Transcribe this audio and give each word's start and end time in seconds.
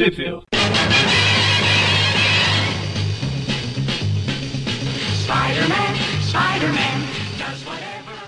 Trivia. 0.00 0.40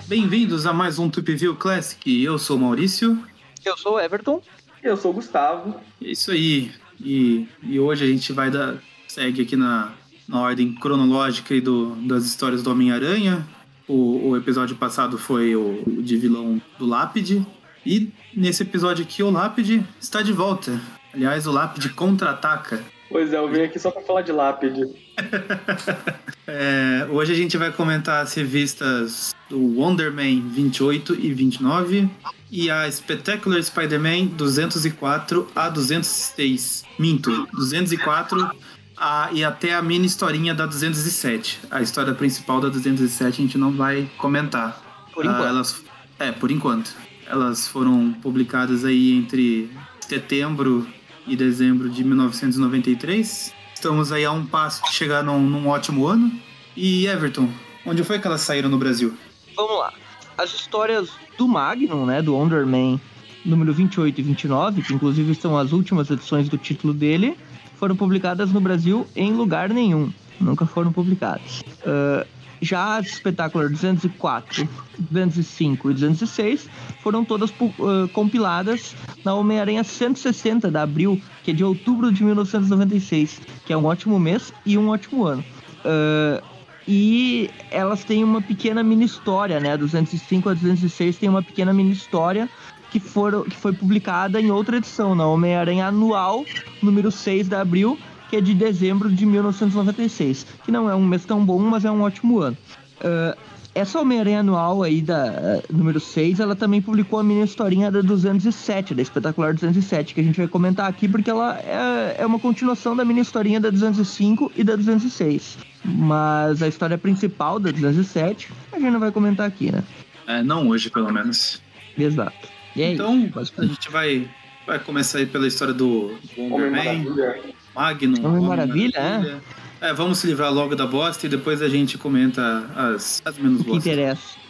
Bem-vindos 0.07 0.67
a 0.67 0.71
mais 0.71 0.99
um 0.99 1.09
View 1.09 1.55
Classic. 1.55 2.23
Eu 2.23 2.37
sou 2.37 2.57
o 2.57 2.59
Maurício. 2.59 3.17
Eu 3.65 3.75
sou 3.75 3.95
o 3.95 3.99
Everton. 3.99 4.39
Eu 4.83 4.95
sou 4.95 5.09
o 5.09 5.13
Gustavo. 5.15 5.81
É 5.99 6.11
isso 6.11 6.29
aí. 6.29 6.71
E, 7.03 7.47
e 7.63 7.79
hoje 7.79 8.03
a 8.03 8.07
gente 8.07 8.31
vai 8.31 8.51
dar. 8.51 8.75
segue 9.07 9.41
aqui 9.41 9.55
na, 9.55 9.93
na 10.27 10.41
ordem 10.41 10.75
cronológica 10.75 11.59
do, 11.59 11.95
das 12.07 12.23
histórias 12.23 12.61
do 12.61 12.69
Homem-Aranha. 12.69 13.47
O, 13.87 14.29
o 14.29 14.37
episódio 14.37 14.75
passado 14.75 15.17
foi 15.17 15.55
o, 15.55 15.81
o 15.87 16.03
de 16.03 16.17
vilão 16.17 16.61
do 16.77 16.85
Lápide. 16.85 17.43
E 17.83 18.11
nesse 18.31 18.61
episódio 18.61 19.03
aqui, 19.03 19.23
o 19.23 19.31
Lápide 19.31 19.83
está 19.99 20.21
de 20.21 20.31
volta. 20.31 20.79
Aliás, 21.13 21.45
o 21.45 21.51
Lápide 21.51 21.89
contra-ataca. 21.89 22.83
Pois 23.13 23.31
é, 23.31 23.37
eu 23.37 23.47
vim 23.47 23.61
aqui 23.61 23.77
só 23.77 23.91
pra 23.91 24.01
falar 24.01 24.21
de 24.23 24.31
lápide. 24.31 24.87
É, 26.45 27.07
hoje 27.09 27.31
a 27.31 27.35
gente 27.35 27.55
vai 27.55 27.71
comentar 27.71 28.21
as 28.21 28.33
revistas 28.33 29.33
do 29.49 29.57
Wonder 29.79 30.11
Man 30.11 30.41
28 30.49 31.15
e 31.15 31.33
29 31.33 32.09
e 32.51 32.69
a 32.69 32.91
Spectacular 32.91 33.63
Spider-Man 33.63 34.25
204 34.35 35.47
a 35.55 35.69
206. 35.69 36.83
Minto, 36.99 37.47
204 37.53 38.51
a, 38.97 39.29
e 39.31 39.41
até 39.41 39.73
a 39.73 39.81
mini 39.81 40.05
historinha 40.05 40.53
da 40.53 40.65
207. 40.65 41.61
A 41.71 41.81
história 41.81 42.13
principal 42.13 42.59
da 42.59 42.67
207 42.67 43.41
a 43.41 43.45
gente 43.45 43.57
não 43.57 43.71
vai 43.71 44.11
comentar. 44.17 45.07
Por 45.13 45.23
enquanto. 45.23 45.43
Ah, 45.43 45.47
elas, 45.47 45.83
é, 46.19 46.31
por 46.33 46.51
enquanto. 46.51 46.93
Elas 47.25 47.69
foram 47.69 48.11
publicadas 48.21 48.83
aí 48.83 49.13
entre 49.13 49.71
setembro 50.01 50.85
e 51.27 51.35
dezembro 51.35 51.89
de 51.89 52.03
1993. 52.03 53.53
Estamos 53.73 54.11
aí 54.11 54.25
a 54.25 54.31
um 54.31 54.45
passo 54.45 54.83
de 54.83 54.91
chegar 54.91 55.23
num, 55.23 55.39
num 55.39 55.67
ótimo 55.67 56.07
ano. 56.07 56.31
E 56.75 57.05
Everton, 57.07 57.49
onde 57.85 58.03
foi 58.03 58.19
que 58.19 58.27
elas 58.27 58.41
saíram 58.41 58.69
no 58.69 58.77
Brasil? 58.77 59.13
Vamos 59.55 59.79
lá. 59.79 59.93
As 60.37 60.53
histórias 60.53 61.09
do 61.37 61.47
Magnum, 61.47 62.05
né, 62.05 62.21
do 62.21 62.35
Wonder 62.35 62.65
Man, 62.65 62.99
número 63.45 63.73
28 63.73 64.19
e 64.19 64.23
29, 64.23 64.81
que 64.81 64.93
inclusive 64.93 65.35
são 65.35 65.57
as 65.57 65.71
últimas 65.71 66.09
edições 66.09 66.49
do 66.49 66.57
título 66.57 66.93
dele, 66.93 67.37
foram 67.75 67.95
publicadas 67.95 68.51
no 68.51 68.61
Brasil 68.61 69.05
em 69.15 69.33
lugar 69.33 69.69
nenhum. 69.69 70.11
Nunca 70.39 70.65
foram 70.65 70.91
publicadas. 70.91 71.63
Ah, 71.85 72.25
já 72.63 72.97
as 72.97 73.07
Spectacular 73.07 73.69
204, 73.69 74.67
205 74.97 75.91
e 75.91 75.93
206 75.93 76.69
foram 77.01 77.25
todas 77.25 77.51
ah, 77.51 78.07
compiladas 78.13 78.95
na 79.23 79.33
Homem-Aranha 79.33 79.83
160 79.83 80.71
da 80.71 80.83
Abril, 80.83 81.21
que 81.43 81.51
é 81.51 81.53
de 81.53 81.63
outubro 81.63 82.11
de 82.11 82.23
1996, 82.23 83.41
que 83.65 83.73
é 83.73 83.77
um 83.77 83.85
ótimo 83.85 84.19
mês 84.19 84.53
e 84.65 84.77
um 84.77 84.89
ótimo 84.89 85.25
ano. 85.25 85.43
Ah, 85.83 86.41
e 86.87 87.49
elas 87.71 88.03
têm 88.03 88.23
uma 88.23 88.41
pequena 88.41 88.83
mini 88.83 89.05
história, 89.05 89.59
né? 89.59 89.77
205 89.77 90.49
a 90.49 90.53
206 90.53 91.17
tem 91.17 91.29
uma 91.29 91.41
pequena 91.41 91.73
mini 91.73 91.91
história 91.91 92.49
que, 92.91 92.99
foram, 92.99 93.43
que 93.43 93.55
foi 93.55 93.73
publicada 93.73 94.39
em 94.39 94.51
outra 94.51 94.77
edição, 94.77 95.15
na 95.15 95.25
Homem-Aranha 95.25 95.87
Anual, 95.87 96.45
número 96.81 97.11
6 97.11 97.47
da 97.47 97.61
Abril, 97.61 97.97
que 98.33 98.37
é 98.37 98.41
de 98.41 98.55
dezembro 98.55 99.11
de 99.11 99.27
1996. 99.27 100.47
Que 100.65 100.71
não 100.71 100.89
é 100.89 100.95
um 100.95 101.05
mês 101.05 101.23
tão 101.23 101.45
bom, 101.45 101.59
mas 101.59 101.85
é 101.85 101.91
um 101.91 102.01
ótimo 102.01 102.39
ano. 102.39 102.57
Ah, 102.99 103.37
essa 103.75 103.99
Homem-Aranha 103.99 104.39
Anual 104.39 104.81
aí, 104.81 105.01
da 105.01 105.25
ah, 105.25 105.61
número 105.71 105.99
6, 105.99 106.39
ela 106.39 106.55
também 106.55 106.81
publicou 106.81 107.19
a 107.19 107.23
mini 107.23 107.43
historinha 107.43 107.91
da 107.91 108.01
207, 108.01 108.95
da 108.95 109.03
Espetacular 109.03 109.53
207, 109.53 110.15
que 110.15 110.21
a 110.21 110.23
gente 110.23 110.37
vai 110.37 110.47
comentar 110.47 110.87
aqui, 110.87 111.07
porque 111.07 111.29
ela 111.29 111.59
é, 111.59 112.15
é 112.21 112.25
uma 112.25 112.39
continuação 112.39 112.95
da 112.95 113.05
mini 113.05 113.21
historinha 113.21 113.59
da 113.59 113.69
205 113.69 114.51
e 114.55 114.63
da 114.63 114.75
206. 114.75 115.59
Mas 115.85 116.63
a 116.63 116.67
história 116.67 116.97
principal 116.97 117.59
da 117.59 117.69
207, 117.69 118.51
a 118.71 118.79
gente 118.79 118.89
não 118.89 118.99
vai 118.99 119.11
comentar 119.11 119.47
aqui, 119.47 119.71
né? 119.71 119.83
É, 120.25 120.41
não 120.41 120.69
hoje, 120.69 120.89
pelo 120.89 121.13
menos. 121.13 121.61
Exato. 121.95 122.47
E 122.75 122.81
é 122.81 122.93
então, 122.93 123.29
a 123.37 123.65
gente 123.65 123.91
vai, 123.91 124.27
vai 124.65 124.79
começar 124.79 125.19
aí 125.19 125.27
pela 125.27 125.45
história 125.45 125.73
do 125.73 126.17
Wonder 126.35 126.67
Homem 126.67 126.71
Man, 126.71 127.11
Maravilha. 127.11 127.62
Magnum. 127.75 128.25
Homem 128.25 128.41
Maravilha, 128.47 129.41
é? 129.81 129.93
vamos 129.93 130.19
se 130.19 130.27
livrar 130.27 130.53
logo 130.53 130.75
da 130.75 130.85
bosta 130.87 131.25
e 131.25 131.29
depois 131.29 131.61
a 131.61 131.67
gente 131.69 131.97
comenta 131.97 132.65
as, 132.75 133.21
as 133.25 133.37
menos 133.37 133.61
O 133.61 133.65
que 133.65 133.75
interessa. 133.77 134.43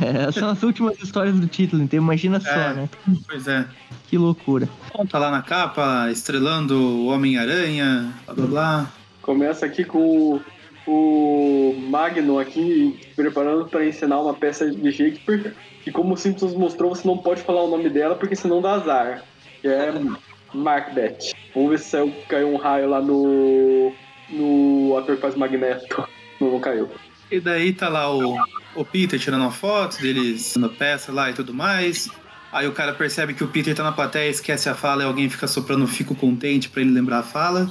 É, 0.00 0.30
são 0.30 0.48
as 0.50 0.62
últimas 0.62 0.96
histórias 1.02 1.40
do 1.40 1.46
título, 1.48 1.82
então 1.82 1.96
imagina 1.96 2.38
só, 2.38 2.48
É. 2.48 2.74
né? 2.74 2.88
Pois 3.26 3.48
é. 3.48 3.66
Que 4.06 4.16
loucura. 4.16 4.68
Bom, 4.94 5.04
tá 5.04 5.18
lá 5.18 5.28
na 5.30 5.42
capa, 5.42 6.08
estrelando 6.10 6.76
o 6.78 7.06
Homem-Aranha, 7.06 8.12
blá 8.26 8.34
blá 8.34 8.46
blá. 8.46 8.92
Começa 9.22 9.66
aqui 9.66 9.84
com 9.84 10.40
o, 10.86 10.90
o 11.72 11.74
Magno 11.90 12.38
aqui 12.38 12.96
preparando 13.16 13.66
para 13.66 13.84
ensinar 13.84 14.20
uma 14.20 14.34
peça 14.34 14.70
de 14.70 14.92
Shakespeare. 14.92 15.52
E 15.84 15.90
como 15.90 16.14
o 16.14 16.16
Simpsons 16.16 16.54
mostrou, 16.54 16.94
você 16.94 17.06
não 17.06 17.18
pode 17.18 17.42
falar 17.42 17.64
o 17.64 17.70
nome 17.70 17.88
dela 17.90 18.14
porque 18.14 18.36
senão 18.36 18.62
dá 18.62 18.74
azar. 18.74 19.24
Que 19.60 19.66
é 19.66 19.92
Macbeth. 20.54 21.32
Vamos 21.54 21.70
ver 21.70 21.78
se 21.78 21.90
saiu, 21.90 22.14
caiu 22.28 22.52
um 22.52 22.56
raio 22.56 22.88
lá 22.88 23.00
no. 23.00 23.92
no 24.30 24.96
ator 24.96 25.16
que 25.16 25.22
faz 25.22 25.34
Magneto. 25.34 26.06
Não, 26.38 26.50
não 26.50 26.60
caiu. 26.60 26.90
E 27.30 27.40
daí 27.40 27.72
tá 27.72 27.88
lá 27.88 28.14
o, 28.14 28.36
o 28.74 28.84
Peter 28.84 29.18
tirando 29.18 29.40
uma 29.40 29.50
foto 29.50 29.98
deles 29.98 30.54
na 30.54 30.68
peça 30.68 31.10
lá 31.10 31.30
e 31.30 31.32
tudo 31.32 31.54
mais. 31.54 32.10
Aí 32.52 32.68
o 32.68 32.72
cara 32.72 32.92
percebe 32.92 33.32
que 33.34 33.42
o 33.42 33.48
Peter 33.48 33.74
tá 33.74 33.82
na 33.82 33.92
plateia, 33.92 34.30
esquece 34.30 34.68
a 34.68 34.74
fala 34.74 35.02
e 35.02 35.06
alguém 35.06 35.28
fica 35.28 35.46
soprando 35.46 35.86
fico 35.86 36.14
contente 36.14 36.68
pra 36.68 36.82
ele 36.82 36.90
lembrar 36.90 37.20
a 37.20 37.22
fala. 37.22 37.68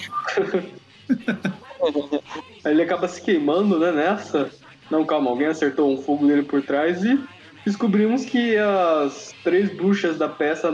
Aí 2.63 2.71
ele 2.73 2.81
acaba 2.81 3.07
se 3.07 3.21
queimando, 3.21 3.79
né, 3.79 3.91
nessa. 3.91 4.49
Não, 4.89 5.05
calma, 5.05 5.29
alguém 5.29 5.47
acertou 5.47 5.91
um 5.91 6.01
fogo 6.01 6.25
nele 6.25 6.43
por 6.43 6.61
trás 6.61 7.03
e 7.03 7.19
descobrimos 7.65 8.25
que 8.25 8.57
as 8.57 9.33
três 9.43 9.73
bruxas 9.75 10.17
da 10.17 10.29
peça, 10.29 10.71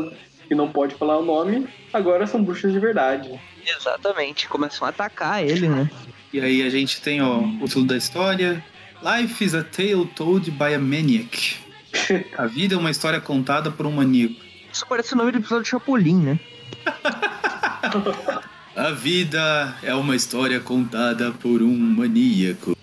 que 0.52 0.56
não 0.56 0.70
pode 0.70 0.96
falar 0.96 1.18
o 1.18 1.24
nome, 1.24 1.66
agora 1.94 2.28
são 2.28 2.44
bruxas 2.44 2.74
de 2.74 2.80
verdade. 2.80 3.40
Exatamente. 3.66 4.50
Começam 4.50 4.86
a 4.86 4.90
atacar 4.90 5.42
ele, 5.42 5.70
né? 5.70 5.90
E 6.34 6.42
aí 6.42 6.62
a 6.62 6.70
gente 6.70 7.00
tem 7.00 7.22
ó, 7.22 7.38
o 7.38 7.66
título 7.66 7.86
da 7.86 7.96
história. 7.96 8.62
Life 9.02 9.42
is 9.42 9.56
a 9.56 9.64
tale 9.64 10.06
told 10.14 10.52
by 10.52 10.74
a 10.74 10.80
maniac. 10.80 11.58
A 12.38 12.48
vida 12.48 12.76
é 12.76 12.78
uma 12.78 12.92
história 12.92 13.22
contada 13.22 13.72
por 13.72 13.86
um 13.86 13.92
maníaco. 13.92 14.36
Isso 14.70 14.86
parece 14.88 15.14
o 15.14 15.18
nome 15.18 15.32
do 15.32 15.38
episódio 15.38 15.64
de 15.64 15.70
Chapolin, 15.70 16.22
né? 16.22 16.40
A 18.76 18.92
vida 18.92 19.74
é 19.84 19.96
uma 19.96 20.18
história 20.18 20.60
contada 20.60 21.32
por 21.32 21.62
um 21.62 21.78
maníaco. 21.78 22.76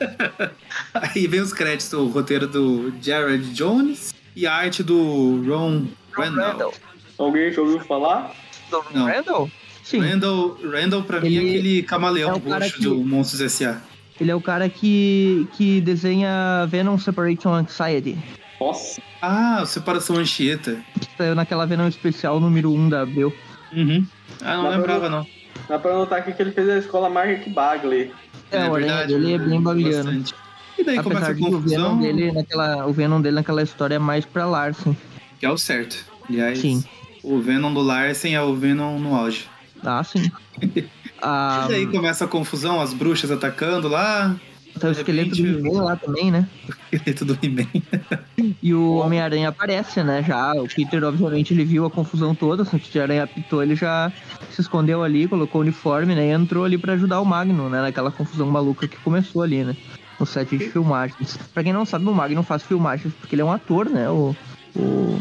Aí 0.94 1.26
vem 1.26 1.40
os 1.40 1.52
créditos, 1.52 1.92
o 1.92 2.06
roteiro 2.06 2.46
do 2.46 2.90
Jared 3.02 3.52
Jones 3.52 4.14
e 4.34 4.46
a 4.46 4.54
arte 4.54 4.82
do 4.82 5.42
Ron 5.46 5.86
Randall. 6.16 6.50
Randall. 6.52 6.74
Alguém 7.18 7.52
já 7.52 7.60
ouviu 7.60 7.80
falar? 7.80 8.32
Do 8.70 8.82
Não. 8.94 9.06
Randall? 9.06 9.50
Sim. 9.82 9.98
Randall, 10.00 10.58
Randall 10.62 11.02
pra 11.02 11.20
mim 11.20 11.28
é 11.28 11.30
Ele 11.40 11.48
aquele 11.50 11.82
camaleão 11.82 12.30
é 12.46 12.50
roxo 12.54 12.74
que- 12.76 12.82
do 12.82 13.04
Monstros 13.04 13.40
S.A. 13.40 13.80
Ele 14.20 14.30
é 14.30 14.34
o 14.34 14.40
cara 14.40 14.68
que, 14.68 15.48
que 15.56 15.80
desenha 15.80 16.66
Venom 16.68 16.98
Separation 16.98 17.54
Anxiety. 17.54 18.18
Nossa, 18.60 19.00
Ah, 19.22 19.60
o 19.62 19.66
Separação 19.66 20.16
Anchieta. 20.16 20.82
Saiu 21.16 21.34
naquela 21.34 21.66
Venom 21.66 21.88
especial 21.88 22.38
número 22.38 22.70
1 22.72 22.88
da 22.90 23.00
Abril. 23.02 23.34
Uhum. 23.72 24.06
Ah, 24.42 24.56
não 24.56 24.62
Dá 24.64 24.68
pra 24.68 24.76
lembrava 24.78 25.00
ver. 25.00 25.10
não. 25.10 25.26
dá 25.68 25.78
pra 25.78 25.92
notar 25.94 26.18
aqui 26.20 26.32
que 26.32 26.42
ele 26.42 26.52
fez 26.52 26.68
a 26.68 26.76
escola 26.78 27.08
Mark 27.08 27.48
Bagley. 27.48 28.12
É, 28.50 28.68
o 28.68 28.74
aranha 28.74 29.06
dele 29.06 29.34
é 29.34 29.38
bem 29.38 29.60
bagliano. 29.60 30.04
bastante. 30.04 30.34
E 30.78 30.84
daí 30.84 31.02
começa 31.02 31.26
Apesar 31.26 31.30
a 31.30 31.34
de 31.34 31.40
que 31.42 31.48
o 31.48 31.52
confusão, 31.52 31.98
Venom 31.98 32.00
dele 32.00 32.32
naquela, 32.32 32.86
o 32.86 32.92
Venom 32.92 33.20
dele 33.20 33.34
naquela 33.36 33.62
história 33.62 33.94
é 33.94 33.98
mais 33.98 34.24
pra 34.26 34.44
Larsen. 34.46 34.96
Que 35.40 35.46
é 35.46 35.50
o 35.50 35.58
certo. 35.58 36.04
Aliás, 36.28 36.58
Sim. 36.60 36.84
o 37.24 37.40
Venom 37.40 37.72
do 37.74 37.80
Larsen 37.80 38.34
é 38.36 38.42
o 38.42 38.54
Venom 38.54 38.98
no 39.00 39.16
auge. 39.16 39.48
Ah, 39.82 40.04
sim. 40.04 40.30
Ah, 41.22 41.66
E 41.66 41.72
daí 41.72 41.86
começa 41.86 42.24
a 42.24 42.26
confusão, 42.28 42.80
as 42.80 42.94
bruxas 42.94 43.30
atacando 43.30 43.88
lá, 43.88 44.34
tá 44.78 44.88
o 44.88 44.90
esqueleto 44.90 45.36
do 45.36 45.42
repente- 45.42 45.66
He-Man 45.68 45.82
lá 45.82 45.94
também, 45.94 46.30
né? 46.30 46.48
esqueleto 46.90 47.24
do 47.26 47.38
He-Man. 47.42 47.66
E 48.62 48.72
o 48.72 48.94
Homem-Aranha 48.94 49.50
aparece, 49.50 50.02
né? 50.02 50.22
Já. 50.26 50.54
O 50.54 50.66
Peter, 50.66 51.04
obviamente, 51.04 51.52
ele 51.52 51.62
viu 51.62 51.84
a 51.84 51.90
confusão 51.90 52.34
toda. 52.34 52.62
O 52.62 52.78
de 52.78 52.98
Aranha 53.00 53.24
apitou, 53.24 53.62
ele 53.62 53.76
já 53.76 54.10
se 54.50 54.62
escondeu 54.62 55.02
ali, 55.04 55.28
colocou 55.28 55.60
o 55.60 55.62
uniforme, 55.62 56.14
né? 56.14 56.28
E 56.28 56.30
entrou 56.30 56.64
ali 56.64 56.78
pra 56.78 56.94
ajudar 56.94 57.20
o 57.20 57.24
Magnum, 57.26 57.68
né? 57.68 57.82
Naquela 57.82 58.10
confusão 58.10 58.46
maluca 58.50 58.88
que 58.88 58.96
começou 58.96 59.42
ali, 59.42 59.62
né? 59.62 59.76
No 60.18 60.24
set 60.24 60.56
de 60.56 60.70
filmagens. 60.70 61.38
Pra 61.52 61.62
quem 61.62 61.74
não 61.74 61.84
sabe, 61.84 62.06
o 62.06 62.14
Magnum 62.14 62.42
faz 62.42 62.62
filmagens 62.62 63.12
porque 63.20 63.34
ele 63.34 63.42
é 63.42 63.44
um 63.44 63.52
ator, 63.52 63.90
né? 63.90 64.08
O. 64.08 64.34
O. 64.76 65.18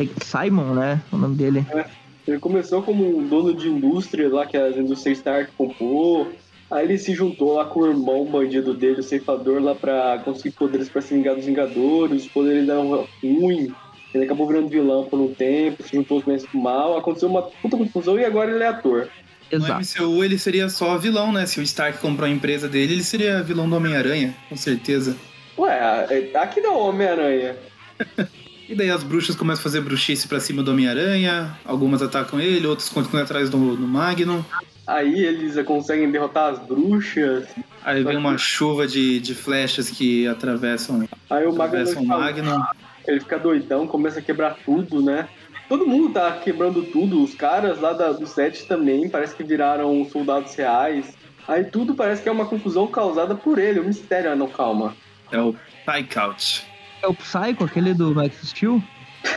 é 0.00 0.08
Simon, 0.24 0.74
né? 0.74 1.00
O 1.12 1.16
nome 1.16 1.36
dele. 1.36 1.66
Ele 2.26 2.38
começou 2.38 2.82
como 2.82 3.18
um 3.18 3.26
dono 3.26 3.54
de 3.54 3.68
indústria 3.68 4.28
lá, 4.28 4.46
que 4.46 4.56
as 4.56 4.76
indústrias 4.76 5.18
Stark 5.18 5.50
comprou. 5.56 6.32
Aí 6.70 6.86
ele 6.86 6.96
se 6.96 7.12
juntou 7.14 7.54
lá 7.54 7.66
com 7.66 7.80
o 7.80 7.86
irmão 7.86 8.24
bandido 8.24 8.72
dele, 8.72 9.00
o 9.00 9.02
ceifador, 9.02 9.60
lá 9.60 9.74
pra 9.74 10.22
conseguir 10.24 10.52
poderes 10.52 10.88
pra 10.88 11.02
se 11.02 11.12
vingar 11.12 11.34
dos 11.34 11.44
Vingadores. 11.44 12.22
Os 12.22 12.28
poderes 12.28 12.68
eram 12.68 13.06
ruins. 13.22 13.70
Ele 14.14 14.24
acabou 14.24 14.46
virando 14.46 14.68
vilão 14.68 15.04
por 15.04 15.18
um 15.18 15.34
tempo, 15.34 15.82
se 15.82 15.96
juntou 15.96 16.22
do 16.22 16.58
mal, 16.58 16.96
aconteceu 16.98 17.28
uma 17.28 17.42
puta 17.42 17.76
confusão 17.76 18.18
e 18.18 18.24
agora 18.24 18.50
ele 18.50 18.62
é 18.62 18.68
ator. 18.68 19.08
No 19.50 19.58
Exato. 19.58 19.80
MCU 19.80 20.24
ele 20.24 20.38
seria 20.38 20.68
só 20.68 20.96
vilão, 20.96 21.32
né? 21.32 21.44
Se 21.46 21.60
o 21.60 21.62
Stark 21.62 21.98
comprou 21.98 22.26
a 22.26 22.30
empresa 22.30 22.68
dele, 22.68 22.94
ele 22.94 23.04
seria 23.04 23.42
vilão 23.42 23.68
do 23.68 23.76
Homem-Aranha, 23.76 24.34
com 24.48 24.56
certeza. 24.56 25.16
Ué, 25.58 26.06
é- 26.10 26.38
aqui 26.38 26.60
dá 26.60 26.70
o 26.70 26.88
Homem-Aranha. 26.88 27.56
E 28.72 28.74
daí 28.74 28.90
as 28.90 29.02
bruxas 29.02 29.36
começam 29.36 29.60
a 29.60 29.62
fazer 29.64 29.82
bruxice 29.82 30.26
pra 30.26 30.40
cima 30.40 30.62
do 30.62 30.70
Homem-Aranha, 30.70 31.54
algumas 31.62 32.00
atacam 32.00 32.40
ele, 32.40 32.66
outras 32.66 32.88
continuam 32.88 33.22
atrás 33.22 33.50
do, 33.50 33.76
do 33.76 33.86
Magnum. 33.86 34.42
Aí 34.86 35.12
eles 35.24 35.62
conseguem 35.66 36.10
derrotar 36.10 36.54
as 36.54 36.58
bruxas. 36.58 37.46
Aí 37.84 38.02
vem 38.02 38.16
uma 38.16 38.38
chuva 38.38 38.86
de, 38.86 39.20
de 39.20 39.34
flechas 39.34 39.90
que 39.90 40.26
atravessam, 40.26 41.06
Aí 41.28 41.44
o 41.46 41.52
Magnum 41.52 41.62
atravessam 41.64 41.98
o 41.98 42.04
fica, 42.06 42.18
Magnum. 42.18 42.62
ele 43.06 43.20
fica 43.20 43.38
doidão, 43.38 43.86
começa 43.86 44.20
a 44.20 44.22
quebrar 44.22 44.56
tudo, 44.64 45.02
né? 45.02 45.28
Todo 45.68 45.86
mundo 45.86 46.14
tá 46.14 46.32
quebrando 46.32 46.82
tudo. 46.82 47.22
Os 47.22 47.34
caras 47.34 47.78
lá 47.78 47.92
da- 47.92 48.12
do 48.12 48.26
set 48.26 48.64
também 48.66 49.06
parece 49.06 49.34
que 49.36 49.44
viraram 49.44 50.02
soldados 50.10 50.54
reais. 50.54 51.12
Aí 51.46 51.62
tudo 51.64 51.94
parece 51.94 52.22
que 52.22 52.28
é 52.30 52.32
uma 52.32 52.46
confusão 52.46 52.86
causada 52.86 53.34
por 53.34 53.58
ele. 53.58 53.80
O 53.80 53.84
mistério, 53.84 54.32
ah, 54.32 54.36
não, 54.36 54.48
calma. 54.48 54.96
É 55.30 55.38
o 55.38 55.54
Psychout. 55.86 56.71
É 57.02 57.06
o 57.06 57.14
Psycho, 57.14 57.64
aquele 57.64 57.94
do 57.94 58.14
Max 58.14 58.36
Steel? 58.48 58.82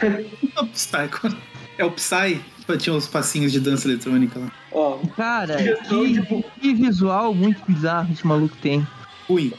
É 0.01 0.25
o 0.61 0.67
Psycho. 0.67 1.35
É 1.77 1.85
o 1.85 1.91
Psy. 1.91 2.39
Tinha 2.79 2.95
uns 2.95 3.07
passinhos 3.07 3.51
de 3.51 3.59
dança 3.59 3.87
eletrônica 3.87 4.39
lá. 4.39 4.51
Ó, 4.71 4.97
Cara, 5.15 5.57
Sugestão 5.59 6.03
que, 6.03 6.13
de- 6.13 6.45
que 6.61 6.73
visual 6.73 7.33
muito 7.33 7.61
bizarro 7.67 8.11
esse 8.11 8.25
maluco 8.25 8.55
tem. 8.61 8.85
Ruim. 9.27 9.51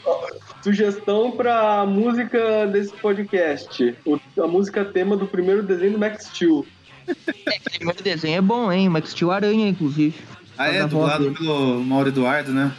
sugestão 0.61 1.31
pra 1.31 1.85
música 1.85 2.65
desse 2.67 2.91
podcast. 2.93 3.95
O- 4.05 4.19
a 4.41 4.47
música 4.47 4.83
tema 4.83 5.15
do 5.15 5.25
primeiro 5.27 5.63
desenho 5.63 5.93
do 5.93 5.99
Max 5.99 6.25
Steel. 6.25 6.65
O 7.07 7.69
primeiro 7.77 8.03
desenho 8.03 8.37
é 8.37 8.41
bom, 8.41 8.71
hein? 8.71 8.89
Max 8.89 9.11
Steel 9.11 9.31
Aranha, 9.31 9.69
inclusive. 9.69 10.15
Ah, 10.57 10.67
é, 10.67 10.85
dublado 10.85 11.31
pelo 11.33 11.81
Mauro 11.83 12.09
Eduardo, 12.09 12.51
né? 12.51 12.71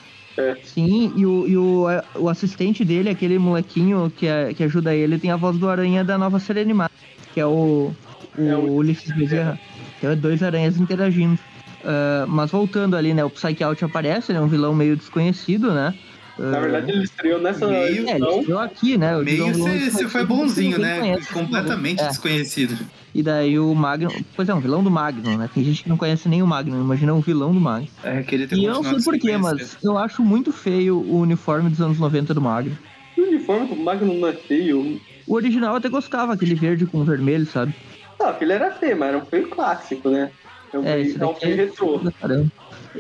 Sim, 0.63 1.13
e 1.17 1.25
o, 1.27 1.47
e 1.47 1.57
o, 1.57 1.85
o 2.17 2.29
assistente 2.29 2.85
dele, 2.85 3.09
aquele 3.09 3.39
molequinho 3.39 4.11
que, 4.11 4.27
é- 4.27 4.53
que 4.55 4.63
ajuda 4.65 4.95
ele, 4.95 5.19
tem 5.19 5.31
a 5.31 5.37
voz 5.37 5.59
do 5.59 5.69
Aranha 5.69 6.05
da 6.05 6.19
nova 6.19 6.39
série 6.41 6.61
animada, 6.61 6.91
que 7.31 7.41
é 7.41 7.47
o, 7.47 7.97
o, 8.35 8.51
É 8.51 8.57
o- 8.57 8.75
Ulisses 8.77 9.13
Bezerra. 9.13 9.61
Então 9.97 10.11
é 10.11 10.17
dois 10.17 10.43
aranhas 10.43 10.79
interagindo. 10.79 11.41
Ah, 11.83 12.27
mas 12.29 12.51
voltando 12.51 12.97
ali, 12.97 13.15
né? 13.15 13.25
O 13.25 13.31
Psyche 13.31 13.63
Out 13.65 13.85
aparece, 13.85 14.33
ele 14.33 14.39
é 14.39 14.43
um 14.43 14.49
vilão 14.49 14.75
meio 14.75 14.97
desconhecido, 14.97 15.73
né? 15.75 15.99
Na 16.39 16.61
verdade, 16.61 16.93
ele 16.93 17.03
estreou 17.03 17.41
nessa 17.41 17.67
Meio- 17.67 18.09
É, 18.09 18.17
ele 18.17 18.25
estreou 18.27 18.61
aqui, 18.61 18.97
né? 18.97 19.17
Um 19.17 19.25
Meio 19.25 19.53
você 19.53 20.09
foi 20.09 20.25
bonzinho, 20.25 20.79
né? 20.79 21.01
conhece, 21.01 21.33
Completamente 21.33 22.03
É. 22.03 22.09
desconhecido. 22.09 22.79
E 23.15 23.23
daí 23.23 23.59
o 23.59 23.75
Magnum. 23.75 24.13
Pois 24.37 24.49
é, 24.49 24.55
um 24.55 24.61
vilão 24.61 24.83
do 24.83 24.91
Magnum, 24.91 25.37
né? 25.37 25.49
Tem 25.53 25.65
gente 25.65 25.83
que 25.83 25.89
não 25.89 25.97
conhece 25.97 26.29
nem 26.29 26.43
o 26.43 26.47
Magnum, 26.47 26.81
imagina 26.81 27.13
um 27.13 27.21
vilão 27.21 27.53
do 27.53 27.61
Magnum. 27.61 27.89
É, 28.05 28.23
queria 28.23 28.47
ter 28.47 28.55
E 28.57 28.65
eu 28.65 28.75
não 28.75 28.85
sei 28.85 29.03
porquê, 29.03 29.37
mas 29.37 29.77
eu 29.83 29.99
acho 29.99 30.23
muito 30.23 30.53
feio 30.53 30.99
o 31.01 31.19
uniforme 31.19 31.69
dos 31.69 31.81
anos 31.81 31.99
90 31.99 32.33
do 32.33 32.41
Magnum. 32.41 32.77
O 33.17 33.23
uniforme 33.23 33.67
do 33.67 33.77
Magnum 33.77 34.21
não 34.21 34.29
é 34.29 34.33
feio. 34.35 35.01
O 35.27 35.35
original 35.35 35.71
eu 35.73 35.79
até 35.79 35.89
gostava, 35.89 36.35
aquele 36.35 36.55
verde 36.55 36.87
com 36.87 37.03
vermelho, 37.05 37.47
sabe? 37.47 37.75
Não, 38.21 38.29
aquele 38.29 38.53
era 38.53 38.71
feio, 38.73 38.97
mas 38.97 39.09
era 39.09 39.19
um 39.19 39.27
feio 39.27 39.49
clássico, 39.49 40.09
né? 40.09 40.31
É 40.73 40.79
um 40.79 40.85
É, 40.85 41.05
feio, 41.05 41.23
é 41.23 41.27
um 41.27 41.35
feio 41.35 41.57
retrô. 41.57 42.01
caramba. 42.21 42.49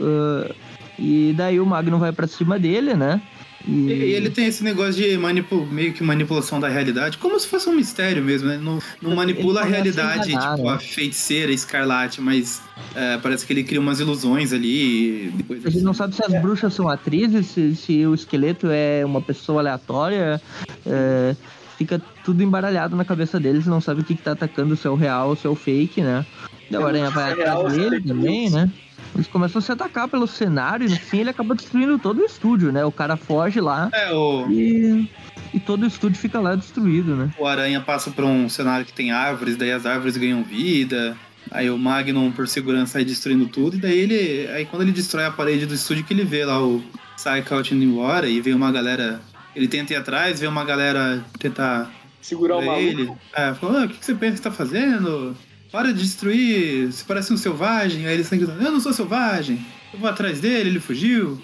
Ah, 0.00 0.55
e 0.99 1.35
daí 1.37 1.61
o 1.61 1.67
Magnum 1.67 1.99
vai 1.99 2.12
pra 2.12 2.27
cima 2.27 2.59
dele, 2.59 2.95
né? 2.95 3.21
E 3.67 3.71
e 3.71 4.12
ele 4.15 4.31
tem 4.31 4.47
esse 4.47 4.62
negócio 4.65 4.95
de 5.03 5.19
manipu 5.19 5.67
meio 5.67 5.93
que 5.93 6.03
manipulação 6.03 6.59
da 6.61 6.69
realidade, 6.69 7.19
como 7.19 7.39
se 7.39 7.47
fosse 7.47 7.69
um 7.69 7.75
mistério 7.75 8.23
mesmo, 8.23 8.49
né? 8.49 8.56
Não, 8.56 8.79
não 9.03 9.15
manipula 9.15 9.61
a 9.61 9.65
realidade, 9.65 10.31
enganar, 10.33 10.56
tipo 10.56 10.69
né? 10.69 10.75
a 10.75 10.79
feiticeira 10.79 11.53
escarlate, 11.53 12.21
mas 12.21 12.62
é, 12.95 13.19
parece 13.19 13.45
que 13.47 13.53
ele 13.53 13.65
cria 13.65 13.81
umas 13.81 14.00
ilusões 14.00 14.53
ali. 14.53 15.27
e 15.27 15.31
Depois 15.35 15.67
A 15.67 15.71
gente 15.71 15.83
não 15.85 15.93
sabe 15.93 16.15
se 16.15 16.25
as 16.25 16.41
bruxas 16.41 16.73
são 16.73 16.89
atrizes, 16.89 17.47
se, 17.49 17.75
se 17.77 18.06
o 18.06 18.15
esqueleto 18.15 18.69
é 18.71 19.05
uma 19.05 19.21
pessoa 19.21 19.61
aleatória. 19.61 20.41
é, 20.87 21.37
fica 21.77 22.01
tudo 22.25 22.43
embaralhado 22.43 22.97
na 22.97 23.05
cabeça 23.05 23.39
deles, 23.39 23.67
não 23.67 23.81
sabe 23.81 24.01
o 24.01 24.05
que, 24.05 24.15
que 24.15 24.23
tá 24.23 24.33
atacando, 24.33 24.77
se 24.77 24.87
é 24.87 24.91
o 24.91 24.94
real 24.97 25.29
ou 25.31 25.37
se 25.37 25.47
é 25.47 25.51
o 25.51 25.55
fake, 25.55 26.01
né? 26.01 26.25
E 26.71 26.77
a 26.77 26.81
É, 26.81 26.83
aranha 26.85 27.11
vai 27.11 27.33
é 27.33 27.35
real, 27.35 27.67
atrás 27.67 27.77
é 27.77 27.81
dele 27.81 27.97
fake 27.97 28.09
também, 28.09 28.51
né? 28.51 28.71
Eles 29.14 29.26
começam 29.26 29.58
a 29.58 29.62
se 29.62 29.72
atacar 29.72 30.08
pelo 30.08 30.26
cenário 30.26 30.87
e 30.87 30.90
no 30.90 30.96
fim 30.96 31.19
ele 31.20 31.31
acaba 31.31 31.55
destruindo 31.55 31.99
todo 31.99 32.20
o 32.20 32.25
estúdio, 32.25 32.70
né? 32.72 32.84
O 32.84 32.93
cara 32.93 33.16
foge 33.16 33.60
lá 33.60 33.88
É, 33.93 34.12
o, 34.12 34.46
e, 34.50 35.10
e 35.52 35.58
todo 35.60 35.82
o 35.82 35.87
estúdio 35.87 36.19
fica 36.19 36.38
lá 36.40 36.55
destruído, 36.55 37.16
né? 37.16 37.31
o 37.38 37.46
Aranha 37.46 37.81
passa 37.81 38.10
por 38.10 38.25
um 38.25 38.49
cenário 38.49 38.87
que 38.87 38.93
tem 38.93 39.10
árvores, 39.10 39.56
daí 39.56 39.72
as 39.72 39.87
árvores 39.87 40.16
ganham 40.16 40.43
vida. 40.44 41.16
Aí 41.50 41.70
o 41.70 41.78
Magnum, 41.78 42.31
por 42.31 42.46
segurança, 42.46 42.93
sai 42.94 43.05
destruindo 43.05 43.46
tudo. 43.46 43.76
E 43.76 43.81
daí 43.81 43.99
ele. 43.99 44.46
Aí 44.49 44.66
quando 44.66 44.82
ele 44.82 44.93
destrói 44.93 45.25
a 45.25 45.31
parede 45.31 45.64
do 45.64 45.72
estúdio, 45.75 46.05
que 46.05 46.12
ele 46.12 46.25
vê 46.25 46.44
lá 46.44 46.62
o 46.62 46.82
Psychout 47.16 47.75
indo 47.75 47.82
embora 47.84 48.28
e 48.28 48.40
vê 48.40 48.52
uma 48.52 48.70
galera. 48.70 49.20
Ele 49.56 49.66
tenta 49.66 49.94
ir 49.94 49.96
atrás, 49.96 50.38
vê 50.40 50.46
uma 50.46 50.64
galera 50.64 51.25
tentar 51.38 51.90
Segurar 52.20 52.58
o 52.58 52.62
maluco. 52.66 52.82
ele. 52.82 53.10
É, 53.34 53.55
falou, 53.55 53.78
"Ah, 53.78 53.84
o 53.84 53.88
que 53.88 53.96
que 53.96 54.05
você 54.05 54.14
pensa 54.14 54.37
que 54.37 54.43
tá 54.43 54.50
fazendo? 54.50 55.34
Para 55.70 55.93
de 55.93 56.00
destruir, 56.00 56.91
você 56.91 57.05
parece 57.06 57.32
um 57.32 57.37
selvagem. 57.37 58.06
Aí 58.06 58.15
ele 58.15 58.25
sai 58.25 58.38
gritando, 58.38 58.62
eu 58.62 58.73
não 58.73 58.81
sou 58.81 58.93
selvagem. 58.93 59.65
Eu 59.93 59.99
vou 59.99 60.09
atrás 60.09 60.41
dele, 60.41 60.70
ele 60.70 60.81
fugiu. 60.81 61.41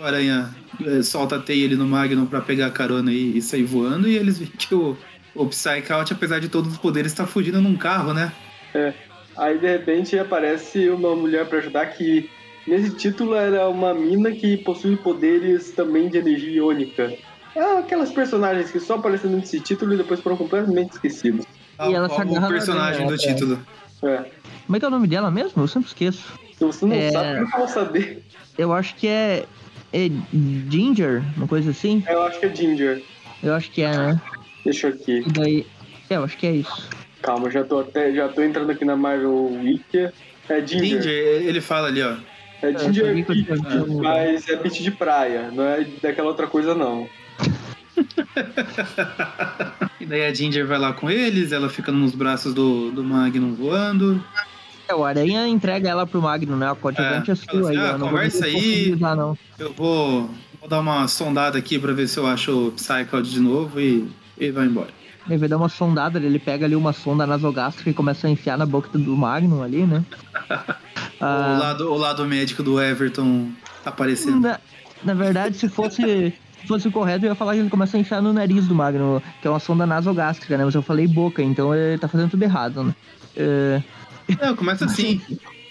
O 0.00 0.02
aranha 0.02 0.54
eh, 0.84 1.02
solta 1.02 1.36
a 1.36 1.38
teia 1.38 1.64
ele 1.64 1.76
no 1.76 1.86
Magnum 1.86 2.26
pra 2.26 2.40
pegar 2.40 2.66
a 2.66 2.70
carona 2.70 3.12
e, 3.12 3.36
e 3.36 3.42
sair 3.42 3.64
voando. 3.64 4.08
E 4.08 4.16
eles 4.16 4.38
veem 4.38 4.50
que 4.50 4.74
o, 4.74 4.96
o 5.34 5.46
Psychout, 5.46 6.12
apesar 6.12 6.40
de 6.40 6.48
todos 6.48 6.72
os 6.72 6.78
poderes, 6.78 7.12
tá 7.12 7.26
fugindo 7.26 7.60
num 7.60 7.76
carro, 7.76 8.14
né? 8.14 8.32
Aí 9.36 9.58
de 9.58 9.66
repente 9.66 10.18
aparece 10.18 10.88
uma 10.88 11.14
mulher 11.14 11.46
pra 11.46 11.58
ajudar 11.58 11.86
que 11.86 12.30
nesse 12.66 12.90
título 12.96 13.34
era 13.34 13.68
uma 13.68 13.92
mina 13.92 14.32
que 14.32 14.56
possui 14.56 14.96
poderes 14.96 15.70
também 15.72 16.08
de 16.08 16.16
energia 16.16 16.56
iônica. 16.56 17.12
É 17.54 17.78
aquelas 17.78 18.10
personagens 18.10 18.70
que 18.70 18.80
só 18.80 18.94
apareceram 18.94 19.36
nesse 19.36 19.60
título 19.60 19.94
e 19.94 19.96
depois 19.98 20.20
foram 20.20 20.36
completamente 20.36 20.92
esquecidos. 20.92 21.46
Tal 21.76 21.92
ela 21.94 22.08
se 22.08 22.14
agarra 22.20 22.36
o 22.38 22.40
na 22.40 22.48
personagem 22.48 23.06
do 23.06 23.14
é. 23.14 23.16
título. 23.16 23.66
É. 24.02 24.24
Como 24.66 24.76
é 24.76 24.78
que 24.78 24.84
é 24.84 24.88
o 24.88 24.90
nome 24.90 25.06
dela 25.06 25.30
mesmo? 25.30 25.62
Eu 25.62 25.68
sempre 25.68 25.88
esqueço. 25.88 26.32
Se 26.56 26.64
você 26.64 26.86
não 26.86 26.94
É. 26.94 27.10
sabe, 27.10 27.34
como 27.36 27.46
que 27.50 27.54
eu 27.54 27.58
vou 27.58 27.68
saber? 27.68 28.24
Eu 28.58 28.72
acho 28.72 28.94
que 28.96 29.06
é, 29.06 29.44
é 29.92 30.10
Ginger, 30.70 31.22
uma 31.36 31.46
coisa 31.46 31.70
assim. 31.70 32.02
Eu 32.08 32.22
acho 32.22 32.40
que 32.40 32.46
é 32.46 32.54
Ginger. 32.54 33.02
Eu 33.42 33.54
acho 33.54 33.70
que 33.70 33.82
é, 33.82 33.90
né? 33.96 34.20
Deixa 34.64 34.88
eu 34.88 34.94
aqui. 34.94 35.24
E 35.26 35.30
daí. 35.30 35.66
É, 36.08 36.16
eu 36.16 36.24
acho 36.24 36.36
que 36.36 36.46
é 36.46 36.52
isso. 36.52 36.88
Calma, 37.22 37.50
já 37.50 37.64
tô 37.64 37.80
até. 37.80 38.12
Já 38.14 38.28
tô 38.28 38.42
entrando 38.42 38.70
aqui 38.70 38.84
na 38.84 38.96
Marvel 38.96 39.50
Wiki. 39.62 40.08
É 40.48 40.66
Ginger. 40.66 41.02
Ginger, 41.02 41.12
ele 41.46 41.60
fala 41.60 41.88
ali, 41.88 42.02
ó. 42.02 42.14
É 42.62 42.70
eu 42.70 42.78
Ginger 42.78 43.14
visto. 43.14 43.32
mas 44.02 44.48
é 44.48 44.56
beach 44.56 44.82
de 44.82 44.90
praia, 44.90 45.50
não 45.52 45.64
é 45.64 45.84
daquela 46.02 46.28
outra 46.28 46.46
coisa 46.46 46.74
não. 46.74 47.06
E 50.00 50.06
daí 50.06 50.24
a 50.26 50.34
Ginger 50.34 50.66
vai 50.66 50.78
lá 50.78 50.92
com 50.92 51.10
eles, 51.10 51.52
ela 51.52 51.68
fica 51.68 51.90
nos 51.90 52.14
braços 52.14 52.54
do, 52.54 52.90
do 52.90 53.02
Magnum 53.02 53.54
voando. 53.54 54.22
É, 54.88 54.94
o 54.94 55.04
Aranha 55.04 55.46
entrega 55.48 55.88
ela 55.88 56.06
pro 56.06 56.22
Magno, 56.22 56.56
né? 56.56 56.70
A 56.70 56.74
coadjuvante 56.74 57.30
É, 57.30 57.32
é, 57.32 57.36
sua 57.36 57.70
aí, 57.70 57.76
assim, 57.76 57.86
ah, 57.86 57.92
ó. 57.94 57.98
Não 57.98 58.08
conversa 58.10 58.44
aí. 58.44 58.96
não. 59.00 59.36
Eu 59.58 59.72
vou, 59.72 60.30
vou 60.60 60.68
dar 60.68 60.80
uma 60.80 61.08
sondada 61.08 61.58
aqui 61.58 61.78
pra 61.78 61.92
ver 61.92 62.06
se 62.08 62.18
eu 62.18 62.26
acho 62.26 62.68
o 62.68 62.72
Psychout 62.72 63.28
de 63.28 63.40
novo 63.40 63.80
e, 63.80 64.08
e 64.38 64.50
vai 64.50 64.66
embora. 64.66 64.90
Ele 65.28 65.38
vai 65.38 65.48
dar 65.48 65.56
uma 65.56 65.68
sondada, 65.68 66.20
ele 66.20 66.38
pega 66.38 66.66
ali 66.66 66.76
uma 66.76 66.92
sonda 66.92 67.26
nasogástrica 67.26 67.90
e 67.90 67.94
começa 67.94 68.28
a 68.28 68.30
enfiar 68.30 68.56
na 68.56 68.64
boca 68.66 68.96
do 68.96 69.16
Magnum 69.16 69.62
ali, 69.62 69.84
né? 69.84 70.04
O, 71.18 71.24
Ah, 71.24 71.58
lado, 71.58 71.90
o 71.90 71.96
lado 71.96 72.26
médico 72.26 72.62
do 72.62 72.78
Everton 72.78 73.48
tá 73.82 73.88
aparecendo. 73.88 74.38
na, 74.40 74.60
na 75.02 75.14
verdade, 75.14 75.56
se 75.56 75.66
fosse, 75.66 76.34
se 76.66 76.68
fosse 76.68 76.90
correto, 76.90 77.24
eu 77.24 77.30
ia 77.30 77.34
falar 77.36 77.54
que 77.54 77.60
ele 77.60 77.70
começa 77.70 77.96
a 77.96 78.00
enfiar 78.00 78.20
no 78.20 78.32
nariz 78.32 78.66
do 78.66 78.74
Magnum, 78.74 79.20
que 79.40 79.46
é 79.46 79.50
uma 79.50 79.60
sonda 79.60 79.86
nasogástrica, 79.86 80.58
né? 80.58 80.64
Mas 80.64 80.74
eu 80.74 80.82
falei 80.82 81.06
boca, 81.06 81.40
então 81.40 81.72
ele 81.72 81.96
tá 81.96 82.08
fazendo 82.08 82.30
tudo 82.30 82.42
errado, 82.42 82.82
né? 82.82 82.94
É, 83.36 83.80
Não, 84.42 84.56
começa 84.56 84.84
assim. 84.84 85.20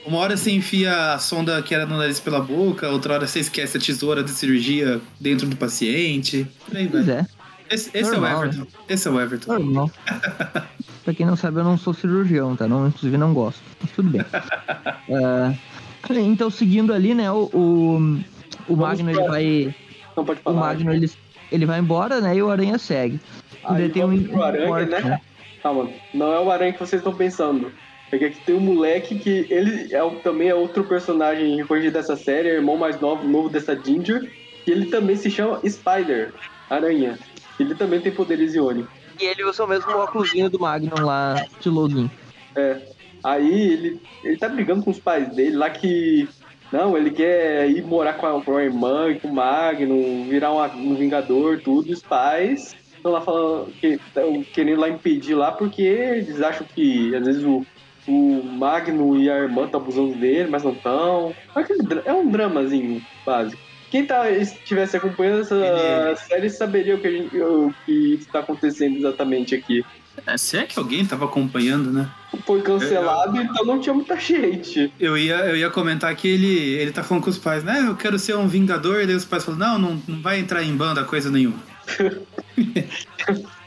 Uma 0.05 0.19
hora 0.19 0.37
você 0.37 0.51
enfia 0.51 1.13
a 1.13 1.19
sonda 1.19 1.61
que 1.61 1.75
era 1.75 1.85
no 1.85 1.97
nariz 1.97 2.19
pela 2.19 2.39
boca, 2.39 2.87
outra 2.89 3.15
hora 3.15 3.27
você 3.27 3.39
esquece 3.39 3.75
a 3.75 3.79
tesoura 3.79 4.23
de 4.23 4.31
cirurgia 4.31 5.01
dentro 5.19 5.47
do 5.47 5.57
paciente. 5.57 6.47
Vai. 6.71 6.87
pois 6.87 7.09
é, 7.09 7.25
Esse, 7.69 7.89
esse 7.93 8.13
é 8.13 8.17
o 8.17 8.21
Normal, 8.21 8.45
Everton. 8.45 8.67
Esse 8.87 9.07
é 9.07 9.11
o 9.11 9.19
Everton. 9.19 9.51
normal. 9.51 9.91
pra 11.03 11.13
quem 11.13 11.25
não 11.25 11.35
sabe, 11.35 11.59
eu 11.59 11.63
não 11.65 11.77
sou 11.77 11.93
cirurgião, 11.93 12.55
tá? 12.55 12.67
Não, 12.69 12.87
inclusive 12.87 13.17
não 13.17 13.33
gosto. 13.33 13.61
Mas 13.81 13.91
tudo 13.91 14.11
bem. 14.11 14.21
É, 16.07 16.19
então, 16.19 16.51
seguindo 16.51 16.93
ali, 16.93 17.15
né, 17.15 17.31
o, 17.31 17.49
o, 17.51 18.19
o 18.67 18.75
Magno 18.75 19.09
ele 19.09 19.23
vai. 19.27 19.75
Não 20.15 20.25
pode 20.25 20.39
O 20.39 20.43
falar. 20.43 20.59
Magno 20.59 20.93
ele, 20.93 21.11
ele 21.51 21.65
vai 21.65 21.79
embora, 21.79 22.21
né? 22.21 22.35
E 22.35 22.41
o 22.41 22.49
Aranha 22.49 22.77
segue. 22.77 23.19
Aí 23.63 23.77
daí 23.77 23.89
tem 23.89 24.03
um, 24.03 24.41
Aranha, 24.43 24.67
corte, 24.67 24.89
né? 24.91 24.99
né? 25.01 25.21
Calma, 25.61 25.89
não 26.13 26.31
é 26.31 26.39
o 26.39 26.51
aranha 26.51 26.71
que 26.73 26.79
vocês 26.79 26.99
estão 26.99 27.15
pensando. 27.15 27.71
É 28.11 28.17
que 28.19 28.25
aqui 28.25 28.39
tem 28.45 28.55
um 28.55 28.59
moleque 28.59 29.17
que 29.17 29.47
ele 29.49 29.91
é, 29.91 30.03
o- 30.03 30.17
também 30.19 30.47
é 30.49 30.53
outro 30.53 30.83
personagem 30.83 31.55
recorrente 31.57 31.89
dessa 31.89 32.15
série, 32.15 32.49
é 32.49 32.51
o 32.51 32.55
irmão 32.57 32.77
mais 32.77 32.99
novo, 33.01 33.27
novo 33.27 33.49
dessa 33.49 33.75
Ginger, 33.75 34.31
e 34.67 34.71
ele 34.71 34.85
também 34.91 35.15
se 35.15 35.31
chama 35.31 35.59
Spider, 35.67 36.31
Aranha. 36.69 37.17
Ele 37.59 37.73
também 37.73 37.99
tem 37.99 38.11
poderes 38.11 38.53
iônicos. 38.53 38.91
E 39.19 39.25
ele 39.25 39.43
usa 39.43 39.63
o 39.63 39.67
mesmo 39.67 39.89
óculosinho 39.91 40.49
do 40.51 40.59
Magnum 40.59 41.03
lá 41.03 41.43
de 41.59 41.67
login. 41.69 42.11
É. 42.55 42.81
Aí 43.23 43.71
ele, 43.71 43.99
ele 44.23 44.37
tá 44.37 44.47
brigando 44.47 44.83
com 44.83 44.91
os 44.91 44.99
pais 44.99 45.27
dele 45.33 45.55
lá 45.55 45.69
que. 45.71 46.29
Não, 46.71 46.97
ele 46.97 47.11
quer 47.11 47.69
ir 47.69 47.83
morar 47.83 48.13
com 48.13 48.25
a, 48.25 48.41
com 48.41 48.57
a 48.57 48.63
irmã 48.63 49.09
e 49.09 49.19
com 49.19 49.27
o 49.27 49.33
Magno, 49.33 50.25
virar 50.25 50.51
um, 50.53 50.61
um 50.91 50.95
Vingador, 50.95 51.61
tudo. 51.61 51.91
Os 51.91 52.01
pais 52.01 52.75
estão 52.95 53.11
lá 53.11 53.21
falando, 53.21 53.71
que, 53.79 53.99
tão 54.13 54.43
querendo 54.43 54.81
lá 54.81 54.89
impedir 54.89 55.35
lá, 55.35 55.51
porque 55.51 55.83
eles 55.83 56.41
acham 56.41 56.65
que 56.75 57.15
às 57.15 57.25
vezes 57.25 57.43
o, 57.43 57.65
o 58.07 58.43
Magno 58.43 59.15
e 59.17 59.29
a 59.29 59.37
irmã 59.37 59.65
estão 59.65 59.79
abusando 59.79 60.15
dele, 60.15 60.49
mas 60.49 60.63
não 60.63 60.71
estão. 60.73 61.35
É 62.03 62.13
um 62.13 62.29
dramazinho 62.29 63.01
básico. 63.25 63.61
Quem 63.91 64.05
tá, 64.05 64.29
estivesse 64.31 64.97
acompanhando 64.97 65.41
essa 65.41 66.15
série 66.27 66.49
saberia 66.49 66.95
o 66.95 66.99
que, 66.99 67.07
a 67.07 67.11
gente- 67.11 67.39
o 67.39 67.73
que 67.85 68.15
está 68.15 68.39
acontecendo 68.39 68.97
exatamente 68.97 69.55
aqui. 69.55 69.85
É, 70.25 70.37
se 70.37 70.57
é 70.57 70.63
que 70.63 70.77
alguém 70.79 71.05
tava 71.05 71.25
acompanhando, 71.25 71.91
né? 71.91 72.09
Foi 72.45 72.61
cancelado, 72.61 73.39
então 73.39 73.65
não 73.65 73.79
tinha 73.79 73.93
muita 73.93 74.19
gente. 74.19 74.91
Eu 74.99 75.17
ia, 75.17 75.35
eu 75.45 75.55
ia 75.55 75.69
comentar 75.69 76.15
que 76.15 76.27
ele, 76.27 76.73
ele 76.75 76.91
tá 76.91 77.03
falando 77.03 77.23
com 77.23 77.29
os 77.29 77.37
pais, 77.37 77.63
né? 77.63 77.85
Eu 77.87 77.95
quero 77.95 78.17
ser 78.17 78.35
um 78.35 78.47
vingador, 78.47 79.01
e 79.01 79.07
daí 79.07 79.15
os 79.15 79.25
pais 79.25 79.43
falam, 79.43 79.59
não, 79.59 79.79
não, 79.79 80.01
não 80.07 80.21
vai 80.21 80.39
entrar 80.39 80.63
em 80.63 80.75
banda 80.75 81.03
coisa 81.03 81.29
nenhuma. 81.29 81.59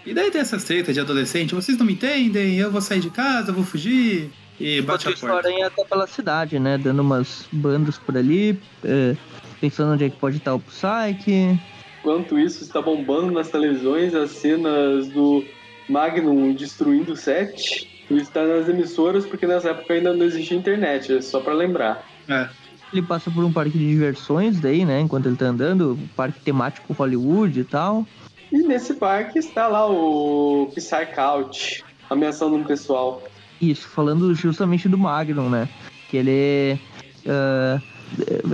e 0.04 0.14
daí 0.14 0.30
tem 0.30 0.40
essa 0.40 0.58
treta 0.58 0.92
de 0.92 1.00
adolescente, 1.00 1.54
vocês 1.54 1.78
não 1.78 1.86
me 1.86 1.92
entendem, 1.92 2.56
eu 2.58 2.70
vou 2.70 2.80
sair 2.80 3.00
de 3.00 3.10
casa, 3.10 3.50
eu 3.50 3.54
vou 3.54 3.64
fugir. 3.64 4.30
E 4.60 4.82
bate 4.82 5.08
Enquanto 5.08 5.24
a 5.24 5.28
porta. 5.28 5.48
Aranha 5.48 5.70
tá 5.70 5.84
pela 5.84 6.06
cidade, 6.06 6.58
né? 6.58 6.76
Dando 6.76 7.00
umas 7.00 7.46
bandas 7.52 7.96
por 7.96 8.16
ali, 8.16 8.58
é, 8.84 9.16
pensando 9.60 9.92
onde 9.92 10.04
é 10.04 10.10
que 10.10 10.16
pode 10.16 10.38
estar 10.38 10.54
o 10.54 10.58
Psyche. 10.58 11.58
Enquanto 12.00 12.38
isso, 12.38 12.64
está 12.64 12.82
bombando 12.82 13.30
nas 13.30 13.48
televisões 13.48 14.14
as 14.14 14.30
cenas 14.30 15.08
do 15.08 15.44
Magnum 15.88 16.52
destruindo 16.52 17.12
o 17.12 17.16
set. 17.16 17.88
E 18.10 18.16
está 18.16 18.42
nas 18.46 18.68
emissoras, 18.68 19.26
porque 19.26 19.46
nessa 19.46 19.70
época 19.70 19.92
ainda 19.92 20.14
não 20.14 20.24
existia 20.24 20.56
internet, 20.56 21.12
é 21.12 21.20
só 21.20 21.40
pra 21.40 21.52
lembrar. 21.52 22.06
É. 22.26 22.48
Ele 22.90 23.02
passa 23.02 23.30
por 23.30 23.44
um 23.44 23.52
parque 23.52 23.76
de 23.76 23.86
diversões 23.86 24.58
daí, 24.60 24.84
né? 24.84 25.00
Enquanto 25.00 25.26
ele 25.26 25.36
tá 25.36 25.44
andando, 25.44 25.98
parque 26.16 26.40
temático 26.40 26.94
Hollywood 26.94 27.60
e 27.60 27.64
tal. 27.64 28.06
E 28.50 28.58
nesse 28.58 28.94
parque 28.94 29.38
está 29.38 29.68
lá 29.68 29.86
o 29.86 30.70
Psychout, 30.74 31.84
ameaçando 32.08 32.56
um 32.56 32.64
pessoal. 32.64 33.22
Isso, 33.60 33.86
falando 33.88 34.34
justamente 34.34 34.88
do 34.88 34.96
Magnum, 34.96 35.50
né? 35.50 35.68
Que 36.08 36.16
ele. 36.16 36.80
ah, 37.26 37.78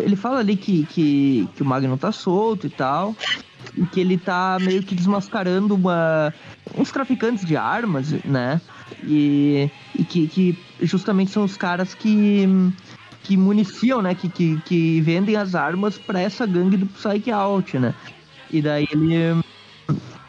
ele 0.03 0.17
fala 0.17 0.41
ali 0.41 0.57
que, 0.57 0.85
que, 0.87 1.49
que 1.55 1.63
o 1.63 1.65
Magnum 1.65 1.97
tá 1.97 2.11
solto 2.11 2.67
e 2.67 2.71
tal. 2.71 3.15
E 3.77 3.85
que 3.87 4.01
ele 4.01 4.17
tá 4.17 4.59
meio 4.61 4.83
que 4.83 4.95
desmascarando 4.95 5.75
uma, 5.75 6.33
uns 6.77 6.93
traficantes 6.93 7.45
de 7.45 7.57
armas, 7.57 8.13
né? 8.25 8.61
E, 9.03 9.69
e 9.99 10.05
que, 10.05 10.29
que 10.29 10.59
justamente 10.83 11.31
são 11.33 11.43
os 11.45 11.57
caras 11.57 11.93
que, 11.95 12.45
que 13.25 13.37
municiam, 13.37 14.01
né? 14.01 14.15
Que, 14.15 14.29
que, 14.29 14.61
que 14.65 15.01
vendem 15.01 15.37
as 15.37 15.55
armas 15.55 15.99
pra 15.99 16.21
essa 16.21 16.47
gangue 16.47 16.77
do 16.77 16.87
Psyche 16.87 17.33
Out, 17.33 17.79
né? 17.79 17.95
E 18.51 18.63
daí 18.63 18.87
ele. 18.93 19.35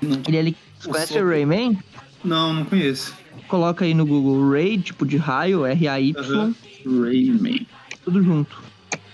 Não, 0.01 0.21
Ele, 0.27 0.37
ele 0.37 0.57
conhece 0.83 1.19
o 1.19 1.27
Rayman? 1.27 1.77
não, 2.23 2.51
não 2.53 2.65
conheço. 2.65 3.13
Coloca 3.47 3.85
aí 3.85 3.93
no 3.93 4.05
Google 4.05 4.49
Ray, 4.51 4.79
tipo 4.79 5.05
de 5.05 5.17
raio, 5.17 5.65
R-A-Y, 5.65 6.15
Aham. 6.17 6.55
Rayman. 6.83 7.67
tudo 8.03 8.23
junto. 8.23 8.57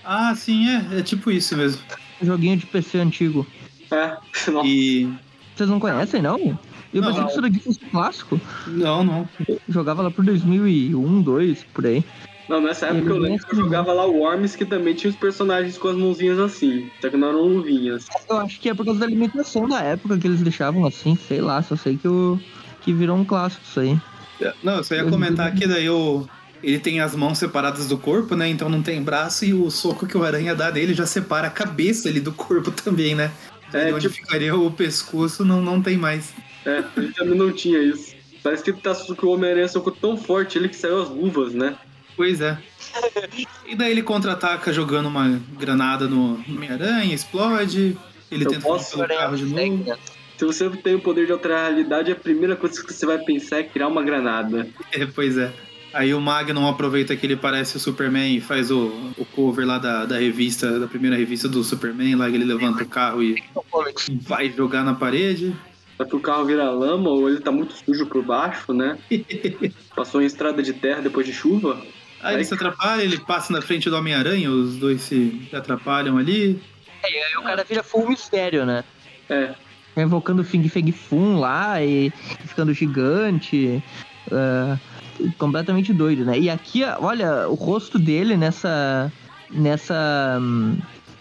Ah, 0.02 0.34
sim, 0.34 0.66
é, 0.68 0.98
é 0.98 1.02
tipo 1.02 1.30
isso 1.30 1.54
mesmo. 1.56 1.82
Joguinho 2.22 2.56
de 2.56 2.64
PC 2.66 2.98
antigo. 2.98 3.46
É, 3.92 4.16
E. 4.64 5.08
Vocês 5.54 5.68
não 5.68 5.78
conhecem, 5.78 6.22
não? 6.22 6.58
Eu 6.92 7.00
Não, 7.02 7.08
pensei 7.08 7.20
não. 7.20 7.26
que 7.26 7.32
isso 7.32 7.40
daqui 7.42 7.58
fosse 7.60 7.78
clássico. 7.90 8.40
Não, 8.66 9.04
não. 9.04 9.28
Jogava 9.68 10.02
lá 10.02 10.10
por 10.10 10.24
2001, 10.24 11.22
2002, 11.22 11.64
por 11.72 11.86
aí. 11.86 12.04
não, 12.48 12.60
nessa 12.60 12.86
época 12.86 13.00
Ele 13.02 13.10
eu 13.10 13.18
lembro 13.18 13.46
que 13.46 13.52
eu 13.54 13.58
jogava 13.60 13.92
lá 13.92 14.06
o 14.06 14.18
Worms, 14.18 14.56
que 14.56 14.64
também 14.64 14.94
tinha 14.94 15.10
os 15.10 15.16
personagens 15.16 15.78
com 15.78 15.88
as 15.88 15.96
mãozinhas 15.96 16.38
assim, 16.38 16.90
só 17.00 17.08
que 17.08 17.16
não 17.16 17.28
eram 17.28 17.42
luvinhas. 17.46 18.06
Eu 18.28 18.38
acho 18.38 18.60
que 18.60 18.68
é 18.68 18.74
por 18.74 18.84
causa 18.84 19.00
da 19.00 19.06
limitação 19.06 19.68
da 19.68 19.80
época 19.80 20.18
que 20.18 20.26
eles 20.26 20.40
deixavam 20.40 20.84
assim, 20.86 21.16
sei 21.16 21.40
lá, 21.40 21.62
só 21.62 21.76
sei 21.76 21.96
que, 21.96 22.08
o, 22.08 22.38
que 22.82 22.92
virou 22.92 23.16
um 23.16 23.24
clássico 23.24 23.62
isso 23.64 23.80
aí. 23.80 23.98
Não, 24.62 24.76
eu 24.76 24.84
só 24.84 24.94
ia 24.94 25.04
comentar 25.04 25.54
que 25.54 25.66
daí 25.66 25.88
o. 25.88 26.26
Ele 26.62 26.78
tem 26.78 27.00
as 27.00 27.14
mãos 27.16 27.38
separadas 27.38 27.88
do 27.88 27.96
corpo, 27.98 28.36
né? 28.36 28.48
Então 28.48 28.68
não 28.68 28.82
tem 28.82 29.02
braço 29.02 29.44
e 29.44 29.52
o 29.52 29.68
soco 29.70 30.06
que 30.06 30.16
o 30.16 30.22
aranha 30.24 30.54
dá 30.54 30.70
dele 30.70 30.94
já 30.94 31.04
separa 31.06 31.48
a 31.48 31.50
cabeça 31.50 32.08
ali 32.08 32.20
do 32.20 32.32
corpo 32.32 32.70
também, 32.82 33.14
né? 33.16 33.30
É, 33.72 33.90
É, 33.90 33.94
onde 33.94 34.08
tipo- 34.08 34.14
ficaria 34.14 34.54
o 34.54 34.70
pescoço 34.70 35.44
não, 35.44 35.60
não 35.62 35.80
tem 35.82 35.96
mais. 35.96 36.32
É, 36.64 36.82
ele 36.96 37.12
também 37.12 37.36
não 37.38 37.50
tinha 37.52 37.78
isso. 37.78 38.14
Parece 38.42 38.62
que, 38.64 38.70
ele 38.70 38.80
tá, 38.80 38.94
que 38.94 39.24
o 39.24 39.30
Homem-Aranha 39.30 39.68
socou 39.68 39.92
tão 39.92 40.16
forte 40.16 40.58
ele 40.58 40.68
que 40.68 40.76
saiu 40.76 41.00
as 41.02 41.08
luvas, 41.08 41.54
né? 41.54 41.76
Pois 42.16 42.40
é. 42.40 42.58
E 43.66 43.74
daí 43.74 43.90
ele 43.92 44.02
contra-ataca 44.02 44.72
jogando 44.72 45.06
uma 45.06 45.40
granada 45.58 46.06
no 46.06 46.34
Homem-Aranha, 46.48 47.14
explode. 47.14 47.96
Ele 48.30 48.44
Eu 48.44 48.50
tenta 48.50 48.62
posso- 48.62 48.96
pelo 48.96 49.08
carro 49.08 49.36
de 49.36 49.44
novo. 49.44 49.96
Se 50.36 50.44
você 50.44 50.68
tem 50.70 50.94
o 50.96 51.00
poder 51.00 51.26
de 51.26 51.32
alterar 51.32 51.58
a 51.58 51.68
realidade, 51.68 52.10
a 52.10 52.16
primeira 52.16 52.56
coisa 52.56 52.82
que 52.84 52.92
você 52.92 53.06
vai 53.06 53.18
pensar 53.18 53.58
é 53.58 53.62
criar 53.62 53.86
uma 53.88 54.02
granada. 54.02 54.66
É, 54.90 55.06
pois 55.06 55.38
é. 55.38 55.52
Aí 55.92 56.14
o 56.14 56.20
Magnum 56.20 56.66
aproveita 56.66 57.14
que 57.14 57.26
ele 57.26 57.36
parece 57.36 57.76
o 57.76 57.80
Superman 57.80 58.36
e 58.36 58.40
faz 58.40 58.70
o, 58.70 59.12
o 59.18 59.24
cover 59.24 59.66
lá 59.66 59.78
da, 59.78 60.06
da 60.06 60.18
revista, 60.18 60.78
da 60.78 60.86
primeira 60.86 61.16
revista 61.16 61.48
do 61.48 61.62
Superman, 61.62 62.16
lá 62.16 62.28
que 62.28 62.36
ele 62.36 62.44
levanta 62.44 62.82
o 62.82 62.88
carro 62.88 63.22
e 63.22 63.42
vai 64.22 64.50
jogar 64.50 64.82
na 64.82 64.94
parede. 64.94 65.54
Só 65.96 66.04
que 66.04 66.16
o 66.16 66.20
carro 66.20 66.46
vira 66.46 66.70
lama 66.70 67.10
ou 67.10 67.28
ele 67.28 67.40
tá 67.40 67.52
muito 67.52 67.74
sujo 67.74 68.06
por 68.06 68.24
baixo, 68.24 68.72
né? 68.72 68.98
Passou 69.94 70.22
em 70.22 70.26
estrada 70.26 70.62
de 70.62 70.72
terra 70.72 71.02
depois 71.02 71.26
de 71.26 71.32
chuva. 71.32 71.80
Aí 72.22 72.36
ele 72.36 72.44
se 72.44 72.54
atrapalha, 72.54 73.02
ele 73.02 73.18
passa 73.18 73.52
na 73.52 73.60
frente 73.60 73.90
do 73.90 73.96
Homem-Aranha, 73.96 74.50
os 74.50 74.76
dois 74.76 75.02
se 75.02 75.48
atrapalham 75.52 76.16
ali. 76.16 76.62
É, 77.02 77.12
e 77.12 77.22
aí 77.22 77.36
o 77.36 77.42
cara 77.42 77.64
vira 77.64 77.82
full 77.82 78.08
mistério, 78.08 78.64
né? 78.64 78.84
É, 79.28 79.54
Invocando 79.96 80.40
o 80.40 80.44
Fing 80.44 80.66
Feng 80.68 80.90
Fun 80.90 81.38
lá 81.38 81.82
e 81.82 82.10
ficando 82.46 82.72
gigante. 82.72 83.82
Ah, 84.30 84.78
completamente 85.38 85.92
doido, 85.92 86.24
né? 86.24 86.38
E 86.38 86.50
aqui, 86.50 86.82
olha, 87.00 87.48
o 87.48 87.54
rosto 87.54 87.98
dele 87.98 88.36
nessa. 88.36 89.12
nessa. 89.50 90.40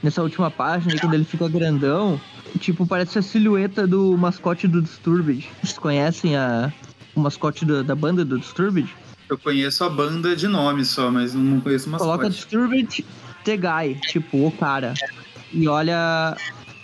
nessa 0.01 0.21
última 0.21 0.49
página, 0.49 0.99
quando 0.99 1.13
ele 1.13 1.23
fica 1.23 1.47
grandão, 1.47 2.19
tipo, 2.59 2.85
parece 2.85 3.19
a 3.19 3.21
silhueta 3.21 3.87
do 3.87 4.17
mascote 4.17 4.67
do 4.67 4.81
Disturbed. 4.81 5.47
Vocês 5.61 5.77
conhecem 5.77 6.35
a, 6.35 6.71
o 7.15 7.19
mascote 7.19 7.65
da, 7.65 7.81
da 7.81 7.95
banda 7.95 8.23
do 8.23 8.39
Disturbed? 8.39 8.93
Eu 9.29 9.37
conheço 9.37 9.83
a 9.83 9.89
banda 9.89 10.35
de 10.35 10.47
nome 10.47 10.83
só, 10.83 11.09
mas 11.09 11.33
não 11.33 11.61
conheço 11.61 11.87
o 11.89 11.97
Coloca 11.97 12.23
mascote. 12.23 12.35
Disturbed 12.35 13.05
The 13.43 13.57
Guy, 13.57 13.95
tipo, 14.01 14.45
o 14.45 14.51
cara. 14.51 14.93
E 15.53 15.67
olha. 15.67 16.35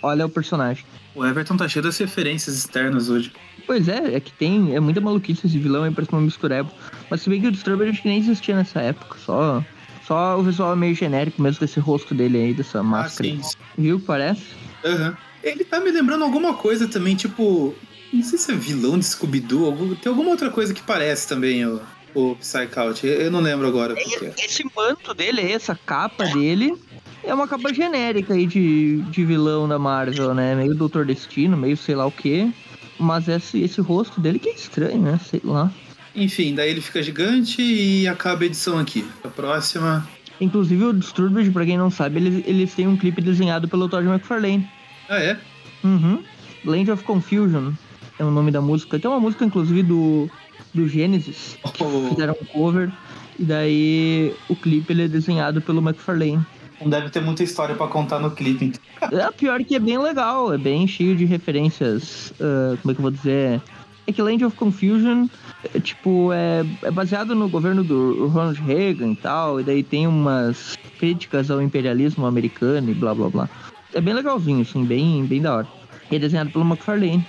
Olha 0.02 0.26
o 0.26 0.28
personagem. 0.28 0.84
O 1.14 1.24
Everton 1.24 1.56
tá 1.56 1.68
cheio 1.68 1.82
das 1.82 1.96
referências 1.98 2.56
externas 2.56 3.08
hoje. 3.08 3.32
Pois 3.66 3.88
é, 3.88 4.14
é 4.14 4.20
que 4.20 4.32
tem. 4.32 4.74
É 4.74 4.80
muita 4.80 5.00
maluquice 5.00 5.46
esse 5.46 5.58
vilão 5.58 5.82
aí, 5.84 5.90
parece 5.90 6.12
uma 6.12 6.20
mistureba. 6.20 6.70
Mas 7.10 7.22
se 7.22 7.28
bem 7.30 7.40
que 7.40 7.48
o 7.48 7.52
Disturbed 7.52 7.90
acho 7.90 8.02
que 8.02 8.08
nem 8.08 8.18
existia 8.18 8.54
nessa 8.56 8.80
época. 8.80 9.16
Só. 9.24 9.64
Só 10.06 10.38
o 10.38 10.42
visual 10.42 10.72
é 10.72 10.76
meio 10.76 10.94
genérico 10.94 11.42
mesmo 11.42 11.60
desse 11.60 11.78
rosto 11.78 12.14
dele 12.14 12.38
aí, 12.38 12.54
dessa 12.54 12.80
Ah, 12.80 12.82
máscara. 12.82 13.28
sim. 13.28 13.40
Viu 13.76 14.00
parece? 14.00 14.42
Aham. 14.84 15.16
Ele 15.42 15.64
tá 15.64 15.80
me 15.80 15.90
lembrando 15.90 16.24
alguma 16.24 16.54
coisa 16.54 16.88
também, 16.88 17.14
tipo. 17.14 17.74
Não 18.12 18.22
sei 18.22 18.38
se 18.38 18.50
é 18.52 18.54
vilão 18.54 18.98
de 18.98 19.04
Scooby-Doo. 19.04 19.96
Tem 19.96 20.08
alguma 20.10 20.30
outra 20.30 20.48
coisa 20.50 20.72
que 20.72 20.82
parece 20.82 21.28
também, 21.28 21.66
o, 21.66 21.80
o 22.14 22.34
Psychout. 22.36 23.06
Eu 23.06 23.30
não 23.30 23.40
lembro 23.40 23.66
agora 23.66 23.94
que 23.94 24.24
é. 24.24 24.34
Esse 24.38 24.64
manto 24.76 25.14
dele 25.14 25.40
aí, 25.40 25.52
essa 25.52 25.74
capa 25.74 26.24
dele, 26.24 26.74
é 27.22 27.34
uma 27.34 27.48
capa 27.48 27.72
genérica 27.72 28.34
aí 28.34 28.46
de, 28.46 29.02
de 29.10 29.24
vilão 29.24 29.68
da 29.68 29.78
Marvel, 29.78 30.34
né? 30.34 30.54
Meio 30.54 30.74
Doutor 30.74 31.04
Destino, 31.04 31.56
meio 31.56 31.76
sei 31.76 31.94
lá 31.94 32.06
o 32.06 32.12
quê. 32.12 32.50
Mas 32.98 33.28
esse, 33.28 33.62
esse 33.62 33.80
rosto 33.80 34.20
dele 34.20 34.38
que 34.38 34.48
é 34.48 34.54
estranho, 34.54 35.00
né? 35.00 35.20
Sei 35.24 35.40
lá. 35.44 35.72
Enfim, 36.14 36.54
daí 36.54 36.70
ele 36.70 36.80
fica 36.80 37.02
gigante 37.02 37.62
e 37.62 38.08
acaba 38.08 38.42
a 38.42 38.46
edição 38.46 38.78
aqui. 38.78 39.06
A 39.22 39.28
próxima. 39.28 40.08
Inclusive 40.40 40.84
o 40.84 40.92
Disturbed, 40.92 41.50
pra 41.50 41.64
quem 41.64 41.78
não 41.78 41.90
sabe, 41.90 42.18
eles, 42.18 42.44
eles 42.46 42.74
têm 42.74 42.88
um 42.88 42.96
clipe 42.96 43.20
desenhado 43.20 43.68
pelo 43.68 43.88
Todd 43.88 44.06
McFarlane. 44.06 44.68
Ah, 45.08 45.20
é? 45.20 45.38
Uhum. 45.84 46.22
Land 46.64 46.90
of 46.90 47.04
Confusion 47.04 47.72
é 48.18 48.24
o 48.24 48.30
nome 48.30 48.50
da 48.50 48.60
música. 48.60 48.98
Tem 48.98 49.10
uma 49.10 49.20
música, 49.20 49.44
inclusive, 49.44 49.82
do, 49.82 50.30
do 50.74 50.88
Genesis. 50.88 51.58
O- 51.80 52.08
Fizeram 52.10 52.36
um 52.40 52.44
cover. 52.46 52.90
E 53.38 53.44
daí 53.44 54.34
o 54.48 54.56
clipe 54.56 54.92
ele 54.92 55.04
é 55.04 55.08
desenhado 55.08 55.60
pelo 55.60 55.80
McFarlane. 55.80 56.40
Não 56.80 56.88
deve 56.90 57.10
ter 57.10 57.20
muita 57.20 57.42
história 57.42 57.74
pra 57.74 57.86
contar 57.88 58.18
no 58.18 58.30
clipe. 58.30 58.66
então. 59.00 59.18
É 59.18 59.30
pior 59.32 59.62
que 59.64 59.74
é 59.74 59.78
bem 59.78 59.98
legal, 59.98 60.52
é 60.52 60.58
bem 60.58 60.86
cheio 60.86 61.14
de 61.16 61.24
referências. 61.24 62.32
ah, 62.40 62.76
como 62.82 62.90
é 62.92 62.94
que 62.94 63.00
eu 63.00 63.02
vou 63.02 63.10
dizer? 63.10 63.60
É 64.06 64.12
que 64.12 64.22
Land 64.22 64.44
of 64.44 64.56
Confusion, 64.56 65.26
é, 65.74 65.78
tipo, 65.80 66.32
é, 66.32 66.64
é 66.82 66.90
baseado 66.90 67.34
no 67.34 67.48
governo 67.48 67.84
do 67.84 68.26
Ronald 68.28 68.58
Reagan 68.62 69.12
e 69.12 69.16
tal, 69.16 69.60
e 69.60 69.62
daí 69.64 69.82
tem 69.82 70.06
umas 70.06 70.78
críticas 70.98 71.50
ao 71.50 71.60
imperialismo 71.60 72.24
americano 72.26 72.90
e 72.90 72.94
blá 72.94 73.14
blá 73.14 73.28
blá. 73.28 73.48
É 73.92 74.00
bem 74.00 74.14
legalzinho, 74.14 74.62
assim, 74.62 74.84
bem, 74.84 75.24
bem 75.26 75.42
da 75.42 75.56
hora. 75.56 75.68
E 76.10 76.16
é 76.16 76.18
desenhado 76.18 76.50
pelo 76.50 76.64
McFarlane. 76.64 77.24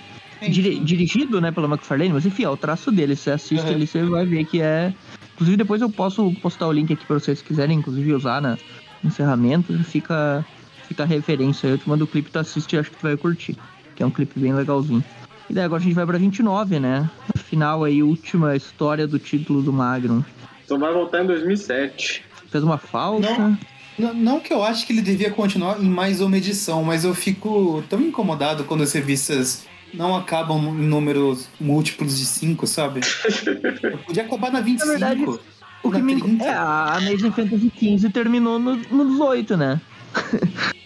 Diri- 0.48 0.78
dirigido, 0.80 1.40
né, 1.40 1.50
pela 1.50 1.66
McFarlane, 1.68 2.12
mas 2.12 2.24
enfim, 2.26 2.44
é 2.44 2.48
o 2.48 2.56
traço 2.56 2.90
dele. 2.90 3.14
Você 3.16 3.30
assiste 3.30 3.64
Uhum. 3.66 3.74
ali, 3.74 3.86
você 3.86 4.02
vai 4.04 4.24
ver 4.24 4.44
que 4.44 4.60
é. 4.60 4.92
Inclusive, 5.34 5.56
depois 5.56 5.80
eu 5.82 5.90
posso 5.90 6.32
postar 6.42 6.66
o 6.68 6.72
link 6.72 6.92
aqui 6.92 7.04
pra 7.06 7.18
vocês 7.18 7.38
se 7.38 7.44
quiserem, 7.44 7.78
inclusive, 7.78 8.12
usar 8.14 8.40
na 8.40 8.56
no 9.02 9.08
encerramento. 9.08 9.72
Fica, 9.84 10.44
fica 10.86 11.02
a 11.02 11.06
referência. 11.06 11.66
Eu 11.68 11.78
te 11.78 11.88
mando 11.88 12.04
o 12.04 12.06
clipe, 12.06 12.30
tu 12.30 12.38
assiste 12.38 12.74
e 12.74 12.78
acho 12.78 12.90
que 12.90 12.96
tu 12.98 13.02
vai 13.02 13.16
curtir. 13.16 13.56
Que 13.96 14.02
é 14.02 14.06
um 14.06 14.10
clipe 14.10 14.38
bem 14.38 14.52
legalzinho. 14.52 15.02
E 15.48 15.52
daí 15.54 15.64
agora 15.64 15.80
a 15.80 15.84
gente 15.84 15.94
vai 15.94 16.04
pra 16.06 16.18
29, 16.18 16.78
né? 16.78 17.08
Final 17.36 17.84
aí, 17.84 18.02
última 18.02 18.54
história 18.54 19.06
do 19.06 19.18
título 19.18 19.62
do 19.62 19.72
Magnum. 19.72 20.22
Só 20.68 20.78
vai 20.78 20.92
voltar 20.92 21.22
em 21.24 21.26
2007. 21.26 22.22
Fez 22.50 22.62
uma 22.62 22.78
falta. 22.78 23.28
Não. 23.38 23.58
N- 23.98 24.14
Não 24.14 24.40
que 24.40 24.52
eu 24.52 24.62
acho 24.62 24.86
que 24.86 24.92
ele 24.92 25.02
devia 25.02 25.30
continuar 25.30 25.80
em 25.82 25.88
mais 25.88 26.20
uma 26.20 26.36
edição, 26.36 26.84
mas 26.84 27.04
eu 27.04 27.14
fico 27.14 27.82
tão 27.88 28.00
incomodado 28.00 28.64
quando 28.64 28.82
as 28.82 28.92
revistas 28.92 29.66
não 29.94 30.16
acabam 30.16 30.58
em 30.78 30.86
números 30.86 31.48
múltiplos 31.60 32.18
de 32.18 32.26
5, 32.26 32.66
sabe? 32.66 33.00
Eu 33.82 33.98
podia 33.98 34.22
acabar 34.24 34.50
na 34.52 34.60
25. 34.60 34.86
Na 34.86 35.08
verdade, 35.08 35.40
O 35.82 35.90
que 35.90 35.98
me 36.02 36.20
30. 36.20 36.44
É, 36.44 36.50
a 36.50 36.96
Amazing 36.96 37.32
Fantasy 37.32 37.72
XV 37.98 38.10
terminou 38.10 38.58
no, 38.58 38.76
no 38.76 39.10
18, 39.10 39.56
né? 39.56 39.80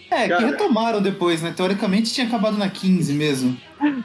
É, 0.09 0.23
que 0.23 0.29
Cara. 0.29 0.45
retomaram 0.47 1.01
depois, 1.01 1.41
né? 1.41 1.51
Teoricamente 1.55 2.13
tinha 2.13 2.27
acabado 2.27 2.57
na 2.57 2.69
15 2.69 3.11
mesmo. 3.13 3.57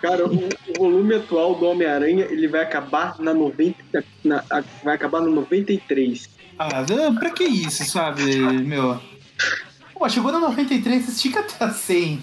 Cara, 0.02 0.26
o, 0.26 0.35
o 0.35 0.73
volume 0.78 1.14
atual 1.14 1.54
do 1.54 1.66
Homem-Aranha, 1.66 2.25
ele 2.25 2.49
vai 2.49 2.62
acabar 2.62 3.16
na 3.21 3.33
90. 3.33 3.76
na- 4.25 4.42
a- 4.50 4.64
vai 4.83 4.95
acabar 4.95 5.21
no 5.21 5.30
93. 5.30 6.28
Ah, 6.59 6.69
ah, 6.80 7.12
pra 7.19 7.30
que 7.30 7.45
isso, 7.45 7.85
sabe, 7.85 8.25
meu? 8.38 9.00
Pô, 9.95 10.09
chegou 10.09 10.33
na 10.33 10.40
93, 10.40 11.09
estica 11.09 11.40
até 11.40 11.64
a 11.64 11.71
100. 11.71 12.23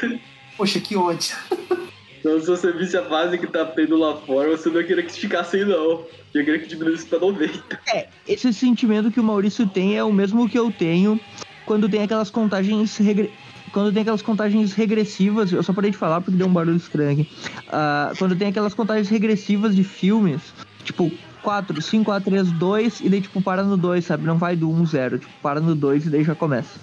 Poxa, 0.56 0.80
que 0.80 0.96
ódio. 0.96 1.36
Então, 2.20 2.38
se 2.38 2.46
você 2.46 2.70
visse 2.70 2.96
a 2.98 3.04
fase 3.06 3.38
que 3.38 3.46
tá 3.46 3.64
tendo 3.64 3.96
lá 3.96 4.14
fora, 4.18 4.50
você 4.50 4.68
não 4.68 4.80
ia 4.80 4.86
querer 4.86 5.02
que 5.04 5.10
esticasse 5.10 5.56
aí, 5.56 5.64
não. 5.64 6.04
Eu 6.34 6.44
queria 6.44 6.58
que 6.58 6.68
diminuísse 6.68 7.06
pra 7.06 7.18
90. 7.18 7.80
É, 7.92 8.08
esse 8.28 8.52
sentimento 8.52 9.10
que 9.10 9.18
o 9.18 9.24
Maurício 9.24 9.66
tem 9.66 9.96
é 9.96 10.04
o 10.04 10.12
mesmo 10.12 10.48
que 10.48 10.58
eu 10.58 10.70
tenho 10.70 11.18
quando 11.64 11.88
tem 11.88 12.02
aquelas 12.02 12.30
contagens 12.30 12.96
regre... 12.98 13.32
quando 13.72 13.92
tem 13.92 14.02
aquelas 14.02 14.22
contagens 14.22 14.74
regressivas, 14.74 15.50
eu 15.50 15.62
só 15.62 15.72
parei 15.72 15.90
de 15.90 15.96
falar 15.96 16.20
porque 16.20 16.36
deu 16.36 16.46
um 16.46 16.52
barulho 16.52 16.76
estranho 16.76 17.12
aqui. 17.12 17.30
Ah, 17.68 18.12
quando 18.18 18.36
tem 18.36 18.48
aquelas 18.48 18.74
contagens 18.74 19.08
regressivas 19.08 19.74
de 19.74 19.82
filmes, 19.82 20.42
tipo 20.84 21.10
4, 21.42 21.80
5, 21.80 22.04
4, 22.04 22.30
3, 22.30 22.52
2 22.52 23.00
e 23.00 23.08
daí 23.08 23.20
tipo 23.20 23.40
para 23.40 23.62
no 23.62 23.76
2, 23.76 24.04
sabe? 24.04 24.26
Não 24.26 24.36
vai 24.36 24.56
do 24.56 24.70
1, 24.70 24.86
0, 24.86 25.18
tipo 25.20 25.32
para 25.42 25.60
no 25.60 25.74
2 25.74 26.06
e 26.06 26.10
daí 26.10 26.24
já 26.24 26.34
começa. 26.34 26.78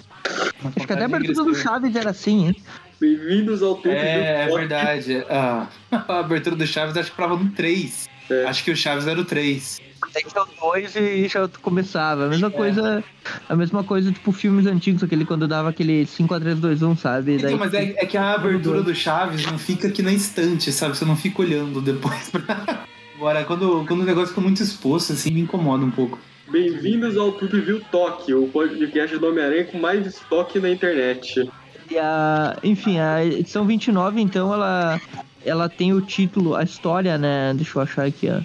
Acho 0.63 0.87
que 0.87 0.93
até 0.93 1.03
a 1.03 1.05
abertura 1.05 1.43
do 1.43 1.55
Chaves 1.55 1.95
era 1.95 2.09
assim, 2.09 2.47
hein? 2.47 2.55
Bem-vindos 2.99 3.61
ao 3.61 3.75
tempo 3.75 3.95
É, 3.95 4.43
é 4.43 4.47
verdade. 4.47 5.23
Ah, 5.29 5.67
a 5.91 6.19
abertura 6.19 6.55
do 6.55 6.65
Chaves 6.65 6.97
acho 6.97 7.11
que 7.11 7.17
parava 7.17 7.37
no 7.37 7.51
3. 7.51 8.09
É. 8.29 8.45
Acho 8.45 8.63
que 8.63 8.71
o 8.71 8.75
Chaves 8.75 9.07
era 9.07 9.19
o 9.19 9.25
3. 9.25 9.79
Daí 10.13 10.23
tinha 10.23 10.43
o 10.43 10.71
2 10.73 10.95
e 10.95 11.27
já 11.27 11.47
começava. 11.61 12.25
A 12.25 12.29
mesma 12.29 12.49
coisa, 12.49 13.03
a 13.47 13.55
mesma 13.55 13.83
coisa, 13.83 14.11
tipo, 14.11 14.31
filmes 14.31 14.65
antigos, 14.65 15.03
aquele 15.03 15.25
quando 15.25 15.47
dava 15.47 15.69
aquele 15.69 16.05
5 16.05 16.33
a 16.33 16.39
3, 16.39 16.59
2, 16.59 16.81
1, 16.81 16.97
sabe? 16.97 17.35
Então, 17.35 17.49
Daí, 17.49 17.59
mas 17.59 17.73
é, 17.73 17.95
é 17.97 18.05
que 18.05 18.17
a 18.17 18.33
abertura 18.33 18.81
do 18.81 18.93
Chaves 18.95 19.45
não 19.45 19.57
fica 19.59 19.87
aqui 19.87 20.01
na 20.01 20.11
estante, 20.11 20.71
sabe? 20.71 20.97
Você 20.97 21.05
não 21.05 21.15
fica 21.15 21.41
olhando 21.41 21.81
depois 21.81 22.29
pra. 22.29 22.85
Agora, 23.15 23.43
quando, 23.45 23.83
quando 23.87 24.01
o 24.01 24.05
negócio 24.05 24.29
fica 24.29 24.41
muito 24.41 24.61
exposto, 24.61 25.13
assim, 25.13 25.31
me 25.31 25.41
incomoda 25.41 25.83
um 25.83 25.89
pouco. 25.91 26.19
Bem-vindos 26.49 27.17
ao 27.17 27.31
Trip 27.33 27.59
View 27.59 27.81
Talk, 27.91 28.33
o 28.33 28.47
podcast 28.47 29.17
do 29.17 29.27
Homem-Aranha 29.27 29.65
com 29.65 29.77
mais 29.79 30.05
estoque 30.05 30.59
na 30.59 30.69
internet. 30.69 31.49
E 31.89 31.97
a, 31.97 32.57
enfim, 32.63 32.99
a 32.99 33.23
edição 33.23 33.65
29, 33.65 34.21
então, 34.21 34.53
ela, 34.53 34.99
ela 35.45 35.69
tem 35.69 35.93
o 35.93 36.01
título, 36.01 36.55
a 36.55 36.63
história, 36.63 37.17
né? 37.17 37.53
Deixa 37.55 37.77
eu 37.77 37.83
achar 37.83 38.05
aqui, 38.05 38.29
ó. 38.29 38.41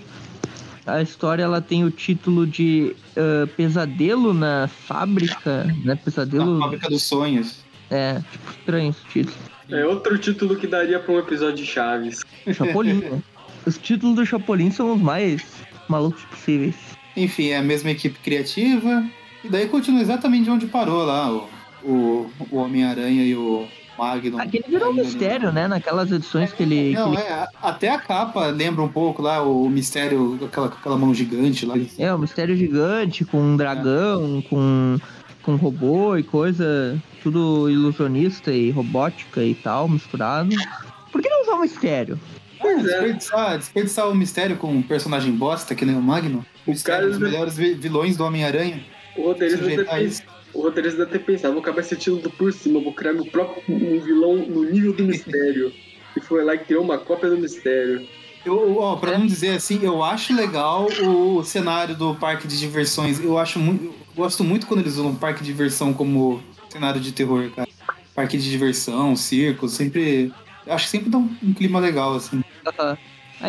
A 0.84 1.00
história, 1.00 1.42
ela 1.42 1.60
tem 1.60 1.84
o 1.84 1.90
título 1.90 2.46
de 2.46 2.94
ah, 3.16 3.48
Pesadelo 3.56 4.32
na 4.34 4.68
Fábrica, 4.68 5.64
né? 5.64 5.76
Na 5.84 5.96
Pesadelo... 5.96 6.58
fábrica 6.60 6.88
dos 6.88 7.02
sonhos. 7.02 7.62
É, 7.90 8.20
tipo, 8.32 8.50
estranho 8.50 8.90
esse 8.90 9.04
título. 9.06 9.36
É 9.70 9.86
outro 9.86 10.18
título 10.18 10.56
que 10.56 10.66
daria 10.66 10.98
pra 10.98 11.14
um 11.14 11.18
episódio 11.18 11.56
de 11.56 11.66
Chaves. 11.66 12.22
Chapolin, 12.52 12.94
né? 12.94 13.22
Os 13.66 13.78
títulos 13.78 14.16
do 14.16 14.26
Chapolin 14.26 14.70
são 14.70 14.94
os 14.94 15.00
mais 15.00 15.42
malucos 15.88 16.22
possíveis. 16.24 16.74
Enfim, 17.16 17.48
é 17.48 17.58
a 17.58 17.62
mesma 17.62 17.90
equipe 17.90 18.18
criativa. 18.18 19.04
E 19.44 19.48
daí 19.48 19.68
continua 19.68 20.00
exatamente 20.00 20.48
onde 20.50 20.66
parou 20.66 21.04
lá 21.04 21.30
o, 21.30 21.48
o, 21.84 22.30
o 22.50 22.56
Homem-Aranha 22.56 23.24
e 23.24 23.34
o 23.34 23.66
Magnum. 23.98 24.38
Aquele 24.38 24.64
virou 24.68 24.90
um 24.90 24.94
mistério, 24.94 25.52
né? 25.52 25.68
Naquelas 25.68 26.10
edições 26.10 26.52
que 26.52 26.62
ele. 26.62 26.90
que 26.90 26.94
Não, 26.94 27.12
ele- 27.12 27.22
é, 27.22 27.46
até 27.62 27.90
a 27.90 27.98
capa 27.98 28.46
lembra 28.46 28.82
um 28.82 28.88
pouco 28.88 29.20
lá 29.22 29.42
o 29.42 29.68
mistério, 29.68 30.38
aquela, 30.44 30.66
aquela 30.68 30.96
mão 30.96 31.14
gigante 31.14 31.66
lá. 31.66 31.74
É, 31.98 32.14
um 32.14 32.18
mistério 32.18 32.56
gigante, 32.56 33.24
com 33.24 33.38
um 33.38 33.56
dragão, 33.56 34.42
com, 34.48 34.98
com 35.42 35.56
robô 35.56 36.16
e 36.16 36.22
coisa. 36.22 36.98
Tudo 37.22 37.70
ilusionista 37.70 38.50
e 38.50 38.70
robótica 38.72 39.42
e 39.44 39.54
tal, 39.54 39.88
misturado. 39.88 40.50
Por 41.12 41.22
que 41.22 41.28
não 41.28 41.42
usar 41.42 41.54
um 41.54 41.60
mistério? 41.60 42.18
Pois 42.60 42.78
é. 42.78 42.82
Desperdiçar, 42.82 43.58
desperdiçar 43.58 44.08
o 44.08 44.14
mistério 44.14 44.56
com 44.56 44.72
um 44.72 44.82
personagem 44.82 45.30
bosta, 45.32 45.74
que 45.74 45.84
nem 45.84 45.94
o 45.96 46.02
Magnum. 46.02 46.42
O 46.66 46.70
mistério 46.70 47.08
cara- 47.08 47.10
dos 47.10 47.18
melhores 47.20 47.56
vi- 47.56 47.74
vilões 47.74 48.16
do 48.16 48.24
Homem-Aranha. 48.24 48.80
O 49.16 49.28
roteirista 49.28 49.84
o 50.54 50.62
roteirista 50.62 50.98
deve 51.04 51.18
ter 51.18 51.24
pensado, 51.24 51.52
vou 51.54 51.62
acabar 51.62 51.80
esse 51.80 51.96
título 51.96 52.30
por 52.30 52.52
cima, 52.52 52.80
vou 52.80 52.92
criar 52.92 53.12
meu 53.12 53.26
próprio 53.26 53.62
um 53.68 54.00
vilão 54.00 54.36
no 54.36 54.64
nível 54.64 54.92
do 54.92 55.04
mistério. 55.04 55.72
e 56.16 56.20
foi 56.20 56.44
lá 56.44 56.54
e 56.54 56.58
criou 56.58 56.82
uma 56.84 56.98
cópia 56.98 57.30
do 57.30 57.38
mistério. 57.38 58.06
Eu, 58.44 58.76
ó, 58.78 58.96
pra 58.96 59.16
não 59.16 59.26
dizer 59.26 59.50
assim, 59.50 59.80
eu 59.82 60.02
acho 60.02 60.34
legal 60.34 60.86
o 61.04 61.44
cenário 61.44 61.94
do 61.96 62.14
parque 62.16 62.48
de 62.48 62.58
diversões. 62.58 63.22
Eu 63.22 63.38
acho 63.38 63.58
muito. 63.60 63.84
eu 63.84 63.94
gosto 64.16 64.42
muito 64.42 64.66
quando 64.66 64.80
eles 64.80 64.94
usam 64.94 65.08
um 65.10 65.14
parque 65.14 65.40
de 65.40 65.46
diversão 65.46 65.92
como 65.94 66.42
cenário 66.68 67.00
de 67.00 67.12
terror, 67.12 67.48
cara. 67.54 67.68
Parque 68.14 68.36
de 68.36 68.50
diversão, 68.50 69.14
circo, 69.14 69.68
sempre. 69.68 70.32
Eu 70.66 70.72
acho 70.74 70.84
que 70.86 70.90
sempre 70.90 71.08
dá 71.08 71.18
um, 71.18 71.30
um 71.42 71.54
clima 71.54 71.78
legal, 71.78 72.14
assim. 72.16 72.42
Ah, 72.66 72.96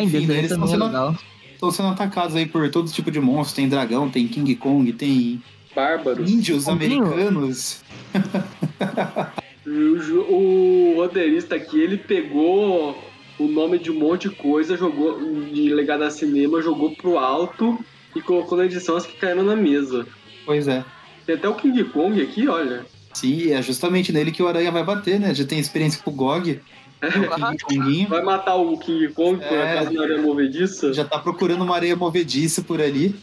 em 0.02 0.04
Enfim, 0.06 0.20
desenho 0.20 0.38
eles 0.38 0.50
também 0.50 0.64
é 0.64 0.66
estão 0.66 0.68
sendo- 0.68 0.84
legal. 0.86 1.16
Estão 1.52 1.70
sendo 1.70 1.88
atacados 1.88 2.36
aí 2.36 2.46
por 2.46 2.70
todo 2.70 2.90
tipo 2.90 3.10
de 3.10 3.20
monstro. 3.20 3.56
Tem 3.56 3.68
dragão, 3.68 4.08
tem 4.08 4.28
King 4.28 4.54
Kong, 4.56 4.92
tem 4.92 5.42
Bárbaros. 5.74 6.30
índios 6.30 6.68
americanos. 6.68 7.82
O, 9.66 10.92
o 10.92 10.94
roteirista 10.96 11.54
aqui, 11.54 11.80
ele 11.80 11.96
pegou 11.96 13.02
o 13.38 13.46
nome 13.48 13.78
de 13.78 13.90
um 13.90 13.98
monte 13.98 14.28
de 14.28 14.36
coisa, 14.36 14.76
jogou 14.76 15.18
de 15.46 15.70
legado 15.72 16.02
a 16.04 16.10
cinema, 16.10 16.60
jogou 16.60 16.94
pro 16.94 17.18
alto 17.18 17.78
e 18.14 18.20
colocou 18.20 18.58
na 18.58 18.66
edição 18.66 18.94
as 18.94 19.06
que 19.06 19.16
caíram 19.16 19.42
na 19.42 19.56
mesa. 19.56 20.06
Pois 20.44 20.68
é. 20.68 20.84
Tem 21.24 21.36
até 21.36 21.48
o 21.48 21.54
King 21.54 21.82
Kong 21.84 22.20
aqui, 22.20 22.46
olha. 22.46 22.84
Sim, 23.14 23.52
é 23.52 23.62
justamente 23.62 24.12
nele 24.12 24.32
que 24.32 24.42
o 24.42 24.48
Aranha 24.48 24.70
vai 24.70 24.84
bater, 24.84 25.18
né? 25.18 25.34
Já 25.34 25.44
tem 25.46 25.58
experiência 25.58 26.02
com 26.02 26.10
o 26.10 26.14
GOG, 26.14 26.60
o 27.02 27.66
Konguinho. 27.66 28.08
Vai 28.08 28.22
matar 28.22 28.56
o 28.56 28.76
King 28.78 29.08
Kong 29.14 29.38
por 29.38 29.56
É. 29.56 29.72
acaso 29.78 29.92
na 29.94 30.02
área 30.02 30.20
movediça? 30.20 30.92
Já 30.92 31.04
tá 31.04 31.18
procurando 31.18 31.62
uma 31.64 31.74
areia 31.74 31.96
movediça 31.96 32.60
por 32.62 32.82
ali. 32.82 33.14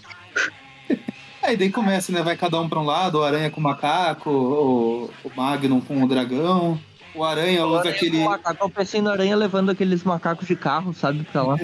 Aí 1.43 1.57
daí 1.57 1.69
começa, 1.69 2.11
né? 2.11 2.21
Vai 2.21 2.37
cada 2.37 2.59
um 2.59 2.69
pra 2.69 2.79
um 2.79 2.85
lado, 2.85 3.19
o 3.19 3.23
Aranha 3.23 3.49
com 3.49 3.59
o 3.59 3.63
macaco, 3.63 4.29
o, 4.29 5.09
o 5.23 5.31
Magnum 5.35 5.81
com 5.81 6.03
o 6.03 6.07
dragão. 6.07 6.79
O 7.13 7.23
Aranha 7.23 7.65
usa 7.65 7.89
aquele. 7.89 8.19
O 8.19 8.25
macaco, 8.25 8.63
eu 8.63 8.69
pensei 8.69 9.01
no 9.01 9.09
aranha 9.09 9.35
levando 9.35 9.69
aqueles 9.69 10.03
macacos 10.03 10.47
de 10.47 10.55
carro, 10.55 10.93
sabe, 10.93 11.23
pra 11.23 11.43
lá. 11.43 11.57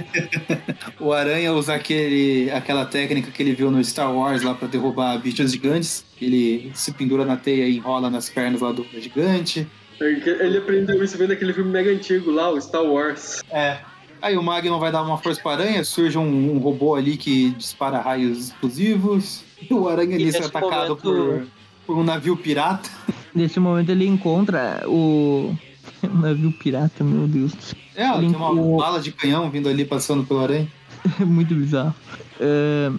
O 0.99 1.13
Aranha 1.13 1.53
usa 1.53 1.73
aquele, 1.73 2.51
aquela 2.51 2.85
técnica 2.85 3.31
que 3.31 3.41
ele 3.41 3.53
viu 3.53 3.71
no 3.71 3.83
Star 3.83 4.13
Wars 4.13 4.41
lá 4.41 4.53
pra 4.53 4.67
derrubar 4.67 5.17
bichos 5.19 5.51
gigantes. 5.51 6.03
Ele 6.19 6.71
se 6.73 6.91
pendura 6.91 7.23
na 7.23 7.37
teia 7.37 7.67
e 7.67 7.77
enrola 7.77 8.09
nas 8.09 8.29
pernas 8.29 8.61
lá 8.61 8.71
do 8.71 8.85
gigante. 8.99 9.67
Ele 9.99 10.57
aprendeu 10.57 11.01
isso 11.03 11.17
vendo 11.17 11.33
aquele 11.33 11.53
filme 11.53 11.71
mega 11.71 11.89
antigo 11.89 12.31
lá, 12.31 12.49
o 12.49 12.59
Star 12.59 12.83
Wars. 12.83 13.41
É. 13.49 13.77
Aí 14.21 14.35
o 14.35 14.43
Magnum 14.43 14.79
vai 14.79 14.91
dar 14.91 15.03
uma 15.03 15.17
força 15.17 15.41
pra 15.41 15.53
aranha, 15.53 15.83
surge 15.83 16.17
um, 16.17 16.55
um 16.55 16.57
robô 16.57 16.95
ali 16.95 17.15
que 17.15 17.51
dispara 17.51 17.99
raios 17.99 18.47
explosivos. 18.47 19.43
E 19.61 19.73
o 19.73 19.87
aranha 19.87 20.17
nisso 20.17 20.37
é 20.41 20.45
atacado 20.45 20.89
momento- 20.89 21.01
por, 21.01 21.47
por 21.85 21.97
um 21.97 22.03
navio 22.03 22.35
pirata. 22.37 22.89
Nesse 23.33 23.59
momento 23.59 23.89
ele 23.91 24.05
encontra 24.07 24.83
o. 24.87 25.55
o 26.03 26.07
navio 26.19 26.51
pirata, 26.51 27.03
meu 27.03 27.27
Deus. 27.27 27.53
É, 27.95 28.07
Ele- 28.09 28.27
tem 28.27 28.35
uma 28.35 28.51
o- 28.51 28.77
bala 28.77 28.99
de 28.99 29.11
canhão 29.11 29.49
vindo 29.49 29.67
ali 29.69 29.85
passando 29.85 30.23
pelo 30.23 30.41
aranha. 30.41 30.67
É 31.21 31.23
muito 31.25 31.53
bizarro. 31.55 31.95
É, 32.39 32.91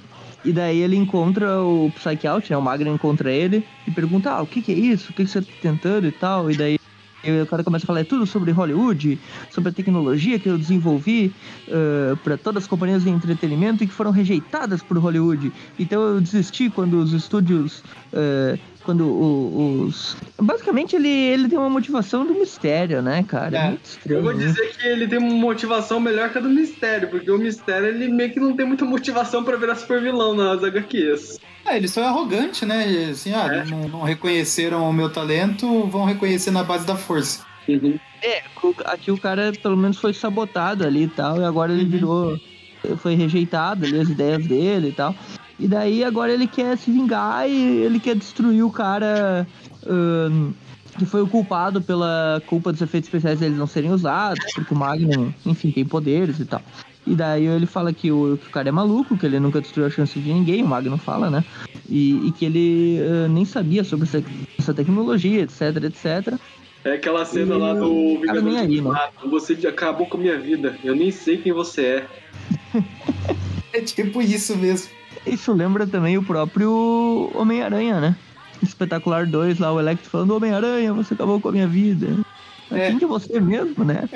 e 0.44 0.52
daí 0.52 0.78
ele 0.78 0.96
encontra 0.96 1.60
o 1.62 1.92
Psyche 1.94 2.26
Out, 2.26 2.50
né? 2.50 2.56
O 2.56 2.62
Magno 2.62 2.92
encontra 2.94 3.30
ele 3.30 3.64
e 3.86 3.90
pergunta: 3.90 4.30
Ah, 4.30 4.40
o 4.40 4.46
que, 4.46 4.62
que 4.62 4.72
é 4.72 4.74
isso? 4.74 5.10
O 5.10 5.14
que, 5.14 5.24
que 5.24 5.30
você 5.30 5.42
tá 5.42 5.52
tentando 5.60 6.06
e 6.06 6.12
tal? 6.12 6.50
E 6.50 6.56
daí 6.56 6.78
E 7.22 7.42
o 7.42 7.46
cara 7.46 7.64
começa 7.64 7.84
a 7.84 7.86
falar 7.86 8.00
é 8.00 8.04
tudo 8.04 8.26
sobre 8.26 8.52
Hollywood, 8.52 9.18
sobre 9.50 9.70
a 9.70 9.72
tecnologia 9.72 10.38
que 10.38 10.48
eu 10.48 10.56
desenvolvi 10.56 11.32
uh, 11.66 12.16
para 12.18 12.36
todas 12.36 12.62
as 12.62 12.68
companhias 12.68 13.02
de 13.02 13.10
entretenimento 13.10 13.82
e 13.82 13.86
que 13.86 13.92
foram 13.92 14.10
rejeitadas 14.10 14.82
por 14.82 14.96
Hollywood. 14.98 15.52
Então 15.78 16.00
eu 16.00 16.20
desisti 16.20 16.70
quando 16.70 16.94
os 16.94 17.12
estúdios. 17.12 17.82
Uh, 18.12 18.58
quando 18.88 19.04
os. 19.06 20.16
Basicamente 20.40 20.96
ele, 20.96 21.10
ele 21.10 21.46
tem 21.46 21.58
uma 21.58 21.68
motivação 21.68 22.24
do 22.24 22.32
mistério, 22.32 23.02
né, 23.02 23.22
cara? 23.22 23.58
É. 23.58 23.68
Muito 23.68 23.84
estranho. 23.84 24.18
Eu 24.18 24.22
vou 24.22 24.32
dizer 24.32 24.72
que 24.72 24.86
ele 24.86 25.06
tem 25.06 25.18
uma 25.18 25.34
motivação 25.34 26.00
melhor 26.00 26.30
que 26.30 26.38
a 26.38 26.40
do 26.40 26.48
mistério, 26.48 27.10
porque 27.10 27.30
o 27.30 27.36
mistério 27.36 27.88
ele 27.88 28.08
meio 28.08 28.32
que 28.32 28.40
não 28.40 28.56
tem 28.56 28.64
muita 28.64 28.86
motivação 28.86 29.44
para 29.44 29.58
virar 29.58 29.74
super 29.74 30.00
vilão 30.00 30.34
nas 30.34 30.64
HQs. 30.64 31.38
É, 31.68 31.76
ele 31.76 31.88
só 31.88 32.00
é 32.02 32.06
arrogante, 32.06 32.64
né? 32.64 33.10
Assim, 33.10 33.32
ah, 33.34 33.46
é. 33.46 33.64
não, 33.64 33.88
não, 33.88 34.02
reconheceram 34.02 34.88
o 34.88 34.92
meu 34.92 35.10
talento, 35.10 35.86
vão 35.86 36.04
reconhecer 36.04 36.50
na 36.50 36.64
base 36.64 36.86
da 36.86 36.96
força. 36.96 37.44
Uhum. 37.68 37.98
É, 38.22 38.42
aqui 38.86 39.10
o 39.10 39.18
cara 39.18 39.52
pelo 39.62 39.76
menos 39.76 39.98
foi 39.98 40.14
sabotado 40.14 40.84
ali 40.84 41.04
e 41.04 41.08
tal, 41.08 41.40
e 41.40 41.44
agora 41.44 41.72
ele 41.72 41.84
uhum. 41.84 41.90
virou. 41.90 42.40
Foi 42.98 43.14
rejeitado 43.14 43.84
ali 43.84 43.98
as 44.00 44.08
ideias 44.08 44.46
dele 44.46 44.88
e 44.88 44.92
tal. 44.92 45.14
E 45.58 45.66
daí 45.66 46.04
agora 46.04 46.32
ele 46.32 46.46
quer 46.46 46.78
se 46.78 46.90
vingar 46.90 47.48
e 47.48 47.82
ele 47.82 47.98
quer 47.98 48.14
destruir 48.14 48.62
o 48.62 48.70
cara. 48.70 49.46
Um, 49.86 50.52
que 50.96 51.06
foi 51.06 51.22
o 51.22 51.28
culpado 51.28 51.80
pela 51.80 52.42
culpa 52.46 52.72
dos 52.72 52.82
efeitos 52.82 53.08
especiais 53.08 53.38
deles 53.38 53.56
não 53.56 53.68
serem 53.68 53.92
usados, 53.92 54.44
porque 54.52 54.74
o 54.74 54.76
Magnum, 54.76 55.32
enfim, 55.46 55.70
tem 55.70 55.84
poderes 55.84 56.40
e 56.40 56.44
tal. 56.44 56.60
E 57.08 57.14
daí 57.14 57.46
ele 57.46 57.64
fala 57.64 57.90
que 57.90 58.12
o, 58.12 58.36
que 58.36 58.48
o 58.48 58.50
cara 58.50 58.68
é 58.68 58.72
maluco, 58.72 59.16
que 59.16 59.24
ele 59.24 59.40
nunca 59.40 59.62
destruiu 59.62 59.86
a 59.86 59.90
chance 59.90 60.18
de 60.18 60.30
ninguém, 60.30 60.62
o 60.62 60.66
Magno 60.68 60.98
fala, 60.98 61.30
né? 61.30 61.42
E, 61.88 62.28
e 62.28 62.32
que 62.32 62.44
ele 62.44 63.00
uh, 63.00 63.28
nem 63.28 63.46
sabia 63.46 63.82
sobre 63.82 64.06
essa, 64.06 64.22
essa, 64.58 64.74
tecnologia, 64.74 65.40
etc, 65.40 65.84
etc. 65.84 66.38
É 66.84 66.92
aquela 66.92 67.24
cena 67.24 67.54
e, 67.54 67.58
lá 67.58 67.72
do 67.72 68.20
Vingador 68.20 68.56
aí, 68.58 68.80
né? 68.82 69.08
Você 69.30 69.54
acabou 69.66 70.06
com 70.06 70.18
a 70.18 70.20
minha 70.20 70.38
vida, 70.38 70.78
eu 70.84 70.94
nem 70.94 71.10
sei 71.10 71.38
quem 71.38 71.52
você 71.52 71.82
é. 71.82 72.06
é 73.72 73.80
tipo 73.80 74.20
isso 74.20 74.54
mesmo. 74.54 74.90
Isso 75.26 75.52
lembra 75.52 75.86
também 75.86 76.18
o 76.18 76.22
próprio 76.22 77.30
Homem-Aranha, 77.34 78.00
né? 78.00 78.16
Espetacular 78.62 79.26
2, 79.26 79.58
lá 79.58 79.72
o 79.72 79.80
Electro 79.80 80.10
falando, 80.10 80.36
Homem-Aranha, 80.36 80.92
você 80.92 81.14
acabou 81.14 81.40
com 81.40 81.48
a 81.48 81.52
minha 81.52 81.66
vida. 81.66 82.08
É. 82.70 82.88
Quem 82.88 82.98
que 82.98 83.04
é 83.04 83.08
você 83.08 83.40
mesmo, 83.40 83.82
né? 83.82 84.06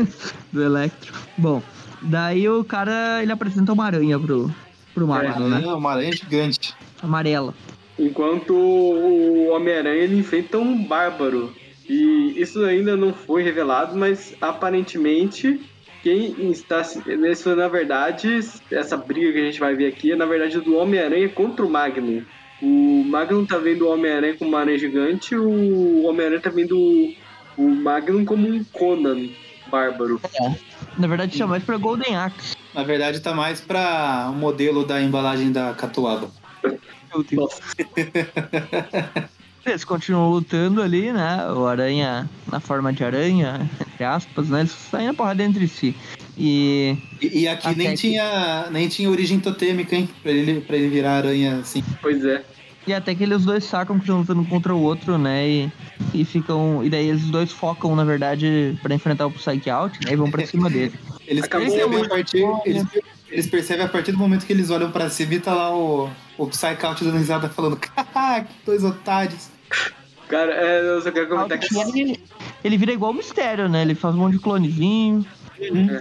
do 0.50 0.62
Electro. 0.62 1.12
Bom, 1.36 1.62
Daí 2.02 2.48
o 2.48 2.64
cara, 2.64 3.22
ele 3.22 3.32
apresenta 3.32 3.72
uma 3.72 3.84
aranha 3.84 4.18
pro, 4.18 4.50
pro 4.94 5.06
Mario, 5.06 5.30
é, 5.30 5.60
né? 5.60 5.66
Uma 5.66 5.92
aranha 5.92 6.12
gigante. 6.12 6.74
Amarela. 7.02 7.54
Enquanto 7.98 8.54
o 8.54 9.48
Homem-Aranha, 9.50 10.04
ele 10.04 10.18
enfrenta 10.18 10.58
um 10.58 10.84
bárbaro. 10.84 11.52
E 11.88 12.34
isso 12.36 12.64
ainda 12.64 12.96
não 12.96 13.12
foi 13.12 13.42
revelado, 13.42 13.96
mas 13.96 14.34
aparentemente 14.40 15.60
quem 16.02 16.50
está. 16.50 16.82
Isso, 16.82 17.56
na 17.56 17.66
verdade, 17.66 18.40
essa 18.70 18.96
briga 18.96 19.32
que 19.32 19.38
a 19.38 19.44
gente 19.44 19.58
vai 19.58 19.74
ver 19.74 19.86
aqui 19.86 20.12
é, 20.12 20.16
na 20.16 20.26
verdade, 20.26 20.60
do 20.60 20.76
Homem-Aranha 20.76 21.28
contra 21.28 21.64
o 21.64 21.70
Magnum. 21.70 22.22
O 22.62 23.04
Magnum 23.04 23.46
tá 23.46 23.58
vendo 23.58 23.86
o 23.86 23.92
Homem-Aranha 23.92 24.36
como 24.36 24.50
uma 24.50 24.60
aranha 24.60 24.78
gigante, 24.78 25.34
o 25.34 26.02
Homem-Aranha 26.04 26.40
tá 26.40 26.50
vendo 26.50 26.76
o 27.56 27.68
Magnum 27.68 28.24
como 28.24 28.48
um 28.48 28.62
Conan 28.64 29.28
bárbaro. 29.70 30.20
É. 30.40 30.54
Na 30.96 31.06
verdade, 31.06 31.36
chama 31.36 31.50
mais 31.50 31.64
pra 31.64 31.76
Golden 31.76 32.16
Axe. 32.16 32.56
Na 32.74 32.82
verdade, 32.82 33.20
tá 33.20 33.34
mais 33.34 33.60
pra 33.60 34.28
o 34.30 34.34
modelo 34.34 34.84
da 34.84 35.00
embalagem 35.00 35.52
da 35.52 35.74
catuaba. 35.74 36.30
Meu 36.62 37.22
Deus. 37.22 37.60
Eles 39.66 39.84
continuam 39.84 40.30
lutando 40.30 40.80
ali, 40.82 41.12
né? 41.12 41.46
O 41.52 41.66
aranha 41.66 42.28
na 42.50 42.58
forma 42.58 42.92
de 42.92 43.04
aranha, 43.04 43.68
entre 43.80 44.04
aspas, 44.04 44.48
né? 44.48 44.60
Eles 44.60 44.72
saem 44.72 45.08
na 45.08 45.14
porrada 45.14 45.42
entre 45.42 45.68
si. 45.68 45.94
E, 46.38 46.96
e, 47.20 47.40
e 47.40 47.48
aqui 47.48 47.74
nem 47.76 47.94
tinha, 47.94 48.68
nem 48.70 48.88
tinha 48.88 49.10
origem 49.10 49.38
totêmica, 49.40 49.94
hein? 49.94 50.08
Pra 50.22 50.30
ele, 50.30 50.60
pra 50.60 50.76
ele 50.76 50.88
virar 50.88 51.18
aranha 51.18 51.58
assim. 51.58 51.82
Pois 52.00 52.24
é. 52.24 52.42
E 52.88 52.94
até 52.94 53.14
que 53.14 53.22
eles 53.22 53.44
dois 53.44 53.64
sacam 53.64 53.96
que 53.96 54.04
estão 54.04 54.20
lutando 54.20 54.42
contra 54.46 54.74
o 54.74 54.80
outro, 54.80 55.18
né? 55.18 55.46
E, 55.46 55.72
e 56.14 56.24
ficam. 56.24 56.82
E 56.82 56.88
daí 56.88 57.10
eles 57.10 57.26
dois 57.26 57.52
focam, 57.52 57.94
na 57.94 58.02
verdade, 58.02 58.78
pra 58.82 58.94
enfrentar 58.94 59.26
o 59.26 59.30
Psyche 59.30 59.68
Out, 59.68 60.06
né? 60.06 60.14
E 60.14 60.16
vão 60.16 60.30
pra 60.30 60.46
cima 60.46 60.70
dele. 60.70 60.94
Eles 61.28 61.46
percebem, 61.46 62.02
a 62.02 62.08
partir, 62.08 62.42
eles, 62.64 62.86
eles, 63.30 63.46
percebem 63.46 63.84
a 63.84 63.88
partir 63.88 64.12
do 64.12 64.16
momento 64.16 64.46
que 64.46 64.52
eles 64.54 64.70
olham 64.70 64.90
pra 64.90 65.10
cima 65.10 65.34
e 65.34 65.40
tá 65.40 65.54
lá 65.54 65.76
o, 65.76 66.08
o 66.38 66.46
Psyche 66.46 66.86
Out 66.86 67.04
dando 67.04 67.18
risada 67.18 67.50
falando, 67.50 67.76
que 67.76 67.90
dois 68.64 68.82
otários. 68.82 69.50
Cara, 70.26 70.54
é, 70.54 70.80
eu 70.80 71.02
só 71.02 71.10
quero 71.10 71.28
comentar 71.28 71.58
que. 71.58 71.78
Ele, 71.78 72.18
ele 72.64 72.78
vira 72.78 72.92
igual 72.92 73.10
o 73.10 73.14
mistério, 73.14 73.68
né? 73.68 73.82
Ele 73.82 73.94
faz 73.94 74.14
um 74.14 74.20
monte 74.20 74.32
de 74.32 74.38
clonezinho. 74.38 75.26
Uhum. 75.60 76.00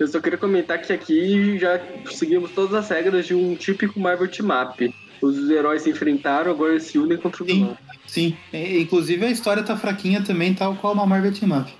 Eu 0.00 0.08
só 0.08 0.18
queria 0.18 0.36
comentar 0.36 0.82
que 0.82 0.92
aqui 0.92 1.56
já 1.60 1.80
seguimos 2.10 2.50
todas 2.50 2.74
as 2.74 2.88
regras 2.88 3.24
de 3.24 3.34
um 3.34 3.54
típico 3.54 4.00
Marvel 4.00 4.26
Team 4.26 4.48
Up 4.50 4.92
os 5.20 5.50
heróis 5.50 5.82
se 5.82 5.90
enfrentaram, 5.90 6.50
agora 6.50 6.78
se 6.80 6.98
unem 6.98 7.18
contra 7.18 7.42
o 7.42 7.46
vilão. 7.46 7.76
Sim, 8.06 8.36
sim. 8.50 8.80
Inclusive 8.80 9.24
a 9.24 9.30
história 9.30 9.62
tá 9.62 9.76
fraquinha 9.76 10.22
também, 10.22 10.54
tal 10.54 10.74
qual 10.76 10.92
uma 10.92 11.06
Marvel 11.06 11.32
Team 11.32 11.58
Up. 11.58 11.72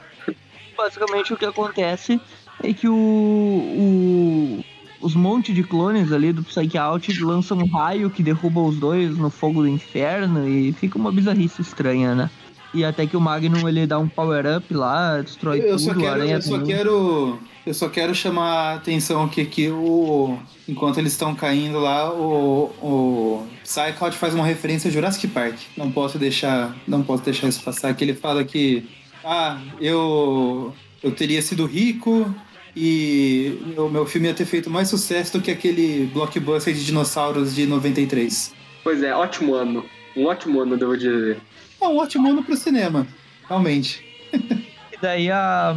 Basicamente 0.76 1.32
o 1.32 1.36
que 1.36 1.44
acontece 1.44 2.20
é 2.62 2.72
que 2.72 2.88
o, 2.88 2.94
o 2.94 4.64
os 5.00 5.14
montes 5.14 5.54
de 5.54 5.62
clones 5.62 6.10
ali 6.10 6.32
do 6.32 6.42
Psyche 6.42 6.78
Out 6.78 7.22
lançam 7.22 7.58
um 7.58 7.66
raio 7.66 8.10
que 8.10 8.22
derruba 8.22 8.60
os 8.60 8.76
dois 8.76 9.16
no 9.16 9.30
fogo 9.30 9.62
do 9.62 9.68
inferno 9.68 10.48
e 10.48 10.72
fica 10.72 10.98
uma 10.98 11.12
bizarrice 11.12 11.62
estranha, 11.62 12.14
né? 12.14 12.30
E 12.76 12.84
até 12.84 13.06
que 13.06 13.16
o 13.16 13.20
Magnum 13.20 13.66
ele 13.66 13.86
dá 13.86 13.98
um 13.98 14.06
power-up 14.06 14.74
lá, 14.74 15.22
destrói 15.22 15.60
eu 15.60 15.70
tudo, 15.70 15.78
só 15.78 15.94
quero, 15.94 16.22
Eu 16.22 16.42
só 16.42 16.58
quero. 16.62 17.38
Eu 17.64 17.74
só 17.74 17.88
quero 17.88 18.14
chamar 18.14 18.52
a 18.52 18.74
atenção 18.74 19.24
aqui 19.24 19.46
que 19.46 19.70
o. 19.70 20.38
Enquanto 20.68 20.98
eles 20.98 21.12
estão 21.12 21.34
caindo 21.34 21.78
lá, 21.78 22.12
o. 22.12 22.70
O 22.82 23.46
Psychout 23.64 24.14
faz 24.14 24.34
uma 24.34 24.44
referência 24.44 24.88
a 24.88 24.92
Jurassic 24.92 25.26
Park. 25.28 25.56
Não 25.74 25.90
posso 25.90 26.18
deixar. 26.18 26.76
Não 26.86 27.02
posso 27.02 27.24
deixar 27.24 27.48
isso 27.48 27.62
passar. 27.62 27.94
Que 27.94 28.04
ele 28.04 28.14
fala 28.14 28.44
que. 28.44 28.86
Ah, 29.24 29.58
eu. 29.80 30.74
Eu 31.02 31.12
teria 31.12 31.40
sido 31.40 31.64
rico, 31.64 32.34
e 32.76 33.58
o 33.78 33.88
meu 33.88 34.04
filme 34.04 34.28
ia 34.28 34.34
ter 34.34 34.44
feito 34.44 34.68
mais 34.68 34.88
sucesso 34.88 35.32
do 35.32 35.40
que 35.42 35.50
aquele 35.50 36.10
blockbuster 36.12 36.74
de 36.74 36.84
dinossauros 36.84 37.54
de 37.54 37.66
93. 37.66 38.52
Pois 38.84 39.02
é, 39.02 39.14
ótimo 39.14 39.54
ano. 39.54 39.82
Um 40.14 40.26
ótimo 40.26 40.60
ano, 40.60 40.76
devo 40.76 40.94
dizer. 40.94 41.38
É 41.86 41.88
um 41.88 41.98
ótimo 41.98 42.28
ano 42.28 42.42
pro 42.42 42.56
cinema, 42.56 43.06
realmente. 43.48 44.04
e 44.34 44.98
daí 45.00 45.30
a. 45.30 45.72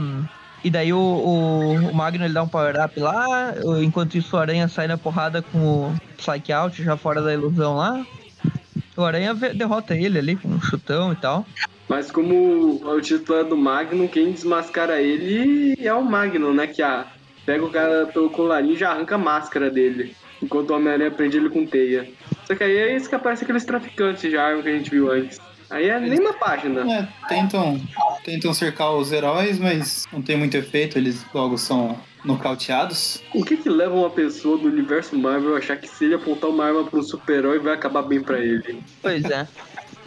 E 0.64 0.70
daí 0.70 0.92
o, 0.92 0.98
o, 0.98 1.74
o 1.92 1.94
Magno 1.94 2.26
ele 2.26 2.34
dá 2.34 2.42
um 2.42 2.48
power-up 2.48 3.00
lá, 3.00 3.54
enquanto 3.82 4.18
isso 4.18 4.36
o 4.36 4.40
Aranha 4.40 4.68
sai 4.68 4.88
na 4.88 4.98
porrada 4.98 5.42
com 5.42 5.60
o 5.60 5.96
Psyche 6.18 6.52
Out, 6.52 6.84
já 6.84 6.98
fora 6.98 7.22
da 7.22 7.32
ilusão 7.32 7.78
lá. 7.78 8.06
O 8.98 9.04
Aranha 9.04 9.34
derrota 9.34 9.96
ele 9.96 10.18
ali 10.18 10.36
com 10.36 10.50
um 10.50 10.60
chutão 10.60 11.14
e 11.14 11.16
tal. 11.16 11.46
Mas 11.88 12.12
como 12.12 12.84
o 12.84 13.02
título 13.02 13.40
é 13.40 13.44
do 13.44 13.56
Magno, 13.56 14.10
quem 14.10 14.32
desmascara 14.32 15.02
ele 15.02 15.78
é 15.80 15.94
o 15.94 16.04
Magno, 16.04 16.54
né? 16.54 16.68
Que 16.68 16.82
a, 16.82 17.06
pega 17.46 17.64
o 17.64 17.70
cara 17.70 18.08
pelo 18.08 18.32
colarinho 18.32 18.74
e 18.74 18.78
já 18.78 18.92
arranca 18.92 19.16
a 19.16 19.20
máscara 19.20 19.70
dele. 19.70 20.16
Enquanto 20.42 20.72
o 20.72 20.76
Homem-Aranha 20.76 21.12
prende 21.12 21.38
ele 21.38 21.50
com 21.50 21.66
teia. 21.66 22.10
Só 22.46 22.56
que 22.56 22.64
aí 22.64 22.76
é 22.76 22.96
isso 22.96 23.08
que 23.08 23.16
aparece 23.16 23.44
aqueles 23.44 23.64
traficantes 23.64 24.30
de 24.30 24.36
arma 24.36 24.62
que 24.62 24.70
a 24.70 24.78
gente 24.78 24.90
viu 24.90 25.12
antes. 25.12 25.40
Aí 25.70 25.90
é 25.90 26.00
nem 26.00 26.20
uma 26.20 26.34
página. 26.34 26.82
É, 26.92 27.08
tentam, 27.28 27.80
tentam 28.24 28.54
cercar 28.54 28.92
os 28.94 29.12
heróis, 29.12 29.60
mas 29.60 30.06
não 30.12 30.22
tem 30.22 30.36
muito 30.36 30.58
efeito, 30.58 30.98
eles 30.98 31.26
logo 31.34 31.58
são 31.58 31.98
nocauteados. 32.26 33.22
O 33.34 33.46
que 33.46 33.56
que 33.56 33.70
leva 33.70 33.94
uma 33.94 34.10
pessoa 34.10 34.58
do 34.58 34.68
universo 34.68 35.18
Marvel 35.18 35.56
a 35.56 35.60
achar 35.60 35.78
que 35.78 35.88
se 35.88 36.06
ele 36.06 36.16
apontar 36.16 36.50
uma 36.50 36.66
arma 36.66 36.84
para 36.84 37.00
um 37.00 37.04
super-herói 37.04 37.60
vai 37.60 37.74
acabar 37.74 38.02
bem 38.02 38.22
para 38.22 38.40
ele? 38.40 38.84
Pois 39.02 39.24
é. 39.26 39.48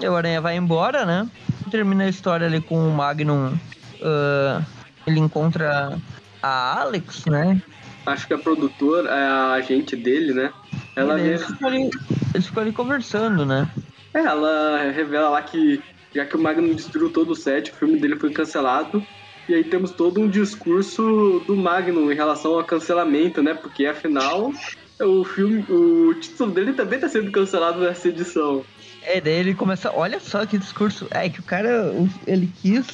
E 0.01 0.07
o 0.07 0.17
Aranha 0.17 0.41
vai 0.41 0.57
embora, 0.57 1.07
né? 1.07 1.29
Termina 1.71 2.05
a 2.05 2.09
história 2.09 2.47
ali 2.47 2.61
com 2.61 2.77
o 2.77 2.93
Magnum. 2.93 3.55
Uh, 4.01 4.65
ele 5.07 5.21
encontra 5.21 5.97
a 6.43 6.81
Alex, 6.81 7.25
né? 7.27 7.63
Acho 8.05 8.27
que 8.27 8.35
a 8.35 8.39
produtora, 8.39 9.11
a 9.13 9.53
agente 9.53 9.95
dele, 9.95 10.35
né? 10.35 10.53
Ela 10.97 11.21
eles, 11.21 11.45
ficam 11.45 11.69
ali, 11.69 11.91
eles 12.35 12.47
ficam 12.47 12.63
ali 12.63 12.73
conversando, 12.73 13.47
né? 13.47 13.71
É, 14.15 14.21
ela 14.21 14.91
revela 14.91 15.31
lá 15.31 15.43
que, 15.43 15.83
já 16.15 16.25
que 16.25 16.37
o 16.37 16.41
Magnum 16.41 16.75
destruiu 16.75 17.11
todo 17.11 17.31
o 17.31 17.37
set, 17.37 17.71
o 17.71 17.75
filme 17.75 17.99
dele 17.99 18.17
foi 18.17 18.31
cancelado. 18.31 19.05
E 19.49 19.55
aí 19.55 19.65
temos 19.65 19.91
todo 19.91 20.21
um 20.21 20.29
discurso 20.29 21.43
do 21.47 21.57
Magnum 21.57 22.13
em 22.13 22.15
relação 22.15 22.55
ao 22.55 22.65
cancelamento, 22.65 23.43
né? 23.43 23.55
Porque 23.55 23.87
afinal, 23.87 24.53
o 25.01 25.25
filme, 25.25 25.65
o 25.69 26.15
título 26.15 26.53
dele 26.53 26.73
também 26.75 27.01
tá 27.01 27.09
sendo 27.09 27.31
cancelado 27.31 27.81
nessa 27.81 28.09
edição. 28.09 28.65
É, 29.05 29.21
daí 29.21 29.35
ele 29.35 29.55
começa, 29.55 29.91
olha 29.93 30.21
só 30.21 30.47
que 30.47 30.57
discurso. 30.57 31.09
É 31.11 31.29
que 31.29 31.41
o 31.41 31.43
cara, 31.43 31.93
ele 32.27 32.49
quis. 32.63 32.87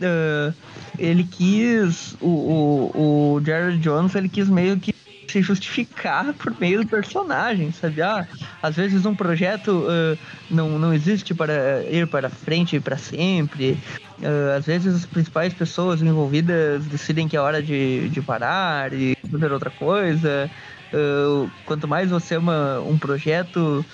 Uh, 0.00 0.52
ele 0.98 1.24
quis. 1.24 2.14
O, 2.20 2.28
o, 2.28 3.36
o 3.36 3.44
Jared 3.44 3.78
Jones, 3.78 4.14
ele 4.14 4.28
quis 4.28 4.48
meio 4.48 4.78
que 4.78 4.94
se 5.34 5.42
justificar 5.42 6.32
por 6.34 6.54
meio 6.60 6.82
do 6.82 6.86
personagem, 6.86 7.72
sabe? 7.72 8.00
Ah, 8.02 8.24
às 8.62 8.76
vezes 8.76 9.04
um 9.04 9.16
projeto 9.16 9.70
uh, 9.70 10.18
não, 10.48 10.78
não 10.78 10.94
existe 10.94 11.34
para 11.34 11.82
ir 11.90 12.06
para 12.06 12.30
frente 12.30 12.78
para 12.78 12.96
sempre. 12.96 13.76
Uh, 14.20 14.56
às 14.56 14.64
vezes 14.64 14.94
as 14.94 15.04
principais 15.04 15.52
pessoas 15.52 16.00
envolvidas 16.00 16.84
decidem 16.86 17.26
que 17.26 17.36
é 17.36 17.40
hora 17.40 17.60
de, 17.60 18.08
de 18.10 18.22
parar 18.22 18.92
e 18.92 19.16
fazer 19.28 19.50
outra 19.50 19.70
coisa. 19.70 20.48
Uh, 20.92 21.50
quanto 21.66 21.88
mais 21.88 22.10
você 22.10 22.36
ama 22.36 22.78
um 22.86 22.96
projeto, 22.96 23.84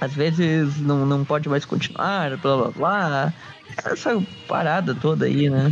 às 0.00 0.14
vezes 0.14 0.80
não, 0.80 1.04
não 1.04 1.26
pode 1.26 1.46
mais 1.46 1.66
continuar, 1.66 2.38
blá 2.38 2.56
blá 2.56 2.70
blá. 2.70 3.32
Essa 3.84 4.22
parada 4.48 4.94
toda 4.94 5.26
aí, 5.26 5.50
né? 5.50 5.70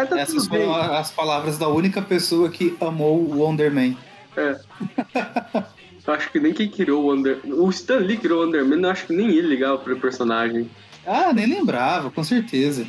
Mas 0.00 0.08
tá 0.08 0.18
Essas 0.18 0.46
foram 0.46 0.74
as 0.74 1.10
palavras 1.10 1.58
da 1.58 1.68
única 1.68 2.00
pessoa 2.00 2.48
que 2.48 2.74
amou 2.80 3.18
o 3.18 3.38
Wonder 3.38 3.70
Man. 3.70 3.94
É. 4.34 4.58
eu 6.06 6.14
acho 6.14 6.32
que 6.32 6.40
nem 6.40 6.54
quem 6.54 6.70
criou 6.70 7.02
o 7.02 7.06
Wonder... 7.08 7.38
O 7.44 7.68
Stan 7.68 7.98
Lee 7.98 8.16
criou 8.16 8.40
o 8.40 8.44
Wonder 8.46 8.64
Man, 8.64 8.76
eu 8.76 8.90
acho 8.90 9.06
que 9.06 9.12
nem 9.12 9.28
ele 9.28 9.48
ligava 9.48 9.76
pro 9.76 10.00
personagem. 10.00 10.70
Ah, 11.06 11.34
nem 11.34 11.46
lembrava, 11.46 12.10
com 12.10 12.24
certeza. 12.24 12.86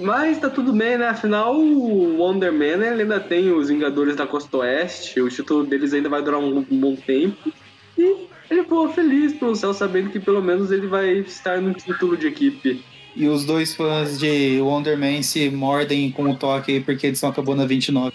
Mas 0.00 0.38
tá 0.38 0.48
tudo 0.48 0.72
bem, 0.72 0.96
né? 0.96 1.08
Afinal, 1.08 1.54
o 1.54 2.16
Wonder 2.16 2.50
Man 2.50 2.82
ele 2.86 3.02
ainda 3.02 3.20
tem 3.20 3.52
os 3.52 3.68
Vingadores 3.68 4.16
da 4.16 4.26
Costa 4.26 4.56
Oeste, 4.56 5.20
o 5.20 5.28
título 5.28 5.66
deles 5.66 5.92
ainda 5.92 6.08
vai 6.08 6.22
durar 6.22 6.40
um, 6.40 6.64
um 6.70 6.80
bom 6.80 6.96
tempo. 6.96 7.52
E 7.98 8.26
ele 8.50 8.62
ficou 8.62 8.88
feliz 8.90 9.34
pelo 9.34 9.54
céu, 9.54 9.74
sabendo 9.74 10.08
que 10.08 10.18
pelo 10.18 10.40
menos 10.40 10.70
ele 10.72 10.86
vai 10.86 11.10
estar 11.18 11.60
no 11.60 11.74
título 11.74 12.16
de 12.16 12.28
equipe. 12.28 12.82
E 13.16 13.26
os 13.26 13.46
dois 13.46 13.74
fãs 13.74 14.18
de 14.18 14.60
Wonder 14.60 14.98
Man 14.98 15.22
se 15.22 15.48
mordem 15.48 16.10
com 16.10 16.30
o 16.30 16.36
toque 16.36 16.72
aí 16.72 16.80
porque 16.80 17.06
a 17.06 17.08
edição 17.08 17.30
acabou 17.30 17.56
na 17.56 17.64
29. 17.64 18.12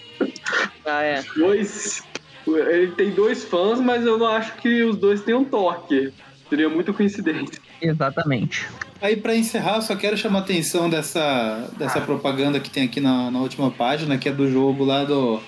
Ah, 0.86 1.02
é. 1.02 1.24
Dois. 1.36 2.04
Ele 2.46 2.92
tem 2.92 3.10
dois 3.10 3.44
fãs, 3.44 3.80
mas 3.80 4.06
eu 4.06 4.16
não 4.16 4.28
acho 4.28 4.54
que 4.58 4.84
os 4.84 4.96
dois 4.96 5.20
tenham 5.22 5.44
toque. 5.44 6.12
Seria 6.48 6.68
muito 6.68 6.94
coincidência. 6.94 7.60
Exatamente. 7.80 8.68
Aí, 9.00 9.16
para 9.16 9.34
encerrar, 9.34 9.76
eu 9.76 9.82
só 9.82 9.96
quero 9.96 10.16
chamar 10.16 10.38
a 10.38 10.42
atenção 10.42 10.88
dessa, 10.88 11.68
dessa 11.76 12.00
propaganda 12.00 12.60
que 12.60 12.70
tem 12.70 12.84
aqui 12.84 13.00
na, 13.00 13.28
na 13.32 13.40
última 13.40 13.72
página, 13.72 14.16
que 14.16 14.28
é 14.28 14.32
do 14.32 14.48
jogo 14.48 14.84
lá 14.84 15.02
do, 15.02 15.40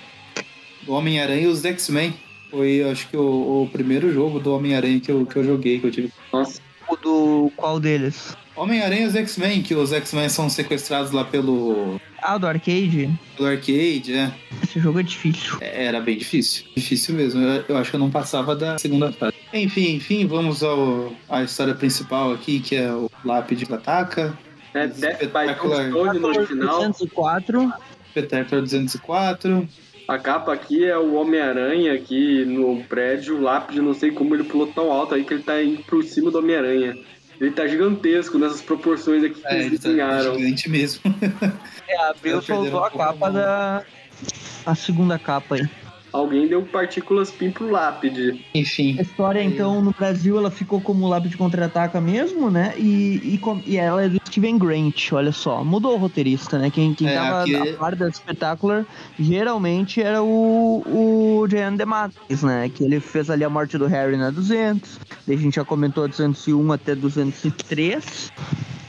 do 0.82 0.92
Homem-Aranha 0.92 1.42
e 1.42 1.46
os 1.46 1.64
X-Men. 1.64 2.12
Foi, 2.50 2.82
acho 2.82 3.08
que, 3.08 3.16
o, 3.16 3.62
o 3.62 3.68
primeiro 3.70 4.12
jogo 4.12 4.40
do 4.40 4.52
Homem-Aranha 4.52 4.98
que 4.98 5.12
eu, 5.12 5.24
que 5.24 5.36
eu 5.36 5.44
joguei, 5.44 5.78
que 5.78 5.86
eu 5.86 5.92
tive. 5.92 6.12
Nossa. 6.32 6.60
O 6.88 6.96
do 6.96 7.52
qual 7.56 7.78
deles? 7.78 8.36
Homem-Aranha 8.56 9.02
e 9.02 9.06
os 9.06 9.14
X-Men, 9.16 9.62
que 9.62 9.74
os 9.74 9.92
X-Men 9.92 10.28
são 10.28 10.48
sequestrados 10.48 11.10
lá 11.10 11.24
pelo. 11.24 12.00
Ah, 12.22 12.38
do 12.38 12.46
arcade? 12.46 13.10
Do 13.36 13.46
arcade, 13.46 14.14
é. 14.14 14.32
Esse 14.62 14.78
jogo 14.78 15.00
é 15.00 15.02
difícil. 15.02 15.58
É, 15.60 15.86
era 15.86 16.00
bem 16.00 16.16
difícil. 16.16 16.64
Difícil 16.74 17.14
mesmo. 17.14 17.42
Eu, 17.42 17.64
eu, 17.68 17.76
acho 17.76 17.90
que 17.90 17.96
eu 17.96 18.00
não 18.00 18.10
passava 18.10 18.54
da 18.54 18.78
segunda 18.78 19.12
fase. 19.12 19.34
Enfim, 19.52 19.96
enfim, 19.96 20.26
vamos 20.26 20.62
ao, 20.62 21.12
à 21.28 21.42
história 21.42 21.74
principal 21.74 22.32
aqui, 22.32 22.60
que 22.60 22.76
é 22.76 22.92
o 22.92 23.10
Lápide 23.24 23.66
Ataca. 23.72 24.36
É, 24.72 24.86
Death 24.86 25.20
by 25.20 25.54
Custode 25.58 26.18
no 26.18 26.46
final. 26.46 26.78
204. 26.88 27.72
Spectacular 28.10 28.62
204. 28.62 29.68
A 30.06 30.18
capa 30.18 30.52
aqui 30.52 30.84
é 30.84 30.96
o 30.98 31.14
Homem-Aranha 31.14 31.94
aqui 31.94 32.44
no 32.44 32.84
prédio, 32.84 33.38
o 33.38 33.40
lápide, 33.40 33.80
não 33.80 33.94
sei 33.94 34.10
como 34.10 34.34
ele 34.34 34.44
pulou 34.44 34.66
tão 34.66 34.92
alto 34.92 35.14
aí 35.14 35.24
que 35.24 35.32
ele 35.32 35.42
tá 35.42 35.62
indo 35.62 35.82
por 35.84 36.04
cima 36.04 36.30
do 36.30 36.38
Homem-Aranha. 36.38 36.94
Ele 37.40 37.50
tá 37.50 37.66
gigantesco 37.66 38.38
nessas 38.38 38.62
proporções 38.62 39.24
aqui 39.24 39.40
que 39.40 39.46
é, 39.46 39.64
eles 39.64 39.80
tá 39.80 39.88
desenharam. 39.88 40.32
Tá 40.32 40.38
gigante 40.38 40.70
mesmo. 40.70 41.02
É, 41.86 41.96
abriu 42.08 42.40
soltou 42.40 42.82
a 42.82 42.90
capa 42.90 43.30
da. 43.30 43.84
A 44.64 44.74
segunda 44.74 45.18
capa 45.18 45.56
aí 45.56 45.68
alguém 46.14 46.46
deu 46.46 46.62
partículas 46.62 47.32
PIN 47.32 47.50
pro 47.50 47.68
lápide. 47.68 48.40
Enfim. 48.54 48.96
A 48.98 49.02
história, 49.02 49.42
então, 49.42 49.82
no 49.82 49.90
Brasil, 49.90 50.38
ela 50.38 50.50
ficou 50.50 50.80
como 50.80 51.08
lápide 51.08 51.36
contra-ataca 51.36 52.00
mesmo, 52.00 52.50
né? 52.50 52.72
E, 52.78 53.20
e, 53.34 53.40
e, 53.66 53.76
ela 53.76 54.04
é 54.04 54.08
do 54.08 54.20
Steven 54.24 54.56
Grant, 54.56 55.12
olha 55.12 55.32
só. 55.32 55.64
Mudou 55.64 55.94
o 55.94 55.96
roteirista, 55.96 56.56
né? 56.56 56.70
Quem, 56.70 56.94
quem 56.94 57.08
é, 57.08 57.14
tava 57.16 57.40
aqui... 57.42 57.52
na 57.52 57.76
par 57.76 57.96
da 57.96 58.10
Spectacular 58.12 58.86
geralmente 59.18 60.00
era 60.00 60.22
o, 60.22 60.84
o 60.86 61.48
Jan 61.48 61.74
DeMatteis, 61.74 62.44
né? 62.44 62.70
Que 62.72 62.84
ele 62.84 63.00
fez 63.00 63.28
ali 63.28 63.42
a 63.42 63.50
morte 63.50 63.76
do 63.76 63.86
Harry 63.86 64.16
na 64.16 64.30
200. 64.30 65.00
Daí 65.26 65.36
a 65.36 65.38
gente 65.38 65.56
já 65.56 65.64
comentou 65.64 66.06
201 66.06 66.72
até 66.72 66.94
203 66.94 68.32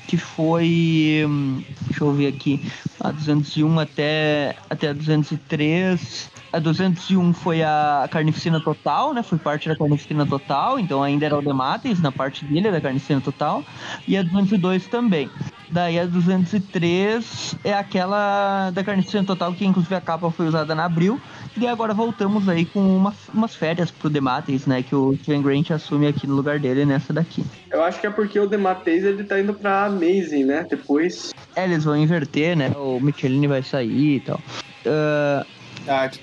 que 0.08 0.18
foi. 0.18 1.24
Hum, 1.28 1.63
deixa 1.82 2.04
eu 2.04 2.13
ver 2.13 2.28
aqui. 2.28 2.60
A 3.00 3.12
201 3.12 3.80
até, 3.80 4.56
até 4.70 4.89
a 4.89 4.94
203 4.94 6.36
a 6.56 6.60
201 6.60 7.34
foi 7.34 7.62
a 7.62 8.08
Carnificina 8.10 8.62
Total, 8.62 9.13
né? 9.13 9.22
Foi 9.22 9.38
parte 9.38 9.68
da 9.68 9.76
Carnificina 9.76 10.26
Total, 10.26 10.80
então 10.80 11.04
ainda 11.04 11.26
era 11.26 11.38
o 11.38 11.41
Demates 11.41 12.02
na 12.02 12.13
parte 12.13 12.46
dele 12.46 12.72
da 12.72 12.80
Carnificina 12.80 13.20
Total. 13.20 13.62
E 14.08 14.15
a 14.15 14.24
202 14.24 14.88
também. 14.88 15.30
Daí 15.70 16.00
a 16.00 16.06
203 16.06 17.58
é 17.62 17.74
aquela 17.74 18.72
da 18.72 18.86
Carnificina 18.86 19.26
Total, 19.26 19.54
que 19.54 19.65
inclusive 19.65 19.96
a 19.96 20.00
capa 20.00 20.32
foi 20.32 20.48
usada 20.48 20.74
na 20.74 20.86
Abril. 20.86 21.20
E 21.58 21.65
agora 21.65 21.94
voltamos 21.94 22.50
aí 22.50 22.65
com 22.65 22.80
uma, 22.80 23.13
umas 23.34 23.56
férias 23.56 23.89
pro 23.89 24.10
Demates, 24.10 24.65
né? 24.65 24.84
Que 24.84 24.94
o 24.94 25.15
Steven 25.18 25.41
Grant 25.41 25.72
assume 25.72 26.08
aqui 26.08 26.28
no 26.28 26.36
lugar 26.36 26.60
dele 26.60 26.86
nessa 26.86 27.13
daqui. 27.13 27.46
Eu 27.72 27.82
acho 27.82 28.00
que 28.00 28.08
é 28.08 28.10
porque 28.10 28.38
o 28.38 28.48
Demates 28.48 29.04
ele 29.04 29.24
tá 29.24 29.39
indo 29.39 29.54
pra 29.54 29.86
Amazing, 29.86 30.44
né? 30.44 30.65
Depois. 30.70 31.34
É, 31.56 31.63
eles 31.63 31.86
vão 31.86 31.96
inverter, 31.96 32.58
né? 32.58 32.72
O 32.76 33.00
Michelini 33.00 33.48
vai 33.48 33.63
sair 33.63 34.18
e 34.18 34.20
tal. 34.20 34.41
Uh, 34.86 35.46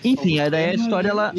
enfim, 0.05 0.39
aí 0.39 0.51
daí 0.51 0.71
a 0.71 0.75
história 0.75 1.09
ela 1.09 1.33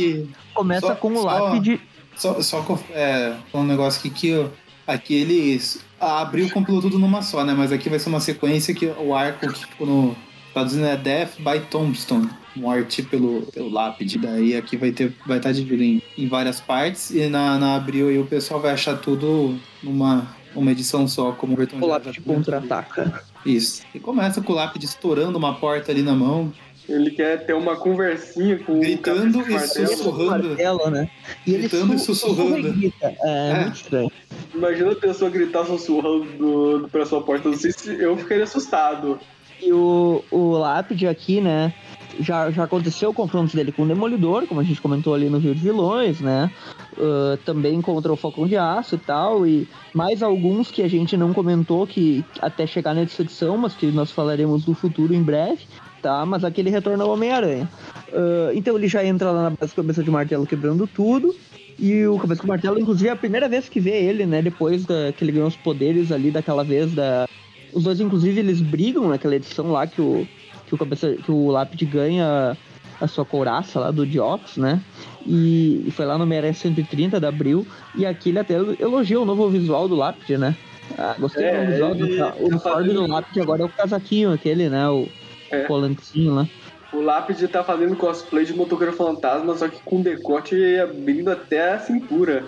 começa 0.54 0.88
só, 0.88 0.96
com 0.96 1.14
o 1.14 1.24
lápide. 1.24 1.80
Só, 2.16 2.42
só 2.42 2.80
é, 2.92 3.36
um 3.54 3.64
negócio 3.64 4.00
aqui 4.00 4.10
que 4.10 4.48
aqui 4.88 5.16
eles 5.16 5.84
abriu 6.00 6.50
compilou 6.50 6.82
tudo 6.82 7.00
numa 7.00 7.22
só, 7.22 7.44
né? 7.46 7.54
Mas 7.56 7.72
aqui 7.72 7.90
vai 7.90 8.00
ser 8.00 8.10
uma 8.10 8.20
sequência 8.20 8.74
que 8.74 8.88
o 8.88 9.14
arco 9.16 9.48
que 9.48 9.60
tipo, 9.60 9.86
no 9.86 10.16
traduzindo 10.54 10.86
é 10.86 10.96
Death 10.96 11.38
by 11.40 11.60
Tombstone, 11.70 12.30
morte 12.56 13.04
pelo, 13.04 13.44
pelo 13.54 13.70
lápide. 13.70 14.18
Daí 14.18 14.56
aqui 14.56 14.78
vai 14.78 14.92
ter 14.92 15.14
vai 15.26 15.38
estar 15.38 15.50
tá 15.50 15.54
dividido 15.54 15.84
em, 15.84 16.02
em 16.18 16.28
várias 16.28 16.60
partes 16.60 17.12
e 17.12 17.28
na, 17.28 17.58
na 17.58 17.76
abril 17.76 18.10
aí 18.10 18.18
o 18.18 18.26
pessoal 18.26 18.60
vai 18.60 18.72
achar 18.72 18.98
tudo 18.98 19.58
numa 19.82 20.28
uma 20.56 20.72
edição 20.72 21.08
só, 21.08 21.32
como 21.32 21.58
o 21.58 21.84
O 21.84 21.88
lápide 21.88 22.22
contra-ataca. 22.22 23.24
Isso. 23.44 23.82
E 23.94 24.00
começa 24.00 24.40
com 24.40 24.54
o 24.54 24.56
lápide 24.56 24.86
estourando 24.86 25.36
uma 25.36 25.56
porta 25.56 25.92
ali 25.92 26.04
na 26.04 26.14
mão, 26.14 26.54
ele 26.88 27.12
quer 27.12 27.46
ter 27.46 27.54
uma 27.54 27.76
conversinha 27.76 28.58
com 28.60 28.80
Gritando 28.80 29.40
o 29.40 29.50
e 29.50 29.60
sussurrando. 29.68 30.50
Martelo, 30.50 30.90
né? 30.90 31.10
E 31.48 31.52
Gritando 31.54 31.94
e 31.94 32.00
sussurrando. 32.00 32.94
É, 33.02 33.16
é, 33.24 33.62
muito 33.62 33.76
estranho. 33.76 34.12
Imagina 34.54 34.92
a 34.92 34.96
pessoa 34.96 35.32
gritar 35.32 35.66
sussurrando 35.66 36.88
pra 36.92 37.06
sua 37.06 37.22
porta. 37.22 37.50
Não 37.50 37.58
sei 37.58 37.72
se 37.72 37.90
eu 37.90 38.18
ficaria 38.18 38.44
assustado. 38.44 39.20
E 39.62 39.72
o, 39.72 40.24
o 40.30 40.52
Lápide 40.52 41.08
aqui, 41.08 41.40
né? 41.40 41.74
Já, 42.20 42.52
já 42.52 42.64
aconteceu 42.64 43.10
o 43.10 43.14
confronto 43.14 43.56
dele 43.56 43.72
com 43.72 43.84
o 43.84 43.88
Demolidor, 43.88 44.46
como 44.48 44.62
a 44.62 44.64
gente 44.64 44.82
comentou 44.82 45.14
ali 45.14 45.30
no 45.30 45.40
Rio 45.40 45.56
de 45.56 45.62
Vilões, 45.62 46.20
né? 46.20 46.52
Uh, 46.94 47.38
também 47.46 47.82
contra 47.82 48.14
o 48.14 48.16
Falcão 48.16 48.48
de 48.48 48.56
Aço 48.56 48.96
e 48.96 48.98
tal, 49.00 49.48
e 49.48 49.68
mais 49.94 50.22
alguns 50.22 50.70
que 50.70 50.82
a 50.82 50.88
gente 50.88 51.18
não 51.18 51.34
comentou 51.34 51.88
que 51.88 52.24
até 52.40 52.68
chegar 52.68 52.94
nessa 52.94 53.22
edição, 53.22 53.58
mas 53.58 53.74
que 53.74 53.88
nós 53.88 54.12
falaremos 54.12 54.66
no 54.66 54.74
futuro 54.74 55.14
em 55.14 55.24
breve 55.24 55.64
tá? 56.04 56.26
Mas 56.26 56.44
aqui 56.44 56.60
ele 56.60 56.70
retorna 56.70 57.06
ao 57.06 57.12
Homem-Aranha. 57.12 57.70
Uh, 58.10 58.52
então 58.54 58.78
ele 58.78 58.90
já 58.90 59.06
entra 59.06 59.32
lá 59.32 59.44
na 59.44 59.50
base 59.52 59.74
cabeça 59.74 60.04
de 60.04 60.12
martelo 60.12 60.46
quebrando 60.46 60.86
tudo. 60.86 61.34
E 61.80 62.06
o 62.06 62.20
Cabeça 62.20 62.42
de 62.42 62.48
Martelo, 62.48 62.80
inclusive, 62.80 63.10
é 63.10 63.12
a 63.12 63.16
primeira 63.16 63.50
vez 63.50 63.68
que 63.68 63.80
vê 63.80 64.04
ele, 64.04 64.26
né? 64.26 64.42
Depois 64.42 64.86
da, 64.86 65.12
que 65.12 65.24
ele 65.24 65.32
ganhou 65.32 65.48
os 65.48 65.56
poderes 65.56 66.12
ali 66.12 66.30
daquela 66.30 66.64
vez 66.64 66.94
da. 66.94 67.28
Os 67.74 67.84
dois, 67.84 68.00
inclusive, 68.00 68.40
eles 68.40 68.62
brigam 68.62 69.10
naquela 69.10 69.36
edição 69.36 69.72
lá 69.72 69.88
que 69.88 70.00
o, 70.00 70.28
que 70.74 70.76
o, 70.76 70.78
cabeça, 70.78 71.14
que 71.14 71.32
o 71.32 71.50
Lápide 71.50 71.86
ganha 71.86 72.58
a 73.00 73.08
sua 73.08 73.26
couraça 73.26 73.80
lá 73.80 73.92
do 73.92 74.06
Diox, 74.06 74.58
né? 74.58 74.82
E, 75.26 75.84
e 75.88 75.92
foi 75.92 76.06
lá 76.06 76.18
no 76.18 76.24
Homem-Aranha 76.24 76.54
130 76.54 77.20
de 77.20 77.26
abril. 77.26 77.66
E 77.96 78.06
aqui 78.06 78.30
ele 78.30 78.40
até 78.40 78.56
elogiou 78.56 79.24
o 79.24 79.26
novo 79.26 79.50
visual 79.50 79.88
do 79.88 79.96
Lápide, 79.96 80.38
né? 80.38 80.56
Ah, 80.98 81.16
gostei 81.18 81.46
é, 81.46 81.66
do 81.66 81.72
visual 81.72 81.96
do, 81.96 82.46
uniforme 82.46 82.94
do 82.94 83.08
Lápide 83.08 83.42
agora 83.42 83.62
é 83.62 83.66
o 83.66 83.70
casaquinho 83.70 84.34
aquele, 84.34 84.70
né? 84.70 84.88
O, 84.90 85.08
é. 85.52 85.64
colantinho 85.64 86.34
lá. 86.34 86.48
O 86.92 87.02
Lápide 87.02 87.48
tá 87.48 87.64
fazendo 87.64 87.96
cosplay 87.96 88.46
de 88.46 88.54
motoqueiro 88.54 88.94
fantasma, 88.94 89.56
só 89.56 89.68
que 89.68 89.80
com 89.84 90.02
decote 90.02 90.56
abrindo 90.80 91.32
até 91.32 91.74
a 91.74 91.80
cintura. 91.80 92.46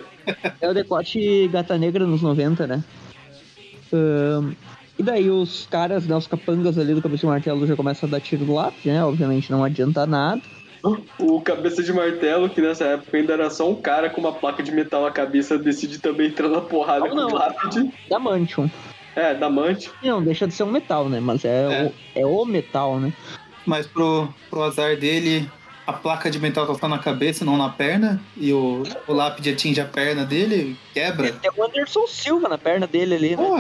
É 0.62 0.70
o 0.70 0.74
decote 0.74 1.48
gata 1.48 1.78
negra 1.78 2.06
nos 2.06 2.22
90, 2.22 2.68
né? 2.68 2.84
Um, 3.92 4.54
e 4.98 5.04
daí 5.04 5.30
os 5.30 5.68
caras, 5.70 6.06
né, 6.06 6.16
os 6.16 6.28
capangas 6.28 6.78
ali 6.78 6.94
do 6.94 7.02
cabeça 7.02 7.22
de 7.22 7.28
martelo 7.28 7.68
já 7.68 7.76
começam 7.76 8.08
a 8.08 8.12
dar 8.12 8.22
tiro 8.22 8.46
no 8.46 8.56
lápide, 8.56 8.90
né? 8.90 9.04
Obviamente 9.04 9.52
não 9.52 9.64
adianta 9.64 10.06
nada. 10.06 10.42
O 11.18 11.42
cabeça 11.42 11.82
de 11.82 11.92
martelo, 11.92 12.48
que 12.48 12.62
nessa 12.62 12.86
época 12.86 13.18
ainda 13.18 13.34
era 13.34 13.50
só 13.50 13.68
um 13.68 13.76
cara 13.76 14.08
com 14.10 14.22
uma 14.22 14.32
placa 14.32 14.62
de 14.62 14.72
metal 14.72 15.02
na 15.02 15.12
cabeça, 15.12 15.58
decide 15.58 15.98
também 15.98 16.28
entrar 16.28 16.48
na 16.48 16.62
porrada 16.62 17.08
não, 17.08 17.28
com 17.28 17.36
o 17.36 17.38
lápide. 17.40 17.92
Damantium. 18.08 18.70
É, 19.16 19.34
Damante. 19.34 19.90
Não, 20.04 20.22
deixa 20.22 20.46
de 20.46 20.54
ser 20.54 20.64
um 20.64 20.72
metal, 20.72 21.08
né? 21.10 21.20
Mas 21.20 21.46
é, 21.46 21.64
é. 21.64 21.86
O, 21.86 21.94
é 22.20 22.26
o 22.26 22.46
metal, 22.46 23.00
né? 23.00 23.14
Mas 23.66 23.88
pro, 23.88 24.28
pro 24.50 24.64
azar 24.64 24.96
dele, 24.98 25.50
a 25.86 25.94
placa 25.94 26.32
de 26.32 26.40
metal 26.40 26.66
tá 26.66 26.74
só 26.76 26.88
na 26.88 26.98
cabeça, 26.98 27.46
não 27.46 27.58
na 27.58 27.70
perna, 27.70 28.22
e 28.36 28.52
o, 28.52 28.84
o 29.08 29.14
lápide 29.14 29.52
atinge 29.52 29.80
a 29.80 29.86
perna 29.86 30.26
dele, 30.26 30.78
quebra. 30.94 31.32
Tem 31.32 31.52
o 31.56 31.64
Anderson 31.64 32.08
Silva 32.08 32.50
na 32.50 32.58
perna 32.58 32.88
dele 32.88 33.16
ali, 33.16 33.36
né? 33.36 33.38
Pô, 33.38 33.58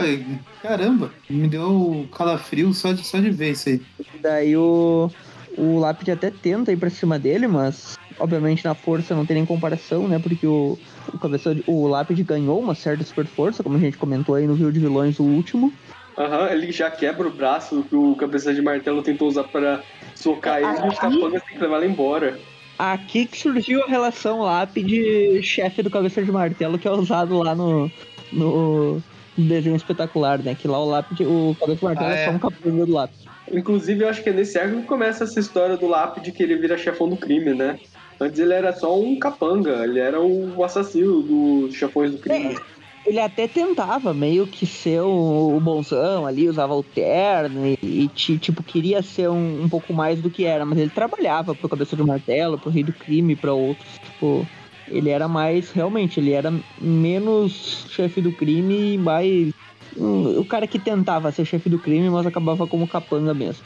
caramba, 0.61 1.11
me 1.29 1.47
deu 1.47 2.07
calafrio 2.15 2.73
só 2.73 2.91
de, 2.91 3.05
só 3.05 3.19
de 3.19 3.29
ver 3.29 3.51
isso 3.51 3.69
aí. 3.69 3.81
Daí 4.21 4.57
o, 4.57 5.11
o 5.57 5.79
lápide 5.79 6.11
até 6.11 6.31
tenta 6.31 6.71
ir 6.71 6.77
pra 6.77 6.89
cima 6.89 7.19
dele, 7.19 7.47
mas 7.47 7.95
obviamente 8.17 8.65
na 8.65 8.73
força 8.73 9.13
não 9.13 9.25
tem 9.25 9.35
nem 9.35 9.45
comparação, 9.45 10.07
né? 10.07 10.17
Porque 10.17 10.47
o, 10.47 10.79
o 11.13 11.19
cabeça 11.19 11.55
o 11.67 11.88
lápide 11.88 12.23
ganhou 12.23 12.59
uma 12.59 12.73
certa 12.73 13.03
super 13.03 13.25
força, 13.25 13.61
como 13.61 13.77
a 13.77 13.79
gente 13.79 13.97
comentou 13.97 14.35
aí 14.35 14.47
no 14.47 14.55
Rio 14.55 14.71
de 14.71 14.79
Vilões, 14.79 15.19
o 15.19 15.23
último. 15.23 15.71
Aham, 16.17 16.49
ele 16.51 16.71
já 16.71 16.89
quebra 16.89 17.28
o 17.28 17.32
braço 17.32 17.84
que 17.89 17.95
o 17.95 18.15
cabeça 18.15 18.54
de 18.54 18.62
martelo 18.62 19.04
tentou 19.04 19.28
usar 19.28 19.43
pra 19.43 19.82
socar 20.15 20.62
ele 20.62 20.86
e 20.86 20.89
os 20.89 20.99
capangas 20.99 21.43
têm 21.43 21.58
que 21.58 21.63
levar 21.63 21.78
ele 21.78 21.91
embora. 21.91 22.39
Aqui 22.78 23.25
que 23.25 23.38
surgiu 23.38 23.84
a 23.84 23.88
relação 23.88 24.41
lápide-chefe 24.41 25.82
do 25.82 25.89
cabeça 25.89 26.23
de 26.23 26.32
martelo, 26.32 26.80
que 26.80 26.88
é 26.88 26.91
usado 26.91 27.38
lá 27.41 27.56
no, 27.56 27.91
no 28.32 29.01
desenho 29.38 29.75
espetacular, 29.75 30.41
né? 30.41 30.56
Que 30.56 30.67
lá 30.67 30.80
o 30.80 30.86
lápide, 30.86 31.25
o 31.25 31.56
cabeça 31.60 31.80
de 31.80 31.86
martelo 31.86 32.10
Ah, 32.10 32.15
é 32.15 32.21
é. 32.21 32.25
só 32.25 32.32
um 32.32 32.39
capanga 32.39 32.86
do 32.86 32.93
lápide. 32.93 33.36
Inclusive, 33.51 34.04
eu 34.04 34.10
acho 34.10 34.23
que 34.23 34.30
é 34.30 34.34
nesse 34.34 34.58
arco 34.58 34.82
que 34.82 34.88
começa 34.88 35.23
essa 35.23 35.39
história 35.39 35.78
do 35.78 35.88
Lápide 35.88 36.32
que 36.32 36.41
ele 36.41 36.56
vira 36.56 36.78
chefão 36.78 37.08
do 37.08 37.15
crime, 37.15 37.54
né? 37.54 37.80
Antes 38.19 38.39
ele 38.39 38.54
era 38.54 38.73
só 38.73 38.99
um 38.99 39.19
capanga, 39.19 39.84
ele 39.84 39.99
era 39.99 40.19
o 40.19 40.63
assassino 40.63 41.21
dos 41.21 41.75
chefões 41.75 42.12
do 42.12 42.17
crime. 42.17 42.58
Ele 43.06 43.20
até 43.20 43.48
tentava 43.48 44.13
meio 44.13 44.48
que 44.48 44.65
ser 44.65 45.02
o, 45.02 45.56
o 45.56 45.60
bonzão 45.60 46.26
ali, 46.26 46.50
usava 46.50 46.74
o 46.74 46.82
terno 46.82 47.65
e, 47.65 47.78
e 47.84 48.08
ti- 48.10 48.39
tipo, 48.39 48.63
queria 48.63 49.04
ser 49.04 49.30
um, 49.30 49.63
um 49.63 49.70
pouco 49.70 49.94
mais 49.94 50.20
do 50.22 50.30
que 50.30 50.44
era, 50.46 50.65
mas 50.65 50.80
ele 50.80 50.89
trabalhava 50.89 51.54
pro 51.54 51.70
Cabeça 51.70 51.96
de 51.96 52.04
Martelo, 52.04 52.58
pro 52.58 52.72
Rei 52.72 52.84
do 52.84 52.94
Crime, 52.94 53.36
pra 53.36 53.54
outros. 53.54 53.94
Tipo, 54.04 54.48
ele 54.88 55.10
era 55.10 55.28
mais, 55.28 55.72
realmente, 55.72 56.20
ele 56.20 56.32
era 56.32 56.52
menos 56.82 57.86
chefe 57.89 58.22
do 58.22 58.32
crime 58.32 58.94
e 58.94 58.98
mais. 58.98 59.52
o 59.96 60.46
cara 60.46 60.68
que 60.68 60.80
tentava 60.80 61.32
ser 61.32 61.46
chefe 61.46 61.70
do 61.70 61.80
crime, 61.80 62.10
mas 62.10 62.26
acabava 62.26 62.68
como 62.68 62.88
capanga 62.88 63.34
mesmo. 63.34 63.63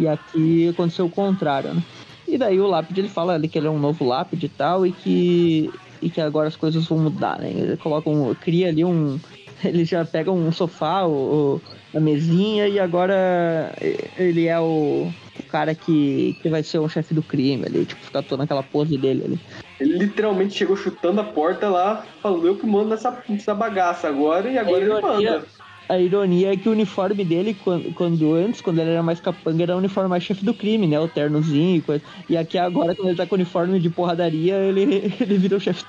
E 0.00 0.06
aqui 0.08 0.68
aconteceu 0.68 1.06
o 1.06 1.10
contrário, 1.10 1.74
né? 1.74 1.82
E 2.26 2.38
daí 2.38 2.60
o 2.60 2.66
Lápide 2.66 3.00
ele 3.00 3.08
fala 3.08 3.34
ali 3.34 3.48
que 3.48 3.58
ele 3.58 3.66
é 3.66 3.70
um 3.70 3.78
novo 3.78 4.04
Lápide 4.04 4.46
e 4.46 4.48
tal, 4.48 4.86
e 4.86 4.92
que, 4.92 5.72
e 6.02 6.10
que 6.10 6.20
agora 6.20 6.48
as 6.48 6.56
coisas 6.56 6.86
vão 6.86 6.98
mudar, 6.98 7.38
né? 7.38 7.50
Ele 7.50 7.76
coloca 7.76 8.10
um. 8.10 8.34
cria 8.34 8.68
ali 8.68 8.84
um. 8.84 9.18
Ele 9.64 9.84
já 9.84 10.04
pega 10.04 10.30
um 10.32 10.50
sofá, 10.50 11.04
o, 11.06 11.56
o- 11.56 11.60
a 11.96 12.00
mesinha, 12.00 12.66
e 12.66 12.80
agora 12.80 13.72
ele 14.18 14.46
é 14.46 14.58
o, 14.58 15.06
o 15.38 15.42
cara 15.48 15.74
que, 15.74 16.34
que 16.42 16.48
vai 16.48 16.62
ser 16.62 16.78
o 16.78 16.88
chefe 16.88 17.14
do 17.14 17.22
crime 17.22 17.64
ali, 17.66 17.84
tipo, 17.84 18.02
ficar 18.04 18.22
toda 18.22 18.42
naquela 18.42 18.62
pose 18.62 18.96
dele 18.98 19.22
ali. 19.24 19.38
Ele 19.78 19.98
literalmente 19.98 20.54
chegou 20.54 20.74
chutando 20.74 21.20
a 21.20 21.24
porta 21.24 21.68
lá, 21.68 22.04
falando 22.22 22.46
eu 22.46 22.56
que 22.56 22.66
mando 22.66 22.88
nessa, 22.88 23.22
nessa 23.28 23.54
bagaça 23.54 24.08
agora, 24.08 24.50
e 24.50 24.58
agora 24.58 24.78
É 24.78 24.80
ele 24.84 24.90
ironia. 24.96 25.30
manda. 25.32 25.46
A 25.88 25.98
ironia 25.98 26.52
é 26.52 26.56
que 26.56 26.68
o 26.68 26.72
uniforme 26.72 27.24
dele, 27.24 27.54
quando, 27.62 27.92
quando 27.94 28.32
antes, 28.34 28.60
quando 28.60 28.78
ele 28.78 28.90
era 28.90 29.02
mais 29.02 29.20
capanga, 29.20 29.62
era 29.62 29.74
o 29.74 29.78
uniforme 29.78 30.08
mais 30.08 30.22
chefe 30.22 30.44
do 30.44 30.54
crime, 30.54 30.86
né? 30.86 30.98
O 30.98 31.08
ternozinho 31.08 31.76
e 31.76 31.80
coisa. 31.80 32.02
E 32.28 32.36
aqui 32.36 32.56
agora, 32.56 32.94
quando 32.94 33.08
ele 33.08 33.16
tá 33.16 33.26
com 33.26 33.34
o 33.34 33.38
uniforme 33.38 33.78
de 33.80 33.90
porradaria, 33.90 34.54
ele, 34.56 35.12
ele 35.20 35.38
vira 35.38 35.56
o 35.56 35.60
chefe. 35.60 35.84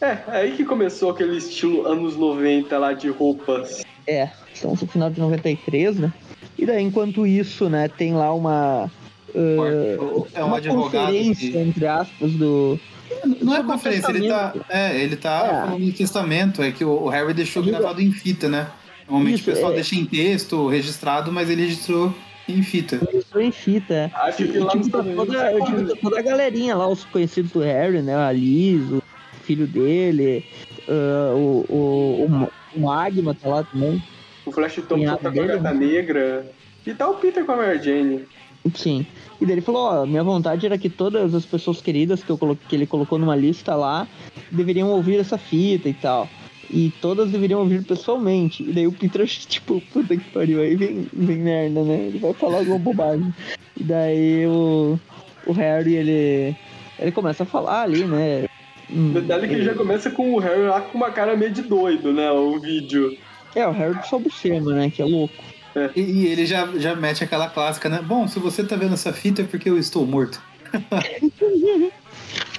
É, 0.00 0.06
é 0.06 0.22
aí 0.28 0.52
que 0.52 0.64
começou 0.64 1.10
aquele 1.10 1.36
estilo 1.36 1.86
anos 1.86 2.16
90 2.16 2.78
lá 2.78 2.92
de 2.92 3.08
roupas. 3.08 3.82
É, 4.06 4.30
estamos 4.54 4.80
no 4.80 4.88
final 4.88 5.10
de 5.10 5.20
93, 5.20 5.98
né? 5.98 6.12
E 6.58 6.64
daí, 6.64 6.82
enquanto 6.82 7.26
isso, 7.26 7.68
né, 7.68 7.88
tem 7.88 8.14
lá 8.14 8.32
uma. 8.32 8.90
uh, 9.34 10.26
É 10.34 10.42
um 10.42 10.46
uma 10.48 10.56
advogado 10.58 11.06
conferência, 11.06 11.50
que- 11.52 11.58
entre 11.58 11.86
aspas, 11.86 12.32
do. 12.32 12.78
Não 13.42 13.54
é 13.54 13.60
o 13.60 13.64
conferência, 13.64 14.10
ele 14.10 14.28
tá. 14.28 14.54
É, 14.68 14.96
ele 15.02 15.16
tá 15.16 15.44
É. 15.46 15.66
falando 15.66 15.84
do 15.84 15.92
testamento, 15.92 16.62
é 16.62 16.70
que 16.72 16.84
o 16.84 17.08
Harry 17.08 17.34
deixou 17.34 17.62
Ele- 17.62 17.72
gravado 17.72 18.00
em 18.00 18.10
fita, 18.12 18.48
né? 18.48 18.68
Normalmente 19.12 19.40
Isso, 19.42 19.50
o 19.50 19.52
pessoal 19.52 19.72
é. 19.72 19.74
deixa 19.74 19.94
em 19.94 20.06
texto, 20.06 20.66
registrado, 20.68 21.30
mas 21.30 21.50
ele 21.50 21.62
registrou 21.62 22.14
em 22.48 22.62
fita. 22.62 22.98
Registrou 23.04 23.42
em 23.42 23.52
fita. 23.52 23.92
é. 23.94 24.10
Acho 24.14 24.36
que 24.38 24.58
lá 24.58 24.70
Tipo, 24.72 24.98
Unidos 25.00 25.14
toda, 25.16 25.36
é 25.38 25.52
tipo, 25.52 25.66
comum. 25.66 25.86
tá 25.86 25.94
toda 26.00 26.18
a 26.18 26.22
galerinha 26.22 26.74
lá, 26.74 26.88
os 26.88 27.04
conhecidos 27.04 27.52
do 27.52 27.60
Harry, 27.60 28.00
né? 28.00 28.16
A 28.16 28.32
Liz, 28.32 28.80
o 28.90 29.02
filho 29.42 29.66
dele, 29.66 30.42
uh, 30.88 31.36
o, 31.36 31.66
o, 31.68 32.24
o, 32.24 32.48
o 32.74 32.80
Magma 32.80 33.34
tá 33.34 33.48
lá 33.50 33.62
também. 33.64 34.02
O 34.46 34.50
Flash 34.50 34.76
Thompson 34.88 35.16
tá 35.18 35.18
com 35.18 35.28
a 35.28 35.46
gata 35.46 35.72
né? 35.74 35.86
negra. 35.86 36.50
E 36.86 36.94
tá 36.94 37.06
o 37.10 37.14
Peter 37.16 37.44
com 37.44 37.52
a 37.52 37.56
Mary 37.56 37.82
Jane. 37.82 38.24
Sim. 38.74 39.04
E 39.40 39.44
daí 39.44 39.54
ele 39.56 39.60
falou, 39.60 39.82
ó, 39.82 40.06
minha 40.06 40.24
vontade 40.24 40.64
era 40.64 40.78
que 40.78 40.88
todas 40.88 41.34
as 41.34 41.44
pessoas 41.44 41.82
queridas 41.82 42.24
que, 42.24 42.30
eu 42.30 42.38
colo- 42.38 42.58
que 42.68 42.74
ele 42.74 42.86
colocou 42.86 43.18
numa 43.18 43.36
lista 43.36 43.74
lá 43.74 44.08
deveriam 44.50 44.88
ouvir 44.88 45.18
essa 45.18 45.36
fita 45.36 45.88
e 45.88 45.92
tal. 45.94 46.28
E 46.70 46.92
todas 47.00 47.30
deveriam 47.30 47.60
ouvir 47.60 47.82
pessoalmente. 47.84 48.62
E 48.62 48.72
daí 48.72 48.86
o 48.86 48.92
Peter, 48.92 49.26
tipo, 49.26 49.80
puta 49.92 50.16
que 50.16 50.30
pariu, 50.30 50.60
aí 50.60 50.74
vem, 50.76 51.06
vem 51.12 51.38
merda, 51.38 51.82
né? 51.82 52.06
Ele 52.06 52.18
vai 52.18 52.32
falar 52.32 52.58
alguma 52.58 52.78
bobagem. 52.78 53.34
E 53.76 53.84
daí 53.84 54.46
o, 54.46 54.98
o 55.46 55.52
Harry, 55.52 55.94
ele, 55.94 56.56
ele 56.98 57.12
começa 57.12 57.42
a 57.42 57.46
falar 57.46 57.82
ali, 57.82 58.04
né? 58.04 58.46
Hum, 58.90 59.12
Detalhe 59.12 59.48
que 59.48 59.62
já 59.62 59.74
começa 59.74 60.10
com 60.10 60.34
o 60.34 60.38
Harry 60.38 60.62
lá 60.62 60.80
com 60.80 60.98
uma 60.98 61.10
cara 61.10 61.36
meio 61.36 61.50
de 61.50 61.62
doido, 61.62 62.12
né? 62.12 62.30
O 62.30 62.58
vídeo. 62.58 63.16
É, 63.54 63.66
o 63.66 63.72
Harry 63.72 63.98
só 64.08 64.16
observa, 64.16 64.72
né? 64.74 64.90
Que 64.90 65.02
é 65.02 65.04
louco. 65.04 65.34
E, 65.96 66.00
e 66.00 66.26
ele 66.26 66.44
já, 66.44 66.66
já 66.76 66.94
mete 66.94 67.24
aquela 67.24 67.48
clássica, 67.48 67.88
né? 67.88 68.00
Bom, 68.02 68.28
se 68.28 68.38
você 68.38 68.62
tá 68.62 68.76
vendo 68.76 68.94
essa 68.94 69.12
fita 69.12 69.42
é 69.42 69.44
porque 69.44 69.70
eu 69.70 69.78
estou 69.78 70.06
morto. 70.06 70.42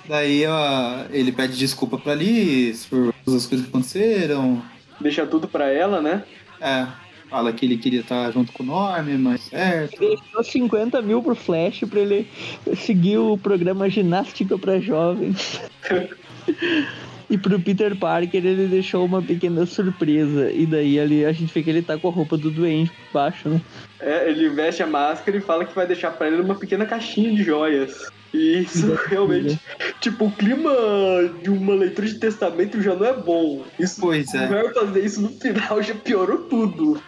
Daí 0.07 0.45
ó, 0.45 1.05
ele 1.11 1.31
pede 1.31 1.57
desculpa 1.57 1.97
pra 1.97 2.13
Liz 2.13 2.85
por 2.85 3.12
as 3.27 3.45
coisas 3.45 3.65
que 3.65 3.69
aconteceram. 3.69 4.61
Deixa 4.99 5.25
tudo 5.25 5.47
pra 5.47 5.69
ela, 5.69 6.01
né? 6.01 6.23
É, 6.59 6.87
fala 7.29 7.51
que 7.51 7.65
ele 7.65 7.77
queria 7.77 8.01
estar 8.01 8.31
junto 8.31 8.51
com 8.51 8.63
o 8.63 8.65
Norm, 8.65 9.07
mas 9.17 9.41
certo. 9.41 9.99
Deixou 9.99 10.43
50 10.43 11.01
mil 11.01 11.21
pro 11.21 11.35
Flash 11.35 11.83
pra 11.89 11.99
ele 11.99 12.27
seguir 12.75 13.17
o 13.17 13.37
programa 13.37 13.89
Ginástica 13.89 14.57
pra 14.57 14.79
Jovens. 14.79 15.59
e 17.29 17.37
pro 17.37 17.59
Peter 17.59 17.95
Parker 17.95 18.45
ele 18.45 18.67
deixou 18.67 19.05
uma 19.05 19.21
pequena 19.21 19.65
surpresa. 19.65 20.51
E 20.51 20.65
daí 20.65 20.99
ali 20.99 21.25
a 21.25 21.31
gente 21.31 21.53
vê 21.53 21.63
que 21.63 21.69
ele 21.69 21.81
tá 21.81 21.97
com 21.97 22.07
a 22.09 22.11
roupa 22.11 22.37
do 22.37 22.51
Duende 22.51 22.91
por 22.91 23.13
baixo, 23.13 23.49
né? 23.49 23.61
É, 23.99 24.29
ele 24.29 24.49
veste 24.49 24.83
a 24.83 24.87
máscara 24.87 25.37
e 25.37 25.41
fala 25.41 25.65
que 25.65 25.73
vai 25.73 25.87
deixar 25.87 26.11
pra 26.11 26.27
ele 26.27 26.41
uma 26.41 26.55
pequena 26.55 26.85
caixinha 26.85 27.33
de 27.33 27.43
joias. 27.43 28.11
E 28.33 28.59
isso 28.61 28.93
realmente, 29.07 29.59
tipo, 30.01 30.25
o 30.25 30.31
clima 30.31 30.71
de 31.43 31.51
uma 31.51 31.75
leitura 31.75 32.07
de 32.07 32.15
testamento 32.15 32.81
já 32.81 32.95
não 32.95 33.05
é 33.05 33.13
bom. 33.13 33.63
Isso, 33.79 34.01
Pois 34.01 34.33
o 34.33 34.37
é. 34.37 34.47
Harry 34.47 34.73
fazer 34.73 35.05
isso 35.05 35.21
no 35.21 35.29
final 35.29 35.81
já 35.83 35.93
piorou 35.93 36.39
tudo. 36.39 37.01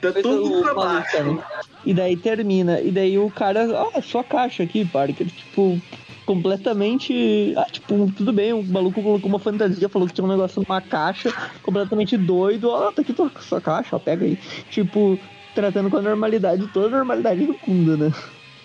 Tá 0.00 0.12
tudo 0.12 0.62
pra 0.62 0.74
baixo. 0.74 1.22
Né? 1.22 1.42
E 1.84 1.94
daí 1.94 2.16
termina. 2.16 2.80
E 2.80 2.90
daí 2.90 3.18
o 3.18 3.30
cara, 3.30 3.68
ah, 3.94 4.02
sua 4.02 4.22
caixa 4.22 4.62
aqui, 4.62 4.84
Parker. 4.84 5.26
Tipo, 5.26 5.80
completamente. 6.24 7.54
Ah, 7.56 7.66
tipo, 7.70 8.10
tudo 8.16 8.32
bem, 8.32 8.52
o 8.52 8.62
maluco 8.62 9.02
colocou 9.02 9.28
uma 9.28 9.38
fantasia, 9.38 9.88
falou 9.88 10.08
que 10.08 10.14
tinha 10.14 10.24
um 10.24 10.30
negócio 10.30 10.62
numa 10.62 10.80
caixa, 10.80 11.32
completamente 11.62 12.16
doido. 12.16 12.68
Ó, 12.68 12.90
tá 12.92 13.02
aqui 13.02 13.12
tua, 13.12 13.30
sua 13.40 13.60
caixa, 13.60 13.96
ó, 13.96 13.98
pega 13.98 14.24
aí. 14.24 14.38
Tipo, 14.70 15.18
tratando 15.54 15.90
com 15.90 15.96
a 15.96 16.02
normalidade, 16.02 16.68
toda 16.68 16.86
a 16.88 16.98
normalidade 16.98 17.46
do 17.46 17.56
mundo, 17.66 17.96
né? 17.96 18.12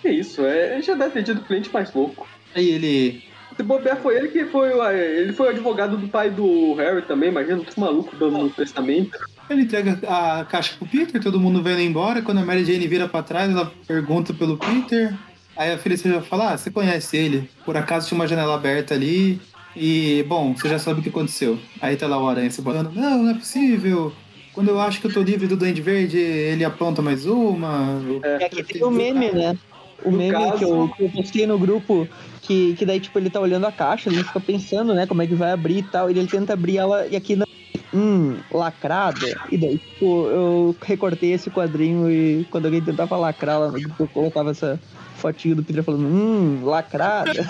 Que 0.01 0.09
isso, 0.09 0.41
é, 0.45 0.73
ele 0.73 0.81
já 0.83 0.93
deve 0.93 1.11
ter 1.11 1.23
tido 1.23 1.41
cliente 1.41 1.69
mais 1.73 1.93
louco. 1.93 2.27
Aí 2.55 2.69
ele. 2.69 3.23
Se 3.55 3.63
bobear 3.63 3.97
foi 3.97 4.15
ele 4.17 4.27
que 4.27 4.45
foi. 4.45 4.71
o- 4.71 4.91
Ele 4.91 5.33
foi 5.33 5.47
o 5.47 5.49
advogado 5.49 5.97
do 5.97 6.07
pai 6.07 6.29
do 6.29 6.73
Harry 6.75 7.01
também, 7.01 7.29
imagina 7.29 7.59
que 7.63 7.79
maluco 7.79 8.15
dando 8.15 8.37
no 8.37 8.49
testamento. 8.49 9.17
Ele 9.49 9.61
entrega 9.63 9.97
a 10.07 10.45
caixa 10.45 10.75
pro 10.77 10.87
Peter, 10.87 11.21
todo 11.21 11.39
mundo 11.39 11.63
vendo 11.63 11.81
embora. 11.81 12.21
Quando 12.21 12.39
a 12.39 12.45
Mary 12.45 12.63
Jane 12.65 12.85
vira 12.87 13.07
pra 13.07 13.23
trás, 13.23 13.49
ela 13.51 13.71
pergunta 13.87 14.33
pelo 14.33 14.57
Peter. 14.57 15.15
Aí 15.55 15.71
a 15.71 15.77
Felicity 15.77 16.21
fala: 16.27 16.51
Ah, 16.53 16.57
você 16.57 16.69
conhece 16.69 17.17
ele. 17.17 17.49
Por 17.65 17.75
acaso 17.75 18.07
tinha 18.07 18.19
uma 18.19 18.27
janela 18.27 18.53
aberta 18.53 18.93
ali. 18.93 19.41
E, 19.75 20.23
bom, 20.27 20.53
você 20.55 20.69
já 20.69 20.77
sabe 20.77 20.99
o 20.99 21.03
que 21.03 21.09
aconteceu. 21.09 21.57
Aí 21.81 21.95
tá 21.95 22.05
lá 22.07 22.21
o 22.21 22.27
Aranha 22.27 22.51
se 22.51 22.61
botando: 22.61 22.91
Não, 22.93 23.23
não 23.23 23.31
é 23.31 23.33
possível. 23.33 24.13
Quando 24.53 24.69
eu 24.69 24.79
acho 24.79 24.99
que 24.99 25.07
eu 25.07 25.13
tô 25.13 25.21
livre 25.21 25.47
do 25.47 25.55
Duende 25.55 25.81
Verde, 25.81 26.17
ele 26.19 26.65
apronta 26.65 27.01
mais 27.01 27.25
uma. 27.25 28.01
É 28.23 28.49
que 28.49 28.63
tem 28.63 28.83
o 28.83 28.91
meme, 28.91 29.31
né? 29.31 29.55
O 30.03 30.11
No 30.11 30.17
meme 30.17 30.31
caso- 30.31 30.57
que, 30.57 30.63
eu, 30.63 30.91
que 30.95 31.03
eu 31.05 31.09
postei 31.09 31.47
no 31.47 31.57
grupo, 31.57 32.07
que, 32.41 32.75
que 32.75 32.85
daí, 32.85 32.99
tipo, 32.99 33.17
ele 33.17 33.29
tá 33.29 33.39
olhando 33.39 33.65
a 33.65 33.71
caixa, 33.71 34.09
ele 34.09 34.23
fica 34.23 34.39
pensando, 34.39 34.93
né, 34.93 35.05
como 35.07 35.21
é 35.21 35.27
que 35.27 35.35
vai 35.35 35.51
abrir 35.51 35.79
e 35.79 35.83
tal, 35.83 36.09
e 36.09 36.17
ele 36.17 36.27
tenta 36.27 36.53
abrir 36.53 36.77
ela, 36.77 37.07
e 37.07 37.15
aqui 37.15 37.35
não. 37.35 37.47
Hum, 37.93 38.37
lacrada. 38.51 39.39
E 39.49 39.57
daí, 39.57 39.77
tipo, 39.77 40.27
eu 40.27 40.75
recortei 40.81 41.31
esse 41.33 41.49
quadrinho 41.49 42.11
e 42.11 42.45
quando 42.51 42.65
alguém 42.65 42.81
tentava 42.81 43.15
lacrar 43.17 43.59
lá 43.59 43.73
eu 43.99 44.07
colocava 44.09 44.51
essa 44.51 44.79
fotinho 45.15 45.55
do 45.55 45.63
Peter 45.63 45.81
falando, 45.83 46.05
hum, 46.05 46.61
lacrada. 46.65 47.31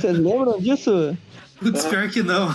Vocês 0.00 0.18
lembram 0.18 0.60
disso? 0.60 1.16
Putz, 1.58 1.86
pior 1.86 2.08
que 2.08 2.22
não. 2.22 2.54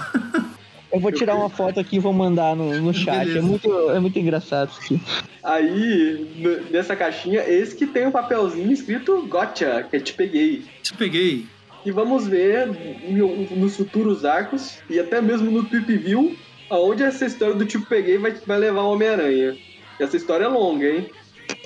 Eu 0.93 0.99
vou 0.99 1.11
tirar 1.11 1.35
uma 1.35 1.49
foto 1.49 1.79
aqui 1.79 1.95
e 1.95 1.99
vou 1.99 2.13
mandar 2.13 2.55
no, 2.55 2.79
no 2.79 2.93
chat. 2.93 3.35
É 3.35 3.41
muito, 3.41 3.89
é 3.89 3.99
muito 3.99 4.17
engraçado 4.19 4.69
isso 4.71 4.79
aqui. 4.81 5.01
Aí, 5.43 6.65
nessa 6.69 6.95
caixinha, 6.95 7.41
esse 7.49 7.75
que 7.75 7.87
tem 7.87 8.05
um 8.05 8.11
papelzinho 8.11 8.71
escrito 8.71 9.25
Gotcha, 9.27 9.87
que 9.89 9.95
eu 9.95 10.01
te 10.01 10.13
peguei. 10.13 10.63
Te 10.83 10.93
peguei. 10.93 11.47
E 11.83 11.91
vamos 11.91 12.27
ver 12.27 12.67
no- 13.09 13.55
nos 13.57 13.75
futuros 13.75 14.23
arcos 14.23 14.77
e 14.89 14.99
até 14.99 15.19
mesmo 15.19 15.49
no 15.51 15.65
Trip 15.65 15.97
View 15.97 16.37
aonde 16.69 17.03
essa 17.03 17.25
história 17.25 17.55
do 17.55 17.65
tipo 17.65 17.85
peguei 17.87 18.17
vai, 18.17 18.31
vai 18.45 18.57
levar 18.59 18.83
o 18.83 18.93
Homem-Aranha. 18.93 19.57
Essa 19.99 20.15
história 20.15 20.45
é 20.45 20.47
longa, 20.47 20.85
hein? 20.85 21.09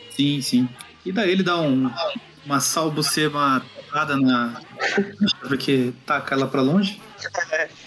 Sim, 0.10 0.42
sim. 0.42 0.70
E 1.06 1.12
daí 1.12 1.30
ele 1.32 1.44
dá 1.44 1.60
um, 1.62 1.90
uma 2.46 2.60
salbucema 2.60 3.64
tacada 3.98 4.18
na. 4.18 4.54
Porque 5.48 5.91
taca 6.06 6.36
ela 6.36 6.48
pra 6.48 6.62
longe. 6.62 7.02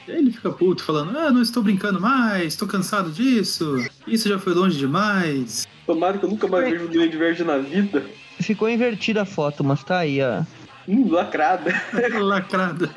E 0.09 0.13
aí 0.13 0.19
ele 0.19 0.33
fica 0.33 0.51
puto, 0.51 0.83
falando: 0.83 1.17
Ah, 1.17 1.31
não 1.31 1.41
estou 1.43 1.63
brincando 1.63 2.01
mais, 2.01 2.47
estou 2.55 2.67
cansado 2.67 3.11
disso. 3.11 3.77
Isso 4.07 4.29
já 4.29 4.39
foi 4.39 4.55
longe 4.55 4.77
demais. 4.79 5.69
Tomara 5.87 6.19
que 6.19 6.25
eu 6.25 6.31
nunca 6.31 6.49
mais 6.49 6.69
vejo 6.69 6.85
o 6.87 6.89
Duende 6.89 7.17
Verde 7.17 7.45
na 7.45 7.59
vida. 7.59 8.05
Ficou 8.41 8.69
invertida 8.69 9.23
a 9.23 9.27
foto, 9.27 9.63
mas 9.63 9.85
tá 9.85 9.99
aí, 9.99 10.21
ó. 10.23 10.43
Hum, 10.89 11.09
lacrada. 11.11 11.73
Lacrada. 12.19 12.91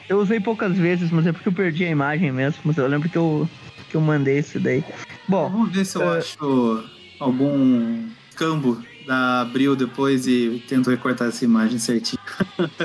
Eu 0.09 0.19
usei 0.19 0.39
poucas 0.39 0.71
vezes, 0.77 1.11
mas 1.11 1.27
é 1.27 1.33
porque 1.33 1.49
eu 1.49 1.53
perdi 1.53 1.83
a 1.83 1.89
imagem 1.89 2.31
mesmo. 2.31 2.61
Mas 2.63 2.77
eu 2.77 2.87
lembro 2.87 3.09
que 3.09 3.17
eu, 3.17 3.45
que 3.89 3.95
eu 3.95 3.99
mandei 3.99 4.39
isso 4.39 4.57
daí. 4.57 4.81
Bom, 5.27 5.49
Vamos 5.49 5.69
ver 5.73 5.83
se 5.83 5.97
eu 5.97 6.13
É. 6.13 6.19
acho 6.19 6.85
algum 7.19 8.07
cambo 8.37 8.81
da 9.05 9.41
Abril 9.41 9.75
depois 9.75 10.27
e 10.27 10.63
tento 10.67 10.89
recortar 10.89 11.29
essa 11.29 11.43
imagem 11.43 11.79
certinho. 11.79 12.21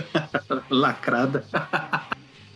Lacrada. 0.71 1.45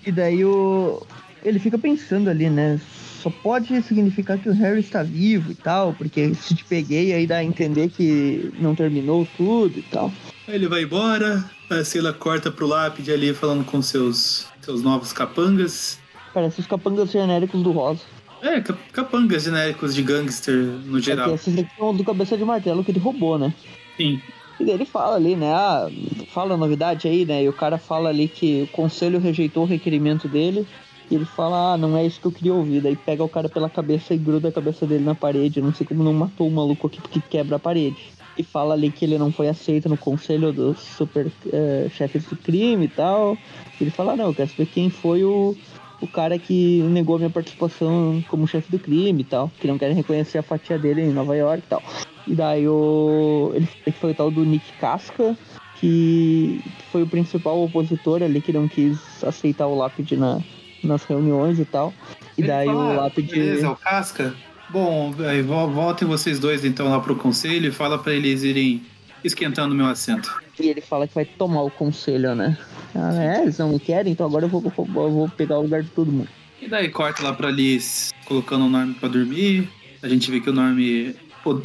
e 0.05 0.11
daí 0.11 0.45
o. 0.45 1.03
Ele 1.45 1.59
fica 1.59 1.79
pensando 1.79 2.31
ali, 2.31 2.49
né? 2.49 2.81
Só 3.23 3.31
pode 3.31 3.83
significar 3.83 4.39
que 4.39 4.49
o 4.49 4.53
Harry 4.53 4.81
está 4.81 5.03
vivo 5.03 5.51
e 5.51 5.55
tal, 5.55 5.93
porque 5.95 6.35
se 6.35 6.55
te 6.55 6.65
peguei 6.65 7.13
aí 7.13 7.27
dá 7.27 7.39
a 7.39 7.45
entender 7.45 7.89
que 7.89 8.53
não 8.59 8.75
terminou 8.75 9.27
tudo 9.37 9.79
e 9.79 9.83
tal. 9.83 10.13
Aí 10.47 10.55
ele 10.55 10.69
vai 10.69 10.83
embora, 10.83 11.45
a 11.69 11.83
Sheila 11.83 12.13
corta 12.13 12.51
pro 12.51 12.67
lápide 12.67 13.11
ali 13.11 13.35
falando 13.35 13.65
com 13.65 13.83
seus, 13.83 14.47
seus 14.61 14.83
novos 14.83 15.13
capangas. 15.13 15.99
Parece 16.33 16.61
os 16.61 16.67
capangas 16.67 17.11
genéricos 17.11 17.63
do 17.63 17.73
Rosa. 17.73 18.03
É, 18.43 18.61
cap- 18.61 18.79
capangas 18.93 19.43
genéricos 19.45 19.95
de 19.95 20.03
gangster 20.03 20.55
no 20.55 20.99
É 20.99 21.03
geral. 21.03 21.35
esses 21.35 21.57
aqui 21.59 21.71
são 21.77 21.95
do 21.95 22.05
cabeça 22.05 22.37
de 22.37 22.45
martelo 22.45 22.85
que 22.85 22.91
ele 22.91 22.99
roubou, 22.99 23.39
né? 23.39 23.53
Sim. 23.97 24.21
E 24.59 24.65
daí 24.65 24.75
ele 24.75 24.85
fala 24.87 25.17
ali, 25.17 25.37
né? 25.37 25.53
Ah, 25.53 25.89
fala 26.33 26.55
a 26.55 26.57
novidade 26.57 27.07
aí, 27.09 27.25
né? 27.25 27.43
E 27.43 27.49
o 27.49 27.53
cara 27.53 27.77
fala 27.79 28.09
ali 28.09 28.29
que 28.29 28.63
o 28.63 28.67
conselho 28.69 29.19
rejeitou 29.19 29.65
o 29.65 29.67
requerimento 29.67 30.29
dele. 30.29 30.67
E 31.11 31.15
ele 31.15 31.25
fala, 31.25 31.75
ah, 31.75 31.77
não 31.77 31.97
é 31.97 32.05
isso 32.05 32.21
que 32.21 32.27
eu 32.27 32.33
queria 32.33 32.55
ouvir. 32.55 32.81
Daí 32.81 32.97
pega 32.97 33.23
o 33.23 33.29
cara 33.29 33.49
pela 33.49 33.71
cabeça 33.71 34.13
e 34.15 34.19
gruda 34.19 34.49
a 34.49 34.53
cabeça 34.53 34.87
dele 34.87 35.05
na 35.05 35.15
parede. 35.15 35.61
Eu 35.61 35.65
não 35.65 35.73
sei 35.75 35.87
como 35.87 36.03
não 36.03 36.13
matou 36.13 36.49
o 36.49 36.51
maluco 36.51 36.87
aqui 36.87 37.01
porque 37.01 37.21
quebra 37.31 37.57
a 37.57 37.61
parede. 37.61 37.97
E 38.37 38.43
fala 38.43 38.75
ali 38.75 38.91
que 38.91 39.05
ele 39.05 39.17
não 39.17 39.31
foi 39.33 39.49
aceito 39.49 39.89
no 39.89 39.97
conselho 39.97 40.53
dos 40.53 40.79
super 40.79 41.31
eh, 41.53 41.87
chefes 41.95 42.25
do 42.25 42.37
crime 42.37 42.87
e 42.87 42.89
tal. 42.89 43.39
Ele 43.81 43.91
fala, 43.91 44.13
ah, 44.13 44.17
não, 44.17 44.27
eu 44.27 44.35
quero 44.35 44.51
saber 44.51 44.67
quem 44.67 44.91
foi 44.91 45.23
o, 45.23 45.57
o 46.01 46.07
cara 46.07 46.39
que 46.39 46.83
negou 46.83 47.17
a 47.17 47.19
minha 47.19 47.31
participação 47.31 48.23
como 48.29 48.47
chefe 48.47 48.71
do 48.71 48.79
crime 48.79 49.23
e 49.23 49.25
tal. 49.25 49.51
Que 49.61 49.67
não 49.67 49.79
querem 49.79 49.97
reconhecer 49.97 50.39
a 50.39 50.43
fatia 50.43 50.79
dele 50.79 51.03
em 51.03 51.13
Nova 51.13 51.37
York 51.37 51.63
e 51.67 51.69
tal. 51.69 51.83
E 52.27 52.35
daí 52.35 52.69
o. 52.69 53.53
Ele 53.55 53.69
foi 54.01 54.13
o 54.13 54.15
tal 54.15 54.31
do 54.31 54.45
Nick 54.45 54.73
Casca, 54.81 55.37
que 55.81 56.61
foi 56.91 57.03
o 57.03 57.07
principal 57.07 57.63
opositor 57.63 58.23
ali 58.23 58.41
que 58.41 58.53
não 58.53 58.67
quis 58.69 58.99
aceitar 59.23 59.67
o 59.67 59.77
lápide 59.77 60.17
na, 60.17 60.41
nas 60.83 61.05
reuniões 61.05 61.59
e 61.59 61.65
tal. 61.65 61.95
E 62.37 62.43
daí 62.43 62.67
fala, 62.67 62.85
o 62.85 62.91
"Ah, 62.91 63.03
lápide. 63.05 63.33
Beleza, 63.33 63.67
é 63.67 63.71
o 63.71 63.77
Casca. 63.77 64.35
Bom, 64.69 65.15
aí 65.29 65.43
voltem 65.43 66.09
vocês 66.09 66.41
dois 66.41 66.65
então 66.65 66.89
lá 66.89 66.99
pro 66.99 67.15
conselho 67.15 67.69
e 67.69 67.73
fala 67.73 67.99
pra 67.99 68.13
eles 68.13 68.43
irem 68.43 68.83
esquentando 69.23 69.75
meu 69.75 69.87
assento. 69.87 70.35
E 70.59 70.69
ele 70.69 70.81
fala 70.81 71.07
que 71.07 71.15
vai 71.15 71.25
tomar 71.25 71.63
o 71.63 71.71
conselho, 71.71 72.35
né? 72.35 72.57
Ah, 72.95 73.23
é, 73.23 73.43
eles 73.43 73.59
não 73.59 73.71
me 73.71 73.79
querem, 73.79 74.13
então 74.13 74.27
agora 74.27 74.47
eu 74.47 74.49
vou, 74.49 74.63
eu 74.65 75.11
vou 75.11 75.29
pegar 75.29 75.59
o 75.59 75.63
lugar 75.63 75.83
de 75.83 75.91
todo 75.91 76.11
mundo. 76.11 76.29
E 76.61 76.69
daí 76.69 76.89
corta 76.89 77.23
lá 77.23 77.33
pra 77.33 77.51
Liz 77.51 78.13
colocando 78.25 78.65
o 78.65 78.69
Norm 78.69 78.95
pra 78.95 79.09
dormir. 79.09 79.69
A 80.03 80.09
gente 80.09 80.31
vê 80.31 80.41
que 80.41 80.49
o 80.49 80.53
Norm, 80.53 80.79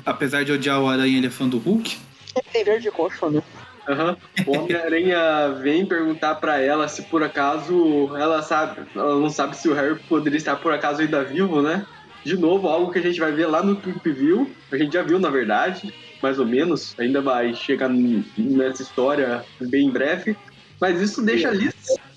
apesar 0.06 0.44
de 0.44 0.52
odiar 0.52 0.82
o 0.82 0.90
Aranha, 0.90 1.18
ele 1.18 1.28
é 1.28 1.30
fã 1.30 1.48
do 1.48 1.58
Hulk. 1.58 1.98
Ele 2.36 2.46
tem 2.52 2.64
verde 2.64 2.88
e 2.88 2.92
roxo, 2.92 3.30
né? 3.30 3.42
Aham. 3.88 4.18
O 4.46 4.58
Homem-Aranha 4.58 5.56
vem 5.62 5.86
perguntar 5.86 6.36
pra 6.36 6.60
ela 6.60 6.88
se 6.88 7.02
por 7.04 7.24
acaso 7.24 8.16
ela 8.16 8.42
sabe, 8.42 8.82
ela 8.96 9.20
não 9.20 9.30
sabe 9.30 9.58
se 9.58 9.68
o 9.70 9.74
Harry 9.74 9.98
poderia 10.08 10.38
estar 10.38 10.56
por 10.58 10.74
acaso 10.74 11.02
ainda 11.02 11.24
vivo, 11.24 11.62
né? 11.62 11.86
De 12.24 12.38
novo, 12.38 12.68
algo 12.68 12.92
que 12.92 13.00
a 13.00 13.02
gente 13.02 13.20
vai 13.20 13.32
ver 13.32 13.48
lá 13.48 13.64
no 13.64 13.76
Trip 13.76 14.12
View. 14.12 14.52
A 14.72 14.78
gente 14.78 14.94
já 14.94 15.02
viu, 15.02 15.18
na 15.18 15.30
verdade, 15.30 15.92
mais 16.22 16.40
ou 16.40 16.46
menos. 16.46 16.96
Ainda 17.00 17.22
vai 17.22 17.54
chegar 17.54 17.90
nessa 17.90 18.84
história 18.84 19.44
bem 19.60 19.88
em 19.88 19.92
breve. 19.92 20.36
Mas 20.80 21.00
isso 21.02 21.22
deixa 21.22 21.50
a 21.50 21.52
Liz 21.52 21.74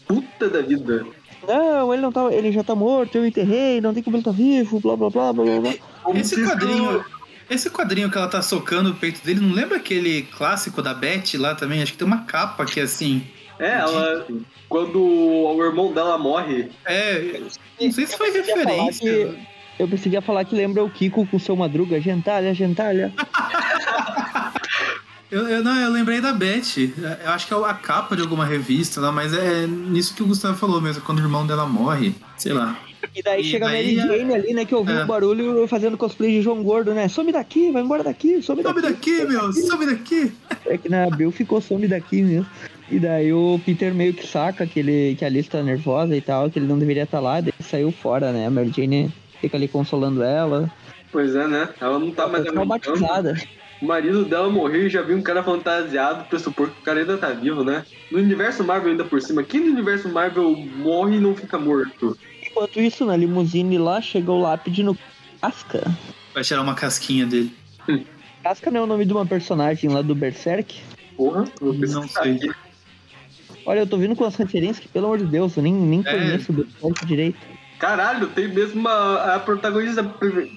puta 0.06 0.48
da 0.48 0.62
vida. 0.62 1.06
Não, 1.46 1.92
ele 1.92 2.02
não 2.02 2.12
tá. 2.12 2.32
Ele 2.32 2.52
já 2.52 2.64
tá 2.64 2.74
morto, 2.74 3.16
eu 3.16 3.26
enterrei, 3.26 3.80
não 3.80 3.92
tem 3.92 4.02
como 4.02 4.16
ele 4.16 4.24
tá 4.24 4.30
vivo, 4.30 4.80
blá 4.80 4.96
blá 4.96 5.10
blá 5.10 5.32
blá 5.32 5.44
blá. 5.60 5.74
Esse 6.14 6.42
quadrinho, 6.42 7.04
esse 7.50 7.70
quadrinho 7.70 8.10
que 8.10 8.16
ela 8.16 8.28
tá 8.28 8.40
socando 8.40 8.90
o 8.90 8.94
peito 8.94 9.22
dele, 9.24 9.40
não 9.40 9.52
lembra 9.52 9.76
aquele 9.76 10.22
clássico 10.22 10.80
da 10.80 10.94
Beth 10.94 11.34
lá 11.34 11.54
também? 11.54 11.82
Acho 11.82 11.92
que 11.92 11.98
tem 11.98 12.06
uma 12.06 12.24
capa 12.24 12.64
que 12.64 12.80
é 12.80 12.84
assim. 12.84 13.22
É, 13.58 13.72
ela. 13.72 14.26
Quando 14.68 15.00
o 15.00 15.62
irmão 15.62 15.92
dela 15.92 16.18
morre. 16.18 16.70
É, 16.86 17.40
não 17.80 17.92
sei 17.92 18.06
se 18.06 18.16
foi 18.16 18.30
Eu 19.78 19.86
que- 19.88 19.96
pensei 19.96 20.20
falar 20.20 20.44
que 20.44 20.54
lembra 20.54 20.84
o 20.84 20.90
Kiko 20.90 21.26
com 21.26 21.38
seu 21.38 21.56
Madruga, 21.56 22.00
gentalha, 22.00 22.54
gentalha. 22.54 23.12
Eu, 25.30 25.48
eu- 25.48 25.64
não, 25.64 25.74
eu 25.80 25.90
lembrei 25.90 26.20
da 26.20 26.32
Beth. 26.32 26.76
Eu 27.24 27.30
acho 27.30 27.48
que 27.48 27.54
é 27.54 27.56
a 27.56 27.74
capa 27.74 28.14
de 28.14 28.22
alguma 28.22 28.44
revista 28.44 29.00
lá, 29.00 29.10
mas 29.10 29.32
é 29.34 29.66
nisso 29.66 30.14
que 30.14 30.22
o 30.22 30.26
Gustavo 30.26 30.56
falou 30.56 30.80
mesmo, 30.80 31.02
quando 31.02 31.18
o 31.18 31.22
irmão 31.22 31.44
dela 31.44 31.66
morre. 31.66 32.14
Sei 32.36 32.52
lá. 32.52 32.78
E 33.12 33.20
daí 33.20 33.40
E 33.40 33.44
chega 33.44 33.66
daí 33.66 33.98
a 33.98 34.04
Mary 34.04 34.14
é- 34.14 34.18
Jane 34.18 34.34
ali, 34.34 34.54
né, 34.54 34.64
que 34.64 34.74
ouviu 34.74 34.96
é. 34.96 35.02
o 35.02 35.06
barulho 35.06 35.66
fazendo 35.66 35.96
cosplay 35.96 36.30
de 36.30 36.42
João 36.42 36.62
Gordo, 36.62 36.94
né? 36.94 37.08
Some 37.08 37.32
daqui, 37.32 37.72
vai 37.72 37.82
embora 37.82 38.04
daqui, 38.04 38.40
some 38.42 38.62
daqui. 38.62 38.80
Sobe 38.80 38.92
daqui, 38.92 39.24
meu! 39.24 39.52
Sobe 39.52 39.86
daqui! 39.86 40.32
É 40.66 40.78
que 40.78 40.88
na 40.88 41.04
Abril 41.04 41.32
ficou 41.32 41.60
some 41.60 41.88
daqui 41.88 42.22
mesmo. 42.22 42.46
E 42.88 43.00
daí 43.00 43.32
o 43.32 43.60
Peter 43.66 43.92
meio 43.92 44.14
que 44.14 44.24
saca 44.26 44.64
que, 44.66 44.78
ele, 44.78 45.16
que 45.18 45.24
a 45.24 45.28
Alice 45.28 45.48
tá 45.50 45.62
nervosa 45.64 46.14
e 46.16 46.20
tal, 46.20 46.48
que 46.48 46.60
ele 46.60 46.66
não 46.68 46.78
deveria 46.78 47.02
estar 47.04 47.18
lá, 47.18 47.40
daí 47.40 47.52
saiu 47.58 47.90
fora, 47.90 48.30
né? 48.30 48.46
A 48.46 48.50
Mary 48.50 48.70
Jane 48.76 49.12
fica 49.44 49.56
ali 49.58 49.68
consolando 49.68 50.22
ela. 50.22 50.70
Pois 51.12 51.34
é, 51.34 51.46
né? 51.46 51.68
Ela 51.80 51.98
não 51.98 52.10
tá 52.10 52.26
mais 52.26 52.44
Tá 52.44 52.52
traumatizada. 52.52 53.34
O 53.82 53.86
marido 53.86 54.24
dela 54.24 54.48
morreu 54.48 54.86
e 54.86 54.88
já 54.90 55.02
viu 55.02 55.16
um 55.16 55.22
cara 55.22 55.42
fantasiado 55.42 56.24
pra 56.24 56.38
supor 56.38 56.70
que 56.70 56.80
o 56.80 56.82
cara 56.82 57.00
ainda 57.00 57.18
tá 57.18 57.30
vivo, 57.30 57.62
né? 57.62 57.84
No 58.10 58.18
universo 58.18 58.64
Marvel 58.64 58.92
ainda 58.92 59.04
por 59.04 59.20
cima, 59.20 59.42
quem 59.42 59.60
no 59.60 59.72
universo 59.72 60.08
Marvel 60.08 60.56
morre 60.56 61.16
e 61.16 61.20
não 61.20 61.36
fica 61.36 61.58
morto? 61.58 62.16
Enquanto 62.42 62.80
isso, 62.80 63.04
na 63.04 63.16
limusine 63.16 63.76
lá, 63.76 64.00
chega 64.00 64.32
o 64.32 64.40
lápide 64.40 64.82
no 64.82 64.96
Casca. 65.40 65.82
Vai 66.32 66.42
tirar 66.42 66.62
uma 66.62 66.74
casquinha 66.74 67.26
dele. 67.26 67.52
Casca 68.42 68.70
não 68.70 68.80
é 68.80 68.84
o 68.84 68.86
nome 68.86 69.04
de 69.04 69.12
uma 69.12 69.26
personagem 69.26 69.90
lá 69.90 70.00
do 70.00 70.14
Berserk. 70.14 70.80
Porra, 71.16 71.44
eu 71.60 71.72
Não 71.74 71.80
pesquisar 71.80 72.22
sei. 72.22 72.36
aqui. 72.36 72.50
Olha, 73.66 73.80
eu 73.80 73.86
tô 73.86 73.96
vindo 73.98 74.16
com 74.16 74.24
as 74.24 74.36
referências 74.36 74.78
que, 74.80 74.88
pelo 74.88 75.06
amor 75.06 75.18
de 75.18 75.26
Deus, 75.26 75.56
eu 75.56 75.62
nem, 75.62 75.72
nem 75.72 76.00
É. 76.06 76.10
conheço 76.10 76.52
o 76.52 76.54
Berserk 76.54 77.06
direito. 77.06 77.38
Caralho, 77.78 78.28
tem 78.28 78.48
mesmo 78.48 78.80
uma, 78.80 79.34
a 79.34 79.38
protagonista 79.38 80.02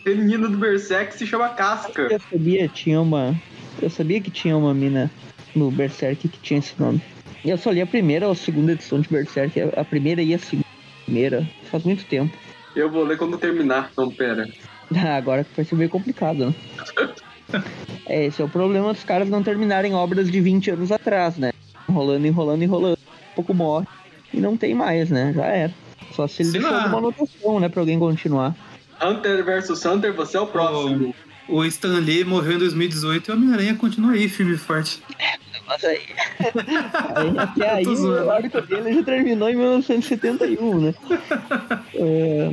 feminina 0.03 0.47
do 0.47 0.57
Berserk 0.57 1.15
se 1.15 1.26
chama 1.26 1.49
Casca. 1.49 2.03
Eu 2.03 2.20
sabia, 2.20 2.68
tinha 2.68 3.01
uma. 3.01 3.36
Eu 3.82 3.89
sabia 3.89 4.22
que 4.22 4.32
tinha 4.32 4.55
uma 4.55 4.74
mina 4.74 5.11
no 5.55 5.72
Berserk 5.72 6.28
que 6.28 6.39
tinha 6.39 6.59
esse 6.59 6.74
nome. 6.80 7.01
Eu 7.43 7.57
só 7.57 7.72
li 7.72 7.82
a 7.82 7.88
primeira 7.88 8.26
ou 8.26 8.32
a 8.32 8.36
segunda 8.36 8.72
edição 8.72 8.99
de 8.99 9.09
Berserk. 9.09 9.59
A 9.76 9.84
primeira 9.84 10.22
e 10.22 10.34
a 10.34 10.39
segunda. 10.39 11.47
Faz 11.72 11.84
muito 11.84 12.05
tempo. 12.05 12.36
Eu 12.76 12.91
vou 12.91 13.03
ler 13.03 13.18
quando 13.18 13.38
terminar, 13.38 13.89
então 13.91 14.09
pera. 14.09 14.47
Ah, 14.95 15.18
Agora 15.18 15.45
vai 15.53 15.65
ser 15.65 15.76
meio 15.76 15.89
complicado, 15.89 16.47
né? 16.47 16.55
É, 18.05 18.26
esse 18.26 18.41
é 18.41 18.45
o 18.45 18.49
problema 18.49 18.93
dos 18.93 19.03
caras 19.03 19.30
não 19.30 19.43
terminarem 19.43 19.93
obras 19.93 20.30
de 20.30 20.39
20 20.39 20.72
anos 20.72 20.91
atrás, 20.91 21.38
né? 21.38 21.51
Enrolando, 21.89 22.26
enrolando, 22.26 22.63
enrolando. 22.63 22.97
Um 22.97 23.36
pouco 23.36 23.53
morre. 23.53 23.86
E 24.34 24.39
não 24.39 24.55
tem 24.57 24.74
mais, 24.74 25.09
né? 25.09 25.34
Já 25.34 25.45
era. 25.45 25.74
Só 26.18 26.28
se 26.28 26.41
ele 26.41 26.49
Sei 26.49 26.59
deixou 26.59 26.76
alguma 26.76 26.97
anotação, 26.97 27.59
né? 27.59 27.70
Pra 27.70 27.82
alguém 27.82 27.99
continuar. 27.99 28.55
Hunter 28.99 29.45
vs 29.45 29.86
Hunter, 29.86 30.11
você 30.15 30.36
é 30.36 30.39
o 30.41 30.47
próximo. 30.47 31.13
O 31.47 31.63
Stan 31.63 31.99
Lee 31.99 32.24
morreu 32.24 32.53
em 32.53 32.57
2018 32.57 33.30
e 33.30 33.32
o 33.32 33.36
Homem-Aranha 33.36 33.76
continua 33.76 34.13
aí, 34.13 34.28
firme 34.28 34.55
e 34.55 34.57
forte. 34.57 34.99
Mas 35.68 35.84
aí. 35.84 36.01
aí 37.15 37.38
até 37.38 37.70
aí 37.70 37.86
o 37.86 38.32
arco 38.32 38.61
dele 38.61 38.93
já 38.95 39.03
terminou 39.03 39.47
em 39.47 39.55
1971, 39.55 40.82
né? 40.82 40.95
É, 41.93 42.51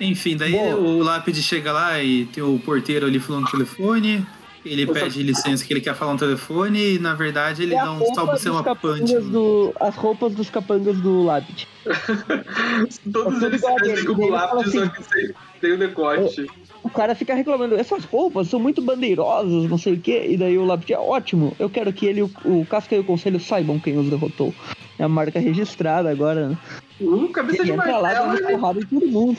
Enfim, 0.00 0.36
daí 0.36 0.52
Bom. 0.52 0.74
o 0.74 1.02
lápide 1.02 1.40
chega 1.40 1.72
lá 1.72 2.02
e 2.02 2.26
tem 2.26 2.42
o 2.42 2.58
porteiro 2.58 3.06
ali 3.06 3.20
falando 3.20 3.44
no 3.44 3.50
telefone. 3.50 4.26
Ele 4.64 4.82
Eu 4.82 4.86
só- 4.88 4.92
pede 4.94 5.22
licença 5.22 5.64
que 5.64 5.72
ele 5.72 5.80
quer 5.80 5.94
falar 5.94 6.14
no 6.14 6.18
telefone 6.18 6.94
e, 6.94 6.98
na 6.98 7.14
verdade, 7.14 7.62
ele 7.62 7.74
É 7.74 7.78
dá 7.78 7.92
um 7.92 8.04
selapante. 8.06 8.64
capangas 8.64 9.24
do, 9.26 9.74
as 9.78 9.94
roupas 9.94 10.34
dos 10.34 10.48
capangas 10.48 10.96
do 11.00 11.22
Lápide. 11.22 11.68
Todos 13.12 13.42
eles 13.42 13.60
parecem 13.60 14.04
como 14.06 14.28
fala 14.28 14.64
só 14.64 14.88
que 14.88 15.02
sem, 15.04 15.30
sem 15.60 15.72
o 15.72 15.78
decote. 15.78 16.46
O 16.82 16.90
cara 16.90 17.14
fica 17.14 17.34
reclamando, 17.34 17.74
essas 17.76 18.04
roupas 18.04 18.48
são 18.48 18.60
muito 18.60 18.82
bandeirosas, 18.82 19.68
não 19.70 19.78
sei 19.78 19.94
o 19.94 20.00
quê. 20.00 20.26
E 20.30 20.36
daí 20.36 20.56
o 20.58 20.64
Lápide 20.64 20.92
é 20.94 20.98
ótimo. 20.98 21.54
Eu 21.58 21.68
quero 21.70 21.92
que 21.92 22.06
ele, 22.06 22.22
o, 22.22 22.30
o 22.44 22.66
Casca 22.68 22.94
e 22.94 22.98
o 22.98 23.04
Conselho 23.04 23.40
saibam 23.40 23.78
quem 23.78 23.96
os 23.98 24.08
derrotou. 24.08 24.54
É 24.98 25.04
a 25.04 25.08
marca 25.08 25.38
registrada 25.40 26.10
agora, 26.10 26.48
né? 26.50 26.58
Uh, 27.00 27.28
cabeça 27.28 27.62
Ele 27.62 27.72
de 27.72 27.76
entra 27.76 27.98
lá 27.98 28.02
martelo, 28.14 28.32
dando 28.32 28.42
né? 28.42 28.50
porrada 28.52 28.80
em 28.80 28.84
todo 28.84 29.06
mundo. 29.08 29.38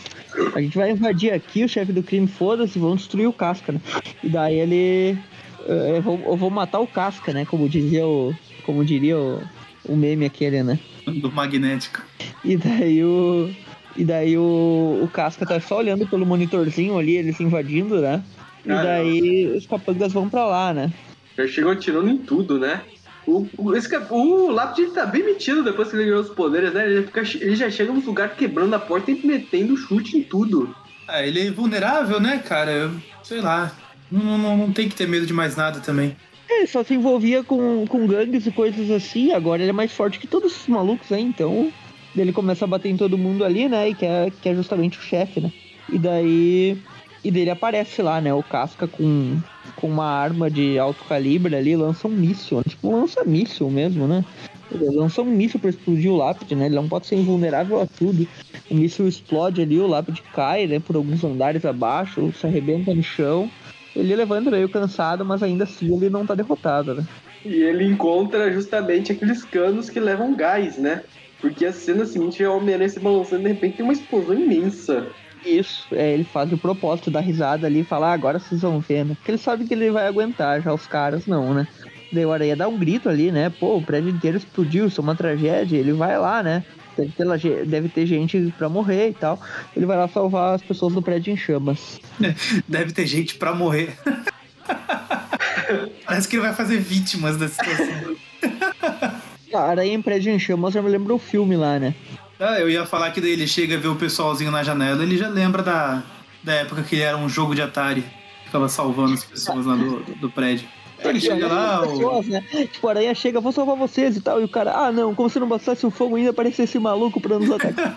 A 0.54 0.62
gente 0.62 0.78
vai 0.78 0.92
invadir 0.92 1.32
aqui, 1.34 1.64
o 1.64 1.70
chefe 1.70 1.94
do 1.94 2.04
crime, 2.04 2.28
foda-se, 2.28 2.78
vão 2.78 2.96
destruir 2.96 3.28
o 3.28 3.34
Casca, 3.34 3.72
né? 3.72 3.80
E 4.22 4.28
daí 4.30 4.60
ele. 4.60 5.18
eh, 5.66 5.94
Eu 5.98 6.02
vou, 6.02 6.20
eu 6.26 6.36
vou 6.36 6.50
matar 6.50 6.80
o 6.82 6.88
Casca, 6.88 7.32
né? 7.32 7.46
Como 7.46 7.70
dizia 7.70 8.06
o. 8.06 8.34
Como 8.66 8.84
diria 8.84 9.18
o, 9.18 9.42
o 9.86 9.96
meme 9.96 10.26
aquele, 10.26 10.62
né? 10.64 10.78
Do 11.08 11.32
magnético. 11.32 12.02
E 12.44 12.58
daí 12.58 13.04
o. 13.04 13.50
E 13.96 14.04
daí 14.04 14.38
o, 14.38 15.00
o 15.02 15.08
Casca 15.08 15.46
tá 15.46 15.58
só 15.62 15.78
olhando 15.78 16.06
pelo 16.06 16.26
monitorzinho 16.26 16.98
ali, 17.00 17.16
eles 17.16 17.40
invadindo, 17.40 18.02
né? 18.02 18.22
E 18.66 18.72
Ah, 18.72 18.84
daí 18.84 19.54
os 19.56 19.66
capangas 19.66 20.12
vão 20.12 20.28
pra 20.28 20.46
lá, 20.46 20.74
né? 20.74 20.92
Já 21.38 21.48
chegou 21.48 21.72
atirando 21.72 22.10
em 22.10 22.18
tudo, 22.18 22.60
né? 22.60 22.82
O, 23.28 23.48
o, 23.58 23.76
esse, 23.76 23.90
cap- 23.90 24.08
o 24.12 24.50
Lápide 24.52 24.84
ele 24.84 24.92
tá 24.92 25.06
bem 25.06 25.24
metido 25.24 25.64
depois 25.64 25.90
que 25.90 25.96
ele 25.96 26.06
ganhou 26.06 26.22
os 26.22 26.30
poderes, 26.30 26.74
né? 26.74 26.86
Ele, 26.86 27.04
fica- 27.04 27.24
ele 27.42 27.56
já 27.56 27.70
chega 27.70 27.92
nos 27.92 28.06
lugares 28.06 28.36
quebrando 28.38 28.74
a 28.76 28.80
porta 28.80 29.10
e 29.12 29.26
metendo 29.26 29.76
chute 29.76 30.18
em 30.18 30.24
tudo. 30.24 30.76
Ah, 31.08 31.26
ele 31.26 31.48
é 31.48 31.52
vulnerável, 31.52 32.20
né, 32.20 32.38
cara? 32.40 32.92
Sei 33.24 33.42
lá. 33.42 33.72
Não, 34.12 34.38
não, 34.38 34.58
não 34.58 34.72
tem 34.72 34.88
que 34.88 34.96
ter 34.96 35.08
medo 35.08 35.26
de 35.26 35.34
mais 35.34 35.56
nada 35.56 35.80
também. 35.80 36.16
Ele 36.48 36.68
só 36.68 36.84
se 36.84 36.94
envolvia 36.94 37.44
com, 37.44 37.86
com 37.88 38.06
gangues 38.06 38.46
e 38.46 38.52
coisas 38.52 38.92
assim, 38.92 39.32
agora 39.34 39.62
ele 39.62 39.72
é 39.72 39.74
mais 39.74 39.92
forte 39.92 40.20
que 40.20 40.28
todos 40.28 40.52
esses 40.52 40.68
malucos 40.68 41.12
aí, 41.12 41.22
então. 41.24 41.72
Ele 42.16 42.32
começa 42.32 42.64
a 42.64 42.68
bater 42.68 42.90
em 42.90 42.96
todo 42.96 43.18
mundo 43.18 43.44
ali, 43.44 43.68
né? 43.68 43.90
E 43.90 43.96
que 43.96 44.06
é, 44.06 44.32
que 44.42 44.48
é 44.50 44.56
justamente 44.56 44.98
o 44.98 45.02
chefe, 45.02 45.42
né? 45.42 45.52
E 45.92 45.98
daí. 45.98 46.78
E 47.24 47.32
dele 47.32 47.50
aparece 47.50 48.02
lá, 48.02 48.22
né? 48.22 48.32
O 48.34 48.44
Casca 48.44 48.88
com, 48.88 49.38
com 49.76 49.88
uma 49.88 50.06
arma 50.06 50.50
de 50.50 50.80
alto 50.80 51.04
calibre 51.06 51.56
ali, 51.56 51.76
lança 51.76 52.08
um 52.08 52.12
míssil. 52.12 52.64
Tipo, 52.64 52.90
um 52.90 53.02
lança-míssil 53.02 53.70
mesmo, 53.70 54.08
né? 54.08 54.24
Ele 54.72 54.86
lança 54.96 55.22
um 55.22 55.26
míssil 55.26 55.60
pra 55.60 55.70
explodir 55.70 56.12
o 56.12 56.16
lápide, 56.18 56.56
né? 56.56 56.66
Ele 56.66 56.76
não 56.76 56.88
pode 56.88 57.08
ser 57.08 57.16
invulnerável 57.16 57.80
a 57.80 57.86
tudo. 57.86 58.28
O 58.70 58.76
míssil 58.76 59.08
explode 59.08 59.62
ali, 59.62 59.80
o 59.80 59.88
lápide 59.88 60.24
cai, 60.34 60.66
né? 60.68 60.80
Por 60.80 60.96
alguns 60.96 61.24
andares 61.24 61.66
abaixo, 61.66 62.32
se 62.34 62.46
arrebenta 62.46 62.94
no 62.94 63.04
chão. 63.04 63.50
Ele 63.96 64.16
levanta 64.16 64.52
meio 64.52 64.68
cansado, 64.68 65.24
mas 65.24 65.42
ainda 65.42 65.64
assim 65.64 65.94
ele 65.96 66.10
não 66.10 66.26
tá 66.26 66.36
derrotado, 66.36 66.96
né? 66.96 67.04
E 67.46 67.62
ele 67.62 67.86
encontra 67.86 68.52
justamente 68.52 69.12
aqueles 69.12 69.46
canos 69.46 69.90
que 69.90 70.00
levam 70.00 70.36
gás, 70.36 70.78
né? 70.78 71.04
Porque 71.40 71.66
a 71.66 71.72
cena 71.72 72.06
seguinte 72.06 72.44
é 72.44 72.50
o 72.50 72.58
Homem-Aranha 72.58 72.90
se 72.90 73.00
balançando 73.00 73.42
e 73.42 73.44
de 73.44 73.54
repente 73.54 73.78
tem 73.78 73.86
uma 73.86 73.94
explosão 73.94 74.34
imensa. 74.34 75.12
Isso, 75.46 75.88
é, 75.92 76.14
ele 76.14 76.24
faz 76.24 76.52
o 76.52 76.58
propósito 76.58 77.12
da 77.12 77.20
risada 77.20 77.68
ali 77.68 77.82
e 77.82 77.84
fala, 77.84 78.10
ah, 78.10 78.14
agora 78.14 78.40
vocês 78.40 78.62
vão 78.62 78.80
ver, 78.80 79.06
né? 79.06 79.16
Porque 79.16 79.32
ele 79.32 79.38
sabe 79.38 79.66
que 79.66 79.74
ele 79.74 79.92
vai 79.92 80.08
aguentar, 80.08 80.62
já 80.62 80.74
os 80.74 80.88
caras 80.88 81.28
não, 81.28 81.54
né? 81.54 81.68
Daí 82.12 82.26
o 82.26 82.32
Aranha 82.32 82.56
dá 82.56 82.68
um 82.68 82.78
grito 82.78 83.10
ali, 83.10 83.32
né? 83.32 83.50
Pô, 83.50 83.78
o 83.78 83.84
prédio 83.84 84.10
inteiro 84.10 84.38
explodiu, 84.38 84.88
isso 84.88 85.02
é 85.02 85.04
uma 85.04 85.16
tragédia. 85.16 85.78
Ele 85.78 85.94
vai 85.94 86.18
lá, 86.18 86.42
né? 86.42 86.64
Deve 86.98 87.12
ter, 87.12 87.66
deve 87.66 87.90
ter 87.90 88.06
gente 88.06 88.54
pra 88.58 88.70
morrer 88.70 89.10
e 89.10 89.14
tal. 89.14 89.40
Ele 89.76 89.86
vai 89.86 89.98
lá 89.98 90.08
salvar 90.08 90.56
as 90.56 90.62
pessoas 90.62 90.94
do 90.94 91.02
prédio 91.02 91.34
em 91.34 91.38
chamas. 91.38 92.00
Deve 92.68 92.94
ter 92.94 93.06
gente 93.06 93.36
pra 93.36 93.54
morrer. 93.54 93.98
Parece 96.06 96.28
que 96.28 96.38
ele 96.38 96.44
vai 96.44 96.54
fazer 96.54 96.78
vítimas 96.78 97.38
da 97.38 97.50
situação. 97.50 98.16
A 99.54 99.70
Aranha 99.70 99.94
em 99.94 100.02
prédio 100.02 100.34
em 100.34 100.40
chamas 100.40 100.74
já 100.74 100.82
me 100.82 100.90
lembra 100.90 101.14
o 101.14 101.20
filme 101.20 101.56
lá, 101.56 101.80
né? 101.80 101.94
Ah, 102.40 102.60
eu 102.60 102.70
ia 102.70 102.86
falar 102.86 103.12
que 103.12 103.22
daí 103.22 103.32
ele 103.32 103.48
chega 103.48 103.76
a 103.76 103.80
ver 103.80 103.88
o 103.88 103.96
pessoalzinho 103.96 104.52
na 104.52 104.64
janela, 104.64 105.02
ele 105.04 105.18
já 105.18 105.30
lembra 105.30 105.64
da, 105.64 106.04
da 106.44 106.54
época 106.54 106.84
que 106.84 106.96
ele 106.96 107.04
era 107.04 107.18
um 107.18 107.30
jogo 107.30 107.56
de 107.56 107.62
Atari. 107.62 108.04
Ficava 108.46 108.70
salvando 108.70 109.14
as 109.14 109.24
pessoas 109.24 109.66
lá 109.66 109.76
do, 109.76 110.00
do, 110.16 110.30
prédio. 110.30 110.68
Aí 111.00 111.10
ele 111.10 111.20
chega 111.20 111.48
lá, 111.48 111.82
o... 111.82 112.24
Né? 112.24 112.42
Tipo, 112.72 112.88
a 112.88 112.92
aranha 112.92 113.16
chega, 113.16 113.42
vou 113.42 113.52
salvar 113.52 113.76
vocês 113.76 114.16
e 114.16 114.22
tal. 114.22 114.40
E 114.40 114.44
o 114.44 114.50
cara, 114.50 114.72
ah 114.74 114.92
não, 114.92 115.16
como 115.16 115.30
se 115.30 115.40
não 115.40 115.48
bastasse 115.48 115.86
o 115.86 115.92
fogo 115.92 116.16
ainda 116.16 116.30
aparecer 116.30 116.64
esse 116.64 116.80
maluco 116.80 117.20
pra 117.20 117.40
nos 117.40 117.52
atacar. 117.52 117.96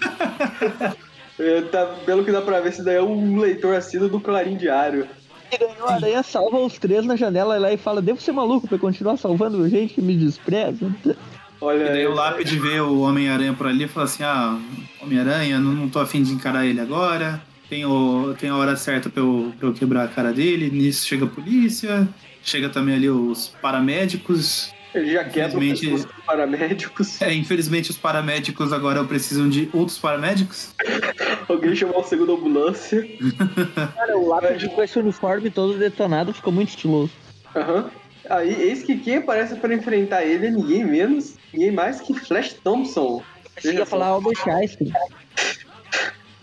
É, 1.38 1.62
tá, 1.62 1.86
pelo 2.04 2.24
que 2.24 2.32
dá 2.32 2.42
pra 2.42 2.58
ver, 2.60 2.70
esse 2.70 2.84
daí 2.84 2.96
é 2.96 3.02
um 3.02 3.38
leitor 3.38 3.76
assíduo 3.76 4.08
do 4.08 4.18
Clarim 4.18 4.56
Diário. 4.56 5.06
E 5.52 5.56
daí 5.56 5.80
o 5.80 5.88
aranha 5.88 6.22
salva 6.22 6.58
os 6.58 6.76
três 6.78 7.06
na 7.06 7.14
janela 7.14 7.56
lá 7.58 7.72
e 7.72 7.76
fala, 7.76 8.02
devo 8.02 8.20
ser 8.20 8.32
maluco 8.32 8.66
pra 8.66 8.76
continuar 8.76 9.16
salvando 9.16 9.68
gente 9.68 9.94
que 9.94 10.02
me 10.02 10.16
despreza. 10.16 10.92
Olha, 11.60 11.84
E 11.84 11.88
daí 11.88 12.06
o 12.06 12.14
Lápide 12.14 12.58
vê 12.58 12.80
o 12.80 13.00
Homem-Aranha 13.00 13.52
por 13.52 13.66
ali 13.66 13.84
e 13.84 13.88
fala 13.88 14.04
assim: 14.06 14.22
Ah, 14.22 14.58
Homem-Aranha, 15.02 15.58
não, 15.58 15.72
não 15.72 15.88
tô 15.88 15.98
afim 15.98 16.22
de 16.22 16.32
encarar 16.32 16.64
ele 16.66 16.80
agora. 16.80 17.40
Tem, 17.68 17.84
o, 17.84 18.34
tem 18.38 18.48
a 18.48 18.56
hora 18.56 18.76
certa 18.76 19.10
pra 19.10 19.20
eu, 19.22 19.52
pra 19.58 19.68
eu 19.68 19.72
quebrar 19.74 20.04
a 20.04 20.08
cara 20.08 20.32
dele. 20.32 20.70
Nisso 20.70 21.06
chega 21.06 21.24
a 21.26 21.28
polícia, 21.28 22.08
chega 22.42 22.68
também 22.68 22.94
ali 22.94 23.10
os 23.10 23.48
paramédicos. 23.60 24.72
ele 24.94 25.12
já 25.12 25.24
quebra 25.24 25.58
o 25.58 25.62
infelizmente- 25.62 25.80
pescoço 25.90 26.14
dos 26.14 26.24
paramédicos. 26.24 27.20
É, 27.22 27.34
infelizmente 27.34 27.90
os 27.90 27.98
paramédicos 27.98 28.72
agora 28.72 29.04
precisam 29.04 29.48
de 29.50 29.68
outros 29.72 29.98
paramédicos. 29.98 30.74
Alguém 31.48 31.74
chamou 31.74 32.00
o 32.00 32.04
segundo 32.04 32.34
ambulância. 32.34 33.06
Cara, 33.94 34.16
o 34.16 34.28
lápide 34.28 34.68
com 34.70 34.82
esse 34.82 34.98
uniforme 34.98 35.50
todo 35.50 35.76
detonado 35.78 36.32
ficou 36.32 36.52
muito 36.52 36.70
estiloso. 36.70 37.10
Aham. 37.54 37.90
Aí, 38.30 38.52
eis 38.62 38.82
que 38.82 38.96
quem 38.98 39.16
aparece 39.16 39.54
para 39.56 39.74
enfrentar 39.74 40.22
ele 40.22 40.46
é 40.48 40.50
ninguém 40.50 40.84
menos, 40.84 41.36
ninguém 41.52 41.70
mais 41.70 42.00
que 42.00 42.14
Flash 42.14 42.54
Thompson. 42.54 43.22
Você 43.56 43.74
ia 43.74 43.86
falar 43.86 44.06
Albert 44.08 44.46
Einstein. 44.46 44.92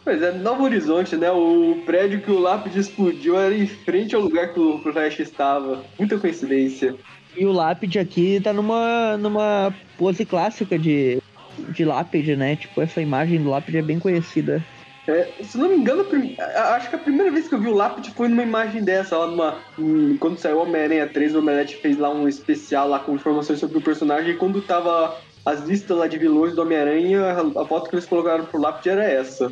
Pois 0.03 0.21
é, 0.21 0.31
Novo 0.31 0.63
Horizonte, 0.63 1.15
né? 1.15 1.31
O 1.31 1.81
prédio 1.85 2.21
que 2.21 2.29
o 2.29 2.39
lápide 2.39 2.79
explodiu 2.79 3.39
era 3.39 3.55
em 3.55 3.65
frente 3.65 4.13
ao 4.13 4.21
lugar 4.21 4.53
que 4.53 4.59
o 4.59 4.79
Flash 4.79 5.19
estava. 5.19 5.83
Muita 5.97 6.19
coincidência. 6.19 6.95
E 7.35 7.45
o 7.45 7.51
lápide 7.51 7.97
aqui 7.97 8.39
tá 8.39 8.53
numa, 8.53 9.17
numa 9.17 9.73
pose 9.97 10.23
clássica 10.23 10.77
de, 10.77 11.21
de 11.69 11.83
lápide, 11.83 12.35
né? 12.35 12.55
Tipo, 12.55 12.81
essa 12.81 13.01
imagem 13.01 13.41
do 13.41 13.49
lápide 13.49 13.79
é 13.79 13.81
bem 13.81 13.99
conhecida. 13.99 14.63
É, 15.07 15.31
se 15.43 15.57
não 15.57 15.69
me 15.69 15.75
engano, 15.75 16.01
a 16.01 16.05
prim- 16.05 16.35
a- 16.39 16.75
acho 16.75 16.89
que 16.89 16.95
a 16.95 16.99
primeira 16.99 17.31
vez 17.31 17.47
que 17.47 17.53
eu 17.53 17.59
vi 17.61 17.67
o 17.67 17.73
lápide 17.75 18.09
foi 18.11 18.27
numa 18.27 18.41
imagem 18.43 18.83
dessa, 18.83 19.17
lá 19.17 19.27
numa. 19.27 19.59
hum, 19.77 20.17
Quando 20.19 20.39
saiu 20.39 20.57
o 20.57 20.63
Homem-Aranha 20.63 21.07
3, 21.07 21.35
o 21.35 21.39
Omelete 21.39 21.75
fez 21.77 21.97
lá 21.97 22.09
um 22.09 22.27
especial 22.27 22.87
lá 22.89 22.97
com 22.99 23.13
informações 23.13 23.59
sobre 23.59 23.77
o 23.77 23.81
personagem 23.81 24.31
e 24.31 24.37
quando 24.37 24.61
tava 24.61 25.15
as 25.45 25.61
listas 25.61 25.95
lá 25.95 26.07
de 26.07 26.17
vilões 26.17 26.55
do 26.55 26.61
Homem-Aranha, 26.63 27.21
a, 27.23 27.61
a 27.61 27.65
foto 27.67 27.87
que 27.89 27.95
eles 27.95 28.05
colocaram 28.07 28.45
pro 28.45 28.59
lápide 28.59 28.89
era 28.89 29.03
essa. 29.03 29.51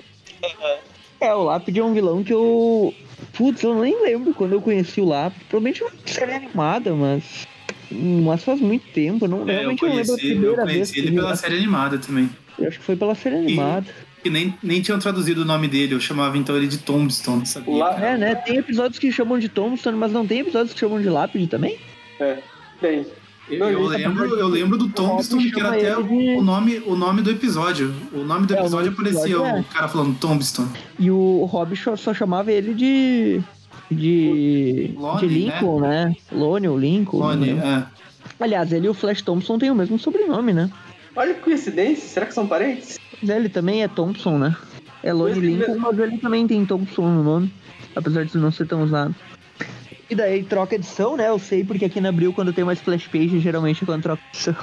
É, 1.21 1.33
o 1.33 1.43
lápide 1.43 1.79
é 1.79 1.83
um 1.83 1.93
vilão 1.93 2.23
que 2.23 2.33
eu. 2.33 2.93
Putz, 3.37 3.61
eu 3.63 3.79
nem 3.79 4.01
lembro 4.03 4.33
quando 4.33 4.53
eu 4.53 4.61
conheci 4.61 4.99
o 5.01 5.05
lápide. 5.05 5.45
Provavelmente 5.45 5.83
uma 5.83 5.91
série 6.05 6.33
animada, 6.33 6.93
mas. 6.95 7.47
Mas 7.91 8.43
faz 8.43 8.59
muito 8.59 8.85
tempo, 8.91 9.25
eu 9.25 9.29
não, 9.29 9.39
É, 9.39 9.41
eu 9.41 9.45
realmente 9.45 9.83
não 9.83 9.89
lembro 9.95 10.13
a 10.13 10.17
conheci, 10.17 10.31
eu 10.31 10.39
primeira 10.39 10.65
vez 10.65 10.75
conheci 10.77 10.93
que 10.93 10.99
ele 10.99 11.15
pela 11.15 11.35
série 11.35 11.57
animada 11.57 11.97
também. 11.99 12.29
Eu 12.57 12.67
acho 12.67 12.79
que 12.79 12.85
foi 12.85 12.95
pela 12.95 13.13
série 13.13 13.35
animada. 13.35 13.85
E 14.23 14.29
nem, 14.29 14.53
nem 14.63 14.81
tinham 14.81 14.97
traduzido 14.99 15.41
o 15.41 15.45
nome 15.45 15.67
dele, 15.67 15.93
eu 15.95 15.99
chamava 15.99 16.37
então 16.37 16.55
ele 16.55 16.67
de 16.67 16.77
Tombstone, 16.77 17.45
sabia? 17.45 17.75
Lá- 17.75 17.99
É, 18.01 18.17
né? 18.17 18.35
Tem 18.35 18.57
episódios 18.57 18.97
que 18.97 19.11
chamam 19.11 19.37
de 19.37 19.49
Tombstone, 19.49 19.97
mas 19.97 20.11
não 20.11 20.25
tem 20.25 20.39
episódios 20.39 20.73
que 20.73 20.79
chamam 20.79 21.01
de 21.01 21.09
lápide 21.09 21.47
também? 21.47 21.77
É. 22.19 22.37
Bem, 22.81 23.05
Eu, 23.49 23.57
eu 23.69 23.93
ele- 23.93 23.97
lembro, 24.03 24.25
eu 24.39 24.47
lembro 24.47 24.77
do 24.77 24.87
Tombstone, 24.89 25.51
que 25.51 25.59
era 25.59 25.69
até 25.69 25.97
o, 25.97 26.03
de- 26.03 26.35
o 26.37 26.41
nome, 26.41 26.81
o 26.85 26.95
nome 26.95 27.21
do 27.21 27.29
episódio. 27.31 27.93
O 28.13 28.19
nome 28.19 28.45
do 28.47 28.55
É, 28.55 28.59
episódio 28.59 28.91
nome 28.91 29.03
do 29.03 29.09
aparecia 29.09 29.35
episódio, 29.35 29.61
o 29.61 29.63
cara 29.65 29.87
falando 29.89 30.17
Tombstone. 30.19 30.69
E 30.97 31.11
o 31.11 31.43
Rob 31.45 31.75
só 31.75 32.13
chamava 32.13 32.51
ele 32.51 32.73
de. 32.73 33.41
de. 33.91 34.93
Lone, 34.97 35.19
de 35.19 35.27
Lincoln, 35.27 35.79
né? 35.81 36.15
Lone 36.31 36.67
ou 36.67 36.77
Lincoln. 36.77 37.17
Clone, 37.19 37.53
né? 37.53 37.85
é. 37.99 38.43
Aliás, 38.43 38.71
ele 38.71 38.87
e 38.87 38.89
o 38.89 38.93
Flash 38.93 39.21
Thompson 39.21 39.57
têm 39.57 39.71
o 39.71 39.75
mesmo 39.75 39.97
sobrenome, 39.99 40.53
né? 40.53 40.69
olha 41.15 41.33
que 41.35 41.41
coincidência, 41.41 42.07
será 42.07 42.25
que 42.25 42.33
são 42.33 42.47
parentes? 42.47 42.97
Mas 43.23 43.29
Ele 43.29 43.47
também 43.47 43.83
é 43.83 43.87
Thompson, 43.87 44.37
né? 44.37 44.53
É 45.01 45.13
Lone. 45.13 45.39
Lincoln, 45.39 45.77
mas 45.79 45.97
ele 45.97 46.17
também 46.17 46.45
tem 46.45 46.65
Thompson 46.65 47.07
no 47.07 47.23
nome. 47.23 47.53
Apesar 47.95 48.25
de 48.25 48.37
não 48.37 48.51
ser 48.51 48.67
tão 48.67 48.83
usado. 48.83 49.15
E 50.09 50.15
daí 50.15 50.43
troca 50.43 50.75
edição, 50.75 51.15
né? 51.15 51.29
Eu 51.29 51.39
sei 51.39 51.63
porque 51.63 51.85
aqui 51.85 52.01
na 52.01 52.09
Abril, 52.09 52.33
quando 52.33 52.51
tem 52.51 52.63
uma 52.63 52.73
splash 52.73 53.07
page, 53.07 53.39
geralmente 53.39 53.83
é 53.83 53.85
quando 53.85 54.03
troca 54.03 54.21
edição. 54.33 54.55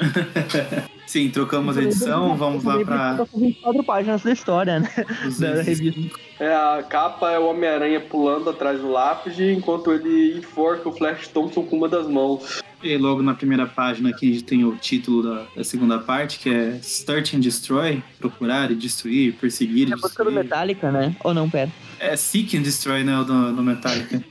Sim, 1.06 1.30
trocamos 1.30 1.78
a 1.78 1.82
edição, 1.82 2.36
vamos 2.36 2.64
lá 2.64 2.84
pra 2.84 3.24
24 3.34 3.82
páginas 3.84 4.22
da 4.22 4.32
história, 4.32 4.80
né? 4.80 4.90
Da 5.38 5.62
revista. 5.62 6.18
É, 6.38 6.54
a 6.54 6.82
capa 6.82 7.30
é 7.30 7.38
o 7.38 7.46
Homem-Aranha 7.46 8.00
pulando 8.00 8.50
atrás 8.50 8.80
do 8.80 8.90
lápide, 8.90 9.52
enquanto 9.52 9.92
ele 9.92 10.38
enforca 10.38 10.88
o 10.88 10.92
Flash 10.92 11.28
Thompson 11.28 11.62
com 11.62 11.76
uma 11.76 11.88
das 11.88 12.06
mãos. 12.06 12.62
E 12.82 12.96
logo 12.96 13.22
na 13.22 13.34
primeira 13.34 13.66
página 13.66 14.10
aqui 14.10 14.30
a 14.30 14.32
gente 14.34 14.44
tem 14.44 14.64
o 14.64 14.76
título 14.76 15.22
da, 15.22 15.46
da 15.56 15.64
segunda 15.64 15.98
parte, 15.98 16.38
que 16.38 16.48
é 16.48 16.78
Search 16.80 17.36
and 17.36 17.40
Destroy, 17.40 18.02
procurar 18.20 18.70
e 18.70 18.74
destruir, 18.76 19.34
perseguir 19.34 19.88
e 19.88 19.90
É 19.90 19.94
a 19.94 19.96
música 19.96 20.22
do 20.22 20.30
destruir. 20.30 20.44
Metallica, 20.44 20.92
né? 20.92 21.16
Ou 21.24 21.34
não, 21.34 21.50
pera. 21.50 21.70
É 21.98 22.14
Seek 22.16 22.56
and 22.56 22.62
Destroy, 22.62 23.02
né, 23.02 23.18
o 23.18 23.24
do, 23.24 23.52
do 23.56 23.62
Metallica. 23.64 24.22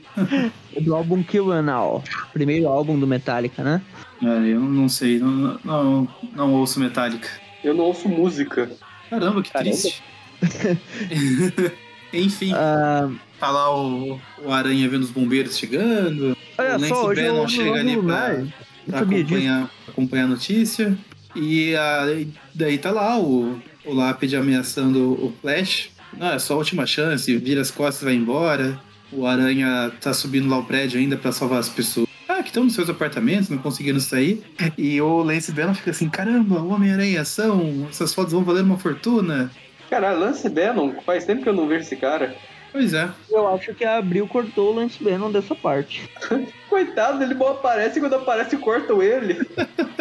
É 0.74 0.80
do 0.80 0.94
álbum 0.94 1.22
Kill 1.22 1.52
An 1.52 1.70
All, 1.70 2.02
primeiro 2.32 2.66
álbum 2.68 2.98
do 2.98 3.06
Metallica, 3.06 3.62
né? 3.62 3.82
É, 4.22 4.26
eu 4.48 4.60
não 4.60 4.88
sei, 4.88 5.18
não, 5.18 5.60
não, 5.62 6.08
não 6.34 6.52
ouço 6.54 6.80
Metallica. 6.80 7.28
Eu 7.62 7.74
não 7.74 7.84
ouço 7.84 8.08
música. 8.08 8.70
Caramba, 9.10 9.42
que 9.42 9.50
Caramba. 9.50 9.70
triste. 9.70 10.02
Enfim, 12.12 12.52
Ah, 12.54 13.10
tá 13.38 13.50
lá 13.50 13.74
o, 13.74 14.20
o 14.42 14.52
Aranha 14.52 14.88
vendo 14.88 15.02
os 15.02 15.10
bombeiros 15.10 15.58
chegando. 15.58 16.36
olha 16.56 16.76
o 16.76 16.80
Lance 16.80 17.22
Bannon 17.22 17.48
chega 17.48 17.80
ali 17.80 17.96
pra, 17.96 18.44
pra 18.86 19.00
acompanhar, 19.00 19.70
acompanhar 19.86 20.24
a 20.24 20.28
notícia. 20.28 20.98
E 21.34 21.74
a, 21.76 22.06
daí 22.54 22.78
tá 22.78 22.90
lá 22.90 23.18
o, 23.18 23.60
o 23.84 23.94
Lápide 23.94 24.36
ameaçando 24.36 25.12
o 25.12 25.32
Flash. 25.40 25.90
Não, 26.16 26.32
é 26.32 26.38
só 26.38 26.54
a 26.54 26.58
última 26.58 26.86
chance, 26.86 27.36
vira 27.36 27.60
as 27.60 27.70
costas 27.70 28.02
e 28.02 28.04
vai 28.06 28.14
embora. 28.14 28.80
O 29.12 29.26
Aranha 29.26 29.90
tá 30.00 30.12
subindo 30.12 30.48
lá 30.48 30.58
o 30.58 30.64
prédio 30.64 30.98
ainda 30.98 31.16
pra 31.16 31.32
salvar 31.32 31.60
as 31.60 31.68
pessoas. 31.68 32.08
Ah, 32.28 32.42
que 32.42 32.48
estão 32.48 32.64
nos 32.64 32.74
seus 32.74 32.90
apartamentos, 32.90 33.48
não 33.48 33.58
conseguindo 33.58 34.00
sair. 34.00 34.42
E 34.76 35.00
o 35.00 35.22
Lance 35.22 35.50
Bannon 35.52 35.74
fica 35.74 35.90
assim, 35.90 36.08
caramba, 36.08 36.60
o 36.60 36.72
Homem-Aranha 36.72 37.12
em 37.12 37.18
ação, 37.18 37.86
essas 37.88 38.12
fotos 38.12 38.32
vão 38.32 38.44
valer 38.44 38.62
uma 38.62 38.78
fortuna. 38.78 39.50
Caralho, 39.88 40.20
Lance 40.20 40.48
Bannon, 40.48 40.92
faz 41.06 41.24
tempo 41.24 41.42
que 41.42 41.48
eu 41.48 41.54
não 41.54 41.66
vejo 41.66 41.82
esse 41.82 41.96
cara. 41.96 42.36
Pois 42.78 42.94
é. 42.94 43.10
Eu 43.28 43.48
acho 43.48 43.74
que 43.74 43.84
a 43.84 43.96
Abril 43.96 44.28
cortou 44.28 44.70
o 44.70 44.76
Lance 44.76 45.02
Bannon 45.02 45.32
dessa 45.32 45.52
parte. 45.52 46.08
Coitado, 46.70 47.24
ele 47.24 47.34
mal 47.34 47.54
aparece 47.54 47.98
e 47.98 48.00
quando 48.00 48.14
aparece 48.14 48.56
cortam 48.56 49.02
ele. 49.02 49.44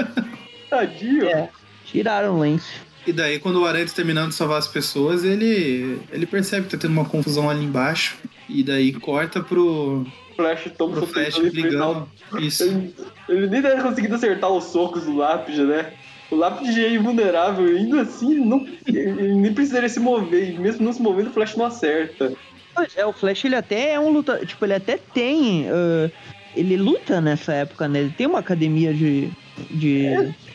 Tadinho. 0.69 1.28
É. 1.28 1.49
Tiraram 1.86 2.36
o 2.36 2.39
Lance. 2.39 2.69
E 3.07 3.11
daí, 3.11 3.39
quando 3.39 3.59
o 3.59 3.65
Aranha 3.65 3.88
tá 3.88 3.93
terminando 3.95 4.30
de 4.30 4.36
salvar 4.36 4.59
as 4.59 4.67
pessoas, 4.67 5.23
ele, 5.23 5.99
ele 6.11 6.28
percebe 6.28 6.67
que 6.67 6.78
tá 6.78 6.78
tendo 6.78 6.91
uma 6.91 7.05
confusão 7.05 7.49
ali 7.49 7.65
embaixo. 7.65 8.15
E 8.47 8.61
daí 8.61 8.93
corta 8.93 9.41
pro, 9.41 10.05
Flash 10.36 10.71
Thompson 10.78 11.01
pro 11.01 11.07
Flash 11.07 11.34
tentando 11.34 11.47
enfrentar 11.47 11.89
o 11.89 11.93
brigando. 12.30 12.45
Isso. 12.45 12.63
Ele, 12.63 12.93
ele 13.28 13.47
nem 13.47 13.59
tá 13.59 13.82
conseguindo 13.82 14.13
acertar 14.13 14.51
os 14.51 14.65
socos 14.65 15.03
do 15.05 15.15
lápide, 15.15 15.63
né? 15.63 15.93
O 16.30 16.36
lápide 16.36 16.84
é 16.84 16.93
invulnerável 16.93 17.65
ainda 17.65 18.01
assim 18.01 18.36
não, 18.36 18.67
ele 18.86 19.34
nem 19.36 19.53
precisaria 19.53 19.88
se 19.88 19.99
mover. 19.99 20.53
E 20.53 20.59
mesmo 20.59 20.84
não 20.84 20.91
se 20.91 21.01
movendo, 21.01 21.30
o 21.30 21.34
Flash 21.34 21.55
não 21.55 21.65
acerta. 21.65 22.34
Pois 22.78 22.95
é, 22.97 23.05
o 23.05 23.11
Flash 23.11 23.43
ele 23.45 23.55
até 23.55 23.93
é 23.93 23.99
um 23.99 24.09
luta, 24.11 24.45
tipo, 24.45 24.63
ele 24.65 24.75
até 24.75 24.97
tem, 24.97 25.67
ah, 25.69 26.09
ele 26.55 26.78
luta 26.78 27.19
nessa 27.19 27.51
época, 27.53 27.88
né? 27.88 27.99
Ele 27.99 28.13
tem 28.15 28.28
uma 28.28 28.39
academia 28.39 28.93
de 28.93 29.30
de 29.71 30.05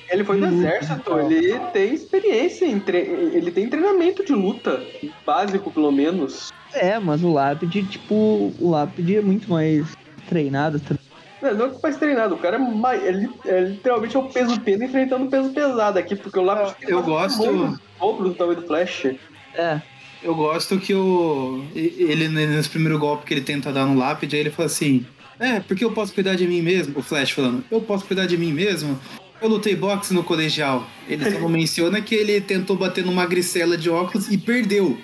Ele 0.08 0.22
foi 0.24 0.38
do 0.38 0.46
De 0.46 0.54
luta, 0.54 0.68
exército, 0.68 1.18
ele 1.18 1.58
tem 1.72 1.92
experiência, 1.94 2.64
em 2.66 2.78
tre... 2.78 2.98
ele 2.98 3.50
tem 3.50 3.68
treinamento 3.68 4.24
de 4.24 4.32
luta, 4.32 4.80
básico 5.26 5.70
pelo 5.72 5.90
menos. 5.90 6.52
é, 6.72 6.98
mas 7.00 7.24
o 7.24 7.32
Lápide, 7.32 7.82
tipo, 7.82 8.52
o 8.60 8.70
Lápide 8.70 9.16
é 9.16 9.20
muito 9.22 9.50
mais 9.50 9.86
treinado. 10.28 10.78
tá? 10.78 10.94
Não, 11.42 11.54
não 11.54 11.66
é 11.66 11.70
que 11.70 11.80
faz 11.80 11.96
treinado, 11.96 12.36
o 12.36 12.38
cara 12.38 12.54
é, 12.54 12.58
mais, 12.60 13.02
ele, 13.04 13.28
é 13.44 13.60
literalmente 13.62 14.14
é 14.14 14.20
o 14.20 14.28
peso 14.28 14.60
pena 14.60 14.84
enfrentando 14.84 15.24
o 15.24 15.28
peso 15.30 15.50
pesado 15.50 15.98
aqui, 15.98 16.14
porque 16.14 16.38
o 16.38 16.42
lápis 16.42 16.74
tem 16.74 16.90
Eu 16.90 17.02
quase 17.02 17.38
gosto- 17.38 17.52
o 17.52 17.78
dobro 17.98 18.28
do 18.28 18.34
tamanho 18.36 18.60
do 18.60 18.66
Flash. 18.68 19.06
É. 19.54 19.82
Eu 20.22 20.34
gosto 20.34 20.78
que 20.78 20.94
o. 20.94 21.64
Ele, 21.74 22.28
nesse 22.28 22.68
primeiro 22.68 22.98
golpe 22.98 23.26
que 23.26 23.34
ele 23.34 23.40
tenta 23.40 23.72
dar 23.72 23.86
no 23.86 23.98
lápide, 23.98 24.36
aí 24.36 24.42
ele 24.42 24.50
fala 24.50 24.66
assim: 24.66 25.04
É, 25.38 25.60
porque 25.60 25.84
eu 25.84 25.90
posso 25.92 26.12
cuidar 26.14 26.34
de 26.36 26.46
mim 26.46 26.62
mesmo. 26.62 26.98
O 26.98 27.02
Flash 27.02 27.30
falando: 27.32 27.64
Eu 27.70 27.80
posso 27.80 28.04
cuidar 28.04 28.26
de 28.26 28.36
mim 28.38 28.52
mesmo. 28.52 28.98
Eu 29.40 29.48
lutei 29.48 29.74
boxe 29.74 30.14
no 30.14 30.22
colegial. 30.22 30.86
Ele 31.08 31.28
só 31.30 31.40
não 31.40 31.48
menciona 31.50 32.00
que 32.00 32.14
ele 32.14 32.40
tentou 32.40 32.76
bater 32.76 33.04
numa 33.04 33.22
magricela 33.22 33.76
de 33.76 33.90
óculos 33.90 34.30
e 34.30 34.38
perdeu. 34.38 34.96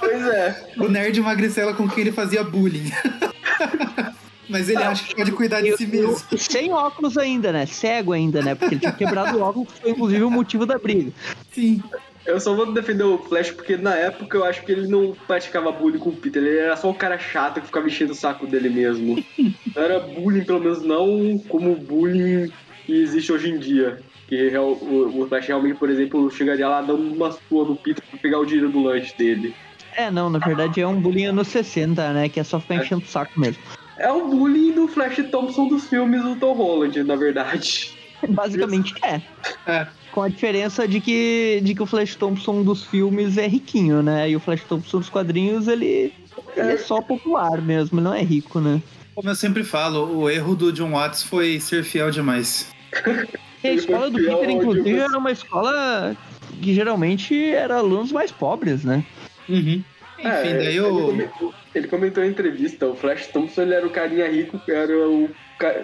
Pois 0.00 0.26
é. 0.28 0.72
O 0.78 0.88
nerd 0.88 1.20
magricela 1.20 1.74
com 1.74 1.86
quem 1.88 2.00
ele 2.02 2.12
fazia 2.12 2.42
bullying. 2.42 2.90
Mas 4.48 4.68
ele 4.68 4.82
acha 4.82 5.04
que 5.04 5.14
pode 5.16 5.32
cuidar 5.32 5.62
de 5.62 5.68
Eu- 5.68 5.76
si 5.76 5.84
eu- 5.84 5.88
mesmo. 5.90 6.16
sem 6.38 6.70
óculos 6.72 7.16
ainda, 7.16 7.50
né? 7.50 7.64
Cego 7.66 8.12
ainda, 8.12 8.42
né? 8.42 8.54
Porque 8.54 8.74
ele 8.74 8.80
tinha 8.80 8.92
quebrado 8.92 9.38
o 9.38 9.40
óculos, 9.42 9.72
que 9.72 9.80
foi 9.80 9.90
inclusive 9.90 10.22
o 10.22 10.30
motivo 10.30 10.66
da 10.66 10.78
briga. 10.78 11.10
Sim. 11.52 11.82
Eu 12.26 12.40
só 12.40 12.54
vou 12.54 12.72
defender 12.72 13.04
o 13.04 13.18
Flash 13.18 13.50
porque 13.50 13.76
na 13.76 13.94
época 13.94 14.36
eu 14.36 14.44
acho 14.44 14.64
que 14.64 14.72
ele 14.72 14.88
não 14.88 15.12
praticava 15.26 15.70
bullying 15.70 15.98
com 15.98 16.10
o 16.10 16.16
Peter, 16.16 16.42
ele 16.42 16.58
era 16.58 16.76
só 16.76 16.90
um 16.90 16.94
cara 16.94 17.18
chato 17.18 17.60
que 17.60 17.66
ficava 17.66 17.86
enchendo 17.86 18.12
o 18.12 18.16
saco 18.16 18.46
dele 18.46 18.70
mesmo. 18.70 19.22
Não 19.38 19.54
era 19.82 20.00
bullying, 20.00 20.44
pelo 20.44 20.60
menos 20.60 20.82
não 20.82 21.38
como 21.48 21.72
o 21.72 21.76
bullying 21.76 22.50
que 22.86 22.92
existe 22.92 23.32
hoje 23.32 23.50
em 23.50 23.58
dia. 23.58 24.02
Que 24.26 24.56
o 24.56 25.26
Flash 25.28 25.48
realmente, 25.48 25.78
por 25.78 25.90
exemplo, 25.90 26.30
chegaria 26.30 26.66
lá 26.66 26.80
dando 26.80 27.12
uma 27.14 27.30
sua 27.30 27.66
no 27.66 27.76
Peter 27.76 28.02
pra 28.10 28.18
pegar 28.18 28.38
o 28.38 28.46
dinheiro 28.46 28.70
do 28.70 28.82
lanche 28.82 29.14
dele. 29.18 29.54
É, 29.96 30.10
não, 30.10 30.30
na 30.30 30.38
verdade 30.38 30.80
é 30.80 30.86
um 30.86 31.00
bullying 31.00 31.26
anos 31.26 31.48
60, 31.48 32.12
né? 32.14 32.28
Que 32.28 32.40
é 32.40 32.44
só 32.44 32.58
ficar 32.58 32.76
enchendo 32.76 33.02
o 33.02 33.06
saco 33.06 33.38
mesmo. 33.38 33.62
É 33.98 34.10
o 34.10 34.26
bullying 34.26 34.72
do 34.72 34.88
Flash 34.88 35.22
Thompson 35.30 35.68
dos 35.68 35.88
filmes 35.88 36.22
do 36.22 36.36
Tom 36.36 36.54
Holland, 36.54 37.04
na 37.04 37.16
verdade. 37.16 37.96
Basicamente 38.28 38.94
é. 39.04 39.20
É. 39.66 39.86
Com 40.14 40.22
a 40.22 40.28
diferença 40.28 40.86
de 40.86 41.00
que, 41.00 41.60
de 41.64 41.74
que 41.74 41.82
o 41.82 41.86
Flash 41.86 42.14
Thompson 42.14 42.62
dos 42.62 42.84
filmes 42.84 43.36
é 43.36 43.48
riquinho, 43.48 44.00
né? 44.00 44.30
E 44.30 44.36
o 44.36 44.40
Flash 44.40 44.62
Thompson 44.62 44.98
dos 45.00 45.08
quadrinhos, 45.10 45.66
ele, 45.66 46.12
ele 46.56 46.72
é 46.72 46.76
só 46.76 47.02
popular 47.02 47.60
mesmo, 47.60 47.98
ele 47.98 48.04
não 48.04 48.14
é 48.14 48.22
rico, 48.22 48.60
né? 48.60 48.80
Como 49.12 49.28
eu 49.28 49.34
sempre 49.34 49.64
falo, 49.64 50.16
o 50.20 50.30
erro 50.30 50.54
do 50.54 50.72
John 50.72 50.92
Watts 50.92 51.24
foi 51.24 51.58
ser 51.58 51.82
fiel 51.82 52.12
demais. 52.12 52.72
E 52.92 53.68
a 53.68 53.70
Ele 53.70 53.80
escola 53.80 54.08
do 54.08 54.18
Peter, 54.18 54.34
ao 54.34 54.50
inclusive, 54.50 54.98
era 54.98 55.18
uma 55.18 55.32
escola 55.32 56.16
que 56.62 56.72
geralmente 56.74 57.34
era 57.50 57.78
alunos 57.78 58.12
mais 58.12 58.30
pobres, 58.30 58.84
né? 58.84 59.04
Uhum. 59.48 59.82
Enfim, 60.18 60.28
É, 60.28 60.42
daí 60.54 60.66
ele, 60.68 60.76
eu. 60.76 61.06
comentou, 61.06 61.54
ele 61.74 61.88
comentou 61.88 62.24
em 62.24 62.28
entrevista, 62.28 62.86
o 62.86 62.94
Flash 62.94 63.26
Thompson 63.28 63.62
ele 63.62 63.74
era 63.74 63.86
o 63.86 63.90
carinha 63.90 64.30
rico, 64.30 64.60
era 64.68 64.96
o, 64.96 65.24
o 65.24 65.30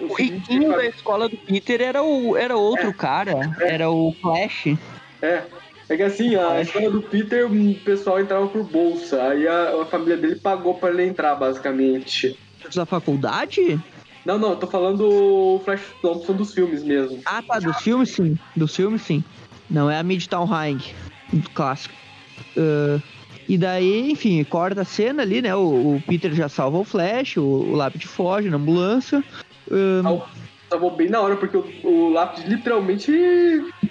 O 0.09 0.13
riquinho 0.13 0.69
da 0.69 0.85
escola 0.85 1.27
do 1.27 1.37
Peter 1.37 1.81
era, 1.81 2.01
o, 2.01 2.37
era 2.37 2.55
outro 2.55 2.93
cara, 2.93 3.33
era 3.59 3.89
o 3.89 4.15
Flash. 4.21 4.77
É. 5.21 5.43
É 5.89 5.97
que 5.97 6.03
assim, 6.03 6.37
a 6.37 6.61
escola 6.61 6.89
do 6.89 7.01
Peter, 7.01 7.51
o 7.51 7.75
pessoal 7.83 8.21
entrava 8.21 8.47
por 8.47 8.63
bolsa. 8.63 9.21
Aí 9.23 9.45
a, 9.45 9.81
a 9.81 9.85
família 9.85 10.15
dele 10.15 10.37
pagou 10.37 10.75
pra 10.75 10.89
ele 10.89 11.03
entrar, 11.03 11.35
basicamente. 11.35 12.39
Da 12.73 12.85
faculdade? 12.85 13.77
Não, 14.25 14.37
não, 14.37 14.51
eu 14.51 14.55
tô 14.55 14.67
falando 14.67 14.99
do 14.99 15.61
Flash 15.65 15.81
Thompson 16.01 16.31
dos 16.31 16.53
filmes 16.53 16.81
mesmo. 16.81 17.19
Ah, 17.25 17.41
tá, 17.41 17.59
dos 17.59 17.81
filmes 17.81 18.11
sim. 18.11 18.39
Dos 18.55 18.73
filmes 18.73 19.01
sim. 19.01 19.21
Não 19.69 19.91
é 19.91 19.97
a 19.97 20.03
Midtown 20.03 20.45
High, 20.45 20.77
do 21.33 21.49
clássico. 21.49 21.93
Ah, 22.57 22.99
e 23.53 23.57
daí, 23.57 24.11
enfim, 24.11 24.43
corta 24.43 24.81
a 24.81 24.85
cena 24.85 25.21
ali, 25.23 25.41
né? 25.41 25.53
O, 25.55 25.95
o 25.95 26.03
Peter 26.07 26.33
já 26.33 26.47
salva 26.47 26.77
o 26.77 26.83
Flash, 26.83 27.37
o, 27.37 27.43
o 27.43 27.75
Lápide 27.75 28.07
foge 28.07 28.49
na 28.49 28.57
ambulância. 28.57 29.23
Ah, 29.69 30.01
Ah, 30.09 30.25
Tava 30.69 30.89
bem 30.91 31.09
na 31.09 31.19
hora, 31.19 31.35
porque 31.35 31.57
o, 31.57 31.65
o 31.83 32.09
lápis 32.13 32.45
literalmente 32.45 33.11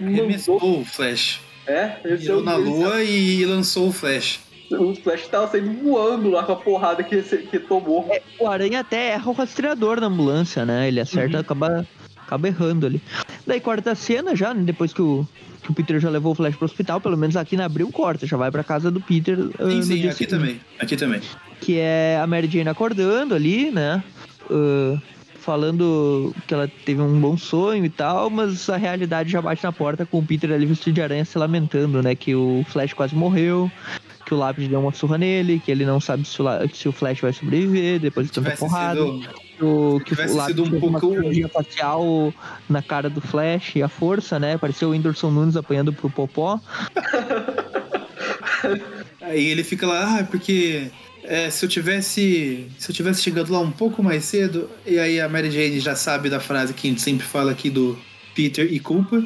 mandou. 0.01 0.15
Remessou 0.15 0.57
o 0.63 0.83
Flash. 0.85 1.41
É, 1.67 1.97
esse 2.05 2.13
é 2.15 2.17
Virou 2.17 2.43
na 2.43 2.57
lua 2.57 3.03
e 3.05 3.45
lançou 3.45 3.89
o 3.89 3.93
Flash. 3.93 4.41
O 4.73 4.95
Flash 4.95 5.27
tava 5.27 5.47
saindo 5.49 5.73
voando 5.83 6.31
lá 6.31 6.43
com 6.45 6.53
a 6.53 6.57
porrada 6.57 7.03
que, 7.03 7.21
que 7.21 7.59
tomou. 7.59 8.09
o 8.39 8.47
Aranha 8.47 8.81
até 8.81 9.11
erra 9.11 9.29
o 9.29 9.33
rastreador 9.35 10.01
na 10.01 10.07
ambulância, 10.07 10.65
né? 10.65 10.89
Ele 10.89 11.01
acerta, 11.01 11.35
Uhum. 11.37 11.41
acaba, 11.43 11.87
acaba 12.31 12.47
errando 12.47 12.87
ali. 12.87 13.03
Daí 13.45 13.61
corta 13.61 13.91
a 13.91 13.95
cena 13.97 14.37
já, 14.37 14.55
né? 14.55 14.63
depois 14.63 14.93
que 14.93 15.03
o, 15.03 15.27
que 15.63 15.71
o 15.71 15.75
Peter 15.75 15.99
já 15.99 16.09
levou 16.09 16.33
o 16.33 16.35
Flash 16.37 16.55
pro 16.55 16.65
hospital, 16.65 17.01
pelo 17.01 17.17
menos 17.17 17.37
aqui 17.37 17.57
na 17.57 17.65
Abril 17.65 17.91
corta, 17.91 18.25
já 18.27 18.37
vai 18.37 18.51
pra 18.51 18.63
casa 18.63 18.91
do 18.91 19.01
Peter. 19.01 19.37
ah, 19.59 19.69
Sim, 19.71 19.83
sim, 19.83 19.95
aqui 20.09 20.13
seguinte. 20.13 20.27
também. 20.27 20.61
Aqui 20.79 20.97
também. 20.97 21.21
que 21.61 21.77
é 21.79 22.21
a 22.23 22.27
Mary 22.27 22.47
Jane 22.49 22.69
acordando 22.69 23.35
ali, 23.35 23.71
né? 23.73 24.03
Ah, 24.49 24.97
falando 25.41 26.35
que 26.47 26.55
ela 26.55 26.71
teve 26.85 27.01
um 27.01 27.19
bom 27.19 27.37
sonho 27.37 27.85
e 27.85 27.89
tal, 27.89 28.31
mas 28.31 28.69
a 28.69 28.77
realidade 28.77 29.31
já 29.31 29.41
bate 29.43 29.65
na 29.65 29.73
porta 29.73 30.07
com 30.07 30.19
o 30.19 30.23
Peter 30.25 30.53
ali 30.53 30.67
vestido 30.67 30.95
de 30.95 31.03
aranha 31.03 31.25
se 31.25 31.37
lamentando, 31.39 32.01
né? 32.03 32.15
Que 32.15 32.35
o 32.35 32.65
Flash 32.69 32.93
quase 32.93 33.15
morreu, 33.17 33.71
que 34.27 34.35
o 34.35 34.37
Lápis 34.37 34.69
deu 34.69 34.79
uma 34.81 34.93
surra 34.93 35.19
nele, 35.19 35.61
que 35.65 35.71
ele 35.71 35.85
não 35.85 35.99
sabe 35.99 36.25
se 36.27 36.41
o, 36.41 36.45
se 36.73 36.89
o 36.89 36.93
Flash 36.93 37.21
vai 37.21 37.33
sobreviver 37.33 37.99
depois 37.99 38.27
de 38.27 38.33
tanta 38.35 38.53
porrada. 38.53 39.01
sido. 39.01 39.50
Que 39.61 39.67
o, 39.67 40.01
que 40.01 40.15
tivesse 40.15 40.33
o 40.33 40.37
Lápis 40.39 40.57
sido 40.57 40.65
um 40.65 40.79
uma 40.79 40.99
pouco- 40.99 41.15
cirurgia 41.15 41.49
facial 41.49 42.33
na 42.67 42.81
cara 42.81 43.11
do 43.11 43.21
Flash 43.21 43.77
e 43.77 43.83
a 43.83 43.89
força, 43.89 44.39
né? 44.39 44.57
Pareceu 44.57 44.89
o 44.89 44.93
Whindersson 44.93 45.31
Nunes 45.31 45.55
apanhando 45.55 45.93
pro 45.93 46.09
Popó. 46.09 46.59
Aí 49.21 49.49
ele 49.49 49.63
fica 49.63 49.87
lá, 49.87 50.21
ah, 50.21 50.25
porque 50.25 50.91
é, 51.23 51.51
se 51.51 51.63
eu 51.65 51.69
tivesse. 51.69 52.67
Se 52.79 52.91
eu 52.91 52.95
tivesse 52.95 53.23
chegado 53.23 53.53
lá 53.53 53.61
um 53.61 53.71
pouco 53.71 54.03
mais 54.03 54.25
cedo, 54.25 54.69
e 54.87 54.99
aí 54.99 55.21
a 55.21 55.29
Mary 55.29 55.51
Jane 55.51 55.79
já 55.79 55.95
sabe 55.95 56.31
da 56.31 56.41
frase 56.41 56.73
que 56.73 56.89
a 56.89 56.91
gente 56.91 57.03
sempre 57.03 57.27
fala 57.27 57.53
aqui 57.53 57.69
do 57.69 57.99
Peter 58.35 58.67
e 58.73 58.81
culpa. 58.81 59.23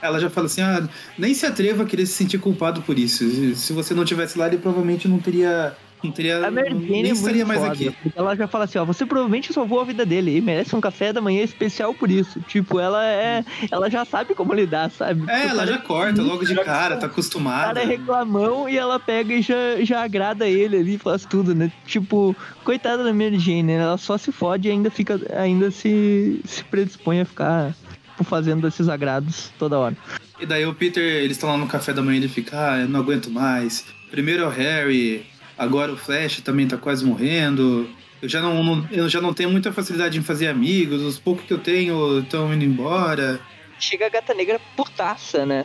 Ela 0.00 0.18
já 0.18 0.28
fala 0.28 0.46
assim, 0.46 0.60
ah, 0.60 0.88
nem 1.16 1.32
se 1.32 1.46
atreva 1.46 1.84
a 1.84 1.86
querer 1.86 2.06
se 2.06 2.14
sentir 2.14 2.38
culpado 2.38 2.82
por 2.82 2.98
isso. 2.98 3.54
Se 3.54 3.72
você 3.72 3.94
não 3.94 4.04
tivesse 4.04 4.36
lá, 4.36 4.48
ele 4.48 4.58
provavelmente 4.58 5.06
não 5.06 5.20
teria 5.20 5.76
Não 6.02 6.10
teria. 6.10 6.46
A 6.46 6.50
Mary 6.50 6.70
Jane 6.70 6.86
nem 7.02 7.10
é 7.10 7.14
estaria 7.14 7.46
mais 7.46 7.60
foda, 7.60 7.72
aqui. 7.72 7.94
ela 8.16 8.34
já 8.34 8.48
fala 8.48 8.64
assim, 8.64 8.78
ó, 8.78 8.84
você 8.84 9.06
provavelmente 9.06 9.52
salvou 9.52 9.80
a 9.80 9.84
vida 9.84 10.04
dele 10.04 10.36
e 10.36 10.40
merece 10.40 10.74
um 10.74 10.80
café 10.80 11.12
da 11.12 11.20
manhã 11.20 11.42
especial 11.42 11.94
por 11.94 12.10
isso. 12.10 12.40
Tipo, 12.40 12.80
ela 12.80 13.04
é, 13.06 13.44
ela 13.70 13.88
já 13.90 14.04
sabe 14.04 14.34
como 14.34 14.52
lidar, 14.52 14.90
sabe? 14.90 15.22
É, 15.30 15.46
O 15.46 15.50
ela 15.50 15.66
já 15.66 15.78
corta 15.78 16.20
logo 16.22 16.44
de 16.44 16.54
cara, 16.56 16.96
tá 16.96 17.06
O 17.06 17.10
acostumada. 17.10 17.66
cara 17.74 17.82
é 17.82 17.86
reclamão 17.86 18.68
e 18.68 18.76
ela 18.76 18.98
pega 18.98 19.32
e 19.34 19.42
já, 19.42 19.54
já 19.82 20.02
agrada 20.02 20.48
ele 20.48 20.76
ali, 20.76 20.98
faz 20.98 21.24
tudo, 21.24 21.54
né? 21.54 21.70
Tipo, 21.86 22.34
coitada 22.64 23.04
da 23.04 23.12
Mary 23.12 23.38
Jane, 23.38 23.62
né? 23.62 23.74
Ela 23.74 23.98
só 23.98 24.18
se 24.18 24.32
fode 24.32 24.68
e 24.68 24.70
ainda 24.70 24.90
fica, 24.90 25.20
ainda 25.36 25.70
se, 25.70 26.40
se 26.44 26.64
predispõe 26.64 27.20
a 27.20 27.24
ficar 27.24 27.74
tipo, 28.10 28.24
fazendo 28.24 28.66
esses 28.66 28.88
agrados 28.88 29.50
toda 29.58 29.78
hora. 29.78 29.96
E 30.40 30.46
daí 30.46 30.66
o 30.66 30.74
Peter, 30.74 31.02
eles 31.02 31.36
estão 31.36 31.48
lá 31.50 31.56
no 31.56 31.68
café 31.68 31.92
da 31.92 32.02
manhã, 32.02 32.16
ele 32.18 32.28
fica, 32.28 32.72
ah, 32.72 32.78
eu 32.80 32.88
não 32.88 32.98
aguento 33.00 33.30
mais. 33.30 33.84
Primeiro 34.10 34.42
é 34.42 34.46
o 34.46 34.50
Harry, 34.50 35.24
agora 35.56 35.92
o 35.92 35.96
Flash 35.96 36.40
também 36.40 36.66
tá 36.66 36.76
quase 36.76 37.04
morrendo. 37.04 37.88
Eu 38.20 38.28
já 38.28 38.40
não, 38.40 38.62
não- 38.62 38.86
eu 38.90 39.08
já 39.08 39.20
não 39.20 39.34
tenho 39.34 39.50
muita 39.50 39.72
facilidade 39.72 40.18
em 40.18 40.22
fazer 40.22 40.48
amigos, 40.48 41.02
os 41.02 41.18
poucos 41.18 41.44
que 41.44 41.52
eu 41.52 41.58
tenho 41.58 42.20
estão 42.20 42.52
indo 42.54 42.64
embora. 42.64 43.40
Chega 43.80 44.06
a 44.06 44.10
gata 44.10 44.32
negra 44.32 44.60
putaça, 44.76 45.44
né? 45.44 45.64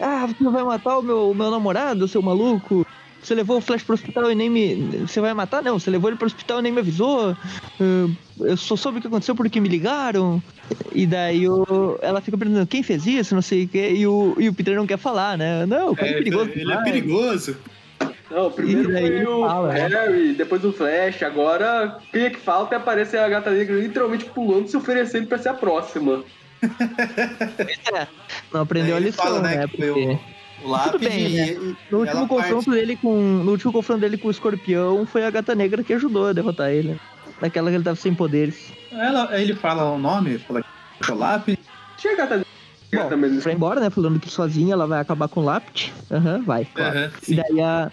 Ah, 0.00 0.26
você 0.26 0.44
vai 0.48 0.62
matar 0.62 0.98
o 0.98 1.02
meu, 1.02 1.30
o 1.30 1.34
meu 1.34 1.50
namorado, 1.50 2.06
seu 2.06 2.22
maluco? 2.22 2.86
Você 3.20 3.34
levou 3.34 3.58
o 3.58 3.60
Flash 3.60 3.82
pro 3.82 3.94
hospital 3.94 4.30
e 4.30 4.34
nem 4.36 4.48
me. 4.48 4.76
Você 5.04 5.20
vai 5.20 5.34
matar? 5.34 5.60
Não, 5.60 5.76
você 5.76 5.90
levou 5.90 6.08
ele 6.08 6.16
pro 6.16 6.26
hospital 6.28 6.60
e 6.60 6.62
nem 6.62 6.72
me 6.72 6.78
avisou. 6.78 7.36
Ah, 7.80 8.06
eu 8.40 8.56
só 8.56 8.76
soube 8.76 8.98
o 8.98 9.00
que 9.00 9.08
aconteceu 9.08 9.34
porque 9.34 9.60
me 9.60 9.68
ligaram. 9.68 10.40
E 10.92 11.04
daí 11.04 11.48
o... 11.48 11.98
ela 12.00 12.20
fica 12.20 12.38
perguntando 12.38 12.66
quem 12.68 12.80
fez 12.84 13.06
isso, 13.08 13.34
não 13.34 13.42
sei 13.42 13.64
o 13.64 13.68
quê. 13.68 13.90
E 13.96 14.06
o, 14.06 14.36
e 14.38 14.48
o 14.48 14.54
Peter 14.54 14.76
não 14.76 14.86
quer 14.86 14.98
falar, 14.98 15.36
né? 15.36 15.66
Não, 15.66 15.90
o 15.90 15.96
cara 15.96 16.10
é, 16.10 16.14
perigoso. 16.18 16.50
ele 16.50 16.60
é 16.60 16.64
demais. 16.64 16.84
perigoso. 16.84 17.56
Não, 18.30 18.50
primeiro 18.50 18.90
E 18.90 18.92
foi 19.00 19.26
o 19.26 19.40
fala, 19.46 19.72
né? 19.72 19.86
Harry, 19.88 20.32
depois 20.34 20.64
o 20.64 20.72
Flash, 20.72 21.22
agora 21.22 21.98
quem 22.12 22.24
é 22.24 22.30
que 22.30 22.38
falta 22.38 22.74
e 22.74 22.78
aparece 22.78 23.16
a 23.16 23.28
gata 23.28 23.50
negra 23.50 23.76
literalmente 23.76 24.26
pulando 24.26 24.68
se 24.68 24.76
oferecendo 24.76 25.26
pra 25.26 25.38
ser 25.38 25.48
a 25.50 25.54
próxima. 25.54 26.22
Não 28.52 28.62
aprendeu 28.62 28.96
a 28.96 29.00
lição, 29.00 29.24
fala, 29.24 29.40
né, 29.40 29.56
né? 29.58 29.66
Porque... 29.66 29.90
o- 29.90 30.20
O 30.64 30.68
lápide 30.70 31.08
bem, 31.08 31.28
né? 31.30 31.48
e- 31.52 31.76
No 31.90 31.98
e 31.98 32.00
último 32.00 32.26
confronto 32.28 32.64
parte. 32.66 32.70
dele 32.80 32.96
com. 32.96 33.14
No 33.16 33.50
último 33.52 33.72
confronto 33.72 34.00
dele 34.00 34.18
com 34.18 34.26
o 34.28 34.30
escorpião 34.30 35.06
foi 35.06 35.24
a 35.24 35.30
gata 35.30 35.54
negra 35.54 35.84
que 35.84 35.92
ajudou 35.94 36.26
a 36.26 36.32
derrotar 36.32 36.70
ele. 36.70 36.98
Naquela 37.40 37.70
que 37.70 37.76
ele 37.76 37.84
tava 37.84 37.94
sem 37.96 38.12
poderes. 38.12 38.72
Ela, 38.90 39.28
aí 39.30 39.42
ele 39.44 39.54
fala 39.54 39.84
o 39.84 39.96
nome, 39.98 40.38
fala 40.38 40.60
que 41.00 41.10
é 41.10 41.14
o 41.14 41.16
lápide. 41.16 41.60
Tinha 41.96 42.14
a 42.14 42.16
gata 42.16 42.36
negra 42.38 42.47
Bom, 42.94 43.08
também. 43.08 43.38
embora, 43.52 43.80
né? 43.80 43.90
Falando 43.90 44.18
que 44.18 44.30
sozinha 44.30 44.72
ela 44.72 44.86
vai 44.86 45.00
acabar 45.00 45.28
com 45.28 45.40
o 45.40 45.44
Lápide. 45.44 45.92
Aham, 46.10 46.42
vai, 46.42 46.64
claro. 46.64 46.98
Aham, 46.98 47.10
E 47.28 47.34
daí 47.34 47.60
a. 47.60 47.92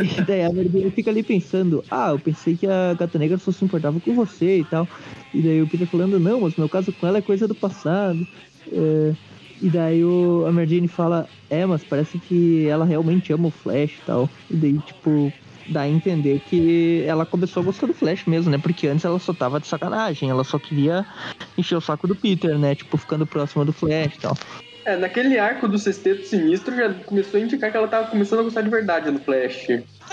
e 0.00 0.22
daí 0.22 0.42
a 0.42 0.90
fica 0.90 1.10
ali 1.10 1.22
pensando, 1.22 1.84
ah, 1.90 2.10
eu 2.10 2.18
pensei 2.18 2.56
que 2.56 2.66
a 2.66 2.94
gata 2.94 3.18
negra 3.18 3.36
só 3.38 3.52
se 3.52 3.64
importava 3.64 4.00
com 4.00 4.14
você 4.14 4.60
e 4.60 4.64
tal. 4.64 4.88
E 5.34 5.42
daí 5.42 5.60
o 5.60 5.66
Peter 5.66 5.86
falando, 5.86 6.18
não, 6.18 6.40
mas 6.40 6.56
meu 6.56 6.68
caso 6.68 6.92
com 6.92 7.06
ela 7.06 7.18
é 7.18 7.22
coisa 7.22 7.46
do 7.46 7.54
passado. 7.54 8.26
É, 8.72 9.14
E 9.60 9.68
daí 9.68 10.02
o, 10.02 10.44
a 10.46 10.52
Mary 10.52 10.76
Jane 10.76 10.88
fala, 10.88 11.28
é, 11.50 11.66
mas 11.66 11.84
parece 11.84 12.18
que 12.18 12.66
ela 12.66 12.84
realmente 12.86 13.32
ama 13.32 13.48
o 13.48 13.50
Flash 13.50 13.98
e 13.98 14.02
tal. 14.06 14.30
E 14.50 14.56
daí, 14.56 14.78
tipo, 14.80 15.32
dá 15.72 15.82
a 15.82 15.88
entender 15.88 16.40
que 16.40 17.02
ela 17.06 17.24
começou 17.26 17.62
a 17.62 17.66
gostar 17.66 17.86
do 17.86 17.94
Flash 17.94 18.24
mesmo, 18.26 18.50
né? 18.50 18.58
Porque 18.58 18.86
antes 18.86 19.04
ela 19.04 19.18
só 19.18 19.32
tava 19.32 19.58
de 19.58 19.66
sacanagem, 19.66 20.30
ela 20.30 20.44
só 20.44 20.58
queria 20.58 21.04
encher 21.56 21.76
o 21.76 21.80
saco 21.80 22.06
do 22.06 22.14
Peter, 22.14 22.58
né? 22.58 22.74
Tipo, 22.74 22.96
ficando 22.96 23.26
próxima 23.26 23.64
do 23.64 23.72
Flash 23.72 24.14
e 24.14 24.18
tal. 24.20 24.36
É, 24.84 24.96
naquele 24.96 25.38
arco 25.38 25.68
do 25.68 25.78
Sexteto 25.78 26.26
Sinistro 26.26 26.74
já 26.74 26.92
começou 26.92 27.38
a 27.38 27.42
indicar 27.42 27.70
que 27.70 27.76
ela 27.76 27.86
tava 27.88 28.08
começando 28.08 28.40
a 28.40 28.42
gostar 28.42 28.62
de 28.62 28.70
verdade 28.70 29.10
do 29.10 29.18
Flash. 29.20 29.66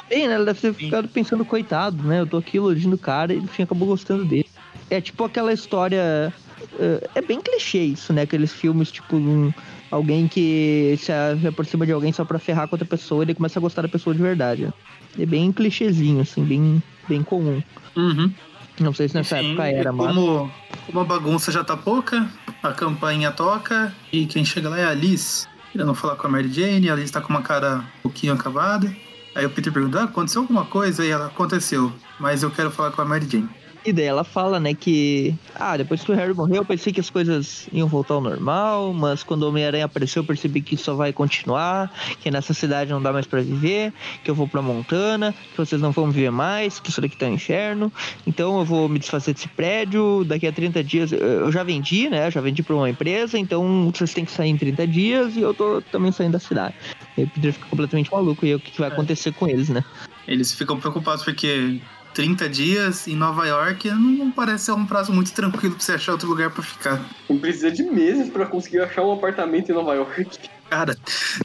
Bem, 0.07 0.28
né? 0.28 0.36
Ela 0.36 0.45
deve 0.45 0.60
ter 0.62 0.74
ficado 0.74 1.07
pensando, 1.07 1.43
coitado, 1.43 2.03
né? 2.03 2.20
Eu 2.22 2.28
tô 2.28 2.38
aqui 2.38 2.57
elogiando 2.57 2.95
o 2.95 2.99
cara 2.99 3.34
e 3.34 3.38
no 3.38 3.47
fim 3.47 3.64
acabou 3.64 3.88
gostando 3.88 4.26
dele. 4.26 4.45
É 4.89 5.01
tipo 5.01 5.24
aquela 5.24 5.51
história. 5.51 6.32
eh, 6.80 7.10
É 7.16 7.22
bem 7.22 7.41
clichê 7.41 7.80
isso, 7.80 8.14
né? 8.14 8.22
Aqueles 8.24 8.53
filmes, 8.53 8.91
tipo, 8.91 9.16
um, 9.16 9.51
alguém 9.92 10.28
que 10.28 10.98
se 11.00 11.12
aproxima 11.48 11.86
de 11.86 11.92
alguém 11.92 12.12
só 12.12 12.24
pra 12.24 12.40
ferrar 12.40 12.68
com 12.68 12.76
outra 12.76 12.88
pessoa 12.88 13.24
e 13.24 13.26
ele 13.26 13.36
começa 13.36 13.60
a 13.60 13.62
gostar 13.62 13.82
da 13.82 13.88
pessoa 13.88 14.16
de 14.16 14.22
verdade. 14.22 14.72
É 15.18 15.26
bem 15.26 15.52
clichêzinho, 15.52 16.22
assim, 16.22 16.44
bem, 16.44 16.82
bem 17.08 17.24
comum. 17.24 17.62
Uhum. 17.96 18.32
Não 18.80 18.94
sei 18.94 19.10
se 19.10 19.16
nessa 19.16 19.40
Enfim, 19.40 19.50
época 19.50 19.68
era, 19.68 19.92
mas. 19.92 20.08
como, 20.08 20.52
como 20.86 21.00
a 21.00 21.04
bagunça 21.04 21.52
já 21.52 21.64
tá 21.64 21.76
pouca, 21.76 22.30
a 22.64 22.72
campainha 22.72 23.32
toca 23.32 23.94
e 24.12 24.26
quem 24.26 24.46
chega 24.46 24.70
lá 24.70 24.80
é 24.80 24.86
a 24.86 24.90
Alice. 24.90 25.48
Querendo 25.72 25.94
falar 25.94 26.16
com 26.16 26.28
a 26.28 26.30
Mary 26.30 26.52
Jane, 26.52 26.90
a 26.90 26.94
Alice 26.94 27.12
tá 27.12 27.22
com 27.22 27.30
uma 27.30 27.42
cara 27.42 27.78
um 28.00 28.02
pouquinho 28.04 28.34
acabada. 28.34 28.96
Aí 29.36 29.46
o 29.46 29.50
Peter 29.50 29.72
pergunta, 29.72 30.00
ah, 30.00 30.04
aconteceu 30.06 30.42
alguma 30.42 30.66
coisa? 30.66 31.06
E 31.06 31.10
ela, 31.10 31.28
aconteceu, 31.28 31.92
mas 32.20 32.42
eu 32.42 32.50
quero 32.50 32.72
falar 32.72 32.92
com 32.92 33.02
a 33.02 33.06
Mary 33.06 33.28
Jane. 33.30 33.50
E 33.86 33.94
daí 33.94 34.06
ela 34.06 34.26
fala, 34.26 34.60
né, 34.60 34.74
que. 34.74 35.34
Ah, 35.56 35.78
depois 35.78 36.04
que 36.04 36.12
o 36.12 36.16
Harry 36.16 36.34
morreu, 36.34 36.58
eu 36.58 36.66
pensei 36.66 36.92
que 36.92 37.00
as 37.00 37.10
coisas 37.10 37.68
iam 37.72 37.88
voltar 37.88 38.16
ao 38.16 38.22
normal, 38.22 38.94
mas 38.94 39.24
quando 39.24 39.44
o 39.44 39.50
Homem-Aranha 39.50 39.86
apareceu, 39.86 40.22
eu 40.22 40.28
percebi 40.28 40.62
que 40.62 40.76
isso 40.76 40.84
só 40.84 40.96
vai 40.96 41.14
continuar, 41.14 41.92
que 42.20 42.30
nessa 42.30 42.54
cidade 42.54 42.92
não 42.92 43.02
dá 43.02 43.14
mais 43.14 43.26
pra 43.26 43.42
viver, 43.42 43.94
que 44.24 44.30
eu 44.30 44.36
vou 44.36 44.48
pra 44.48 44.62
Montana, 44.62 45.34
que 45.52 45.58
vocês 45.58 45.82
não 45.82 45.92
vão 45.92 46.12
viver 46.12 46.30
mais, 46.30 46.80
que 46.80 46.90
isso 46.90 47.00
daqui 47.00 47.16
tá 47.16 47.28
um 47.28 47.34
inferno. 47.34 47.92
Então 48.28 48.60
eu 48.60 48.66
vou 48.66 48.90
me 48.90 49.00
desfazer 49.00 49.34
desse 49.34 49.48
prédio, 49.48 50.26
daqui 50.26 50.46
a 50.46 50.52
30 50.52 50.84
dias. 50.84 51.12
Eu 51.14 51.52
já 51.52 51.64
vendi, 51.64 52.10
né? 52.10 52.30
Já 52.30 52.42
vendi 52.42 52.62
pra 52.62 52.76
uma 52.76 52.90
empresa, 52.90 53.40
então 53.40 53.92
vocês 53.94 54.14
têm 54.14 54.26
que 54.26 54.32
sair 54.32 54.50
em 54.50 54.58
30 54.58 54.88
dias 54.88 55.38
e 55.38 55.42
eu 55.42 55.54
tô 55.54 55.82
também 55.82 56.12
saindo 56.12 56.34
da 56.34 56.40
cidade. 56.40 56.76
E 57.18 57.24
o 57.24 57.28
Peter 57.30 57.54
fica 57.54 57.66
completamente 57.68 58.12
maluco, 58.12 58.46
e 58.46 58.50
aí 58.50 58.56
o 58.56 58.60
que, 58.60 58.72
que 58.72 58.80
vai 58.80 58.90
acontecer 58.90 59.32
com 59.32 59.48
eles, 59.48 59.70
né? 59.70 59.84
Eles 60.28 60.54
ficam 60.54 60.80
preocupados 60.80 61.24
porque 61.24 61.82
30 62.20 62.50
dias 62.50 63.08
em 63.08 63.16
Nova 63.16 63.46
York 63.48 63.90
não 63.92 64.30
parece 64.30 64.66
ser 64.66 64.72
um 64.74 64.86
prazo 64.86 65.14
muito 65.14 65.32
tranquilo 65.32 65.76
pra 65.76 65.82
você 65.86 65.94
achar 65.94 66.12
outro 66.12 66.28
lugar 66.28 66.50
pra 66.50 66.62
ficar. 66.62 67.02
Não 67.30 67.38
precisa 67.40 67.72
de 67.72 67.82
meses 67.84 68.30
pra 68.30 68.46
conseguir 68.46 68.82
achar 68.82 69.04
um 69.04 69.14
apartamento 69.14 69.72
em 69.72 69.74
Nova 69.74 69.94
York. 69.94 70.28
Cara, 70.70 70.98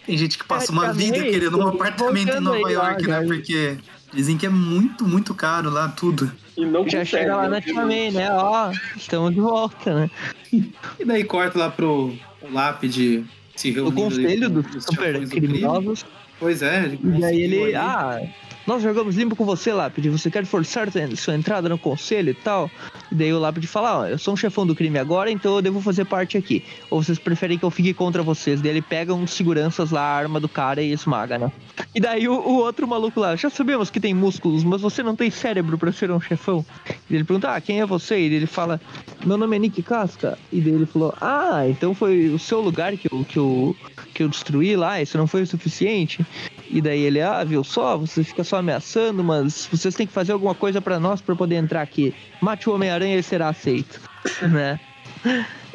tem 0.05 0.19
gente 0.19 0.37
que 0.37 0.43
passa 0.45 0.73
É, 0.73 0.75
uma 0.75 0.93
vida 0.93 1.15
também, 1.19 1.31
querendo 1.31 1.59
um 1.61 1.69
apartamento 1.69 2.37
em 2.37 2.41
Nova 2.41 2.57
aí 2.67 2.75
lá, 2.75 2.89
York, 2.89 3.07
né? 3.07 3.23
Porque 3.25 3.79
dizem 4.13 4.37
que 4.37 4.47
é 4.47 4.49
muito, 4.49 5.07
muito 5.07 5.33
caro 5.33 5.71
lá 5.71 5.87
tudo. 5.91 6.33
E 6.57 6.65
não 6.67 6.81
Já 6.89 6.99
consegue. 6.99 7.07
chega 7.07 7.37
lá 7.37 7.49
na 7.49 7.61
Tia 7.61 7.87
May, 7.87 8.11
né? 8.11 8.33
Ó, 8.33 8.73
estamos 8.97 9.33
de 9.33 9.41
volta, 9.41 9.95
né? 9.95 10.11
E 10.53 11.05
daí 11.07 11.23
corta 11.23 11.57
lá 11.57 11.71
pro 11.71 12.13
lápide 12.51 13.25
se 13.55 13.71
O 13.71 13.75
reunindo. 13.75 14.03
ali 14.07 14.17
conselho 14.17 14.51
dos 14.51 14.75
os 14.75 14.85
super 14.87 15.29
criminosos. 15.29 16.05
Pois 16.45 16.61
é. 16.61 16.85
ele 16.85 17.01
E 17.03 17.07
daí 17.07 17.21
conseguiu 17.21 17.45
ele, 17.45 17.75
ali. 17.75 17.77
ah, 17.77 18.21
nós 18.67 18.83
jogamos 18.83 19.17
limpo 19.17 19.37
com 19.37 19.45
você, 19.45 19.73
Lápide. 19.73 20.09
Você 20.09 20.31
quer 20.31 20.45
forçar 20.47 20.89
sua 21.17 21.35
entrada 21.35 21.69
no 21.69 21.77
conselho 21.77 22.31
e 22.31 22.35
tal? 22.35 22.71
E 23.13 23.15
daí 23.15 23.33
o 23.33 23.39
Lápide 23.39 23.67
fala, 23.67 24.01
ó, 24.01 24.07
eu 24.07 24.19
sou 24.19 24.33
um 24.33 24.37
chefão 24.37 24.67
do 24.67 24.75
crime 24.75 24.99
agora, 24.99 25.31
então 25.31 25.57
eu 25.57 25.63
devo 25.63 25.83
fazer 25.83 26.07
parte 26.07 26.39
aqui. 26.39 26.65
Ou 26.91 27.03
vocês 27.03 27.19
preferem 27.19 27.59
que 27.59 27.65
eu 27.65 27.71
fique 27.71 27.93
contra 27.93 28.23
vocês? 28.23 28.63
Daí 28.63 28.71
ele 28.73 28.83
pega 28.83 29.13
uns 29.13 29.33
seguranças 29.33 29.91
lá, 29.91 30.01
a 30.01 30.17
arma 30.17 30.41
do 30.41 30.49
cara 30.49 30.83
e 30.83 30.93
esmaga, 30.93 31.39
né? 31.39 31.53
E 31.95 32.01
daí 32.01 32.27
o, 32.27 32.33
o 32.33 32.57
outro 32.57 32.89
maluco 32.89 33.21
lá, 33.21 33.37
já 33.37 33.51
sabemos 33.51 33.91
que 33.91 34.01
tem 34.01 34.15
músculos, 34.15 34.65
mas 34.65 34.81
você 34.81 35.03
não 35.03 35.15
tem 35.15 35.31
cérebro 35.31 35.77
pra 35.77 35.93
ser 35.93 36.11
um 36.11 36.21
chefão. 36.21 36.65
E 37.11 37.15
ele 37.15 37.25
pergunta, 37.25 37.55
ah, 37.55 37.61
quem 37.61 37.81
é 37.81 37.87
você? 37.87 38.19
E 38.19 38.33
ele 38.33 38.47
fala, 38.47 38.81
meu 39.27 39.37
nome 39.37 39.57
é 39.57 39.59
Nick 39.59 39.83
Casca. 39.83 40.39
E 40.51 40.61
daí 40.63 40.73
ele 40.73 40.87
falou, 40.87 41.15
ah, 41.21 41.65
então 41.69 41.95
foi 41.95 42.29
o 42.29 42.39
seu 42.39 42.63
lugar 42.63 42.97
que 42.97 43.13
eu, 43.13 43.25
que 43.25 43.39
eu, 43.39 43.77
que 44.15 44.23
eu 44.23 44.29
destruí 44.29 44.75
lá, 44.75 45.03
isso 45.03 45.19
não 45.19 45.27
foi 45.27 45.43
o 45.43 45.47
suficiente? 45.47 46.25
E 46.71 46.81
daí 46.81 47.03
ele, 47.03 47.21
ah, 47.21 47.45
viu 47.45 47.63
só, 47.63 47.97
você 47.97 48.25
fica 48.25 48.43
só 48.43 48.57
ameaçando, 48.57 49.23
mas 49.23 49.69
vocês 49.71 49.95
têm 49.95 50.07
que 50.07 50.13
fazer 50.13 50.33
alguma 50.33 50.55
coisa 50.55 50.81
pra 50.81 50.99
nós 50.99 51.21
pra 51.21 51.37
poder 51.37 51.57
entrar 51.57 51.83
aqui. 51.83 52.15
Mate 52.41 52.69
o 52.69 52.75
Homem-Aranha 52.75 53.13
e 53.13 53.15
ele 53.17 53.23
será 53.23 53.49
aceito, 53.49 54.01
né? 54.51 54.81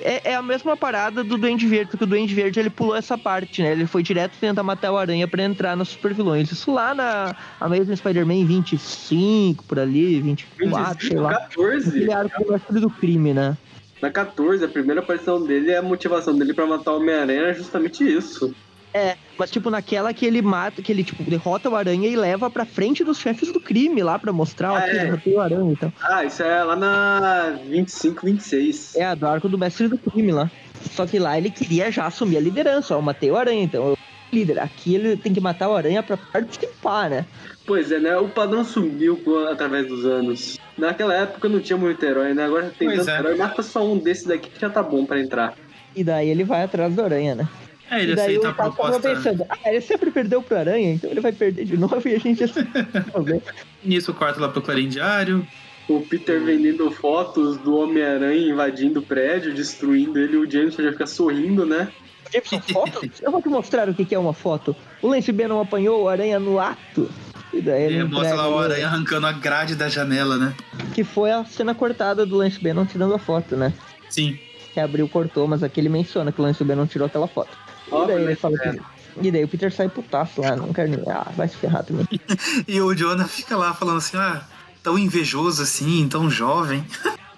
É, 0.01 0.31
é 0.31 0.35
a 0.35 0.41
mesma 0.41 0.77
parada 0.77 1.23
do 1.23 1.37
Duende 1.37 1.67
Verde, 1.67 1.91
porque 1.91 2.03
o 2.03 2.07
Duende 2.07 2.33
Verde 2.33 2.59
ele 2.59 2.69
pulou 2.69 2.95
essa 2.95 3.17
parte, 3.17 3.61
né? 3.61 3.71
Ele 3.71 3.85
foi 3.85 4.01
direto 4.01 4.33
tentar 4.39 4.63
matar 4.63 4.91
o 4.91 4.97
Aranha 4.97 5.27
pra 5.27 5.43
entrar 5.43 5.75
nos 5.75 5.89
super 5.89 6.13
vilões. 6.13 6.51
Isso 6.51 6.71
lá 6.71 6.93
na 6.93 7.35
Amazing 7.59 7.95
Spider-Man 7.95 8.45
25, 8.45 9.63
por 9.65 9.79
ali, 9.79 10.21
24, 10.21 11.07
sei 11.07 11.19
lá. 11.19 11.33
14. 11.33 11.89
Aquele 11.89 12.13
arco 12.13 12.43
do 12.43 12.51
mestre 12.51 12.79
do 12.79 12.89
crime, 12.89 13.33
né? 13.33 13.57
Na 14.01 14.09
14, 14.09 14.63
a 14.63 14.67
primeira 14.69 15.01
aparição 15.01 15.43
dele, 15.43 15.75
a 15.75 15.81
motivação 15.81 16.37
dele 16.37 16.53
pra 16.53 16.65
matar 16.65 16.93
o 16.93 16.97
Homem-Aranha 16.97 17.41
era 17.41 17.53
justamente 17.53 18.03
isso. 18.03 18.55
É, 18.93 19.15
mas 19.37 19.51
tipo 19.51 19.69
naquela 19.69 20.11
que 20.13 20.25
ele 20.25 20.41
mata, 20.41 20.81
que 20.81 20.91
ele 20.91 21.03
tipo 21.03 21.23
derrota 21.23 21.69
o 21.69 21.75
Aranha 21.75 22.07
e 22.07 22.15
leva 22.15 22.49
pra 22.49 22.65
frente 22.65 23.03
dos 23.03 23.19
chefes 23.19 23.51
do 23.51 23.59
crime 23.59 24.01
lá 24.01 24.17
pra 24.17 24.33
mostrar, 24.33 24.71
ó, 24.73 24.75
Ah, 24.75 24.79
aqui, 24.79 24.89
é. 24.97 25.03
derrotei 25.05 25.33
o 25.35 25.39
Aranha 25.41 25.73
e 25.73 25.75
tal. 25.75 25.93
Ah, 26.01 26.23
isso 26.25 26.41
é 26.41 26.63
lá 26.63 26.75
na 26.75 27.59
25, 27.67 28.25
26. 28.25 28.95
É, 28.95 29.05
a 29.05 29.13
do 29.15 29.27
arco 29.27 29.47
do 29.47 29.57
mestre 29.59 29.87
do 29.87 29.97
crime 29.97 30.31
lá. 30.31 30.49
Só 30.91 31.05
que 31.05 31.19
lá 31.19 31.37
ele 31.37 31.49
queria 31.51 31.91
já 31.91 32.07
assumir 32.07 32.37
a 32.37 32.41
liderança, 32.41 32.95
ó, 32.95 32.97
eu 32.97 33.01
matei 33.01 33.29
o 33.29 33.35
Aranha, 33.37 33.63
então 33.63 33.89
eu 33.89 33.97
líder. 34.33 34.59
Aqui 34.59 34.95
ele 34.95 35.17
tem 35.17 35.33
que 35.33 35.41
matar 35.41 35.69
o 35.69 35.75
Aranha 35.75 36.01
pra 36.01 36.17
participar, 36.17 37.09
né? 37.09 37.25
Pois 37.67 37.91
é, 37.91 37.99
né? 37.99 38.17
O 38.17 38.27
padrão 38.29 38.63
subiu 38.63 39.17
com- 39.17 39.45
através 39.47 39.87
dos 39.87 40.03
anos. 40.05 40.57
Naquela 40.77 41.13
época 41.13 41.47
não 41.49 41.59
tinha 41.59 41.77
muito 41.77 42.03
herói, 42.03 42.33
né? 42.33 42.45
Agora 42.45 42.71
tem 42.77 42.87
Pois 42.87 43.05
tanto 43.05 43.09
é. 43.11 43.19
herói. 43.19 43.35
Mata 43.35 43.61
só 43.61 43.85
um 43.85 43.97
desse 43.97 44.27
daqui 44.27 44.49
que 44.49 44.59
já 44.59 44.69
tá 44.69 44.81
bom 44.81 45.05
pra 45.05 45.19
entrar. 45.19 45.53
E 45.95 46.03
daí 46.03 46.29
ele 46.29 46.43
vai 46.43 46.63
atrás 46.63 46.93
do 46.95 47.03
Aranha, 47.03 47.35
né? 47.35 47.47
É, 47.91 48.01
ele 48.01 48.11
e 48.11 48.15
daí 48.15 48.25
aceita 48.37 48.47
o 48.47 48.49
a 48.49 48.53
Tasso 48.53 48.71
tava 48.77 48.89
proposta. 48.99 49.09
pensando, 49.15 49.45
ah, 49.49 49.57
ele 49.65 49.81
sempre 49.81 50.11
perdeu 50.11 50.41
pro 50.41 50.57
Aranha, 50.57 50.93
então 50.93 51.09
ele 51.09 51.19
vai 51.21 51.31
perder 51.31 51.65
de 51.65 51.75
novo 51.77 52.01
e 52.07 52.15
a 52.15 52.19
gente 52.19 52.39
já 52.45 52.53
sabe. 52.53 53.41
Nisso, 53.83 54.13
corta 54.13 54.39
lá 54.39 54.49
pro 54.49 54.61
Clarim 54.61 54.87
Diário. 54.87 55.45
O 55.87 56.01
Peter 56.01 56.39
vendendo 56.43 56.91
fotos 56.91 57.57
do 57.57 57.75
Homem-Aranha 57.77 58.49
invadindo 58.51 58.99
o 58.99 59.03
prédio, 59.03 59.53
destruindo 59.53 60.19
ele, 60.19 60.37
o 60.37 60.49
Jameson 60.49 60.83
já 60.83 60.91
fica 60.91 61.07
sorrindo, 61.07 61.65
né? 61.65 61.87
Jameson, 62.31 62.61
foto? 62.71 63.09
Eu 63.23 63.31
vou 63.31 63.41
te 63.41 63.49
mostrar 63.49 63.89
o 63.89 63.93
que 63.95 64.05
que 64.05 64.13
é 64.13 64.19
uma 64.19 64.33
foto. 64.33 64.75
O 65.01 65.07
Lance 65.07 65.31
Bannon 65.31 65.59
apanhou 65.61 66.03
o 66.03 66.07
Aranha 66.07 66.37
no 66.39 66.59
ato. 66.59 67.09
E 67.51 67.59
daí 67.59 67.85
ele 67.85 67.95
Ele 67.95 68.03
mostra 68.03 68.35
lá 68.35 68.47
o 68.47 68.53
o- 68.57 68.59
Aranha 68.59 68.85
arrancando 68.85 69.25
a 69.25 69.31
grade 69.31 69.73
da 69.73 69.89
janela, 69.89 70.37
né? 70.37 70.53
Que 70.93 71.03
foi 71.03 71.31
a 71.31 71.43
cena 71.43 71.73
cortada 71.73 72.23
do 72.23 72.37
Lance 72.37 72.61
Bannon 72.61 72.85
tirando 72.85 73.15
a 73.15 73.19
foto, 73.19 73.55
né? 73.55 73.73
Sim. 74.11 74.37
Que 74.71 74.79
abriu, 74.79 75.09
cortou, 75.09 75.47
mas 75.47 75.63
aqui 75.63 75.79
ele 75.79 75.89
menciona 75.89 76.31
que 76.31 76.39
o 76.39 76.43
Lance 76.43 76.63
Bannon 76.63 76.85
tirou 76.85 77.07
aquela 77.07 77.27
foto. 77.27 77.49
E 77.91 78.07
daí 78.07 78.23
ele 78.23 78.35
fala 78.35 78.57
que... 78.57 78.79
E 79.21 79.31
daí 79.31 79.43
o 79.43 79.47
Peter 79.47 79.71
sai 79.71 79.89
putaço 79.89 80.41
lá, 80.41 80.55
não 80.55 80.71
quero 80.71 80.89
nem... 80.89 81.01
Ah, 81.09 81.27
vai 81.35 81.47
se 81.47 81.57
ferrar 81.57 81.83
também. 81.83 82.05
E 82.67 82.79
o 82.79 82.93
Jonah 82.93 83.27
fica 83.27 83.57
lá 83.57 83.73
falando 83.73 83.97
assim, 83.97 84.17
ah, 84.17 84.43
tão 84.81 84.97
invejoso 84.97 85.63
assim, 85.63 86.07
tão 86.07 86.29
jovem. 86.29 86.83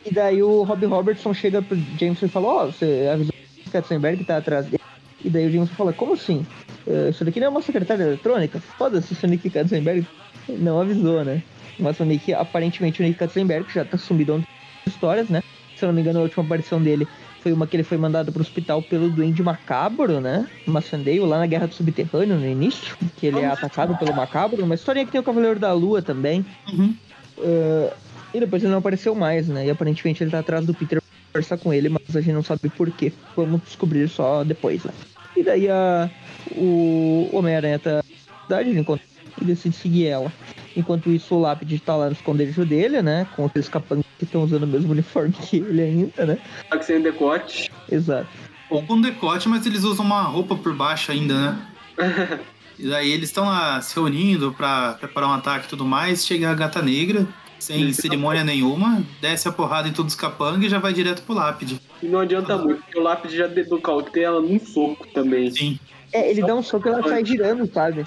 E 0.09 0.13
daí 0.13 0.41
o 0.41 0.63
Rob 0.63 0.83
Robertson 0.87 1.33
chega 1.35 1.61
pro 1.61 1.77
Jameson 1.99 2.25
e 2.25 2.29
fala, 2.29 2.47
ó, 2.47 2.65
você 2.65 3.07
avisou 3.13 3.31
que 3.31 3.69
o 3.69 3.71
Katzenberg 3.71 4.23
tá 4.23 4.37
atrás 4.37 4.65
dele. 4.65 4.81
E 5.23 5.29
daí 5.29 5.47
o 5.47 5.51
Jameson 5.51 5.75
fala, 5.75 5.93
como 5.93 6.13
assim? 6.13 6.47
Eh, 6.87 7.09
Isso 7.11 7.23
daqui 7.23 7.39
não 7.39 7.47
é 7.47 7.49
uma 7.49 7.61
secretária 7.61 8.03
eletrônica? 8.03 8.59
Foda-se 8.75 9.13
se 9.13 9.25
o 9.25 9.27
Nick 9.27 9.47
Katzenberg 9.51 10.07
não 10.49 10.81
avisou, 10.81 11.23
né? 11.23 11.43
Mas 11.77 11.99
o 11.99 12.05
Nick, 12.05 12.33
aparentemente 12.33 13.01
o 13.01 13.05
Nick 13.05 13.19
Katzenberg 13.19 13.71
já 13.71 13.85
tá 13.85 13.97
sumido 13.99 14.33
há 14.33 14.89
histórias, 14.89 15.29
né? 15.29 15.43
Se 15.77 15.85
eu 15.85 15.87
não 15.87 15.93
me 15.93 16.01
engano, 16.01 16.19
a 16.19 16.23
última 16.23 16.43
aparição 16.43 16.81
dele 16.81 17.07
foi 17.41 17.53
uma 17.53 17.65
que 17.65 17.75
ele 17.75 17.83
foi 17.83 17.97
mandado 17.97 18.31
pro 18.31 18.41
hospital 18.41 18.81
pelo 18.81 19.09
Duende 19.09 19.41
Macabro, 19.41 20.19
né? 20.19 20.47
Maçandeio, 20.65 21.25
lá 21.25 21.39
na 21.39 21.47
Guerra 21.47 21.67
do 21.67 21.73
Subterrâneo, 21.73 22.37
no 22.37 22.45
início. 22.45 22.97
Que 23.17 23.27
ele 23.27 23.39
é 23.39 23.45
atacado 23.45 23.97
pelo 23.97 24.15
Macabro. 24.15 24.63
Uma 24.63 24.75
historinha 24.75 25.05
que 25.05 25.11
tem 25.11 25.21
o 25.21 25.23
Cavaleiro 25.23 25.59
da 25.59 25.71
Lua 25.73 26.01
também. 26.01 26.45
Uhum. 26.71 26.95
Uh, 27.37 27.91
e 28.33 28.39
depois 28.39 28.61
ele 28.61 28.71
não 28.71 28.79
apareceu 28.79 29.15
mais, 29.15 29.47
né? 29.47 29.65
E 29.65 29.69
aparentemente 29.69 30.23
ele 30.23 30.31
tá 30.31 30.39
atrás 30.39 30.65
do 30.65 30.73
Peter 30.73 31.01
conversar 31.31 31.57
com 31.57 31.73
ele, 31.73 31.89
mas 31.89 32.15
a 32.15 32.21
gente 32.21 32.33
não 32.33 32.43
sabe 32.43 32.69
por 32.69 32.91
quê. 32.91 33.13
Vamos 33.35 33.61
descobrir 33.63 34.07
só 34.09 34.43
depois, 34.43 34.83
né? 34.83 34.91
E 35.35 35.43
daí 35.43 35.69
a, 35.69 36.09
o 36.51 37.29
Homem-Aranha 37.31 37.79
tá 37.79 37.95
na 37.97 38.03
cidade, 38.43 38.69
ele 38.69 38.79
encontra 38.79 39.05
e 39.41 39.45
decide 39.45 39.75
seguir 39.75 40.07
ela. 40.07 40.31
Enquanto 40.75 41.09
isso, 41.09 41.35
o 41.35 41.39
Lápide 41.39 41.79
tá 41.79 41.95
lá 41.95 42.07
no 42.07 42.13
esconderijo 42.13 42.65
dele, 42.65 43.01
né? 43.01 43.27
Com 43.35 43.45
aqueles 43.45 43.67
capangas 43.67 44.05
que 44.17 44.25
estão 44.25 44.43
usando 44.43 44.63
o 44.63 44.67
mesmo 44.67 44.91
uniforme 44.91 45.33
que 45.33 45.57
ele 45.57 45.81
ainda, 45.81 46.25
né? 46.25 46.37
Só 46.69 46.77
que 46.77 46.85
sem 46.85 47.01
decote. 47.01 47.71
Exato. 47.91 48.27
Ou 48.69 48.83
com 48.83 49.01
decote, 49.01 49.49
mas 49.49 49.65
eles 49.65 49.83
usam 49.83 50.05
uma 50.05 50.21
roupa 50.21 50.55
por 50.55 50.73
baixo 50.75 51.11
ainda, 51.11 51.33
né? 51.33 51.67
E 52.79 52.87
daí 52.87 53.11
eles 53.11 53.27
estão 53.27 53.43
lá 53.43 53.81
se 53.81 53.93
reunindo 53.93 54.53
pra 54.53 54.93
preparar 54.93 55.29
um 55.29 55.33
ataque 55.33 55.65
e 55.65 55.69
tudo 55.69 55.83
mais. 55.83 56.25
Chega 56.25 56.49
a 56.49 56.55
gata 56.55 56.81
negra, 56.81 57.27
sem 57.59 57.91
cerimônia 57.91 58.41
nenhuma, 58.41 59.03
desce 59.19 59.49
a 59.49 59.51
porrada 59.51 59.89
em 59.89 59.91
todos 59.91 60.13
os 60.13 60.19
capangas 60.19 60.63
e 60.63 60.69
já 60.69 60.79
vai 60.79 60.93
direto 60.93 61.21
pro 61.23 61.35
lápide. 61.35 61.77
E 62.01 62.07
não 62.07 62.21
adianta 62.21 62.57
muito, 62.57 62.81
porque 62.81 62.97
o 62.97 63.03
lápide 63.03 63.35
já 63.35 63.49
nocauteia 63.49 64.27
ela 64.27 64.41
num 64.41 64.57
soco 64.61 65.05
também. 65.07 65.51
Sim. 65.51 65.77
É, 66.13 66.31
ele 66.31 66.41
dá 66.41 66.55
um 66.55 66.63
soco 66.63 66.87
e 66.87 66.91
ela 66.91 67.03
sai 67.03 67.25
girando, 67.25 67.69
sabe? 67.71 68.05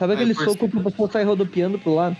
Sabe 0.00 0.14
aquele 0.14 0.34
soco 0.34 0.66
que 0.66 0.78
a 0.78 0.82
pessoa 0.82 1.10
sai 1.12 1.24
rodopiando 1.24 1.78
pro 1.78 1.94
lado? 1.94 2.16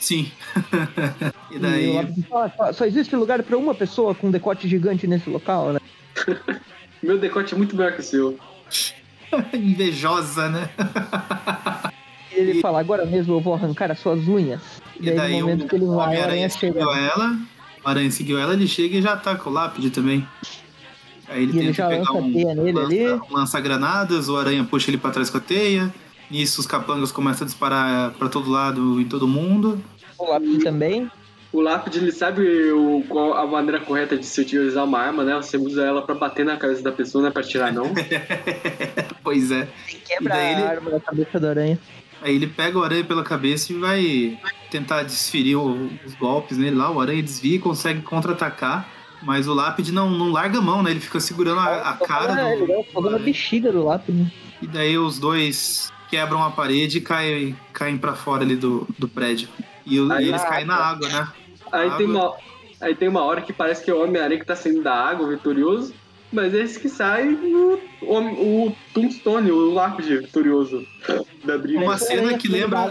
Sim. 0.00 0.32
e 1.52 1.54
E 1.54 1.56
o 1.58 1.60
daí. 1.60 1.92
Lápide 1.92 2.22
fala, 2.22 2.52
só, 2.56 2.72
só 2.72 2.84
existe 2.86 3.14
lugar 3.14 3.42
pra 3.42 3.56
uma 3.58 3.74
pessoa 3.74 4.14
com 4.14 4.28
um 4.28 4.30
decote 4.30 4.66
gigante 4.66 5.06
nesse 5.06 5.28
local, 5.28 5.74
né? 5.74 5.80
Meu 7.02 7.18
decote 7.18 7.52
é 7.54 7.56
muito 7.58 7.76
melhor 7.76 7.92
que 7.92 8.00
o 8.00 8.02
seu. 8.02 8.38
Invejosa, 9.52 10.48
né? 10.48 10.70
E 12.32 12.36
ele 12.40 12.58
E- 12.58 12.60
fala, 12.62 12.80
agora 12.80 13.04
mesmo 13.04 13.34
eu 13.34 13.40
vou 13.40 13.52
arrancar 13.54 13.90
as 13.90 13.98
suas 13.98 14.26
unhas. 14.26 14.60
E 14.98 15.02
E 15.02 15.06
daí, 15.10 15.16
daí 15.16 15.32
no 15.32 15.38
o, 15.38 15.40
momento 15.42 15.68
que 15.68 15.74
ele 15.76 15.84
o 15.84 15.88
vai, 15.88 15.98
a 15.98 16.06
Homem-Aranha 16.08 16.32
aranha 16.32 16.48
chega. 16.48 16.72
seguiu 16.80 16.90
ela. 16.94 17.38
O 17.84 17.88
Aranha 17.88 18.10
seguiu 18.10 18.38
ela, 18.38 18.54
ele 18.54 18.66
chega 18.68 18.96
e 18.96 19.02
já 19.02 19.12
ataca 19.12 19.48
o 19.50 19.52
lápide 19.52 19.90
também. 19.90 20.26
Aí 21.28 21.42
ele 21.42 21.52
E 21.52 21.56
ele 21.58 21.66
tenta 21.66 21.72
já 21.74 21.88
pegar 21.88 21.98
lança 22.00 22.12
a 22.12 22.16
um 22.16 22.32
teia 22.32 22.54
nele 22.54 22.78
ali. 22.78 23.06
lança, 23.08 23.24
um 23.24 23.34
lança-granadas, 23.36 24.28
o 24.28 24.36
Aranha 24.38 24.64
puxa 24.64 24.90
ele 24.90 24.98
pra 24.98 25.10
trás 25.10 25.28
com 25.28 25.38
a 25.38 25.40
teia. 25.40 25.92
Nisso 26.32 26.60
os 26.60 26.66
capangas 26.66 27.12
começam 27.12 27.44
a 27.44 27.46
disparar 27.46 28.10
pra 28.12 28.28
todo 28.28 28.50
lado 28.50 28.98
em 29.00 29.04
todo 29.04 29.28
mundo. 29.28 29.78
O 30.18 30.30
lápis 30.30 30.64
também. 30.64 31.10
O 31.52 31.60
lápide, 31.60 31.98
ele 31.98 32.10
sabe 32.12 32.42
o, 32.72 33.04
qual 33.06 33.34
a 33.34 33.46
maneira 33.46 33.78
correta 33.80 34.16
de 34.16 34.24
se 34.24 34.40
utilizar 34.40 34.84
uma 34.84 34.98
arma, 34.98 35.22
né? 35.22 35.34
Você 35.36 35.58
usa 35.58 35.82
ela 35.84 36.00
pra 36.00 36.14
bater 36.14 36.46
na 36.46 36.56
cabeça 36.56 36.82
da 36.82 36.90
pessoa, 36.90 37.20
não 37.20 37.28
é 37.28 37.32
pra 37.32 37.42
tirar, 37.42 37.70
não. 37.70 37.84
Pois 39.22 39.50
é. 39.50 39.68
Quebra 40.06 40.34
E 40.34 40.38
daí 40.38 40.52
ele- 40.54 40.62
a 40.62 40.70
arma 40.70 40.90
da 40.90 41.00
cabeça 41.00 41.38
da 41.38 41.50
aranha. 41.50 41.78
Aí 42.22 42.34
ele 42.36 42.46
pega 42.46 42.78
o 42.78 42.82
Aranha 42.84 43.04
pela 43.04 43.22
cabeça 43.24 43.72
e 43.72 43.78
vai 43.78 44.38
tentar 44.70 45.02
desferir 45.02 45.56
o- 45.56 45.90
os 46.06 46.14
golpes 46.14 46.56
nele 46.56 46.76
lá. 46.76 46.90
O 46.90 47.00
Aranha 47.00 47.22
desvia 47.22 47.56
e 47.56 47.58
consegue 47.58 48.00
contra-atacar. 48.00 48.88
Mas 49.22 49.46
o 49.46 49.54
Lápide 49.54 49.92
não, 49.92 50.08
não 50.10 50.30
larga 50.32 50.58
a 50.58 50.62
mão, 50.62 50.82
né? 50.82 50.90
Ele 50.92 51.00
fica 51.00 51.20
segurando 51.20 51.60
a, 51.60 51.90
a 51.90 51.92
cara 51.96 52.34
Ah, 52.34 52.52
ele 52.54 52.66
do, 52.66 52.72
dá 52.72 52.84
fogo 52.92 53.10
na 53.10 53.18
bexiga 53.18 53.70
do 53.70 53.84
lápis. 53.84 54.14
né? 54.14 54.30
E 54.60 54.66
daí 54.66 54.96
os 54.98 55.18
dois 55.18 55.92
quebram 56.12 56.42
a 56.44 56.50
parede 56.50 56.98
e 56.98 57.00
caem, 57.00 57.56
caem 57.72 57.96
pra 57.96 58.12
fora 58.12 58.42
ali 58.42 58.54
do, 58.54 58.86
do 58.98 59.08
prédio. 59.08 59.48
E, 59.86 59.98
Aí 60.12 60.26
e 60.26 60.28
eles 60.28 60.44
caem 60.44 60.66
na 60.66 60.76
água, 60.76 61.08
né? 61.08 61.26
Aí 61.72 61.86
Água. 61.86 61.96
tem, 61.96 62.06
uma, 62.06 62.34
aí 62.82 62.94
tem 62.94 63.08
uma 63.08 63.24
hora 63.24 63.40
que 63.40 63.50
parece 63.50 63.82
que 63.82 63.90
é 63.90 63.94
o 63.94 64.04
Homem-Aranha 64.04 64.38
que 64.38 64.44
tá 64.44 64.54
saindo 64.54 64.82
da 64.82 64.92
água, 64.94 65.26
vitorioso. 65.26 65.94
Mas 66.30 66.52
esse 66.54 66.78
que 66.80 66.88
sai 66.88 67.28
o, 67.28 67.78
o, 68.02 68.66
o 68.66 68.76
Tombstone, 68.94 69.50
o 69.50 69.72
lápide 69.72 70.18
vitorioso 70.18 70.82
da 71.44 71.56
briga. 71.58 71.80
Uma 71.80 71.96
cena 71.98 72.22
aranha 72.22 72.38
que 72.38 72.48
lembra- 72.48 72.88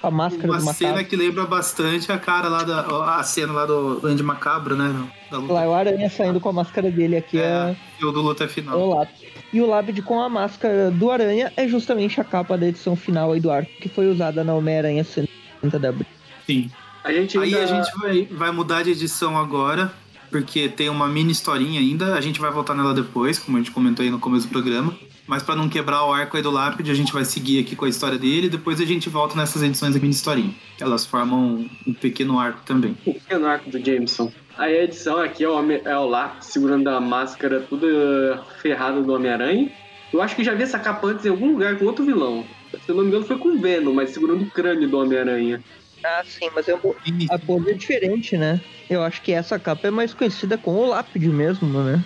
Com 0.00 0.06
a, 0.08 0.10
máscara 0.10 0.48
Uma 0.48 0.58
do 0.58 0.72
cena 0.74 1.04
que 1.04 1.14
lembra 1.16 1.44
bastante 1.46 2.10
a 2.10 2.18
cara 2.18 2.48
lá 2.48 2.62
da. 2.64 2.80
A 3.18 3.22
cena 3.22 3.52
lá 3.52 3.64
do 3.66 4.00
Andy 4.04 4.22
Macabro, 4.24 4.74
né? 4.76 4.92
Da 5.30 5.38
luta. 5.38 5.52
Lá 5.52 5.62
é 5.64 5.68
o 5.68 5.72
aranha 5.74 6.10
saindo 6.10 6.40
com 6.40 6.48
a 6.48 6.52
máscara 6.52 6.90
dele 6.90 7.16
aqui 7.16 7.38
é, 7.38 7.42
É, 7.42 7.76
e 8.00 8.04
o 8.04 8.10
do 8.12 8.22
luta 8.22 8.42
é 8.44 8.48
final. 8.48 8.76
o 8.80 8.94
lápis. 8.94 9.33
E 9.54 9.60
o 9.60 9.66
lápide 9.66 10.02
com 10.02 10.20
a 10.20 10.28
máscara 10.28 10.90
do 10.90 11.12
aranha 11.12 11.52
é 11.56 11.68
justamente 11.68 12.20
a 12.20 12.24
capa 12.24 12.58
da 12.58 12.66
edição 12.66 12.96
final 12.96 13.30
aí 13.30 13.40
do 13.40 13.52
arco 13.52 13.70
que 13.80 13.88
foi 13.88 14.10
usada 14.10 14.42
na 14.42 14.52
Homem-Aranha 14.52 15.04
130 15.04 15.78
da 15.78 15.90
Abril. 15.90 16.06
Sim. 16.44 16.68
A 17.04 17.12
gente 17.12 17.38
Aí 17.38 17.54
ainda... 17.54 17.62
a 17.62 17.66
gente 17.66 17.96
vai, 17.96 18.24
vai 18.24 18.50
mudar 18.50 18.82
de 18.82 18.90
edição 18.90 19.38
agora, 19.38 19.92
porque 20.28 20.68
tem 20.68 20.88
uma 20.88 21.06
mini 21.06 21.30
historinha 21.30 21.78
ainda. 21.78 22.14
A 22.14 22.20
gente 22.20 22.40
vai 22.40 22.50
voltar 22.50 22.74
nela 22.74 22.92
depois, 22.92 23.38
como 23.38 23.56
a 23.56 23.60
gente 23.60 23.70
comentou 23.70 24.02
aí 24.02 24.10
no 24.10 24.18
começo 24.18 24.48
do 24.48 24.50
programa. 24.50 24.92
Mas 25.24 25.44
pra 25.44 25.54
não 25.54 25.68
quebrar 25.68 26.04
o 26.04 26.12
arco 26.12 26.36
aí 26.36 26.42
do 26.42 26.50
lápide, 26.50 26.90
a 26.90 26.94
gente 26.94 27.12
vai 27.12 27.24
seguir 27.24 27.60
aqui 27.60 27.76
com 27.76 27.84
a 27.84 27.88
história 27.88 28.18
dele. 28.18 28.48
Depois 28.48 28.80
a 28.80 28.84
gente 28.84 29.08
volta 29.08 29.36
nessas 29.36 29.62
edições 29.62 29.94
da 29.94 30.00
mini 30.00 30.14
historinha. 30.14 30.52
Elas 30.80 31.06
formam 31.06 31.64
um 31.86 31.94
pequeno 31.94 32.40
arco 32.40 32.60
também. 32.66 32.96
O 33.06 33.14
pequeno 33.14 33.46
arco 33.46 33.70
do 33.70 33.78
Jameson. 33.78 34.32
Aí 34.56 34.78
a 34.78 34.84
edição 34.84 35.18
aqui 35.18 35.42
é 35.44 35.48
o, 35.48 35.54
Homem- 35.56 35.82
é 35.84 35.96
o 35.96 36.06
lápis 36.06 36.48
segurando 36.48 36.88
a 36.88 37.00
máscara 37.00 37.60
toda 37.60 38.42
ferrada 38.62 39.02
do 39.02 39.12
Homem-Aranha. 39.12 39.68
Eu 40.12 40.22
acho 40.22 40.36
que 40.36 40.44
já 40.44 40.54
vi 40.54 40.62
essa 40.62 40.78
capa 40.78 41.08
antes 41.08 41.26
em 41.26 41.30
algum 41.30 41.52
lugar 41.52 41.76
com 41.76 41.84
outro 41.86 42.04
vilão. 42.04 42.44
Se 42.84 42.90
eu 42.90 42.94
não 42.94 43.02
me 43.02 43.08
engano 43.08 43.24
foi 43.24 43.36
com 43.38 43.48
o 43.48 43.58
Venom, 43.58 43.92
mas 43.92 44.10
segurando 44.10 44.42
o 44.42 44.50
crânio 44.50 44.88
do 44.88 44.98
Homem-Aranha. 44.98 45.60
Ah, 46.04 46.22
sim, 46.24 46.50
mas 46.54 46.68
é 46.68 46.74
um, 46.74 46.94
a 47.30 47.38
pose 47.38 47.70
é 47.70 47.74
diferente, 47.74 48.36
né? 48.36 48.60
Eu 48.88 49.02
acho 49.02 49.22
que 49.22 49.32
essa 49.32 49.58
capa 49.58 49.88
é 49.88 49.90
mais 49.90 50.12
conhecida 50.12 50.58
com 50.58 50.74
o 50.74 50.86
lápide 50.88 51.28
mesmo, 51.28 51.66
né? 51.82 52.02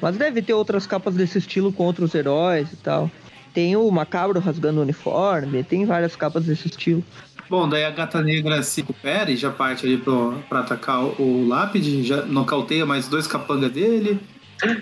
Mas 0.00 0.16
deve 0.16 0.40
ter 0.40 0.54
outras 0.54 0.86
capas 0.86 1.14
desse 1.14 1.38
estilo 1.38 1.72
com 1.72 1.84
outros 1.84 2.14
heróis 2.14 2.72
e 2.72 2.76
tal. 2.76 3.10
Tem 3.52 3.74
o 3.76 3.90
Macabro 3.90 4.38
rasgando 4.38 4.78
o 4.78 4.82
uniforme, 4.82 5.64
tem 5.64 5.84
várias 5.84 6.14
capas 6.14 6.44
desse 6.44 6.68
estilo. 6.68 7.02
Bom, 7.48 7.68
daí 7.68 7.84
a 7.84 7.90
gata 7.90 8.20
negra 8.22 8.62
se 8.62 8.80
recupera 8.82 9.30
e 9.30 9.36
já 9.36 9.50
parte 9.50 9.86
ali 9.86 9.96
pro, 9.96 10.34
pra 10.48 10.60
atacar 10.60 11.02
o, 11.02 11.14
o 11.18 11.48
lápide, 11.48 12.02
já 12.02 12.22
nocauteia 12.22 12.84
mais 12.84 13.08
dois 13.08 13.26
capangas 13.26 13.70
dele. 13.72 14.20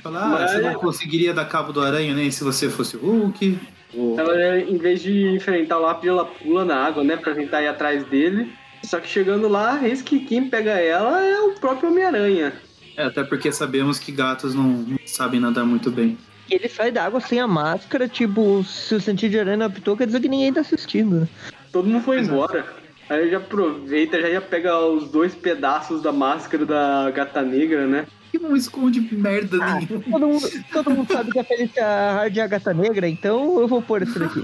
Fala, 0.03 0.43
ah, 0.43 0.49
você 0.49 0.59
não 0.61 0.75
conseguiria 0.75 1.33
dar 1.35 1.45
cabo 1.45 1.73
do 1.73 1.81
aranha 1.81 2.15
nem 2.15 2.31
se 2.31 2.43
você 2.43 2.69
fosse 2.69 2.97
o 2.97 3.01
Hulk. 3.01 3.59
O- 3.95 4.17
Ela, 4.19 4.59
em 4.59 4.77
vez 4.79 5.01
de 5.03 5.27
enfrentar 5.29 5.79
o 5.79 5.83
lápide, 5.83 6.09
ela 6.09 6.25
pula 6.25 6.65
na 6.65 6.77
água, 6.77 7.05
né? 7.05 7.17
Pra 7.17 7.35
tentar 7.35 7.63
ir 7.63 7.69
atrás 7.69 8.05
dele. 8.07 8.51
Só 8.83 8.99
que 9.01 9.09
chegando 9.09 9.49
lá, 9.49 9.81
eis 9.87 10.03
que 10.03 10.21
quem 10.21 10.49
pega 10.49 10.73
ela 10.73 11.23
é 11.23 11.39
o 11.41 11.53
próprio 11.53 11.91
Homem-Aranha. 11.91 12.53
É, 12.97 13.05
até 13.05 13.23
porque 13.23 13.53
sabemos 13.53 13.99
que 13.99 14.11
gatos 14.11 14.55
não, 14.55 14.87
sabem 15.05 15.39
nadar 15.41 15.65
muito 15.65 15.91
bem. 15.91 16.17
E 16.49 16.55
ele 16.55 16.69
sai 16.69 16.91
da 16.91 17.05
água 17.05 17.21
sem 17.21 17.41
a 17.41 17.47
máscara, 17.47 18.09
tipo, 18.09 18.63
se 18.65 18.95
o 18.95 19.01
sentido 19.01 19.33
de 19.33 19.41
aranha 19.41 19.57
não 19.59 19.67
apitou, 19.67 19.97
quer 19.97 20.07
dizer 20.07 20.21
que 20.21 20.29
ninguém 20.29 20.53
tá 20.53 20.61
assistindo, 20.61 21.21
né? 21.21 21.29
Todo 21.77 21.89
mundo 21.89 22.03
foi 22.03 22.19
Exato. 22.21 22.35
embora. 22.35 22.67
Aí 23.11 23.21
ele 23.21 23.31
já 23.33 23.37
aproveita, 23.37 24.19
já 24.21 24.29
ia 24.31 24.41
pegar 24.41 24.81
os 24.87 25.11
dois 25.11 25.35
pedaços 25.35 26.01
da 26.01 26.11
máscara 26.11 26.65
da 26.65 27.11
gata 27.11 27.43
negra, 27.43 27.87
né? 27.87 28.07
Que 28.33 28.39
não 28.39 28.57
esconde 28.57 28.99
merda 29.13 29.59
Ah, 29.61 29.75
nenhuma. 29.75 30.03
todo, 30.11 30.27
mundo, 30.27 30.49
todo 30.73 30.91
mundo 30.91 31.13
sabe 31.13 31.31
que 31.33 31.39
a 31.39 31.45
Felicia 31.45 31.85
Hard 31.85 32.37
é 32.37 32.41
a 32.41 32.47
gata 32.47 32.73
negra, 32.73 33.07
então 33.07 33.61
eu 33.61 33.69
vou 33.69 33.83
pôr 33.83 34.03
isso 34.03 34.19
daqui. 34.19 34.43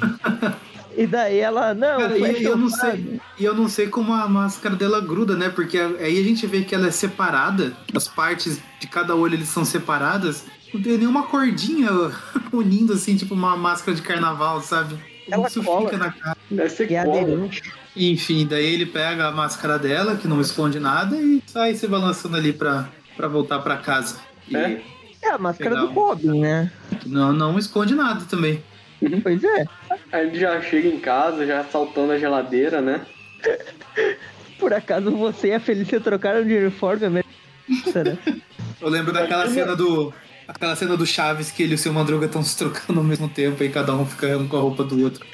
E 0.94 1.06
daí 1.06 1.38
ela, 1.38 1.72
não, 1.72 1.98
Cara, 1.98 2.18
e 2.18 2.44
eu 2.44 2.54
não 2.56 2.68
sei, 2.68 3.18
e 3.38 3.44
eu 3.46 3.54
não 3.54 3.66
sei 3.66 3.86
como 3.88 4.12
a 4.12 4.28
máscara 4.28 4.76
dela 4.76 5.00
gruda, 5.00 5.34
né? 5.34 5.48
Porque 5.48 5.78
aí 5.78 6.20
a 6.20 6.22
gente 6.22 6.46
vê 6.46 6.60
que 6.60 6.74
ela 6.74 6.86
é 6.88 6.90
separada, 6.90 7.72
as 7.96 8.06
partes 8.06 8.60
de 8.78 8.86
cada 8.86 9.16
olho 9.16 9.34
eles 9.34 9.48
são 9.48 9.64
separadas, 9.64 10.44
Não 10.72 10.80
tem 10.82 10.98
nenhuma 10.98 11.22
cordinha 11.24 11.88
unindo, 12.52 12.92
assim, 12.92 13.16
tipo 13.16 13.34
uma 13.34 13.56
máscara 13.56 13.96
de 13.96 14.02
carnaval, 14.02 14.60
sabe? 14.60 14.96
Ela 15.30 15.46
Isso 15.48 15.62
cola. 15.62 15.90
fica 15.90 15.98
na 15.98 16.12
cara. 16.12 16.36
Deve 16.50 16.68
ser 16.70 16.86
Que 16.86 16.94
é 16.94 17.00
aderente. 17.00 17.62
Enfim, 17.96 18.46
daí 18.46 18.74
ele 18.74 18.86
pega 18.86 19.28
a 19.28 19.32
máscara 19.32 19.78
dela, 19.78 20.16
que 20.16 20.26
não 20.26 20.40
esconde 20.40 20.80
nada, 20.80 21.16
e 21.16 21.42
sai 21.46 21.74
se 21.74 21.86
balançando 21.86 22.36
ali 22.36 22.52
pra, 22.52 22.88
pra 23.16 23.28
voltar 23.28 23.58
pra 23.60 23.76
casa. 23.76 24.18
E 24.48 24.56
É? 24.56 24.82
É 25.22 25.30
a 25.30 25.38
máscara 25.38 25.76
do 25.76 25.86
Robin, 25.92 26.40
né? 26.40 26.72
não, 27.06 27.32
não 27.32 27.58
esconde 27.58 27.94
nada 27.94 28.24
também. 28.24 28.62
Pois 29.22 29.42
é. 29.42 29.64
Aí 30.12 30.28
ele 30.28 30.38
já 30.38 30.60
chega 30.62 30.88
em 30.88 31.00
casa, 31.00 31.44
já 31.44 31.64
saltando 31.64 32.12
a 32.12 32.18
geladeira, 32.18 32.80
né? 32.80 33.04
Por 34.60 34.72
acaso 34.72 35.10
você 35.10 35.48
e 35.48 35.54
a 35.54 35.60
Felícia 35.60 36.00
trocaram 36.00 36.44
de 36.46 36.54
uniforme, 36.56 37.08
né? 37.08 37.24
Será? 37.92 38.16
Eu 38.80 38.88
lembro 38.88 39.12
daquela 39.12 39.48
cena 39.48 39.74
do. 39.74 40.14
Aquela 40.46 40.76
cena 40.76 40.96
do 40.96 41.06
Chaves 41.06 41.50
que 41.50 41.62
ele 41.62 41.72
e 41.72 41.74
o 41.74 41.78
seu 41.78 41.92
Madruga 41.92 42.26
estão 42.26 42.42
se 42.42 42.56
trocando 42.56 43.00
ao 43.00 43.04
mesmo 43.04 43.28
tempo 43.28 43.62
e 43.62 43.68
cada 43.68 43.94
um 43.94 44.04
fica 44.04 44.38
com 44.44 44.56
a 44.56 44.60
roupa 44.60 44.84
do 44.84 45.02
outro. 45.02 45.24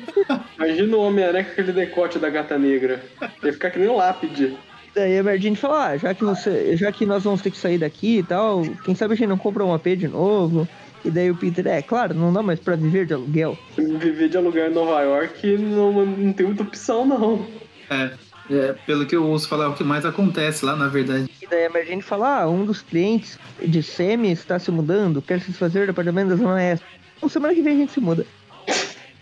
Imagina 0.56 0.96
o 0.96 1.00
Homem-Aranha 1.02 1.44
com 1.44 1.52
aquele 1.52 1.72
decote 1.72 2.18
da 2.18 2.30
gata 2.30 2.58
negra. 2.58 3.04
Ia 3.42 3.52
ficar 3.52 3.70
que 3.70 3.78
nem 3.78 3.88
um 3.88 3.96
lápide. 3.96 4.56
Daí 4.94 5.18
a 5.18 5.22
Merdine 5.22 5.56
fala, 5.56 5.88
ah, 5.88 5.96
já 5.98 6.14
que 6.14 6.24
você. 6.24 6.74
Já 6.76 6.90
que 6.90 7.04
nós 7.04 7.22
vamos 7.22 7.42
ter 7.42 7.50
que 7.50 7.58
sair 7.58 7.76
daqui 7.76 8.18
e 8.18 8.22
tal, 8.22 8.62
quem 8.82 8.94
sabe 8.94 9.12
a 9.12 9.16
gente 9.16 9.28
não 9.28 9.36
compra 9.36 9.64
um 9.64 9.74
AP 9.74 9.88
de 9.88 10.08
novo? 10.08 10.66
E 11.04 11.10
daí 11.10 11.30
o 11.30 11.36
Peter, 11.36 11.66
é 11.66 11.82
claro, 11.82 12.14
não 12.14 12.32
dá 12.32 12.42
mais 12.42 12.58
pra 12.58 12.74
viver 12.74 13.06
de 13.06 13.12
aluguel. 13.12 13.56
Viver 13.76 14.28
de 14.28 14.36
aluguel 14.36 14.70
em 14.70 14.74
Nova 14.74 15.02
York 15.02 15.58
não, 15.58 16.06
não 16.06 16.32
tem 16.32 16.46
muita 16.46 16.62
opção, 16.62 17.06
não. 17.06 17.46
É, 17.90 18.10
é, 18.50 18.72
pelo 18.86 19.06
que 19.06 19.14
eu 19.16 19.24
ouço 19.26 19.48
falar, 19.48 19.64
é 19.64 19.68
o 19.68 19.74
que 19.74 19.84
mais 19.84 20.04
acontece 20.04 20.64
lá, 20.64 20.74
na 20.76 20.88
verdade. 20.88 21.28
E 21.42 21.46
daí 21.46 21.66
a 21.66 21.70
Merdine 21.70 22.02
fala, 22.02 22.42
ah, 22.42 22.48
um 22.48 22.64
dos 22.64 22.82
clientes 22.82 23.38
de 23.62 23.82
Semi 23.82 24.30
está 24.32 24.58
se 24.58 24.70
mudando, 24.70 25.20
quer 25.22 25.40
se 25.40 25.50
desfazer 25.50 25.86
do 25.86 25.90
apartamento 25.90 26.28
da 26.30 26.36
Zona 26.36 26.54
Oeste. 26.54 26.84
Então 27.16 27.28
semana 27.28 27.54
que 27.54 27.62
vem 27.62 27.74
a 27.74 27.78
gente 27.78 27.92
se 27.92 28.00
muda. 28.00 28.26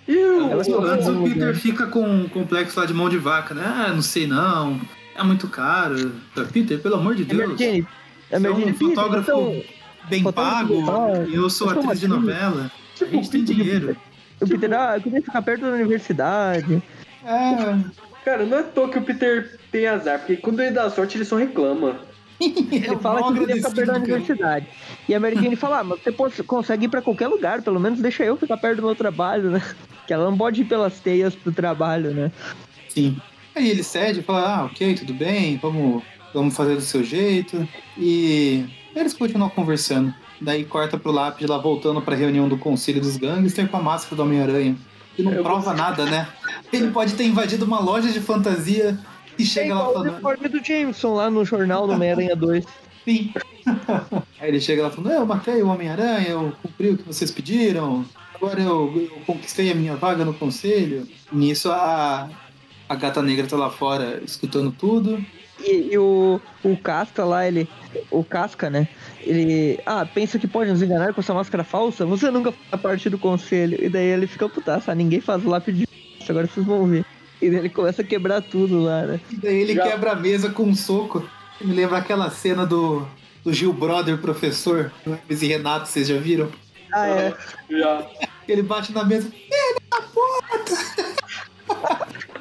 E 0.07 0.16
o, 0.16 0.51
Ela 0.51 0.64
falou, 0.64 0.85
Antes 0.87 1.09
o 1.09 1.12
"Não, 1.12 1.25
Peter 1.25 1.47
né?" 1.49 1.55
fica 1.55 1.87
com 1.87 2.03
um 2.07 2.29
complexo 2.29 2.79
lá 2.79 2.85
de 2.87 2.93
mão 2.93 3.09
de 3.09 3.16
vaca, 3.16 3.55
né? 3.55 3.62
Ah, 3.64 3.89
não 3.95 4.03
sei 4.03 4.27
não. 4.27 4.81
É 5.16 5.22
muito 5.22 5.49
caro. 5.49 6.12
Peter, 6.53 6.79
pelo 6.81 6.97
amor 6.97 7.14
de 7.14 7.22
A 7.22 7.27
Deus. 7.27 7.53
A 7.53 7.57
Você 7.57 7.85
é 8.31 8.39
Merdine, 8.39 8.70
um 8.70 8.75
"Peter, 8.75 8.89
fotógrafo 8.95 9.31
então, 9.31 9.62
bem 10.11 10.22
fotógrafo 10.22 10.85
pago. 10.87 11.31
e 11.31 11.35
eu 11.35 11.49
sou 11.49 11.68
eu 11.68 11.75
sou 11.75 11.83
atriz 11.85 12.01
de 12.01 12.07
uma 12.07 12.16
atriz." 12.16 12.35
novela. 12.35 12.70
A 12.70 12.97
Tipo, 12.99 13.11
gente 13.12 13.31
tem 13.31 13.41
Peter- 13.45 13.57
dinheiro. 13.57 13.97
O 14.41 14.47
Peter, 14.47 14.72
ah, 14.75 14.97
eu 14.97 15.03
queria 15.03 15.22
ficar 15.22 15.41
perto 15.43 15.62
da 15.62 15.68
universidade. 15.68 16.83
É. 17.25 17.77
Cara, 18.25 18.45
não 18.47 18.57
é 18.57 18.61
à 18.61 18.64
toa 18.64 18.89
que 18.89 18.99
o 18.99 19.03
Peter 19.03 19.59
tem 19.70 19.87
azar, 19.87 20.18
porque 20.20 20.37
quando 20.37 20.61
ele 20.61 20.70
dá 20.70 20.89
sorte, 20.91 21.16
ele 21.16 21.25
só 21.25 21.37
reclama. 21.37 22.01
Ele 22.41 22.97
fala 22.97 23.20
mal 23.20 23.33
que 23.33 23.39
queria 23.39 23.57
ficar 23.57 23.70
perto 23.70 23.93
da 23.93 23.97
universidade. 23.99 24.66
E 25.09 25.14
a 25.14 25.20
Mary 25.20 25.37
Jane 25.37 25.55
fala, 25.55 25.79
ah, 25.79 25.85
mas 25.85 26.03
você 26.03 26.11
pode- 26.11 26.43
consegue 26.43 26.87
ir 26.87 26.89
pra 26.89 27.01
qualquer 27.01 27.29
lugar, 27.29 27.62
pelo 27.62 27.79
menos 27.79 28.01
deixa 28.01 28.25
eu 28.25 28.37
ficar 28.37 28.57
perto 28.57 28.77
do 28.81 28.87
meu 28.87 28.95
trabalho, 28.97 29.51
né? 29.53 29.62
Que 30.07 30.12
ela 30.12 30.29
não 30.29 30.37
pode 30.37 30.62
ir 30.62 30.64
pelas 30.64 30.99
teias 30.99 31.35
do 31.37 31.53
trabalho, 31.53 32.12
né? 32.12 32.33
Sim. 32.89 33.16
Aí 33.55 33.70
ele 33.70 33.85
cede 33.85 34.18
e 34.20 34.22
fala, 34.25 34.57
ah, 34.57 34.64
ok, 34.64 34.95
tudo 34.97 35.14
bem, 35.14 35.59
vamos, 35.62 36.03
vamos 36.35 36.57
fazer 36.57 36.75
do 36.75 36.81
seu 36.83 37.05
jeito. 37.05 37.66
E 37.97 38.64
eles 38.97 39.14
continuam 39.14 39.49
conversando. 39.49 40.12
Daí 40.41 40.64
corta 40.64 40.99
pro 40.99 41.12
lápis 41.12 41.49
lá 41.49 41.57
voltando 41.57 42.03
pra 42.03 42.16
reunião 42.16 42.49
do 42.49 42.59
Conselho 42.59 43.01
dos 43.01 43.16
Gangsters 43.16 43.70
com 43.70 43.77
a 43.77 43.83
máscara 43.83 44.16
do 44.16 44.22
Homem-Aranha. 44.22 44.77
Que 45.17 45.23
não 45.23 45.33
Eu 45.33 45.43
prova 45.43 45.73
nada, 45.75 46.05
né? 46.07 46.29
Ele 46.73 46.91
pode 46.91 47.15
ter 47.15 47.25
invadido 47.25 47.65
uma 47.65 47.81
loja 47.81 48.11
de 48.11 48.21
fantasia 48.21 48.99
e 49.39 49.43
É 49.43 49.47
chega 49.47 49.75
lá 49.75 49.81
igual 49.81 49.91
o 49.91 49.93
falando. 49.95 50.12
uniforme 50.12 50.49
do 50.49 50.65
Jameson 50.65 51.15
lá 51.15 51.31
no 51.31 51.45
jornal 51.45 51.87
do 51.87 51.93
Homem-Aranha 51.93 52.35
2. 52.37 52.65
Sim. 53.05 53.33
Aí 54.41 54.49
ele 54.49 54.61
chega 54.61 54.83
lá 54.83 54.91
falando, 54.91 55.12
eu 55.12 55.27
matei 55.27 55.62
o 55.62 55.69
Homem-Aranha, 55.69 56.29
eu 56.29 56.53
cumpri 56.62 56.91
o 56.91 56.99
que 56.99 57.05
vocês 57.05 57.31
pediram, 57.31 58.05
agora 58.35 58.61
eu, 58.61 58.93
eu 59.11 59.23
conquistei 59.27 59.71
a 59.71 59.75
minha 59.75 59.97
vaga 59.97 60.25
no 60.25 60.35
conselho. 60.35 61.07
Nisso 61.33 61.71
a, 61.71 62.29
a 62.89 62.95
gata 62.95 63.23
negra 63.23 63.47
tá 63.47 63.57
lá 63.57 63.71
fora 63.71 64.21
escutando 64.25 64.71
tudo. 64.73 65.25
E, 65.67 65.93
e 65.93 65.99
o, 65.99 66.41
o 66.62 66.77
Casca 66.77 67.25
lá, 67.25 67.47
ele. 67.47 67.69
O 68.11 68.23
Casca, 68.23 68.69
né? 68.69 68.87
Ele. 69.23 69.79
Ah, 69.87 70.05
pensa 70.05 70.39
que 70.39 70.47
pode 70.47 70.71
nos 70.71 70.83
enganar 70.83 71.15
com 71.15 71.21
essa 71.21 71.33
máscara 71.33 71.65
falsa? 71.65 72.05
Você 72.05 72.31
nunca 72.31 72.53
faz 72.71 72.83
parte 72.83 73.09
do 73.09 73.19
conselho. 73.19 73.79
E 73.83 73.89
daí 73.89 74.07
ele 74.07 74.27
fica 74.27 74.49
putaço, 74.49 74.91
ah, 74.91 74.95
ninguém 74.95 75.21
faz 75.21 75.43
lápide 75.45 75.87
de 75.87 76.31
agora 76.31 76.47
vocês 76.47 76.65
vão 76.67 76.87
ver. 76.87 77.05
E 77.41 77.49
daí 77.51 77.59
ele 77.59 77.69
começa 77.69 78.03
a 78.03 78.05
quebrar 78.05 78.41
tudo 78.43 78.81
lá, 78.83 79.03
né? 79.03 79.21
E 79.31 79.37
daí 79.37 79.57
ele 79.61 79.75
Já- 79.75 79.83
quebra 79.83 80.12
a 80.12 80.17
mesa 80.17 80.51
com 80.51 80.65
um 80.65 80.75
soco. 80.75 81.29
Me 81.61 81.75
lembra 81.75 81.99
aquela 81.99 82.31
cena 82.31 82.67
do, 82.67 83.07
do 83.45 83.53
Gil 83.53 83.73
Brother, 83.73 84.19
professor, 84.19 84.93
do 85.05 85.12
Hermes 85.15 85.43
e 85.43 85.47
Renato, 85.47 85.89
vocês 85.89 86.09
já 86.09 86.17
viram? 86.19 86.51
Ah, 86.93 87.07
é. 87.09 87.35
Já. 87.71 88.07
Ele 88.49 88.62
bate 88.62 88.93
na 88.93 89.05
mesa. 89.05 89.31
Os 90.17 90.75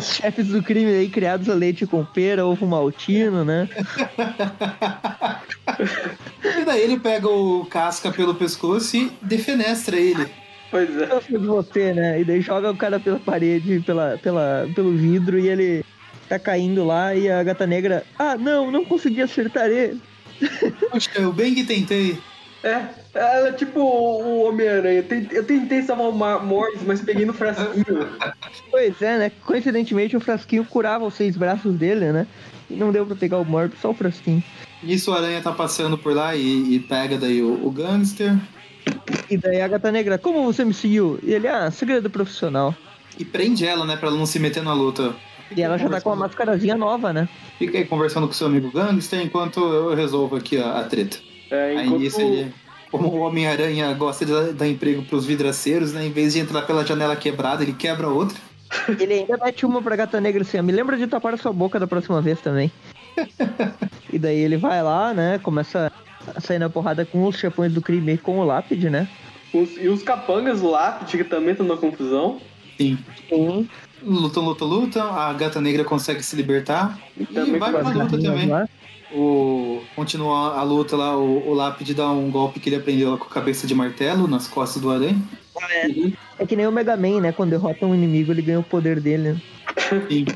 chefes 0.00 0.48
do 0.48 0.62
crime 0.62 0.92
aí 0.92 1.08
criados 1.08 1.48
a 1.48 1.54
leite 1.54 1.86
com 1.86 2.04
pera, 2.04 2.46
ovo 2.46 2.66
maltino, 2.66 3.44
né? 3.44 3.68
E 6.60 6.64
daí 6.64 6.82
ele 6.82 6.98
pega 6.98 7.28
o 7.28 7.64
casca 7.66 8.10
pelo 8.12 8.34
pescoço 8.34 8.96
e 8.96 9.12
defenestra 9.22 9.96
ele. 9.96 10.26
Pois 10.70 10.90
é. 10.96 11.06
Você, 11.38 11.92
né? 11.92 12.20
E 12.20 12.24
daí 12.24 12.40
joga 12.40 12.70
o 12.70 12.76
cara 12.76 12.98
pela 12.98 13.18
parede, 13.18 13.80
pela, 13.80 14.18
pela, 14.18 14.68
pelo 14.74 14.96
vidro 14.96 15.38
e 15.38 15.48
ele 15.48 15.84
tá 16.28 16.38
caindo 16.38 16.84
lá 16.84 17.14
e 17.14 17.30
a 17.30 17.42
gata 17.42 17.66
negra. 17.66 18.04
Ah, 18.18 18.36
não, 18.36 18.70
não 18.70 18.84
consegui 18.84 19.22
acertar 19.22 19.68
ele. 19.68 20.00
Puxa, 20.90 21.10
eu 21.14 21.32
bem 21.32 21.54
que 21.54 21.64
tentei. 21.64 22.18
É, 22.62 22.86
ela 23.14 23.48
é 23.48 23.52
tipo 23.52 23.80
o 23.80 24.48
Homem-Aranha. 24.48 24.98
Eu 24.98 25.02
tentei- 25.04 25.38
Eu 25.38 25.44
tentei 25.44 25.82
salvar 25.82 26.08
o 26.08 26.44
Morris, 26.46 26.82
mas 26.86 27.00
peguei 27.00 27.24
no 27.24 27.32
frasquinho. 27.32 27.84
Pois 28.70 29.00
é, 29.02 29.18
né? 29.18 29.32
Coincidentemente 29.44 30.16
o 30.16 30.20
frasquinho 30.20 30.64
curava 30.64 31.04
os 31.04 31.14
seis 31.14 31.36
braços 31.36 31.74
dele, 31.74 32.12
né? 32.12 32.26
E 32.70 32.74
não 32.74 32.90
deu 32.92 33.04
pra 33.06 33.14
pegar 33.16 33.38
o 33.38 33.44
morto, 33.44 33.76
só 33.80 33.90
o 33.90 33.94
frasquinho. 33.94 34.42
Nisso 34.82 35.10
o 35.10 35.14
Aranha 35.14 35.40
tá 35.40 35.52
passando 35.52 35.96
por 35.96 36.14
lá 36.14 36.34
e, 36.36 36.74
e 36.74 36.80
pega 36.80 37.16
daí 37.16 37.40
o, 37.42 37.66
o 37.66 37.70
gangster 37.70 38.36
E 39.30 39.36
daí 39.36 39.60
a 39.62 39.68
gata 39.68 39.90
negra, 39.90 40.18
como 40.18 40.44
você 40.44 40.64
me 40.64 40.74
seguiu? 40.74 41.18
E 41.22 41.32
ele, 41.32 41.48
ah, 41.48 41.70
segredo 41.70 42.10
profissional. 42.10 42.74
e 43.18 43.24
prende 43.24 43.64
ela, 43.66 43.86
né, 43.86 43.96
pra 43.96 44.08
ela 44.08 44.18
não 44.18 44.26
se 44.26 44.38
meter 44.38 44.62
na 44.62 44.74
luta. 44.74 45.14
E 45.56 45.62
ela 45.62 45.78
já 45.78 45.88
tá 45.88 46.00
com 46.00 46.10
uma 46.10 46.16
mascarazinha 46.16 46.76
nova, 46.76 47.12
né? 47.12 47.28
Fica 47.58 47.78
aí 47.78 47.84
conversando 47.84 48.26
com 48.26 48.32
seu 48.32 48.46
amigo 48.48 48.70
gangster 48.72 49.20
enquanto 49.20 49.60
eu 49.60 49.94
resolvo 49.94 50.36
aqui 50.36 50.58
a, 50.58 50.80
a 50.80 50.84
treta. 50.84 51.18
É, 51.50 51.76
Aí 51.76 51.86
enquanto... 51.86 52.00
nisso 52.00 52.20
ele, 52.20 52.52
como 52.94 53.08
o 53.08 53.20
Homem-Aranha 53.22 53.92
gosta 53.94 54.24
de 54.24 54.52
dar- 54.52 54.68
emprego 54.68 55.02
pros 55.02 55.26
vidraceiros, 55.26 55.92
né, 55.92 56.06
em 56.06 56.12
vez 56.12 56.32
de 56.34 56.38
entrar 56.38 56.62
pela 56.62 56.86
janela 56.86 57.16
quebrada, 57.16 57.64
ele 57.64 57.72
quebra 57.72 58.06
outra. 58.08 58.38
Ele 59.00 59.14
ainda 59.14 59.36
mete 59.36 59.66
uma 59.66 59.82
pra 59.82 59.94
gata 59.96 60.20
negra 60.20 60.42
assim, 60.42 60.58
ó, 60.58 60.62
me 60.62 60.72
lembra 60.72 60.96
de 60.96 61.06
tapar 61.06 61.34
a 61.34 61.36
sua 61.36 61.52
boca 61.52 61.78
da 61.78 61.86
próxima 61.88 62.20
vez 62.20 62.40
também. 62.40 62.70
e 64.12 64.18
daí 64.18 64.38
ele 64.38 64.56
vai 64.56 64.82
lá, 64.82 65.12
né? 65.14 65.38
Começa 65.42 65.92
a 66.34 66.40
sair 66.40 66.58
na 66.58 66.68
porrada 66.70 67.04
com 67.04 67.24
os 67.26 67.36
chefões 67.36 67.72
do 67.72 67.82
crime 67.82 68.14
e 68.14 68.18
com 68.18 68.38
o 68.38 68.44
lápide, 68.44 68.88
né? 68.90 69.06
Os- 69.52 69.76
e 69.76 69.88
os 69.88 70.02
capangas 70.02 70.60
do 70.60 70.70
lápide 70.70 71.16
que 71.18 71.24
também 71.24 71.50
estão 71.52 71.66
na 71.66 71.76
confusão. 71.76 72.40
Sim. 72.76 72.98
Sim. 73.28 73.68
Lutam, 74.02 74.42
lutam, 74.44 74.66
lutam. 74.68 75.06
A 75.18 75.32
gata 75.34 75.60
negra 75.60 75.84
consegue 75.84 76.22
se 76.22 76.34
libertar. 76.34 76.98
E 77.16 77.26
Também 77.26 77.58
vai 77.60 77.70
pra 77.72 77.82
luta 77.90 78.18
também. 78.18 78.48
lá. 78.48 78.68
O, 79.14 79.80
continua 79.94 80.58
a 80.58 80.62
luta 80.64 80.96
lá, 80.96 81.16
o, 81.16 81.48
o 81.48 81.54
Lápide 81.54 81.94
dá 81.94 82.10
um 82.10 82.30
golpe 82.30 82.58
que 82.58 82.68
ele 82.68 82.76
aprendeu 82.76 83.12
lá 83.12 83.16
com 83.16 83.26
a 83.26 83.30
cabeça 83.30 83.66
de 83.66 83.74
martelo 83.74 84.26
nas 84.26 84.48
costas 84.48 84.82
do 84.82 84.90
aranha. 84.90 85.16
É 86.38 86.44
que 86.44 86.56
nem 86.56 86.66
o 86.66 86.72
Mega 86.72 86.96
Man, 86.96 87.20
né? 87.20 87.30
Quando 87.32 87.50
derrota 87.50 87.86
um 87.86 87.94
inimigo, 87.94 88.32
ele 88.32 88.42
ganha 88.42 88.58
o 88.58 88.64
poder 88.64 89.00
dele. 89.00 89.32
né? 89.32 89.42
E, 90.10 90.26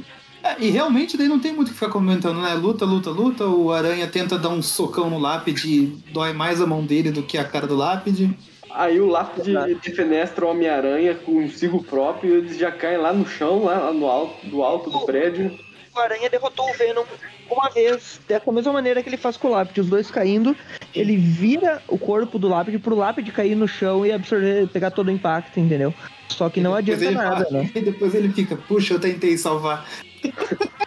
é, 0.42 0.56
e 0.60 0.70
realmente 0.70 1.16
daí 1.16 1.26
não 1.26 1.40
tem 1.40 1.52
muito 1.52 1.68
o 1.68 1.70
que 1.70 1.78
ficar 1.78 1.90
comentando, 1.90 2.40
né? 2.40 2.54
Luta, 2.54 2.84
luta, 2.84 3.10
luta. 3.10 3.46
O 3.46 3.72
aranha 3.72 4.06
tenta 4.06 4.38
dar 4.38 4.50
um 4.50 4.62
socão 4.62 5.10
no 5.10 5.18
Lápide 5.18 5.68
e 5.68 5.86
dói 6.12 6.32
mais 6.32 6.60
a 6.60 6.66
mão 6.66 6.84
dele 6.84 7.10
do 7.10 7.22
que 7.22 7.36
a 7.36 7.44
cara 7.44 7.66
do 7.66 7.76
Lápide. 7.76 8.36
Aí 8.70 9.00
o 9.00 9.06
lápide 9.06 9.52
defenestra 9.82 10.44
o 10.44 10.50
Homem-Aranha 10.50 11.14
consigo 11.14 11.82
próprio 11.82 12.34
e 12.34 12.38
eles 12.38 12.58
já 12.58 12.70
caem 12.70 12.98
lá 12.98 13.12
no 13.12 13.26
chão, 13.26 13.64
lá, 13.64 13.78
lá 13.78 13.92
no 13.92 14.06
alto, 14.06 14.46
do 14.46 14.62
alto 14.62 14.88
do 14.88 15.00
prédio. 15.00 15.58
O 15.98 16.00
Aranha 16.00 16.30
derrotou 16.30 16.70
o 16.70 16.74
Venom 16.74 17.04
uma 17.50 17.68
vez, 17.70 18.20
da 18.28 18.40
mesma 18.52 18.72
maneira 18.72 19.02
que 19.02 19.08
ele 19.08 19.16
faz 19.16 19.36
com 19.36 19.48
o 19.48 19.50
Lápide, 19.50 19.80
os 19.80 19.88
dois 19.88 20.10
caindo, 20.10 20.54
ele 20.94 21.16
vira 21.16 21.82
o 21.88 21.98
corpo 21.98 22.38
do 22.38 22.46
Lápide 22.46 22.78
pro 22.78 22.94
Lápide 22.94 23.32
cair 23.32 23.56
no 23.56 23.66
chão 23.66 24.06
e 24.06 24.12
absorver, 24.12 24.68
pegar 24.68 24.90
todo 24.92 25.08
o 25.08 25.10
impacto, 25.10 25.58
entendeu? 25.58 25.92
Só 26.28 26.48
que 26.48 26.60
não 26.60 26.74
adianta 26.74 27.10
nada, 27.10 27.44
fala- 27.46 27.62
né? 27.62 27.70
E 27.74 27.80
depois 27.82 28.14
ele 28.14 28.32
fica, 28.32 28.54
puxa, 28.56 28.94
eu 28.94 29.00
tentei 29.00 29.36
salvar. 29.36 29.88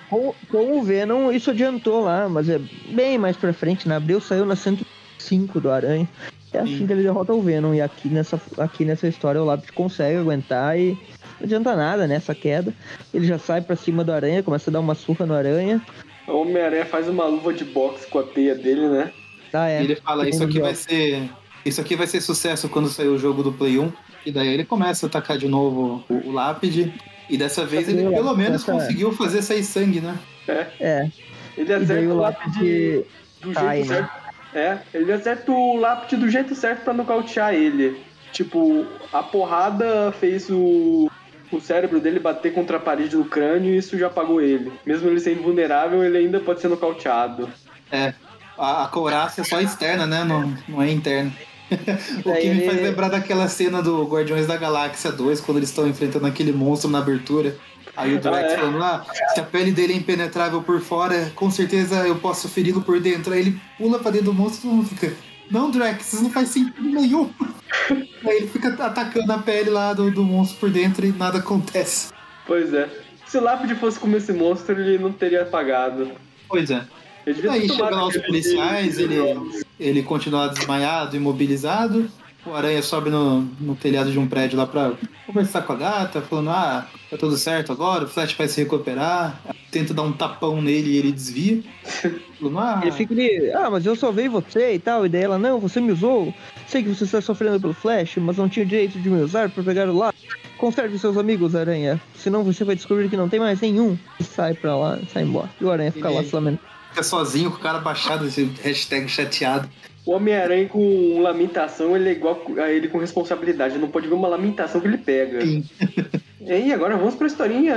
Com, 0.09 0.33
com 0.49 0.79
o 0.79 0.83
Venom, 0.83 1.31
isso 1.31 1.51
adiantou 1.51 2.01
lá, 2.03 2.29
mas 2.29 2.47
é 2.47 2.59
bem 2.89 3.17
mais 3.17 3.35
pra 3.35 3.51
frente, 3.53 3.87
na 3.87 3.97
Abril 3.97 4.21
saiu 4.21 4.45
na 4.45 4.55
105 4.55 5.59
do 5.59 5.71
Aranha. 5.71 6.07
É 6.53 6.59
assim 6.59 6.79
Sim. 6.79 6.87
que 6.87 6.93
ele 6.93 7.03
derrota 7.03 7.33
o 7.33 7.41
Venom, 7.41 7.73
e 7.73 7.81
aqui 7.81 8.07
nessa, 8.09 8.39
aqui 8.57 8.85
nessa 8.85 9.07
história 9.07 9.41
o 9.41 9.45
Lápide 9.45 9.71
consegue 9.71 10.17
aguentar 10.17 10.77
e 10.77 10.97
não 11.41 11.45
adianta 11.45 11.75
nada 11.75 12.07
nessa 12.07 12.33
queda. 12.35 12.73
Ele 13.13 13.25
já 13.25 13.37
sai 13.39 13.61
pra 13.61 13.75
cima 13.75 14.03
do 14.03 14.11
Aranha, 14.11 14.43
começa 14.43 14.69
a 14.69 14.73
dar 14.73 14.79
uma 14.79 14.95
surra 14.95 15.25
no 15.25 15.33
Aranha. 15.33 15.81
O 16.27 16.41
Homem-Aranha 16.41 16.85
faz 16.85 17.07
uma 17.09 17.25
luva 17.25 17.51
de 17.53 17.65
boxe 17.65 18.07
com 18.07 18.19
a 18.19 18.23
teia 18.23 18.55
dele, 18.55 18.87
né? 18.87 19.11
Ah, 19.53 19.67
é. 19.69 19.81
E 19.81 19.83
ele 19.85 19.95
fala, 19.95 20.29
isso 20.29 20.43
aqui 20.43 20.59
vai 20.59 20.75
ser. 20.75 21.29
Isso 21.65 21.81
aqui 21.81 21.95
vai 21.95 22.07
ser 22.07 22.21
sucesso 22.21 22.69
quando 22.69 22.87
sair 22.89 23.07
o 23.09 23.17
jogo 23.17 23.43
do 23.43 23.51
Play 23.51 23.77
1. 23.79 23.91
E 24.25 24.31
daí 24.31 24.47
ele 24.47 24.63
começa 24.63 25.05
a 25.05 25.07
atacar 25.07 25.37
de 25.37 25.47
novo 25.47 26.03
o, 26.09 26.29
o 26.29 26.31
lápide. 26.31 26.93
E 27.29 27.37
dessa 27.37 27.65
vez 27.65 27.87
ele 27.89 28.07
pelo 28.09 28.35
menos 28.35 28.61
essa- 28.63 28.71
conseguiu 28.71 29.11
fazer 29.13 29.41
sair 29.41 29.63
sangue, 29.63 29.99
né? 30.01 30.17
É. 30.79 31.09
Ele 31.57 31.63
E 31.63 31.65
daí 31.65 31.83
acerta 31.83 32.13
o 32.13 32.17
lápide 32.17 33.05
do 33.41 33.51
cai, 33.53 33.77
jeito 33.83 33.89
né? 33.89 33.95
certo. 33.97 34.21
É, 34.53 34.77
ele 34.93 35.11
acerta 35.13 35.51
o 35.51 35.77
lápide 35.77 36.15
do 36.17 36.29
jeito 36.29 36.53
certo 36.55 36.83
pra 36.83 36.93
nocautear 36.93 37.53
ele. 37.53 37.97
Tipo, 38.31 38.85
a 39.11 39.21
porrada 39.21 40.11
fez 40.19 40.49
o, 40.49 41.09
o 41.51 41.61
cérebro 41.61 41.99
dele 41.99 42.19
bater 42.19 42.53
contra 42.53 42.77
a 42.77 42.79
parede 42.79 43.15
do 43.15 43.25
crânio 43.25 43.73
e 43.73 43.77
isso 43.77 43.97
já 43.97 44.07
apagou 44.07 44.41
ele. 44.41 44.71
Mesmo 44.85 45.09
ele 45.09 45.19
sendo 45.19 45.43
vulnerável, 45.43 46.03
ele 46.03 46.17
ainda 46.17 46.39
pode 46.39 46.61
ser 46.61 46.67
nocauteado. 46.67 47.49
É. 47.91 48.13
A, 48.57 48.83
a 48.83 48.87
couraça 48.87 49.41
é 49.41 49.43
só 49.43 49.59
externa, 49.59 50.05
né? 50.05 50.23
Não, 50.23 50.53
não 50.67 50.81
é 50.81 50.91
interna. 50.91 51.31
o 52.25 52.33
que 52.33 52.49
me 52.49 52.65
faz 52.65 52.81
lembrar 52.81 53.09
daquela 53.09 53.47
cena 53.47 53.81
do 53.81 54.03
Guardiões 54.03 54.45
da 54.45 54.57
Galáxia 54.57 55.11
2, 55.11 55.39
quando 55.41 55.57
eles 55.57 55.69
estão 55.69 55.87
enfrentando 55.87 56.27
aquele 56.27 56.51
monstro 56.51 56.89
na 56.89 56.99
abertura. 56.99 57.55
Aí 57.95 58.15
o 58.15 58.19
Drax 58.19 58.51
Ah, 58.51 58.53
é? 58.53 58.57
falando, 58.57 58.83
ah, 58.83 59.05
se 59.33 59.39
a 59.39 59.43
pele 59.43 59.71
dele 59.71 59.93
é 59.93 59.95
impenetrável 59.97 60.61
por 60.61 60.79
fora, 60.81 61.31
com 61.35 61.51
certeza 61.51 62.07
eu 62.07 62.15
posso 62.15 62.47
feri-lo 62.47 62.81
por 62.81 62.99
dentro. 62.99 63.33
Aí 63.33 63.39
ele 63.39 63.61
pula 63.77 63.99
pra 63.99 64.11
dentro 64.11 64.27
do 64.27 64.33
monstro 64.33 64.69
e 64.69 64.73
mundo 64.73 64.87
fica, 64.87 65.13
não, 65.51 65.69
Drax, 65.69 66.13
isso 66.13 66.23
não 66.23 66.29
faz 66.29 66.49
sentido 66.49 66.81
nenhum. 66.81 67.29
Aí 68.25 68.37
ele 68.37 68.47
fica 68.47 68.69
atacando 68.69 69.31
a 69.31 69.37
pele 69.37 69.69
lá 69.69 69.93
do, 69.93 70.09
do 70.09 70.23
monstro 70.23 70.59
por 70.59 70.69
dentro 70.69 71.05
e 71.05 71.11
nada 71.11 71.39
acontece. 71.39 72.11
Pois 72.45 72.73
é. 72.73 72.89
Se 73.27 73.37
o 73.37 73.43
lápide 73.43 73.75
fosse 73.75 73.99
como 73.99 74.15
esse 74.17 74.33
monstro, 74.33 74.79
ele 74.79 74.97
não 74.97 75.11
teria 75.11 75.43
apagado. 75.43 76.11
Pois 76.47 76.69
é. 76.69 76.83
Ele 77.25 77.35
devia 77.35 77.51
Aí 77.51 77.69
chega 77.69 77.89
lá 77.89 78.07
os 78.07 78.17
policiais, 78.17 78.97
ele, 78.97 79.15
ele 79.79 80.03
continua 80.03 80.47
desmaiado, 80.47 81.15
imobilizado. 81.15 82.09
O 82.45 82.53
Aranha 82.55 82.81
sobe 82.81 83.09
no, 83.11 83.41
no 83.59 83.75
telhado 83.75 84.11
de 84.11 84.17
um 84.17 84.27
prédio 84.27 84.57
lá 84.57 84.65
pra 84.65 84.93
conversar 85.27 85.61
com 85.61 85.73
a 85.73 85.75
gata, 85.75 86.21
falando, 86.21 86.49
ah, 86.49 86.87
tá 87.09 87.15
tudo 87.15 87.37
certo 87.37 87.71
agora, 87.71 88.05
o 88.05 88.07
Flash 88.07 88.33
vai 88.33 88.47
se 88.47 88.61
recuperar. 88.61 89.39
Tenta 89.69 89.93
dar 89.93 90.01
um 90.01 90.11
tapão 90.11 90.59
nele 90.61 90.89
e 90.91 90.97
ele 90.97 91.11
desvia. 91.11 91.61
Falando, 92.39 92.59
ah, 92.59 92.79
Ele 92.81 92.91
fica 92.91 93.13
ali, 93.13 93.51
ah, 93.53 93.69
mas 93.69 93.85
eu 93.85 93.95
salvei 93.95 94.27
você 94.27 94.73
e 94.73 94.79
tal. 94.79 95.05
E 95.05 95.09
daí 95.09 95.21
ela, 95.23 95.37
não, 95.37 95.59
você 95.59 95.79
me 95.79 95.91
usou. 95.91 96.33
Sei 96.67 96.81
que 96.83 96.89
você 96.89 97.03
está 97.03 97.21
sofrendo 97.21 97.59
pelo 97.59 97.73
Flash, 97.73 98.17
mas 98.17 98.37
não 98.37 98.49
tinha 98.49 98.65
direito 98.65 98.99
de 98.99 99.09
me 99.09 99.21
usar 99.21 99.49
pra 99.49 99.63
pegar 99.63 99.87
o 99.87 99.95
lá. 99.97 100.11
Conserve 100.57 100.97
seus 100.99 101.15
amigos, 101.17 101.55
Aranha. 101.55 102.01
Senão 102.15 102.43
você 102.43 102.63
vai 102.63 102.75
descobrir 102.75 103.07
que 103.09 103.15
não 103.15 103.29
tem 103.29 103.39
mais 103.39 103.61
nenhum. 103.61 103.97
E 104.19 104.23
sai 104.23 104.53
pra 104.55 104.75
lá, 104.75 104.99
sai 105.13 105.23
embora. 105.23 105.49
E 105.59 105.63
o 105.63 105.71
Aranha 105.71 105.91
fica 105.91 106.09
lá 106.09 106.19
Ele- 106.19 106.27
se 106.27 106.35
lamentando. 106.35 106.61
fica 106.89 107.03
sozinho 107.03 107.49
com 107.51 107.57
o 107.57 107.61
cara 107.61 107.79
baixado, 107.79 108.25
esse 108.27 108.43
hashtag 108.63 109.07
chateado. 109.07 109.69
O 110.05 110.13
Homem-Aranha 110.13 110.67
com 110.67 111.21
lamentação, 111.21 111.95
ele 111.95 112.09
é 112.09 112.11
igual 112.13 112.41
a 112.57 112.71
ele 112.71 112.87
com 112.87 112.97
responsabilidade. 112.97 113.77
Não 113.77 113.87
pode 113.87 114.07
ver 114.07 114.15
uma 114.15 114.27
lamentação 114.27 114.81
que 114.81 114.87
ele 114.87 114.97
pega. 114.97 115.41
Sim. 115.41 115.63
E 116.41 116.51
aí, 116.51 116.73
agora 116.73 116.97
vamos 116.97 117.13
pra 117.13 117.27
historinha, 117.27 117.75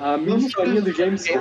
a 0.00 0.16
mini 0.16 0.46
historinha 0.46 0.80
do 0.80 0.92
Jameson. 0.92 1.40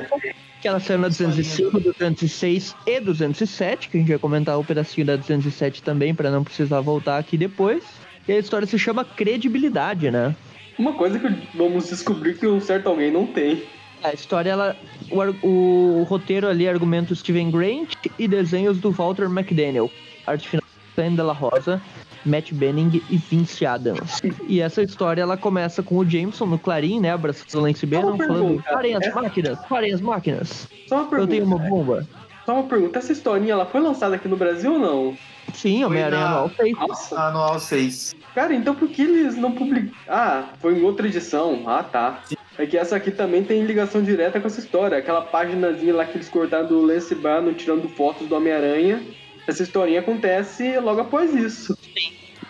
Que 0.60 0.68
ela 0.68 0.80
saiu 0.80 0.98
na 0.98 1.08
205, 1.08 1.80
206 1.80 2.76
e 2.88 3.00
207, 3.00 3.90
que 3.90 3.98
a 3.98 4.00
gente 4.00 4.10
vai 4.10 4.18
comentar 4.18 4.58
o 4.58 4.64
pedacinho 4.64 5.06
da 5.06 5.16
207 5.16 5.84
também, 5.84 6.16
pra 6.16 6.32
não 6.32 6.44
precisar 6.44 6.82
voltar 6.82 7.20
aqui 7.20 7.38
depois. 7.38 7.84
E 8.28 8.32
a 8.32 8.40
história 8.40 8.66
se 8.66 8.80
chama 8.80 9.06
Credibilidade, 9.06 10.10
né? 10.10 10.36
Uma 10.80 10.94
coisa 10.94 11.20
que 11.20 11.28
vamos 11.56 11.90
descobrir 11.90 12.38
que 12.40 12.48
um 12.48 12.60
certo 12.60 12.88
alguém 12.88 13.12
não 13.12 13.28
tem. 13.28 13.62
A 14.02 14.12
história, 14.12 14.50
ela, 14.50 14.76
o, 15.12 16.00
o 16.00 16.04
roteiro 16.04 16.48
ali, 16.48 16.68
argumento 16.68 17.16
Steven 17.16 17.52
Grant 17.52 17.94
e 18.18 18.28
desenhos 18.28 18.80
do 18.80 18.92
Walter 18.92 19.26
McDaniel. 19.26 19.92
Arte 20.26 20.48
final 20.48 20.64
Sam 20.96 21.16
de 21.16 21.22
la 21.22 21.34
Rosa, 21.34 21.82
Matt 22.26 22.52
Benning 22.54 23.02
e 23.10 23.18
Vince 23.18 23.66
Adams. 23.66 24.22
E 24.48 24.62
essa 24.62 24.82
história, 24.82 25.22
ela 25.22 25.36
começa 25.36 25.82
com 25.82 25.98
o 25.98 26.08
Jameson 26.10 26.46
no 26.46 26.60
Clarim, 26.60 27.00
né, 27.00 27.12
abraçando 27.12 27.62
o 27.62 27.62
Lance 27.66 27.86
Bannon, 27.86 28.18
falando, 28.18 28.64
parem 28.64 28.96
as 28.96 29.06
Essa- 29.08 29.22
máquinas, 29.22 29.60
parem 29.68 29.94
as 29.94 30.02
máquinas, 30.02 30.68
Só 30.88 30.96
uma 30.98 31.04
eu 31.06 31.10
pergunta. 31.10 31.32
tenho 31.32 31.46
uma 31.46 31.58
bomba. 31.58 32.08
Só 32.46 32.54
uma 32.56 32.64
pergunta. 32.64 33.00
Essa 33.00 33.12
historinha, 33.14 33.54
ela 33.54 33.66
foi 33.66 33.80
lançada 33.82 34.16
aqui 34.16 34.28
no 34.28 34.36
Brasil 34.36 34.74
ou 34.74 34.80
não? 34.80 35.18
Sim, 35.54 35.84
Homem-Aranha 35.86 36.22
na- 36.24 36.30
anual 36.32 36.50
6. 36.50 36.78
Nossa. 36.78 37.20
Anual 37.20 37.60
6. 37.60 38.16
Cara, 38.36 38.54
então 38.54 38.76
por 38.76 38.88
que 38.90 39.02
eles 39.02 39.36
não 39.38 39.52
publicam? 39.54 39.92
Ah, 40.08 40.50
foi 40.60 40.78
em 40.78 40.84
outra 40.84 41.08
edição. 41.08 41.64
Ah, 41.66 41.84
tá. 41.84 42.22
É 42.58 42.66
que 42.66 42.78
essa 42.78 42.96
aqui 42.98 43.12
também 43.12 43.44
tem 43.44 43.64
ligação 43.66 44.04
direta 44.04 44.40
com 44.40 44.48
essa 44.48 44.60
história. 44.60 44.98
Aquela 44.98 45.22
paginazinha 45.22 45.94
lá 45.96 46.06
que 46.06 46.18
eles 46.18 46.30
cortaram 46.30 46.68
do 46.68 46.82
Lance 46.82 47.16
Barno 47.16 47.54
tirando 47.54 47.88
fotos 47.90 48.28
do 48.28 48.36
Homem-Aranha. 48.36 49.02
Essa 49.48 49.64
historinha 49.64 50.00
acontece 50.00 50.80
logo 50.80 51.02
após 51.02 51.34
isso. 51.34 51.78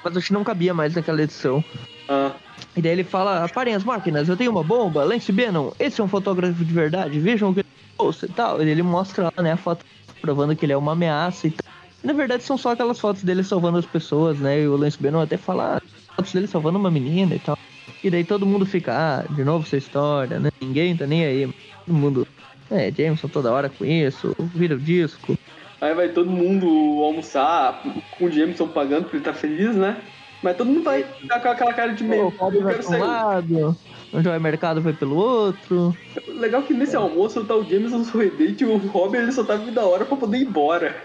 Mas 0.04 0.18
acho 0.18 0.28
que 0.28 0.34
não 0.34 0.44
cabia 0.44 0.74
mais 0.74 0.96
naquela 0.96 1.22
edição. 1.22 1.64
Ah, 2.08 2.34
E 2.76 2.82
daí 2.82 2.92
ele 2.92 3.04
fala, 3.04 3.48
parem 3.50 3.74
as 3.76 3.84
máquinas, 3.84 4.28
eu 4.28 4.38
tenho 4.38 4.52
uma 4.52 4.64
bomba, 4.64 5.04
Lance 5.04 5.32
Bannon, 5.32 5.72
esse 5.80 6.02
é 6.02 6.04
um 6.04 6.08
fotógrafo 6.08 6.64
de 6.64 6.74
verdade, 6.74 7.20
vejam 7.20 7.50
o 7.50 7.54
que 7.54 7.62
ele 7.62 7.70
trouxe 7.98 8.26
e 8.26 8.30
tal. 8.30 8.62
E 8.62 8.70
ele 8.70 8.84
mostra 8.84 9.26
lá, 9.26 9.44
né, 9.44 9.54
a 9.54 9.58
foto 9.58 9.86
provando 10.22 10.56
que 10.56 10.66
ele 10.66 10.74
é 10.74 10.78
uma 10.78 10.94
ameaça 10.94 11.48
e 11.48 11.52
tal. 11.52 11.72
E, 12.04 12.08
na 12.08 12.14
verdade 12.14 12.44
são 12.44 12.58
só 12.58 12.72
aquelas 12.72 13.00
fotos 13.00 13.24
dele 13.24 13.44
salvando 13.44 13.78
as 13.78 13.86
pessoas, 13.86 14.40
né? 14.40 14.62
E 14.62 14.68
o 14.68 14.76
Lance 14.76 15.02
Bannon 15.02 15.22
até 15.22 15.38
fala, 15.38 15.78
ah, 15.78 15.82
fotos 16.16 16.34
dele 16.34 16.48
salvando 16.48 16.78
uma 16.78 16.92
menina 16.92 17.36
e 17.36 17.40
tal. 17.40 17.58
E 18.04 18.10
daí 18.10 18.24
todo 18.24 18.46
mundo 18.46 18.66
fica, 18.66 18.94
ah, 18.94 19.34
de 19.34 19.44
novo 19.44 19.66
essa 19.66 19.78
história, 19.78 20.40
né? 20.40 20.50
Ninguém 20.62 20.96
tá 20.96 21.08
nem 21.08 21.26
aí. 21.26 21.54
Todo 21.86 21.96
mundo, 21.96 22.28
é, 22.70 22.92
Jameson 22.92 23.28
toda 23.30 23.52
hora 23.52 23.70
com 23.70 23.86
isso, 23.86 24.36
vira 24.54 24.76
o 24.76 24.80
disco. 24.80 25.38
Aí 25.84 25.94
vai 25.94 26.10
todo 26.10 26.30
mundo 26.30 26.68
almoçar 27.04 27.82
com 28.18 28.26
o 28.26 28.32
Jameson 28.32 28.68
pagando 28.68 29.04
porque 29.04 29.18
ele 29.18 29.24
tá 29.26 29.34
feliz, 29.34 29.76
né? 29.76 29.98
Mas 30.42 30.58
todo 30.58 30.68
mundo 30.68 30.84
vai 30.84 31.04
ficar 31.04 31.40
com 31.40 31.50
aquela 31.50 31.74
cara 31.74 31.94
de 31.94 32.04
O 32.04 32.08
meio. 32.08 32.32
Fábio 32.32 32.60
Eu 32.60 32.64
vai 32.64 32.74
quero 32.74 32.88
pra 32.88 32.96
um 32.96 33.00
sair. 33.00 33.08
lado, 33.10 33.78
o 34.12 34.22
Joy 34.22 34.40
Mercado 34.40 34.82
vai 34.82 34.94
pelo 34.94 35.16
outro. 35.16 35.96
Legal 36.28 36.62
que 36.64 36.74
nesse 36.74 36.96
almoço 36.96 37.44
tá 37.46 37.56
o 37.56 37.64
Jameson 37.64 38.04
sorridente 38.04 38.64
e 38.64 38.68
o 38.68 38.78
Robin 38.78 39.18
ele 39.18 39.32
só 39.32 39.44
tá 39.44 39.56
vindo 39.56 39.72
da 39.74 39.86
hora 39.86 40.06
pra 40.06 40.18
poder 40.18 40.38
ir 40.38 40.44
embora. 40.44 40.96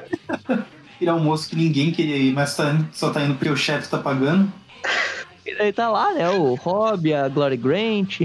Ele 1.01 1.09
é 1.09 1.13
um 1.13 1.21
moço 1.21 1.49
que 1.49 1.57
ninguém 1.57 1.93
queria 1.93 2.17
ir, 2.17 2.33
mas 2.33 2.57
tá 2.57 2.77
só 2.93 3.11
tá 3.11 3.23
indo 3.23 3.35
porque 3.35 3.53
o 3.53 3.57
chefe 3.57 3.89
tá 3.89 3.99
pagando. 3.99 4.53
E 5.47 5.55
daí 5.57 5.73
tá 5.73 5.89
lá, 5.89 6.13
né? 6.13 6.29
O 6.31 6.55
Rob, 6.55 7.15
a 7.15 7.29
Glory 7.29 7.57
Grant, 7.57 8.21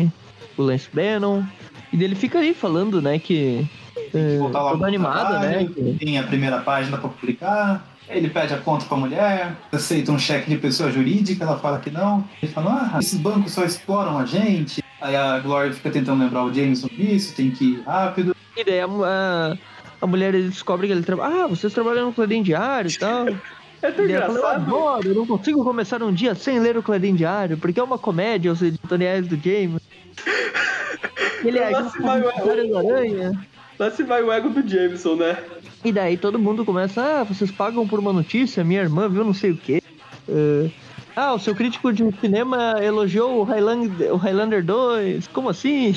o 0.58 0.62
Lance 0.64 0.90
Bannon. 0.92 1.44
E 1.92 1.98
daí 1.98 2.06
ele 2.06 2.16
fica 2.16 2.40
aí 2.40 2.54
falando, 2.54 3.02
né, 3.02 3.20
que. 3.20 3.66
É, 4.14 4.38
voltar 4.38 4.62
lá 4.62 4.72
todo 4.72 4.86
animado, 4.86 5.34
né? 5.40 5.50
trabalho, 5.50 5.70
que- 5.74 5.94
Tem 6.06 6.20
a 6.20 6.24
primeira 6.24 6.60
página 6.60 6.98
pra 6.98 7.10
publicar. 7.10 7.86
Ele 8.10 8.30
pede 8.30 8.54
a 8.54 8.58
conta 8.58 8.86
pra 8.86 8.98
mulher, 8.98 9.54
aceita 9.72 10.12
um 10.12 10.20
cheque 10.20 10.50
de 10.50 10.58
pessoa 10.58 10.92
jurídica, 10.92 11.44
ela 11.46 11.58
fala 11.58 11.80
que 11.80 11.90
não. 11.90 12.24
Ele 12.42 12.52
fala, 12.52 12.92
ah, 12.94 13.00
esses 13.00 13.18
bancos 13.18 13.54
só 13.54 13.64
exploram 13.64 14.18
a 14.20 14.26
gente. 14.26 14.84
Aí 15.02 15.16
a 15.16 15.40
Glory 15.40 15.74
fica 15.74 15.90
tentando 15.90 16.22
lembrar 16.24 16.44
o 16.44 16.54
Jameson 16.54 16.88
disso, 16.88 17.34
tem 17.36 17.50
que 17.50 17.64
ir 17.76 17.82
rápido. 17.86 18.36
E 18.56 18.64
daí 18.64 18.82
a, 18.82 18.86
a, 18.86 19.58
a 20.02 20.06
mulher 20.08 20.34
descobre 20.34 20.86
que 20.88 20.94
ele 20.94 21.02
trabalha. 21.02 21.46
Ah, 21.46 21.48
vocês 21.48 21.74
trabalham 21.74 22.08
no 22.08 22.14
Clarim 22.14 22.44
Diário 22.44 22.92
e 22.92 22.98
tal. 22.98 23.26
É 23.82 23.92
tão 23.92 24.06
E 24.06 24.14
fala, 24.14 24.22
eu 24.22 24.30
engraçado. 24.30 24.62
adoro, 24.62 25.08
eu 25.10 25.14
não 25.16 25.28
consigo 25.28 25.62
começar 25.62 26.02
um 26.02 26.14
dia 26.14 26.34
sem 26.36 26.58
ler 26.58 26.78
o 26.78 26.82
Clarim 26.82 27.16
Diário, 27.16 27.58
porque 27.58 27.78
é 27.78 27.84
uma 27.84 27.98
comédia 27.98 28.50
os 28.50 28.62
editoriais 28.62 29.28
do 29.28 29.36
James. 29.36 29.82
Ele 31.44 31.60
é 31.60 31.84
se 31.90 31.98
com 31.98 32.04
vai 32.04 32.22
o- 32.22 32.78
Aranha. 32.78 33.46
Lá 33.80 33.90
se 33.92 34.04
vai 34.04 34.24
o 34.24 34.32
ego 34.32 34.50
do 34.50 34.68
Jameson, 34.68 35.16
né? 35.16 35.38
E 35.84 35.92
daí 35.92 36.16
todo 36.16 36.40
mundo 36.40 36.64
começa, 36.64 37.02
ah, 37.02 37.24
vocês 37.24 37.52
pagam 37.52 37.88
por 37.88 38.00
uma 38.00 38.14
notícia, 38.14 38.64
minha 38.64 38.82
irmã 38.82 39.10
viu 39.10 39.24
não 39.24 39.34
sei 39.34 39.52
o 39.52 39.58
quê. 39.58 39.82
Eh, 40.30 40.70
ah, 41.16 41.34
o 41.34 41.40
seu 41.40 41.54
crítico 41.54 41.92
de 41.92 42.10
cinema 42.20 42.76
elogiou 42.82 43.40
o 43.40 43.44
Highlander, 43.44 44.14
o 44.14 44.18
Highlander 44.18 44.64
2. 44.64 45.28
Como 45.28 45.50
assim? 45.50 45.96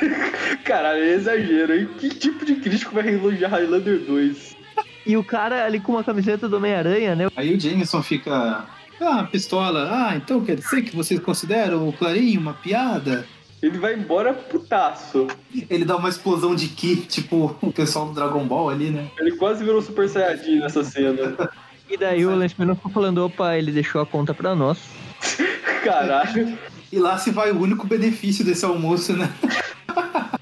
Caralho, 0.64 1.02
é 1.02 1.14
exagero, 1.14 1.74
hein? 1.74 1.88
Que 1.98 2.08
tipo 2.10 2.44
de 2.44 2.56
crítico 2.56 2.94
vai 2.94 3.08
elogiar 3.08 3.48
Highlander 3.48 4.00
2? 4.00 4.56
E 5.06 5.16
o 5.16 5.24
cara 5.24 5.64
ali 5.64 5.80
com 5.80 5.92
uma 5.92 6.04
camiseta 6.04 6.48
do 6.48 6.56
Homem-Aranha, 6.56 7.14
né? 7.14 7.28
Aí 7.36 7.54
o 7.54 7.60
Jameson 7.60 8.02
fica. 8.02 8.66
Ah, 9.00 9.24
pistola. 9.24 9.88
Ah, 9.90 10.16
então 10.16 10.44
quer 10.44 10.56
dizer 10.56 10.82
que 10.82 10.94
vocês 10.94 11.18
consideram 11.20 11.88
o 11.88 11.92
Clarim 11.92 12.36
uma 12.36 12.52
piada? 12.52 13.26
Ele 13.62 13.78
vai 13.78 13.94
embora 13.94 14.32
putaço. 14.32 15.26
Ele 15.68 15.84
dá 15.84 15.96
uma 15.96 16.08
explosão 16.08 16.54
de 16.54 16.68
ki, 16.68 16.96
tipo 16.96 17.54
o 17.60 17.72
pessoal 17.72 18.06
do 18.06 18.14
Dragon 18.14 18.44
Ball 18.46 18.70
ali, 18.70 18.90
né? 18.90 19.08
Ele 19.18 19.32
quase 19.36 19.62
virou 19.64 19.82
Super 19.82 20.08
Saiyajin 20.08 20.60
nessa 20.60 20.82
cena. 20.82 21.36
E 21.88 21.96
daí 21.96 22.24
o 22.24 22.34
Lance 22.34 22.54
Miller 22.58 22.76
ficou 22.76 22.90
falando, 22.90 23.18
opa, 23.24 23.56
ele 23.56 23.72
deixou 23.72 24.00
a 24.00 24.06
conta 24.06 24.32
pra 24.32 24.54
nós. 24.54 24.78
Caralho. 25.84 26.56
E 26.92 26.98
lá 26.98 27.18
se 27.18 27.30
vai 27.30 27.50
o 27.52 27.60
único 27.60 27.86
benefício 27.86 28.44
desse 28.44 28.64
almoço, 28.64 29.12
né? 29.16 29.30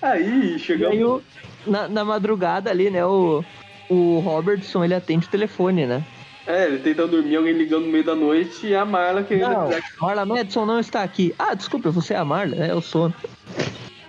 Aí, 0.00 0.54
E 0.54 0.58
chegamos. 0.58 0.96
aí, 0.96 1.04
o- 1.04 1.22
na, 1.66 1.88
na 1.88 2.04
madrugada 2.04 2.70
ali, 2.70 2.88
né, 2.88 3.04
o, 3.04 3.44
o 3.90 4.20
Robertson, 4.20 4.84
ele 4.84 4.94
atende 4.94 5.26
o 5.26 5.30
telefone, 5.30 5.86
né? 5.86 6.04
É, 6.48 6.64
ele 6.64 6.78
tentando 6.78 7.10
dormir, 7.10 7.36
alguém 7.36 7.52
ligando 7.52 7.84
no 7.84 7.92
meio 7.92 8.02
da 8.02 8.14
noite 8.14 8.68
e 8.68 8.74
a 8.74 8.82
Marla 8.82 9.22
querendo. 9.22 9.50
Não, 9.50 9.68
Marla 10.00 10.24
Madison 10.24 10.64
não 10.64 10.80
está 10.80 11.02
aqui. 11.02 11.34
Ah, 11.38 11.52
desculpa, 11.52 11.90
você 11.90 12.14
é 12.14 12.16
a 12.16 12.24
Marla, 12.24 12.56
é 12.56 12.74
o 12.74 12.80
sono. 12.80 13.14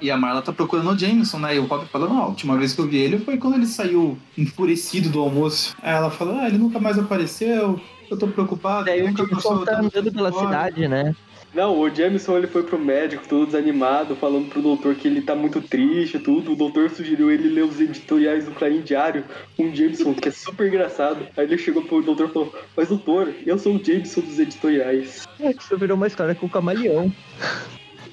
E 0.01 0.09
a 0.09 0.15
Marla 0.15 0.41
tá 0.41 0.53
procurando 0.53 0.89
o 0.91 0.97
Jameson, 0.97 1.37
né? 1.39 1.57
E 1.57 1.59
o 1.59 1.65
Rob 1.65 1.85
fala, 1.87 2.07
não, 2.07 2.21
a 2.23 2.27
última 2.27 2.57
vez 2.57 2.71
que 2.71 2.79
eu 2.79 2.87
vi 2.87 2.95
ele 2.95 3.19
foi 3.19 3.37
quando 3.37 3.55
ele 3.55 3.65
saiu 3.65 4.17
enfurecido 4.37 5.09
do 5.09 5.19
almoço. 5.19 5.75
Aí 5.81 5.93
ela 5.93 6.09
fala, 6.09 6.43
ah, 6.43 6.47
ele 6.47 6.57
nunca 6.57 6.79
mais 6.79 6.97
apareceu, 6.97 7.77
eu 8.09 8.17
tô 8.17 8.25
preocupado. 8.25 8.85
Daí 8.85 9.03
o 9.03 9.17
Jameson 9.17 9.65
tá 9.65 9.79
andando 9.79 10.13
pela 10.13 10.31
fora." 10.31 10.45
cidade, 10.45 10.87
né? 10.87 11.13
Não, 11.53 11.79
o 11.79 11.89
Jameson 11.93 12.37
ele 12.37 12.47
foi 12.47 12.63
pro 12.63 12.77
médico 12.77 13.27
todo 13.27 13.47
desanimado, 13.47 14.15
falando 14.15 14.49
pro 14.49 14.61
doutor 14.61 14.93
que 14.95 15.07
ele 15.07 15.21
tá 15.21 15.35
muito 15.35 15.59
triste 15.61 16.17
e 16.17 16.19
tudo. 16.19 16.53
O 16.53 16.55
doutor 16.55 16.89
sugeriu 16.89 17.31
ele 17.31 17.49
ler 17.49 17.63
os 17.63 17.79
editoriais 17.79 18.45
do 18.45 18.51
Clarim 18.51 18.81
Diário 18.81 19.23
com 19.57 19.69
o 19.69 19.75
Jameson, 19.75 20.13
que 20.13 20.29
é 20.29 20.31
super 20.31 20.67
engraçado. 20.67 21.25
Aí 21.35 21.45
ele 21.45 21.57
chegou 21.57 21.83
pro 21.83 22.03
doutor 22.03 22.29
e 22.29 22.33
falou: 22.33 22.55
Mas 22.77 22.89
doutor, 22.89 23.33
eu 23.45 23.57
sou 23.57 23.75
o 23.75 23.83
Jameson 23.83 24.21
dos 24.21 24.39
editoriais. 24.39 25.27
Isso 25.39 25.77
virou 25.77 25.97
uma 25.97 26.07
história 26.07 26.35
com 26.35 26.45
o 26.45 26.49
camaleão. 26.49 27.11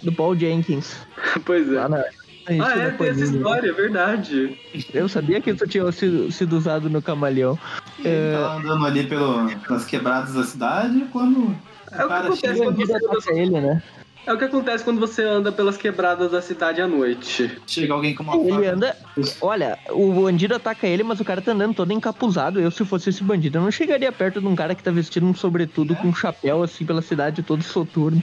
Do 0.02 0.12
Paul 0.12 0.36
Jenkins. 0.36 0.96
pois 1.44 1.70
é. 1.70 1.74
Lá 1.74 1.88
na. 1.88 2.04
Ah, 2.48 2.78
é, 2.78 2.90
tem 2.90 3.08
essa 3.08 3.24
história, 3.24 3.70
é 3.70 3.72
verdade. 3.72 4.56
Eu 4.94 5.08
sabia 5.08 5.40
que 5.40 5.50
isso 5.50 5.66
tinha 5.66 5.90
sido, 5.90 6.30
sido 6.30 6.56
usado 6.56 6.88
no 6.88 7.02
camaleão. 7.02 7.58
Ele 7.98 8.36
tá 8.36 8.54
andando 8.54 8.86
ali 8.86 9.04
pelo, 9.04 9.48
pelas 9.66 9.84
quebradas 9.84 10.34
da 10.34 10.44
cidade 10.44 11.06
quando 11.12 11.56
É 11.98 12.04
o 12.04 12.08
que 12.08 12.14
acontece 12.14 12.60
quando 12.60 12.76
você 12.76 13.32
ele, 13.32 13.60
né? 13.60 13.82
É 14.26 14.32
o 14.32 14.36
que 14.38 14.44
acontece 14.44 14.82
quando 14.82 14.98
você 14.98 15.22
anda 15.22 15.52
pelas 15.52 15.76
quebradas 15.76 16.32
da 16.32 16.42
cidade 16.42 16.80
à 16.80 16.88
noite. 16.88 17.58
Chega 17.66 17.94
alguém 17.94 18.12
com 18.12 18.24
uma 18.24 18.34
Ele 18.36 18.50
faca. 18.50 18.72
anda. 18.72 18.96
Olha, 19.40 19.78
o 19.90 20.12
bandido 20.12 20.54
ataca 20.56 20.86
ele, 20.86 21.04
mas 21.04 21.20
o 21.20 21.24
cara 21.24 21.40
tá 21.40 21.52
andando 21.52 21.74
todo 21.74 21.92
encapuzado. 21.92 22.58
Eu, 22.60 22.70
se 22.72 22.84
fosse 22.84 23.10
esse 23.10 23.22
bandido, 23.22 23.58
eu 23.58 23.62
não 23.62 23.70
chegaria 23.70 24.10
perto 24.10 24.40
de 24.40 24.46
um 24.48 24.56
cara 24.56 24.74
que 24.74 24.82
tá 24.82 24.90
vestido 24.90 25.24
um 25.26 25.34
sobretudo 25.34 25.94
com 25.94 26.08
um 26.08 26.14
chapéu 26.14 26.62
assim 26.62 26.84
pela 26.84 27.00
cidade 27.02 27.42
todo 27.42 27.62
soturno. 27.62 28.20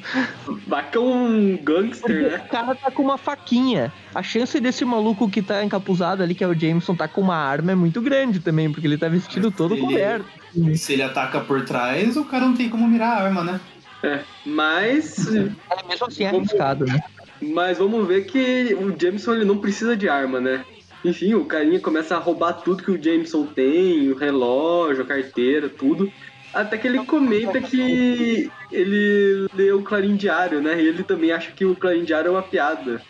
Vai 0.68 0.90
que 0.90 0.98
é 0.98 1.00
um 1.02 1.58
gangster, 1.64 2.02
Porque 2.02 2.36
né? 2.38 2.44
o 2.46 2.50
cara 2.50 2.76
tá 2.76 2.92
com 2.92 3.02
uma 3.02 3.18
faquinha. 3.18 3.92
A 4.14 4.22
chance 4.22 4.60
desse 4.60 4.84
maluco 4.84 5.30
que 5.30 5.42
tá 5.42 5.64
encapuzado 5.64 6.22
ali, 6.22 6.36
que 6.36 6.44
é 6.44 6.48
o 6.48 6.54
Jameson, 6.54 6.96
tá 6.96 7.08
com 7.08 7.22
uma 7.22 7.38
arma 7.38 7.72
é 7.72 7.76
muito 7.76 8.02
grande 8.02 8.40
também, 8.42 8.70
porque 8.70 8.86
ele 8.86 8.98
tá 8.98 9.08
vestido 9.08 9.50
todo 9.52 9.74
Ele- 9.74 9.82
coberto. 9.82 10.26
Se 10.76 10.94
ele 10.94 11.02
ataca 11.02 11.40
por 11.40 11.64
trás, 11.66 12.16
o 12.16 12.26
cara 12.26 12.46
não 12.46 12.54
tem 12.54 12.70
como 12.70 12.88
mirar 12.88 13.18
a 13.18 13.24
arma, 13.24 13.44
né? 13.44 13.60
É. 14.04 14.20
Mas. 14.46 15.34
É 15.34 15.88
mesmo 15.88 16.08
assim 16.08 16.26
arriscado, 16.26 16.86
né? 16.86 17.00
Mas 17.42 17.78
vamos 17.78 18.08
ver 18.08 18.26
que 18.26 18.76
o 18.76 18.94
Jameson 19.00 19.34
ele 19.34 19.46
não 19.46 19.58
precisa 19.58 19.96
de 19.96 20.08
arma, 20.08 20.40
né? 20.40 20.66
Enfim, 21.04 21.34
o 21.34 21.46
carinha 21.46 21.80
começa 21.80 22.16
a 22.16 22.20
roubar 22.20 22.54
tudo 22.54 22.84
que 22.84 22.92
o 22.92 23.02
Jameson 23.02 23.46
tem, 23.46 24.10
o 24.10 24.16
relógio, 24.16 25.04
a 25.04 25.08
carteira, 25.08 25.68
tudo. 25.68 26.12
Até 26.54 26.78
que 26.78 26.88
ele 26.88 27.04
comenta 27.06 27.60
que 27.60 28.50
ele 28.72 29.48
lê 29.54 29.72
o 29.72 29.82
Clarim 29.82 30.16
Diário, 30.16 30.62
né? 30.62 30.82
E 30.82 30.88
ele 30.88 31.04
também 31.04 31.32
acha 31.32 31.52
que 31.52 31.66
o 31.66 31.76
Clarim 31.76 32.04
Diário 32.04 32.30
é 32.30 32.32
uma 32.32 32.44
piada. 32.44 33.02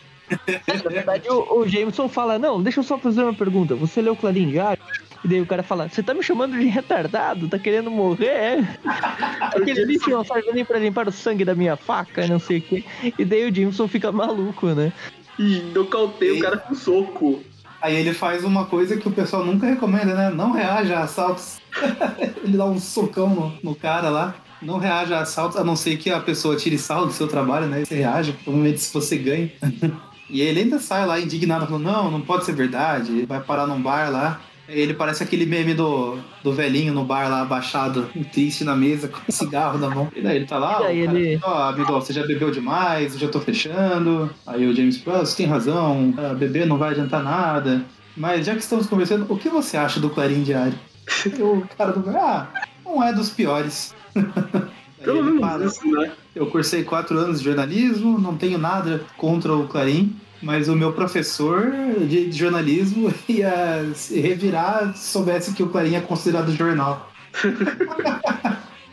Na 0.67 0.89
verdade, 0.89 1.29
o, 1.29 1.59
o 1.59 1.67
Jameson 1.67 2.07
fala: 2.07 2.39
Não, 2.39 2.63
deixa 2.63 2.79
eu 2.79 2.83
só 2.83 2.97
fazer 2.97 3.21
uma 3.21 3.33
pergunta. 3.33 3.75
Você 3.75 4.01
leu 4.01 4.13
o 4.13 4.17
Clarim 4.17 4.49
Diário? 4.49 4.81
E 5.23 5.27
daí 5.27 5.41
o 5.41 5.45
cara 5.45 5.63
fala: 5.63 5.87
Você 5.87 6.03
tá 6.03 6.13
me 6.13 6.21
chamando 6.21 6.57
de 6.57 6.65
retardado? 6.65 7.47
Tá 7.47 7.57
querendo 7.57 7.89
morrer? 7.89 8.27
é?" 8.27 8.77
Aquele 9.55 9.85
bicho 9.85 10.09
não 10.09 10.23
serve 10.23 10.51
nem 10.51 10.65
pra 10.65 10.79
limpar 10.79 11.07
o 11.07 11.11
sangue 11.11 11.45
da 11.45 11.55
minha 11.55 11.77
faca, 11.77 12.27
não 12.27 12.39
sei 12.39 12.57
o 12.57 12.61
quê. 12.61 12.83
E 13.17 13.23
daí 13.23 13.49
o 13.49 13.55
Jameson 13.55 13.87
fica 13.87 14.11
maluco, 14.11 14.67
né? 14.67 14.91
E 15.39 15.59
nocauteia 15.73 16.35
o 16.35 16.39
cara 16.39 16.57
com 16.57 16.75
soco. 16.75 17.41
Aí 17.81 17.95
ele 17.95 18.13
faz 18.13 18.45
uma 18.45 18.65
coisa 18.65 18.95
que 18.95 19.07
o 19.07 19.11
pessoal 19.11 19.45
nunca 19.45 19.67
recomenda, 19.67 20.13
né? 20.15 20.29
Não 20.29 20.51
reaja 20.51 20.99
a 20.99 21.03
assaltos. 21.03 21.59
ele 22.43 22.55
dá 22.55 22.65
um 22.65 22.79
socão 22.79 23.29
no, 23.29 23.53
no 23.61 23.75
cara 23.75 24.09
lá. 24.09 24.35
Não 24.61 24.77
reaja 24.77 25.17
a 25.17 25.21
assaltos, 25.21 25.57
a 25.57 25.63
não 25.63 25.75
ser 25.75 25.97
que 25.97 26.09
a 26.09 26.21
pessoa 26.21 26.55
tire 26.55 26.77
sal 26.77 27.05
do 27.05 27.11
seu 27.11 27.27
trabalho, 27.27 27.67
né? 27.67 27.83
Você 27.83 27.95
reaja, 27.95 28.33
provavelmente 28.43 28.79
se 28.79 28.93
você 28.93 29.17
ganha. 29.17 29.51
e 30.29 30.39
ele 30.39 30.61
ainda 30.61 30.79
sai 30.79 31.05
lá 31.05 31.19
indignado, 31.19 31.65
falando, 31.65 31.83
não, 31.83 32.09
não 32.09 32.21
pode 32.21 32.45
ser 32.45 32.53
verdade. 32.53 33.11
Ele 33.11 33.25
vai 33.25 33.41
parar 33.41 33.67
num 33.67 33.81
bar 33.81 34.09
lá. 34.09 34.39
Ele 34.67 34.93
parece 34.93 35.21
aquele 35.21 35.45
meme 35.45 35.73
do, 35.73 36.17
do 36.41 36.53
velhinho 36.53 36.93
no 36.93 37.03
bar 37.03 37.29
lá, 37.29 37.41
abaixado, 37.41 38.07
triste 38.31 38.63
na 38.63 38.75
mesa, 38.75 39.09
com 39.09 39.19
um 39.27 39.31
cigarro 39.31 39.77
na 39.77 39.89
mão. 39.89 40.09
E 40.15 40.21
daí 40.21 40.37
ele 40.37 40.45
tá 40.45 40.57
lá, 40.57 40.75
cara, 40.75 40.93
ele- 40.93 41.37
ó, 41.43 41.69
amigo, 41.69 41.91
você 41.91 42.13
já 42.13 42.25
bebeu 42.25 42.49
demais, 42.49 43.13
eu 43.13 43.19
já 43.19 43.27
tô 43.27 43.41
fechando. 43.41 44.29
Aí 44.47 44.65
o 44.65 44.73
James 44.75 44.97
Pro, 44.97 45.17
você 45.19 45.35
tem 45.35 45.45
razão, 45.47 46.13
ah, 46.17 46.33
beber 46.33 46.65
não 46.65 46.77
vai 46.77 46.91
adiantar 46.91 47.21
nada. 47.21 47.83
Mas 48.15 48.45
já 48.45 48.53
que 48.53 48.61
estamos 48.61 48.87
conversando, 48.87 49.25
o 49.27 49.37
que 49.37 49.49
você 49.49 49.75
acha 49.75 49.99
do 49.99 50.09
Clarim 50.09 50.43
Diário? 50.43 50.77
O 51.41 51.63
cara 51.77 51.91
do 51.91 51.99
bar, 51.99 52.49
ah, 52.55 52.67
não 52.85 53.03
é 53.03 53.11
dos 53.11 53.29
piores. 53.29 53.93
Pelo 55.03 55.17
ele 55.19 55.31
menos 55.41 55.73
isso, 55.75 55.85
né? 55.91 56.11
eu 56.33 56.47
cursei 56.47 56.83
quatro 56.85 57.17
anos 57.17 57.39
de 57.39 57.45
jornalismo, 57.45 58.17
não 58.17 58.37
tenho 58.37 58.57
nada 58.57 59.01
contra 59.17 59.53
o 59.53 59.67
Clarim, 59.67 60.15
mas 60.43 60.67
o 60.67 60.75
meu 60.75 60.91
professor 60.93 61.71
de 62.07 62.31
jornalismo 62.31 63.11
ia 63.27 63.89
se 63.95 64.19
revirar 64.19 64.95
se 64.95 65.11
soubesse 65.11 65.53
que 65.53 65.63
o 65.63 65.69
Clarim 65.69 65.95
é 65.95 66.01
considerado 66.01 66.51
jornal. 66.51 67.09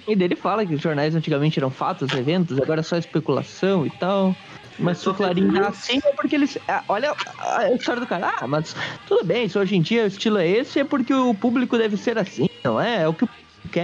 E 0.08 0.16
daí 0.16 0.26
ele 0.26 0.36
fala 0.36 0.64
que 0.64 0.74
os 0.74 0.80
jornais 0.80 1.14
antigamente 1.14 1.58
eram 1.58 1.70
fatos, 1.70 2.12
eventos, 2.12 2.58
agora 2.60 2.80
é 2.80 2.82
só 2.82 2.96
especulação 2.96 3.86
e 3.86 3.90
tal. 3.90 4.34
Mas 4.78 4.98
se 4.98 5.08
o 5.08 5.14
Clarim 5.14 5.52
tá 5.52 5.68
assim 5.68 6.00
é 6.02 6.12
porque 6.12 6.34
eles. 6.36 6.56
ah, 6.66 6.82
Olha 6.88 7.14
a 7.38 7.70
história 7.72 8.00
do 8.00 8.06
cara. 8.06 8.32
Ah, 8.40 8.46
mas 8.46 8.74
tudo 9.06 9.24
bem, 9.24 9.48
se 9.48 9.58
hoje 9.58 9.76
em 9.76 9.82
dia 9.82 10.04
o 10.04 10.06
estilo 10.06 10.38
é 10.38 10.48
esse, 10.48 10.80
é 10.80 10.84
porque 10.84 11.12
o 11.12 11.34
público 11.34 11.76
deve 11.76 11.96
ser 11.96 12.16
assim, 12.16 12.48
não 12.64 12.80
é? 12.80 13.02
É 13.02 13.08
o 13.08 13.12
que. 13.12 13.28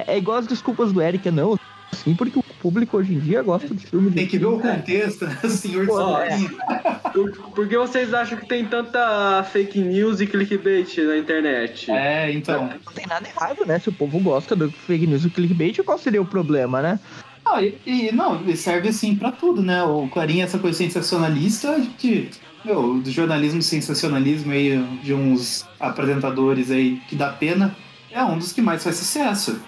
É 0.06 0.16
igual 0.16 0.38
as 0.38 0.46
desculpas 0.46 0.92
do 0.92 1.02
Eric, 1.02 1.30
não. 1.30 1.58
Assim, 2.00 2.14
porque 2.14 2.38
o 2.38 2.42
público 2.60 2.96
hoje 2.96 3.14
em 3.14 3.18
dia 3.18 3.42
gosta 3.42 3.74
de 3.74 3.86
filme 3.86 4.10
de. 4.10 4.16
Tem 4.16 4.26
que 4.26 4.38
ver 4.38 4.46
o 4.46 4.58
contexto, 4.58 5.26
né? 5.26 5.36
senhor 5.48 5.82
de 5.82 5.86
Pô, 5.86 5.96
Solinho. 5.96 6.50
Por, 7.12 7.32
por 7.54 7.68
que 7.68 7.76
vocês 7.76 8.12
acham 8.12 8.38
que 8.38 8.46
tem 8.46 8.64
tanta 8.64 9.44
fake 9.52 9.78
news 9.80 10.20
e 10.20 10.26
clickbait 10.26 10.96
na 10.98 11.16
internet? 11.16 11.90
É, 11.90 12.32
então. 12.32 12.70
Não 12.84 12.92
tem 12.92 13.06
nada 13.06 13.26
errado, 13.26 13.64
né? 13.66 13.78
Se 13.78 13.88
o 13.88 13.92
povo 13.92 14.18
gosta 14.20 14.54
do 14.54 14.70
fake 14.70 15.06
news 15.06 15.24
e 15.24 15.30
clickbait, 15.30 15.82
qual 15.82 15.98
seria 15.98 16.20
o 16.20 16.26
problema, 16.26 16.82
né? 16.82 17.00
Ah, 17.44 17.62
e, 17.62 17.78
e, 17.86 18.12
não, 18.12 18.40
ele 18.40 18.56
serve 18.56 18.88
assim 18.88 19.14
pra 19.14 19.30
tudo, 19.30 19.62
né? 19.62 19.82
O 19.84 20.08
Clarim, 20.08 20.40
essa 20.40 20.58
coisa 20.58 20.76
sensacionalista 20.76 21.80
de. 21.98 22.28
Meu, 22.64 22.98
do 22.98 23.10
jornalismo 23.12 23.62
sensacionalismo 23.62 24.50
aí, 24.50 24.84
de 25.00 25.14
uns 25.14 25.64
apresentadores 25.78 26.72
aí 26.72 27.00
que 27.08 27.14
dá 27.14 27.28
pena, 27.28 27.76
é 28.10 28.24
um 28.24 28.36
dos 28.36 28.52
que 28.52 28.60
mais 28.60 28.82
faz 28.82 28.96
sucesso. 28.96 29.60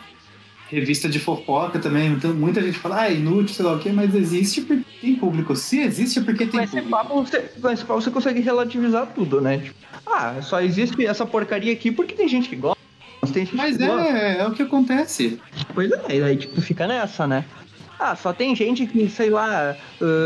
Revista 0.70 1.09
de 1.09 1.19
fofoca 1.19 1.78
também, 1.78 2.12
então 2.12 2.32
muita 2.35 2.61
gente 2.61 2.78
fala, 2.78 3.03
ah, 3.03 3.11
é 3.11 3.15
inútil, 3.15 3.55
sei 3.55 3.65
lá 3.65 3.73
o 3.73 3.78
quê, 3.78 3.90
mas 3.90 4.15
existe 4.15 4.61
porque 4.61 4.85
tem 5.01 5.15
público. 5.15 5.57
Se 5.57 5.81
existe 5.81 6.19
é 6.19 6.23
porque 6.23 6.47
tem 6.47 6.62
esse, 6.62 6.77
público. 6.77 6.90
papo, 6.90 7.23
você, 7.24 7.40
com 7.40 7.70
esse 7.70 7.85
papo 7.85 8.03
você 8.03 8.11
consegue 8.11 8.40
relativizar 8.40 9.07
tudo, 9.15 9.40
né? 9.40 9.59
Tipo, 9.59 9.77
ah, 10.07 10.36
só 10.43 10.61
existe 10.61 11.07
essa 11.07 11.24
porcaria 11.24 11.73
aqui 11.73 11.90
porque 11.90 12.15
tem 12.15 12.28
gente 12.28 12.49
que 12.49 12.57
gosta. 12.57 12.78
Mas 13.23 13.31
tem 13.31 13.47
gente 13.47 13.57
Mas 13.57 13.77
que 13.77 13.86
gosta. 13.86 14.09
é, 14.09 14.39
é 14.40 14.47
o 14.47 14.53
que 14.53 14.62
acontece. 14.62 15.40
Pois 15.74 15.90
é, 15.90 16.16
e 16.16 16.23
aí 16.23 16.36
tipo, 16.36 16.61
fica 16.61 16.86
nessa, 16.86 17.27
né? 17.27 17.45
Ah, 17.99 18.15
só 18.15 18.32
tem 18.32 18.55
gente 18.55 18.86
que, 18.86 19.09
sei 19.09 19.31
lá, 19.31 19.74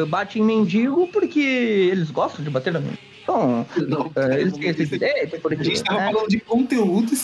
bate 0.08 0.38
em 0.38 0.42
mendigo 0.42 1.08
porque 1.08 1.40
eles 1.40 2.10
gostam 2.10 2.44
de 2.44 2.50
bater 2.50 2.72
na 2.72 2.80
mendigo. 2.80 3.12
Então, 3.22 3.66
Não, 3.88 4.10
ah, 4.16 4.38
eles 4.38 4.52
têm 4.54 4.70
esse 4.70 4.86
direito, 4.86 5.36
a 5.36 5.38
porque... 5.38 5.62
gente 5.62 5.82
tava 5.84 6.00
né? 6.00 6.12
falando 6.12 6.28
de 6.28 6.40
conteúdo 6.40 7.12
e 7.12 7.16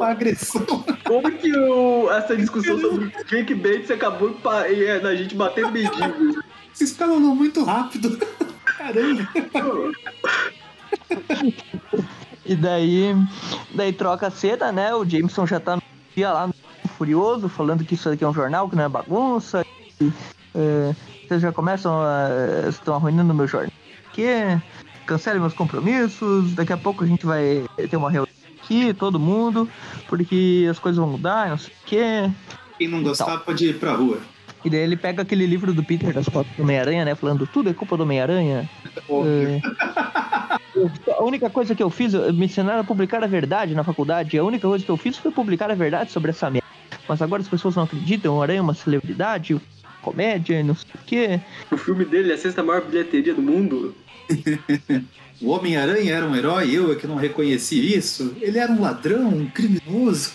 uma 0.00 0.10
agressão. 0.10 0.64
Como 1.04 1.30
que 1.30 1.54
o- 1.56 2.10
essa 2.10 2.36
discussão 2.36 2.78
sobre 2.80 3.10
clickbait 3.28 3.90
acabou 3.90 4.34
da 5.02 5.14
gente 5.14 5.34
bater 5.34 5.70
mendigo? 5.70 6.40
Vocês 6.72 6.92
falam 6.96 7.20
muito 7.20 7.62
rápido. 7.64 8.18
Caramba. 8.64 9.28
E 12.46 12.54
daí, 12.56 13.14
daí 13.74 13.92
troca 13.92 14.28
a 14.28 14.30
cena, 14.30 14.72
né? 14.72 14.94
O 14.94 15.04
Jameson 15.04 15.46
já 15.46 15.60
tá 15.60 15.76
no 15.76 15.82
dia 16.16 16.32
lá 16.32 16.46
no 16.46 16.54
Furioso, 16.96 17.48
falando 17.48 17.84
que 17.84 17.94
isso 17.94 18.08
aqui 18.08 18.24
é 18.24 18.28
um 18.28 18.34
jornal, 18.34 18.68
que 18.68 18.76
não 18.76 18.84
é 18.84 18.88
bagunça. 18.88 19.64
Que, 19.98 20.12
é, 20.54 20.94
vocês 21.28 21.42
já 21.42 21.52
começam 21.52 22.00
a. 22.00 22.68
estão 22.68 22.94
arruinando 22.94 23.34
meu 23.34 23.46
jornal. 23.46 23.70
Que 24.12 24.26
cancele 25.06 25.38
meus 25.38 25.54
compromissos. 25.54 26.54
Daqui 26.54 26.72
a 26.72 26.76
pouco 26.76 27.04
a 27.04 27.06
gente 27.06 27.26
vai 27.26 27.64
ter 27.76 27.96
uma 27.96 28.10
reunião 28.10 28.39
aqui, 28.70 28.94
todo 28.94 29.18
mundo, 29.18 29.68
porque 30.08 30.66
as 30.70 30.78
coisas 30.78 30.98
vão 30.98 31.08
mudar, 31.10 31.48
não 31.50 31.58
sei 31.58 31.70
o 31.72 31.86
quê. 31.86 32.30
Quem 32.78 32.88
não 32.88 33.02
gostar 33.02 33.38
pode 33.38 33.66
ir 33.66 33.78
pra 33.78 33.92
rua. 33.94 34.18
E 34.64 34.70
daí 34.70 34.80
ele 34.80 34.96
pega 34.96 35.22
aquele 35.22 35.46
livro 35.46 35.72
do 35.72 35.82
Peter 35.82 36.12
das 36.12 36.26
fotos 36.28 36.54
do 36.56 36.62
Homem-Aranha, 36.62 37.04
né? 37.04 37.14
Falando 37.14 37.46
tudo 37.46 37.70
é 37.70 37.74
culpa 37.74 37.96
do 37.96 38.02
Homem-Aranha. 38.04 38.68
É. 38.96 39.60
Eu- 40.74 40.90
A 41.18 41.24
única 41.24 41.50
coisa 41.50 41.74
que 41.74 41.82
eu 41.82 41.90
fiz, 41.90 42.12
me 42.14 42.44
ensinaram 42.46 42.80
a 42.80 42.84
publicar 42.84 43.24
a 43.24 43.26
verdade 43.26 43.74
na 43.74 43.82
faculdade. 43.82 44.38
A 44.38 44.44
única 44.44 44.68
coisa 44.68 44.84
que 44.84 44.90
eu 44.90 44.96
fiz 44.96 45.16
foi 45.16 45.30
publicar 45.30 45.70
a 45.70 45.74
verdade 45.74 46.12
sobre 46.12 46.30
essa 46.30 46.48
merda. 46.50 46.66
Mas 47.08 47.20
agora 47.22 47.42
as 47.42 47.48
pessoas 47.48 47.74
não 47.74 47.82
acreditam, 47.84 48.36
o 48.36 48.42
Aranha 48.42 48.58
é 48.60 48.62
uma 48.62 48.74
celebridade, 48.74 49.58
comédia, 50.02 50.62
não 50.62 50.74
sei 50.74 50.90
o 50.94 50.98
quê. 51.06 51.40
O 51.72 51.76
filme 51.76 52.04
dele 52.04 52.30
é 52.30 52.34
a 52.34 52.38
sexta 52.38 52.62
maior 52.62 52.82
bilheteria 52.82 53.34
do 53.34 53.42
mundo. 53.42 53.94
O 55.40 55.50
Homem-Aranha 55.50 56.12
era 56.14 56.26
um 56.26 56.36
herói, 56.36 56.70
eu 56.76 56.92
é 56.92 56.96
que 56.96 57.06
não 57.06 57.16
reconheci 57.16 57.94
isso. 57.96 58.36
Ele 58.40 58.58
era 58.58 58.70
um 58.70 58.80
ladrão, 58.80 59.28
um 59.28 59.46
criminoso. 59.46 60.32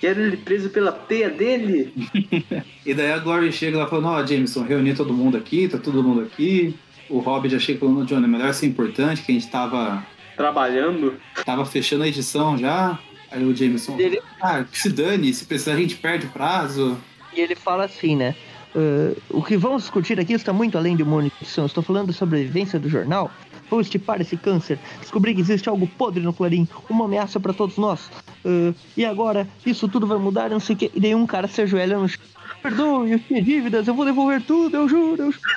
Quero 0.00 0.20
ele 0.20 0.36
preso 0.36 0.68
pela 0.70 0.92
teia 0.92 1.28
dele. 1.30 1.92
E 2.86 2.94
daí 2.94 3.12
a 3.12 3.18
Glory 3.18 3.52
chega 3.52 3.76
lá 3.76 3.86
falando, 3.86 4.08
ó, 4.08 4.24
Jameson, 4.26 4.62
reuni 4.62 4.94
todo 4.94 5.12
mundo 5.12 5.36
aqui, 5.36 5.68
tá 5.68 5.76
todo 5.76 6.02
mundo 6.02 6.22
aqui. 6.22 6.74
o 7.10 7.18
Rob 7.18 7.46
já 7.48 7.58
chega 7.58 7.80
falando, 7.80 8.06
Johnny, 8.06 8.26
melhor 8.26 8.54
ser 8.54 8.66
importante, 8.66 9.20
que 9.22 9.30
a 9.30 9.34
gente 9.34 9.48
tava, 9.50 10.06
Trabalhando. 10.36 11.14
tava 11.44 11.66
fechando 11.66 12.04
a 12.04 12.08
edição 12.08 12.56
já. 12.56 12.98
Aí 13.30 13.44
o 13.44 13.54
Jameson, 13.54 13.98
Ele- 13.98 14.22
ah, 14.40 14.64
que 14.64 14.78
se 14.78 14.88
dane, 14.88 15.34
se 15.34 15.44
precisar 15.44 15.72
a 15.74 15.76
gente 15.76 15.96
perde 15.96 16.24
o 16.26 16.30
prazo. 16.30 16.96
E 17.36 17.40
ele 17.40 17.54
fala 17.54 17.84
assim, 17.84 18.16
né? 18.16 18.34
"Ah, 18.74 19.14
o 19.30 19.42
que 19.42 19.56
vamos 19.56 19.82
discutir 19.82 20.18
aqui 20.20 20.32
está 20.32 20.52
muito 20.52 20.76
além 20.76 20.96
de 20.96 21.02
uma 21.02 21.24
edição. 21.24 21.66
Estou 21.66 21.82
falando 21.82 22.08
da 22.08 22.12
sobrevivência 22.12 22.78
do 22.78 22.88
jornal. 22.88 23.30
Vamos 23.70 23.86
estipar 23.86 24.20
esse 24.20 24.36
câncer. 24.36 24.78
Descobrir 25.00 25.34
que 25.34 25.40
existe 25.40 25.68
algo 25.68 25.86
podre 25.86 26.22
no 26.22 26.32
Clarim. 26.32 26.66
Uma 26.88 27.04
ameaça 27.04 27.38
para 27.38 27.52
todos 27.52 27.76
nós. 27.76 28.10
Ah, 28.44 28.72
e 28.96 29.04
agora, 29.04 29.48
isso 29.64 29.88
tudo 29.88 30.06
vai 30.06 30.18
mudar, 30.18 30.50
não 30.50 30.60
sei 30.60 30.74
o 30.74 30.78
quê. 30.78 30.90
E 30.94 31.00
daí 31.00 31.14
um 31.14 31.26
cara 31.26 31.48
se 31.48 31.60
ajoelha 31.62 31.98
no 31.98 32.08
chão. 32.08 32.20
Perdoe, 32.62 33.12
eu 33.12 33.18
tinha 33.20 33.40
dívidas, 33.40 33.86
eu 33.86 33.94
vou 33.94 34.04
devolver 34.04 34.42
tudo, 34.42 34.76
eu 34.76 34.88
juro, 34.88 35.22
eu 35.22 35.32
juro. 35.32 35.48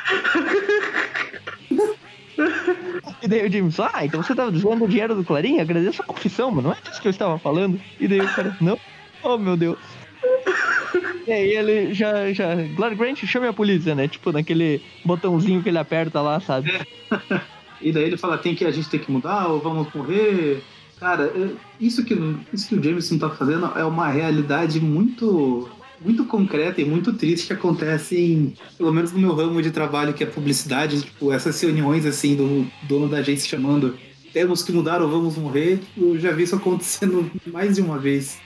E 3.22 3.28
daí 3.28 3.48
o 3.48 3.52
James, 3.52 3.80
ah, 3.80 4.06
então 4.06 4.22
você 4.22 4.34
tava 4.34 4.52
desviando 4.52 4.84
o 4.84 4.88
dinheiro 4.88 5.16
do 5.16 5.24
Clarim? 5.24 5.60
Agradeço 5.60 6.02
a 6.02 6.06
confissão, 6.06 6.50
mano. 6.52 6.70
Não 6.70 6.76
é 6.76 6.78
disso 6.84 7.02
que 7.02 7.08
eu 7.08 7.12
estava 7.12 7.38
falando. 7.38 7.80
E 8.00 8.08
daí 8.08 8.22
o 8.22 8.34
cara, 8.34 8.56
não? 8.60 8.80
Oh, 9.24 9.38
meu 9.38 9.56
Deus. 9.56 9.78
E 11.28 11.32
aí 11.32 11.52
ele 11.56 11.94
já, 11.94 12.34
já. 12.34 12.48
Clark 12.76 12.96
Grant, 12.96 13.24
chame 13.26 13.48
a 13.48 13.54
polícia, 13.54 13.94
né? 13.96 14.08
Tipo, 14.08 14.32
naquele 14.32 14.82
botãozinho 15.06 15.62
que 15.62 15.70
ele 15.70 15.78
aperta 15.78 16.22
lá, 16.22 16.40
sabe? 16.40 16.72
E 17.84 17.92
daí 17.92 18.04
ele 18.04 18.18
fala, 18.18 18.38
tem 18.38 18.54
que, 18.54 18.64
a 18.64 18.70
gente 18.70 18.88
tem 18.90 19.00
que 19.00 19.12
mudar 19.12 19.48
ou 19.48 19.60
vamos 19.60 19.92
morrer. 19.92 20.62
Cara, 21.00 21.24
é- 21.36 21.50
isso 21.80 22.06
que, 22.06 22.14
isso 22.54 22.70
que 22.70 22.76
o 22.76 22.84
Jameson 22.84 23.18
tá 23.18 23.28
fazendo 23.32 23.66
é 23.76 23.84
uma 23.84 24.08
realidade 24.08 24.80
muito 24.80 25.68
muito 26.00 26.26
concreta 26.26 26.82
e 26.82 26.86
muito 26.86 27.14
triste 27.14 27.48
que 27.48 27.54
acontece 27.54 28.16
em, 28.18 28.54
pelo 28.78 28.92
menos 28.92 29.12
no 29.12 29.20
meu 29.20 29.34
ramo 29.36 29.62
de 29.62 29.72
trabalho, 29.72 30.14
que 30.14 30.24
é 30.24 30.28
publicidade, 30.28 31.02
tipo, 31.02 31.32
essas 31.32 31.60
reuniões 31.62 32.06
assim 32.06 32.36
do 32.36 32.68
dono 32.84 33.08
da 33.08 33.18
agência 33.18 33.48
chamando 33.48 33.98
temos 34.34 34.64
que 34.64 34.72
mudar 34.72 35.02
ou 35.02 35.10
vamos 35.10 35.38
morrer, 35.38 35.80
eu 35.98 36.18
já 36.20 36.32
vi 36.32 36.44
isso 36.44 36.56
acontecendo 36.56 37.30
mais 37.52 37.76
de 37.76 37.82
uma 37.82 37.98
vez. 38.00 38.40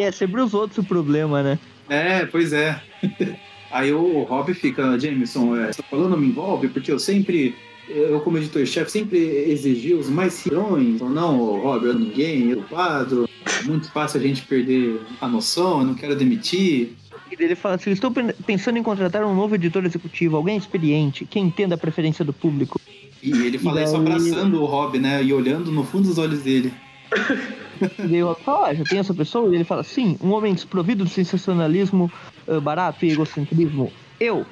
E 0.00 0.02
é 0.02 0.10
sempre 0.10 0.40
os 0.40 0.54
outros 0.54 0.78
o 0.78 0.82
problema, 0.84 1.42
né? 1.42 1.58
É, 1.86 2.24
pois 2.24 2.54
é. 2.54 2.80
Aí 3.70 3.92
o 3.92 4.22
Rob 4.22 4.54
fica, 4.54 4.98
Jameson, 4.98 5.54
é, 5.58 5.68
essa 5.68 5.82
falando 5.82 6.16
me 6.16 6.26
envolve, 6.28 6.68
porque 6.68 6.90
eu 6.90 6.98
sempre, 6.98 7.54
eu 7.86 8.18
como 8.22 8.38
editor-chefe, 8.38 8.90
sempre 8.90 9.18
exigi 9.18 9.92
os 9.92 10.08
mais 10.08 10.32
cirões. 10.32 11.02
Ou 11.02 11.10
não, 11.10 11.36
Rob, 11.60 11.84
eu 11.84 11.92
ninguém, 11.98 12.48
eu 12.50 12.62
quadro. 12.62 13.28
É 13.46 13.62
muito 13.64 13.92
fácil 13.92 14.18
a 14.18 14.22
gente 14.22 14.40
perder 14.42 15.02
a 15.20 15.28
noção, 15.28 15.80
eu 15.80 15.86
não 15.88 15.94
quero 15.94 16.16
demitir. 16.16 16.94
E 17.30 17.36
daí 17.36 17.44
ele 17.48 17.54
fala 17.54 17.74
assim: 17.74 17.90
estou 17.90 18.10
pen- 18.10 18.32
pensando 18.46 18.78
em 18.78 18.82
contratar 18.82 19.22
um 19.22 19.34
novo 19.34 19.54
editor 19.54 19.84
executivo, 19.84 20.38
alguém 20.38 20.56
experiente, 20.56 21.26
que 21.26 21.38
entenda 21.38 21.74
a 21.74 21.78
preferência 21.78 22.24
do 22.24 22.32
público. 22.32 22.80
E 23.22 23.30
ele 23.32 23.58
fala 23.58 23.82
E 23.82 23.84
isso 23.84 23.92
daí- 23.92 24.00
abraçando 24.00 24.62
o 24.62 24.64
Rob, 24.64 24.98
né? 24.98 25.22
E 25.22 25.30
olhando 25.34 25.70
no 25.70 25.84
fundo 25.84 26.08
dos 26.08 26.16
olhos 26.16 26.40
dele. 26.40 26.72
E 27.98 28.08
daí 28.08 28.16
eu 28.18 28.34
falo, 28.34 28.64
ah, 28.64 28.74
já 28.74 28.84
tem 28.84 28.98
essa 28.98 29.14
pessoa? 29.14 29.50
E 29.50 29.54
ele 29.56 29.64
fala, 29.64 29.82
sim, 29.82 30.16
um 30.22 30.32
homem 30.32 30.54
desprovido 30.54 31.04
de 31.04 31.10
sensacionalismo 31.10 32.10
ah, 32.48 32.60
barato 32.60 33.04
e 33.04 33.10
egocentrismo. 33.10 33.92
Eu. 34.18 34.44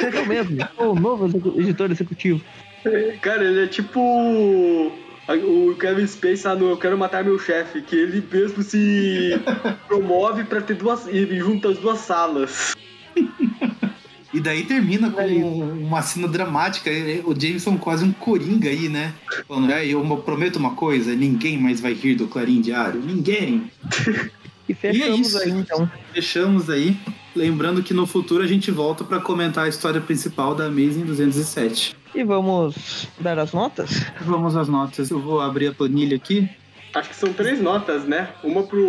Eu 0.00 0.26
mesmo, 0.26 0.56
sou 0.76 0.92
o 0.92 0.98
novo 0.98 1.26
editor 1.60 1.90
executivo. 1.90 2.40
Cara, 3.20 3.44
ele 3.44 3.64
é 3.64 3.66
tipo 3.68 4.00
o- 4.00 4.90
o 5.70 5.76
Kevin 5.76 6.06
Space 6.06 6.46
lá 6.46 6.54
no 6.56 6.70
Eu 6.70 6.76
Quero 6.76 6.98
Matar 6.98 7.22
Meu 7.24 7.38
Chefe, 7.38 7.82
que 7.82 7.94
ele 7.94 8.26
mesmo 8.32 8.62
se 8.62 9.40
promove 9.86 10.44
pra 10.44 10.60
ter 10.60 10.74
duas. 10.74 11.06
e 11.06 11.38
junta 11.38 11.68
as 11.68 11.78
duas 11.78 11.98
salas. 12.00 12.72
E 14.32 14.40
daí 14.40 14.64
termina 14.64 15.10
com 15.10 15.22
uma 15.22 16.00
cena 16.00 16.26
dramática. 16.26 16.90
O 17.24 17.38
Jameson 17.38 17.76
quase 17.76 18.04
um 18.04 18.12
coringa 18.12 18.68
aí, 18.68 18.88
né? 18.88 19.12
Falando, 19.46 19.70
é, 19.70 19.86
eu 19.86 20.04
prometo 20.18 20.56
uma 20.56 20.74
coisa, 20.74 21.14
ninguém 21.14 21.58
mais 21.58 21.80
vai 21.80 21.92
rir 21.92 22.14
do 22.14 22.26
Clarim 22.26 22.60
Diário. 22.60 23.00
Ninguém. 23.00 23.70
E 24.68 24.74
fechamos 24.74 25.28
isso. 25.28 25.38
aí, 25.38 25.50
então. 25.50 25.90
Fechamos 26.14 26.70
aí. 26.70 26.96
Lembrando 27.34 27.82
que 27.82 27.92
no 27.92 28.06
futuro 28.06 28.44
a 28.44 28.46
gente 28.46 28.70
volta 28.70 29.02
pra 29.02 29.18
comentar 29.18 29.64
a 29.64 29.68
história 29.68 30.00
principal 30.00 30.54
da 30.54 30.66
Amazing 30.66 31.04
207. 31.04 31.96
E 32.14 32.22
vamos 32.22 33.08
dar 33.18 33.38
as 33.38 33.52
notas? 33.52 34.04
Vamos 34.20 34.56
às 34.56 34.68
notas. 34.68 35.10
Eu 35.10 35.20
vou 35.20 35.40
abrir 35.40 35.66
a 35.66 35.72
planilha 35.72 36.16
aqui. 36.16 36.48
Acho 36.94 37.08
que 37.08 37.16
são 37.16 37.32
três 37.32 37.60
notas, 37.60 38.04
né? 38.04 38.30
Uma 38.44 38.62
pro 38.62 38.86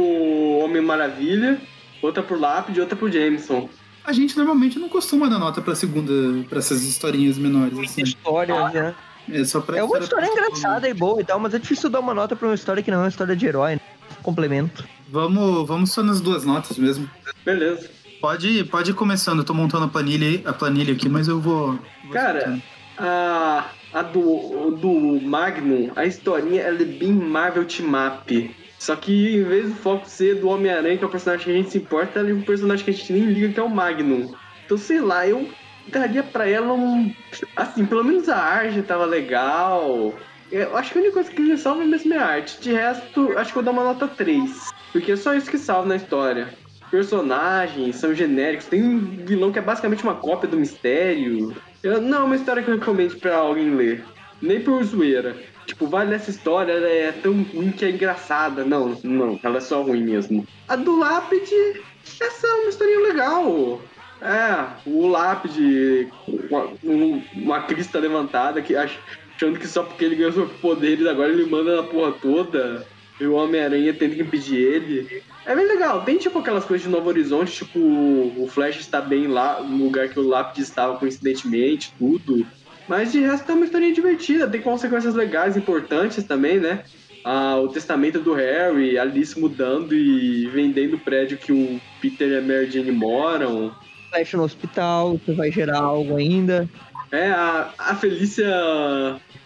Homem 0.64 0.82
Maravilha, 0.82 1.60
outra 2.02 2.22
pro 2.22 2.40
Lápide 2.40 2.78
e 2.78 2.82
outra 2.82 2.96
pro 2.96 3.12
Jameson. 3.12 3.70
A 4.06 4.12
gente 4.12 4.36
normalmente 4.36 4.78
não 4.78 4.90
costuma 4.90 5.30
dar 5.30 5.40
nota 5.40 5.62
pra 5.62 5.76
segunda, 5.76 6.12
pra 6.50 6.60
essas 6.60 6.84
historinhas 6.84 7.38
menores, 7.38 7.78
assim. 7.80 8.04
Histórias, 8.04 8.74
né? 8.74 8.96
É 9.32 9.44
só 9.46 9.62
pra 9.62 9.78
É 9.78 9.84
uma 9.84 10.00
história 10.00 10.28
engraçada 10.28 10.90
e 10.90 10.94
boa 10.94 11.22
e 11.22 11.24
tal, 11.24 11.40
mas 11.40 11.54
é 11.54 11.60
difícil 11.60 11.90
dar 11.90 12.02
uma 12.02 12.14
nota 12.14 12.36
pra 12.36 12.48
uma 12.48 12.56
história 12.56 12.84
que 12.84 12.92
não 12.92 12.98
é 13.00 13.02
uma 13.04 13.10
história 13.10 13.36
de 13.36 13.46
herói, 13.46 13.76
né? 13.76 13.82
Complemento. 14.22 14.84
Vamos, 15.10 15.68
vamos 15.68 15.92
só 15.92 16.04
nas 16.04 16.20
duas 16.20 16.44
notas 16.44 16.78
mesmo. 16.78 17.10
Beleza. 17.46 17.90
Pode, 18.20 18.64
pode 18.66 18.92
ir 18.92 18.94
começando. 18.94 19.40
Eu 19.40 19.46
tô 19.46 19.54
montando 19.54 19.86
a 19.86 19.88
planilha, 19.88 20.42
a 20.46 20.54
planilha 20.54 20.94
aqui, 20.94 21.08
mas 21.08 21.28
eu 21.28 21.40
vou. 21.40 21.80
vou 22.04 22.12
Cara, 22.12 22.38
escutando. 22.40 22.64
A, 22.98 23.66
a 23.94 24.02
do, 24.02 24.72
do 24.72 25.22
Magnum, 25.22 25.92
a 25.96 26.06
historinha 26.06 26.62
ela 26.62 26.82
é 26.82 26.86
bem 26.86 27.12
Marvel 27.12 27.66
Team 27.66 27.90
Up. 27.90 28.56
Só 28.84 28.98
que 28.98 29.38
em 29.38 29.44
vez 29.44 29.70
do 29.70 29.76
foco 29.76 30.06
ser 30.10 30.36
do 30.42 30.50
Homem-Aranha, 30.50 30.98
que 30.98 31.06
é 31.06 31.08
o 31.08 31.10
personagem 31.10 31.46
que 31.46 31.52
a 31.52 31.56
gente 31.56 31.70
se 31.72 31.78
importa, 31.78 32.20
ela 32.20 32.30
é 32.30 32.34
um 32.34 32.42
personagem 32.42 32.84
que 32.84 32.92
a 32.92 32.94
gente 32.94 33.14
nem 33.14 33.24
liga, 33.24 33.54
que 33.54 33.60
é 33.60 33.64
o 33.64 33.70
Magnum. 33.70 34.30
Então, 34.66 34.78
sei 34.78 35.00
lá, 35.00 35.26
eu 35.26 35.50
daria 35.88 36.22
pra 36.22 36.50
ela 36.50 36.74
um. 36.74 37.14
Assim, 37.56 37.86
pelo 37.86 38.04
menos 38.04 38.28
a 38.28 38.36
arte 38.36 38.82
tava 38.82 39.06
legal. 39.06 40.14
Eu 40.52 40.76
acho 40.76 40.92
que 40.92 40.98
a 40.98 41.02
única 41.02 41.14
coisa 41.14 41.32
que 41.32 41.42
me 41.42 41.58
salva 41.58 41.86
mesmo 41.86 42.14
é 42.14 42.18
a 42.18 42.26
arte. 42.26 42.60
De 42.60 42.74
resto, 42.74 43.32
acho 43.38 43.54
que 43.54 43.60
eu 43.60 43.64
dar 43.64 43.72
uma 43.72 43.86
nota 43.86 44.06
3. 44.06 44.68
Porque 44.92 45.14
é 45.14 45.16
só 45.16 45.34
isso 45.34 45.50
que 45.50 45.58
salva 45.58 45.88
na 45.88 45.96
história. 45.96 46.54
Personagens 46.92 47.96
são 47.96 48.14
genéricos. 48.14 48.66
Tem 48.66 48.84
um 48.84 49.00
vilão 49.00 49.54
que 49.54 49.60
é 49.60 49.62
basicamente 49.62 50.04
uma 50.04 50.16
cópia 50.16 50.50
do 50.50 50.58
mistério. 50.58 51.56
Eu- 51.82 52.02
não 52.02 52.18
é 52.18 52.24
uma 52.24 52.36
história 52.36 52.62
que 52.62 52.70
eu 52.70 52.76
recomendo 52.76 53.18
pra 53.18 53.38
alguém 53.38 53.74
ler. 53.74 54.04
Nem 54.42 54.60
por 54.60 54.84
zoeira. 54.84 55.38
Tipo, 55.66 55.88
vale 55.88 56.14
essa 56.16 56.30
história, 56.30 56.72
ela 56.74 56.88
é 56.88 57.12
tão 57.12 57.42
ruim 57.44 57.72
que 57.72 57.86
é 57.86 57.90
engraçada. 57.90 58.64
Não, 58.66 58.98
não, 59.04 59.40
ela 59.44 59.58
é 59.58 59.62
só 59.62 59.82
ruim 59.82 60.04
mesmo. 60.04 60.46
A 60.68 60.76
do 60.76 60.98
Lápide, 61.00 61.82
essa 62.22 62.48
é 62.48 62.54
uma 62.54 62.70
historinha 62.70 63.00
legal. 63.00 63.82
É, 64.22 64.66
o 64.90 65.08
Lápide, 65.08 66.08
uma, 66.28 66.70
um- 66.84 67.22
uma 67.36 67.62
crista 67.64 68.00
levantada, 68.00 68.62
que 68.62 68.76
ach- 68.76 68.98
achando 69.36 69.60
que 69.60 69.68
só 69.68 69.84
porque 69.84 70.06
ele 70.06 70.16
ganhou 70.16 70.32
seus 70.32 70.52
poderes, 70.54 71.06
agora 71.08 71.32
ele 71.32 71.46
manda 71.50 71.76
na 71.78 71.84
porra 71.84 72.12
toda. 72.14 72.86
E 73.20 73.26
o 73.26 73.34
Homem-Aranha 73.34 73.94
tenta 73.94 74.16
que 74.16 74.22
impedir 74.22 74.58
ele. 74.58 75.22
É 75.46 75.56
bem 75.56 75.66
legal. 75.68 76.04
Tem 76.04 76.18
tipo 76.18 76.40
aquelas 76.40 76.66
coisas 76.66 76.86
de 76.86 76.92
Novo 76.92 77.10
Horizonte, 77.10 77.52
tipo, 77.66 77.80
o 77.80 78.48
Flash 78.48 78.80
está 78.80 79.00
bem 79.02 79.28
lá 79.28 79.62
no 79.62 79.84
lugar 79.86 80.10
que 80.10 80.20
o 80.20 80.28
Lápide 80.28 80.62
estava 80.62 80.98
coincidentemente, 80.98 81.94
tudo. 81.98 82.46
Mas 82.88 83.12
de 83.12 83.22
resto 83.22 83.52
é 83.52 83.56
uma 83.56 83.66
historinha 83.66 83.94
divertida, 83.94 84.48
tem 84.48 84.62
consequências 84.62 85.16
legais, 85.16 85.56
importantes 85.56 86.24
também, 86.24 86.60
né? 86.60 86.84
Ah, 87.24 87.56
o 87.56 87.70
testamento 87.70 88.20
do 88.20 88.34
Harry, 88.34 88.98
a 88.98 89.04
Alice 89.04 89.40
mudando 89.40 89.96
e 89.96 90.48
vendendo 90.50 90.96
o 90.96 91.00
prédio 91.00 91.38
que 91.38 91.54
o 91.54 91.80
Peter 92.02 92.28
e 92.28 92.38
a 92.38 92.42
Mary 92.42 92.70
Jane 92.70 92.92
moram. 92.92 93.74
Flash 94.10 94.34
no 94.34 94.44
hospital, 94.44 95.18
você 95.18 95.34
vai 95.34 95.50
gerar 95.50 95.80
algo 95.80 96.18
ainda. 96.18 96.70
É, 97.12 97.30
a, 97.30 97.74
a 97.78 97.96
Felícia 97.96 98.46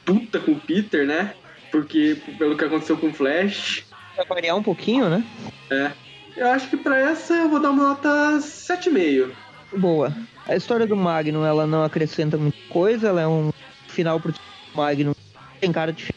puta 0.04 0.40
com 0.40 0.54
o 0.54 0.60
Peter, 0.60 1.06
né? 1.06 1.34
Porque 1.72 2.18
pelo 2.40 2.58
que 2.58 2.64
aconteceu 2.64 2.98
com 2.98 3.08
o 3.08 3.14
Flash. 3.14 3.86
Vai 4.16 4.26
variar 4.26 4.58
um 4.58 4.64
pouquinho, 4.64 5.10
né? 5.10 5.24
É. 5.70 5.92
Eu 6.36 6.48
acho 6.48 6.70
que 6.70 6.78
pra 6.78 6.98
essa 6.98 7.34
eu 7.34 7.50
vou 7.50 7.60
dar 7.60 7.72
uma 7.72 7.90
nota 7.90 8.38
7,5. 8.40 9.32
Boa. 9.76 10.14
A 10.48 10.56
história 10.56 10.88
do 10.88 10.95
Magnum, 10.95 11.45
ela 11.45 11.68
não 11.68 11.84
acrescenta 11.84 12.38
muita 12.38 12.57
coisa, 12.69 13.10
ela 13.10 13.22
é 13.22 13.28
um 13.28 13.52
final 13.90 14.18
pro 14.18 14.34
Magnum. 14.74 15.14
Tem 15.60 15.72
cara 15.74 15.91
de 15.91 16.07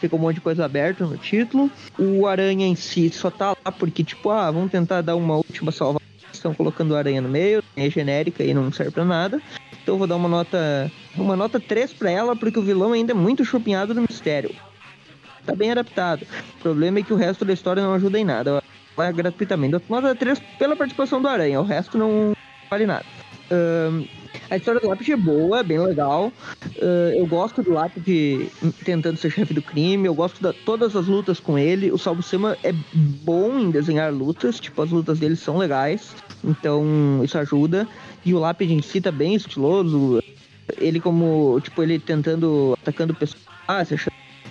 fica 0.00 0.14
um 0.14 0.18
monte 0.18 0.36
de 0.36 0.40
coisa 0.40 0.64
aberta 0.64 1.04
no 1.04 1.16
título. 1.18 1.68
O 1.98 2.26
Aranha 2.26 2.66
em 2.66 2.76
si 2.76 3.10
só 3.10 3.30
tá 3.30 3.48
lá 3.64 3.72
porque, 3.72 4.04
tipo, 4.04 4.30
ah, 4.30 4.50
vamos 4.50 4.70
tentar 4.70 5.02
dar 5.02 5.16
uma 5.16 5.36
última 5.36 5.72
salvação. 5.72 6.00
Estão 6.32 6.54
colocando 6.54 6.92
o 6.92 6.96
Aranha 6.96 7.20
no 7.20 7.28
meio, 7.28 7.62
é 7.76 7.90
genérica 7.90 8.44
e 8.44 8.54
não 8.54 8.72
serve 8.72 8.92
pra 8.92 9.04
nada. 9.04 9.42
Então 9.82 9.98
vou 9.98 10.06
dar 10.06 10.16
uma 10.16 10.28
nota. 10.28 10.90
Uma 11.16 11.34
nota 11.34 11.58
3 11.58 11.92
pra 11.92 12.10
ela, 12.10 12.36
porque 12.36 12.58
o 12.58 12.62
vilão 12.62 12.92
ainda 12.92 13.10
é 13.10 13.14
muito 13.14 13.44
chupinhado 13.44 13.92
no 13.92 14.02
mistério. 14.02 14.54
Tá 15.44 15.54
bem 15.54 15.72
adaptado. 15.72 16.24
O 16.58 16.62
problema 16.62 17.00
é 17.00 17.02
que 17.02 17.12
o 17.12 17.16
resto 17.16 17.44
da 17.44 17.52
história 17.52 17.82
não 17.82 17.92
ajuda 17.92 18.18
em 18.18 18.24
nada. 18.24 18.62
Vai 18.96 19.12
gratuitamente. 19.12 19.82
Nota 19.88 20.14
3 20.14 20.38
pela 20.58 20.76
participação 20.76 21.20
do 21.20 21.26
Aranha, 21.26 21.60
o 21.60 21.64
resto 21.64 21.98
não 21.98 22.34
vale 22.70 22.86
nada. 22.86 23.04
Ahn, 23.50 24.04
a 24.48 24.56
história 24.56 24.80
do 24.80 24.88
Lápide 24.88 25.12
é 25.12 25.16
boa, 25.16 25.60
é 25.60 25.62
bem 25.62 25.78
legal. 25.78 26.32
Ah, 26.80 27.12
eu 27.16 27.26
gosto 27.26 27.62
do 27.62 27.72
Lápide 27.72 28.50
tentando 28.84 29.16
ser 29.16 29.30
chefe 29.30 29.52
do 29.52 29.62
crime. 29.62 30.06
Eu 30.06 30.14
gosto 30.14 30.40
de 30.40 30.52
todas 30.64 30.94
as 30.96 31.06
lutas 31.06 31.40
com 31.40 31.58
ele. 31.58 31.90
O 31.90 31.98
Salvo 31.98 32.22
Sema 32.22 32.56
é 32.62 32.72
bom 32.92 33.58
em 33.58 33.70
desenhar 33.70 34.12
lutas. 34.12 34.60
Tipo, 34.60 34.82
as 34.82 34.90
lutas 34.90 35.18
dele 35.18 35.36
são 35.36 35.56
legais. 35.58 36.14
Então, 36.44 37.20
isso 37.24 37.38
ajuda. 37.38 37.86
E 38.24 38.34
o 38.34 38.38
Lápide 38.38 38.74
em 38.74 38.82
si 38.82 39.00
tá 39.00 39.10
bem 39.10 39.34
estiloso. 39.34 40.22
ele 40.78 41.00
como, 41.00 41.60
tipo, 41.60 41.82
ele 41.82 41.98
tentando, 41.98 42.76
atacando 42.80 43.14
pessoas, 43.14 43.40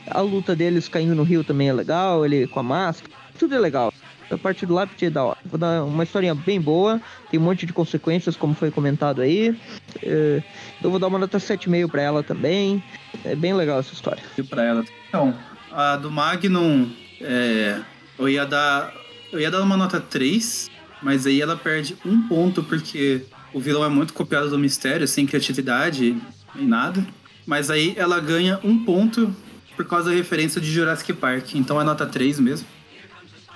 a 0.10 0.22
luta 0.22 0.56
deles 0.56 0.88
caindo 0.88 1.16
no 1.16 1.24
rio 1.24 1.44
também 1.44 1.70
é 1.70 1.74
legal, 1.74 2.26
ele 2.26 2.48
com 2.48 2.60
a 2.60 2.64
máscara, 2.64 3.14
tudo 3.38 3.56
é 3.56 3.60
legal. 3.60 3.89
A 4.32 4.38
parte 4.38 4.66
do 4.66 4.74
lápis 4.74 5.02
é 5.02 5.10
da 5.10 5.24
hora. 5.24 5.38
Vou 5.46 5.58
dar 5.58 5.84
uma 5.84 6.04
historinha 6.04 6.36
bem 6.36 6.62
boa, 6.62 7.02
tem 7.30 7.40
um 7.40 7.44
monte 7.44 7.66
de 7.66 7.74
consequências, 7.74 8.36
como 8.36 8.54
foi 8.54 8.70
comentado 8.70 9.22
aí. 9.22 9.56
É, 10.04 10.44
eu 10.84 10.90
vou 10.90 11.00
dar 11.00 11.08
uma 11.08 11.20
nota 11.20 11.38
7,5 11.38 11.90
pra 11.90 12.02
ela 12.02 12.24
também. 12.24 12.84
É 13.26 13.36
bem 13.36 13.54
legal 13.54 13.80
essa 13.80 13.94
história. 13.94 14.22
E 14.38 14.44
pra 14.44 14.64
ela. 14.64 14.86
Então, 15.08 15.36
a 15.72 15.96
do 15.96 16.12
Magnum, 16.12 16.92
é, 17.22 17.80
eu 18.18 18.30
ia 18.30 18.46
dar. 18.46 18.94
Eu 19.32 19.40
ia 19.40 19.52
dar 19.52 19.62
uma 19.62 19.78
nota 19.78 20.00
3, 20.00 20.70
mas 21.02 21.28
aí 21.28 21.42
ela 21.42 21.56
perde 21.56 21.96
um 22.06 22.28
ponto 22.28 22.64
porque 22.64 23.24
o 23.54 23.60
vilão 23.60 23.84
é 23.84 23.90
muito 23.90 24.14
copiado 24.14 24.50
do 24.50 24.58
mistério, 24.58 25.08
sem 25.08 25.26
criatividade 25.26 26.18
nem 26.56 26.68
nada. 26.68 27.06
Mas 27.46 27.70
aí 27.70 27.94
ela 27.98 28.20
ganha 28.20 28.60
um 28.64 28.84
ponto 28.84 29.36
por 29.76 29.86
causa 29.86 30.10
da 30.10 30.16
referência 30.16 30.60
de 30.60 30.72
Jurassic 30.72 31.14
Park. 31.14 31.56
Então 31.56 31.80
é 31.80 31.84
nota 31.84 32.06
3 32.06 32.40
mesmo. 32.40 32.68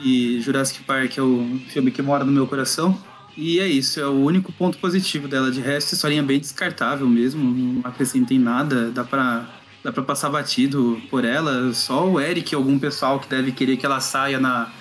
E 0.04 0.42
Jurassic 0.42 0.84
Park 0.84 1.18
é 1.18 1.22
o 1.22 1.60
filme 1.70 1.90
que 1.90 2.02
mora 2.02 2.24
no 2.24 2.32
meu 2.32 2.46
coração. 2.46 3.00
E 3.36 3.60
é 3.60 3.68
isso, 3.68 4.00
é 4.00 4.06
o 4.06 4.24
único 4.24 4.52
ponto 4.52 4.78
positivo 4.78 5.28
dela. 5.28 5.50
De 5.50 5.60
resto, 5.60 5.94
historinha 5.94 6.22
bem 6.22 6.40
descartável 6.40 7.08
mesmo, 7.08 7.44
não 7.44 7.82
acrescentem 7.84 8.38
nada, 8.38 8.92
dá 8.92 9.04
pra, 9.04 9.50
dá 9.84 9.92
pra 9.92 10.04
passar 10.04 10.30
batido 10.30 11.02
por 11.10 11.26
ela. 11.26 11.74
Só 11.74 12.08
o 12.08 12.20
Eric 12.20 12.54
e 12.54 12.56
algum 12.56 12.78
pessoal 12.78 13.20
que 13.20 13.28
deve 13.28 13.52
querer 13.52 13.78
que 13.78 13.86
ela 13.86 14.00
saia 14.00 14.40
na 14.40 14.72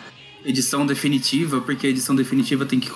edição 0.45 0.85
definitiva, 0.85 1.61
porque 1.61 1.87
a 1.87 1.91
edição 1.91 2.15
definitiva 2.15 2.67
tem 2.67 2.81
que, 2.81 2.91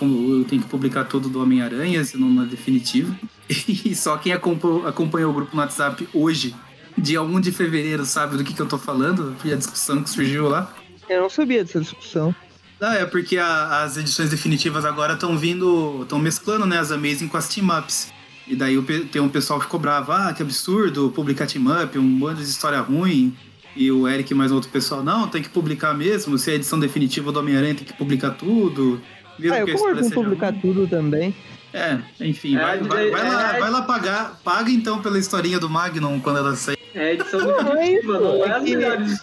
tem 0.49 0.61
que 0.61 0.67
publicar 0.67 1.05
tudo 1.05 1.29
do 1.29 1.41
Homem-Aranha, 1.41 2.05
senão 2.05 2.29
não 2.29 2.43
é 2.43 2.47
definitiva. 2.47 3.17
E 3.49 3.95
só 3.95 4.17
quem 4.17 4.33
acompanhou 4.33 5.31
o 5.31 5.33
grupo 5.33 5.55
no 5.55 5.63
WhatsApp 5.63 6.09
hoje, 6.13 6.53
dia 6.99 7.23
1 7.23 7.41
de 7.41 7.53
fevereiro, 7.53 8.05
sabe 8.05 8.37
do 8.37 8.43
que, 8.43 8.53
que 8.53 8.61
eu 8.61 8.67
tô 8.67 8.77
falando, 8.77 9.37
e 9.45 9.53
a 9.53 9.57
discussão 9.57 10.03
que 10.03 10.11
surgiu 10.11 10.49
lá. 10.49 10.75
Eu 11.09 11.23
não 11.23 11.31
sabia 11.31 11.65
dessa 11.65 11.81
discussão. 11.81 12.35
Ah, 12.81 12.95
é 12.97 13.07
porque 13.07 13.39
a, 13.39 13.83
as 13.83 13.97
edições 13.97 14.29
definitivas 14.29 14.85
agora 14.85 15.15
estão 15.15 15.37
vindo, 15.37 16.03
estão 16.03 16.19
mesclando, 16.19 16.67
né, 16.67 16.79
as 16.79 16.93
Amazing 16.93 17.29
com 17.29 17.37
as 17.37 17.49
team-ups. 17.49 18.13
E 18.47 18.55
daí 18.55 18.81
tem 19.11 19.21
um 19.21 19.29
pessoal 19.29 19.59
que 19.59 19.67
cobrava, 19.67 20.29
ah, 20.29 20.33
que 20.33 20.43
absurdo, 20.43 21.11
publicar 21.11 21.47
team-up, 21.47 21.99
um 21.99 22.19
bando 22.19 22.43
de 22.43 22.49
história 22.49 22.81
ruim. 22.81 23.35
E 23.75 23.91
o 23.91 24.09
Eric 24.09 24.33
e 24.33 24.37
mais 24.37 24.53
outro 24.53 24.71
pessoal, 24.71 25.03
não, 25.03 25.29
tem 25.29 25.43
que 25.43 25.49
publicar 25.49 25.93
mesmo, 25.93 26.39
se 26.39 26.51
é 26.51 26.53
a 26.55 26.57
edição 26.57 26.79
definitiva 26.79 27.31
do 27.31 27.39
Homem-Aranha 27.39 27.75
tem 27.75 27.85
que 27.85 27.93
publicar 27.93 28.31
tudo. 28.31 29.01
Mesmo 29.39 29.55
ah, 29.55 29.61
eu 29.61 29.67
concordo 29.67 30.01
com 30.03 30.11
publicar 30.11 30.51
ruim. 30.51 30.61
tudo 30.61 30.87
também. 30.87 31.35
É, 31.73 31.99
enfim, 32.21 32.57
é, 32.57 32.61
vai, 32.61 32.79
vai, 32.79 33.11
vai, 33.11 33.23
lá, 33.29 33.57
é, 33.57 33.61
vai 33.61 33.71
lá 33.71 33.83
pagar, 33.83 34.41
paga 34.43 34.71
então 34.71 35.03
pela 35.03 35.19
historinha 35.19 35.59
do 35.59 35.69
Magnum 35.69 36.21
quando 36.21 36.39
ela 36.39 36.57
sair. 36.57 36.79
É 36.97 37.13
edição 37.13 37.47
definitiva, 37.47 38.19
não 38.19 38.45
é 38.45 38.53
as 38.53 38.63
melhores. 38.63 39.21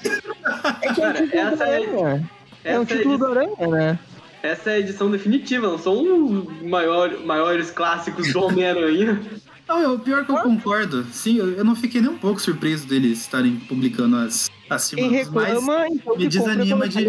É 0.81 0.93
que 0.93 1.01
é 1.01 1.13
Cara, 1.13 1.29
essa 1.31 1.67
é, 1.67 2.23
é 2.63 2.79
um 2.79 2.85
título 2.85 3.17
do 3.17 3.25
Aranha, 3.25 3.67
né? 3.67 3.99
Essa 4.43 4.71
é 4.71 4.73
a 4.75 4.79
edição 4.79 5.09
definitiva, 5.09 5.67
não 5.67 5.79
são 5.79 6.01
os 6.01 6.61
maior, 6.61 7.17
maiores 7.25 7.71
clássicos 7.71 8.31
do 8.31 8.43
Homem-Aranha. 8.43 9.19
Não, 9.65 9.81
é 9.81 9.87
o 9.87 9.97
pior 9.97 10.25
que 10.25 10.31
eu 10.31 10.39
concordo. 10.39 11.05
Sim, 11.05 11.37
eu, 11.37 11.51
eu, 11.51 11.63
não 11.63 11.73
fiquei 11.73 12.01
nem 12.01 12.09
um 12.09 12.17
pouco 12.17 12.41
surpreso 12.41 12.85
deles 12.85 13.21
estarem 13.21 13.55
publicando 13.55 14.17
as, 14.17 14.51
as 14.69 14.89
Quem 14.89 15.09
reclama, 15.09 15.87
então 15.87 16.17
me 16.17 16.27
desanima 16.27 16.85
de. 16.85 17.07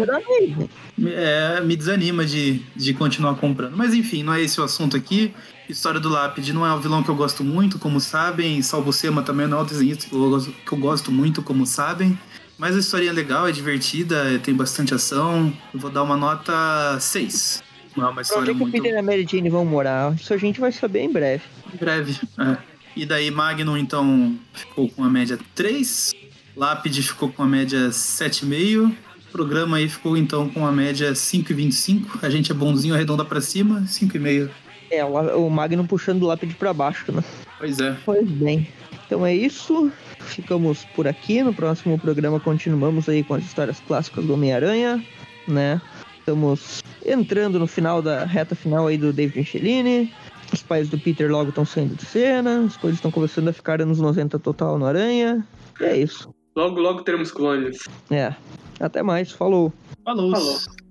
É, 1.05 1.59
me 1.59 1.75
desanima 1.75 2.25
de, 2.25 2.61
de 2.73 2.93
continuar 2.93 3.35
comprando. 3.35 3.75
Mas 3.75 3.93
enfim, 3.93 4.23
não 4.23 4.33
é 4.33 4.41
esse 4.41 4.61
o 4.61 4.63
assunto 4.63 4.95
aqui. 4.95 5.33
História 5.67 5.99
do 5.99 6.09
Lápide 6.09 6.53
não 6.53 6.65
é 6.65 6.73
um 6.73 6.79
vilão 6.79 7.01
que 7.01 7.09
eu 7.09 7.15
gosto 7.15 7.43
muito, 7.43 7.79
como 7.79 7.99
sabem. 7.99 8.61
Salvo 8.61 8.93
Sema 8.93 9.23
também 9.23 9.47
não 9.47 9.59
é 9.59 9.61
um 9.61 9.65
desenhista 9.65 10.07
que 10.07 10.13
eu, 10.13 10.29
gosto, 10.29 10.51
que 10.51 10.71
eu 10.71 10.77
gosto 10.77 11.11
muito, 11.11 11.41
como 11.41 11.65
sabem. 11.65 12.17
Mas 12.57 12.75
a 12.75 12.79
história 12.79 13.09
é 13.09 13.11
legal, 13.11 13.47
é 13.47 13.51
divertida, 13.51 14.39
tem 14.39 14.53
bastante 14.53 14.93
ação. 14.93 15.51
Eu 15.73 15.79
vou 15.79 15.89
dar 15.89 16.03
uma 16.03 16.15
nota 16.15 16.97
6. 16.99 17.63
Não 17.97 18.07
é 18.07 18.09
uma 18.09 18.21
história 18.21 18.41
Onde 18.41 18.51
é 18.51 18.53
que 18.53 18.59
muito... 18.59 18.77
o 18.77 18.81
Peter 18.81 18.93
e 18.93 18.97
a 18.97 19.03
Mary 19.03 19.25
Jane 19.29 19.49
vão 19.49 19.65
morar? 19.65 20.13
Isso 20.15 20.33
a 20.33 20.37
gente 20.37 20.59
vai 20.59 20.71
saber 20.71 20.99
em 20.99 21.11
breve. 21.11 21.43
Em 21.73 21.77
breve, 21.77 22.19
é. 22.39 22.57
E 22.95 23.05
daí 23.05 23.29
Magnum, 23.29 23.77
então, 23.77 24.37
ficou 24.53 24.89
com 24.89 25.03
a 25.03 25.09
média 25.09 25.37
3. 25.53 26.13
Lápide 26.55 27.03
ficou 27.03 27.29
com 27.29 27.43
a 27.43 27.47
média 27.47 27.89
7,5. 27.89 28.89
O 28.89 29.31
programa 29.31 29.77
aí 29.77 29.89
ficou, 29.89 30.15
então, 30.15 30.47
com 30.47 30.65
a 30.65 30.71
média 30.71 31.11
5,25. 31.11 32.19
A 32.21 32.29
gente 32.29 32.51
é 32.51 32.55
bonzinho, 32.55 32.93
arredonda 32.93 33.25
para 33.25 33.41
cima, 33.41 33.81
5,5. 33.81 34.49
É, 34.89 35.03
o 35.03 35.49
Magnum 35.49 35.85
puxando 35.85 36.23
o 36.23 36.27
lápide 36.27 36.55
para 36.55 36.73
baixo, 36.73 37.11
né? 37.11 37.23
Pois 37.57 37.79
é. 37.79 37.95
Pois 38.05 38.29
bem. 38.29 38.67
Então 39.05 39.25
é 39.25 39.33
isso. 39.33 39.91
Ficamos 40.19 40.85
por 40.95 41.07
aqui. 41.07 41.43
No 41.43 41.53
próximo 41.53 41.97
programa 41.99 42.39
continuamos 42.39 43.07
aí 43.07 43.23
com 43.23 43.35
as 43.35 43.43
histórias 43.43 43.79
clássicas 43.87 44.25
do 44.25 44.33
Homem-Aranha, 44.33 45.03
né? 45.47 45.81
Estamos 46.19 46.83
entrando 47.05 47.59
no 47.59 47.67
final 47.67 48.01
da 48.01 48.25
reta 48.25 48.55
final 48.55 48.87
aí 48.87 48.97
do 48.97 49.13
David 49.13 49.37
Michelini. 49.37 50.11
Os 50.51 50.61
pais 50.63 50.89
do 50.89 50.97
Peter 50.97 51.31
logo 51.31 51.49
estão 51.49 51.65
saindo 51.65 51.95
de 51.95 52.05
cena. 52.05 52.65
As 52.65 52.77
coisas 52.77 52.97
estão 52.97 53.11
começando 53.11 53.49
a 53.49 53.53
ficar 53.53 53.81
anos 53.81 53.99
90 53.99 54.39
total 54.39 54.77
no 54.77 54.85
Aranha. 54.85 55.45
E 55.79 55.83
é 55.83 55.97
isso. 55.97 56.33
Logo, 56.55 56.79
logo 56.79 57.03
teremos 57.03 57.31
clones. 57.31 57.79
É. 58.09 58.33
Até 58.79 59.03
mais. 59.03 59.31
Falou. 59.31 59.73
Falou. 60.03 60.31
Falou. 60.31 60.84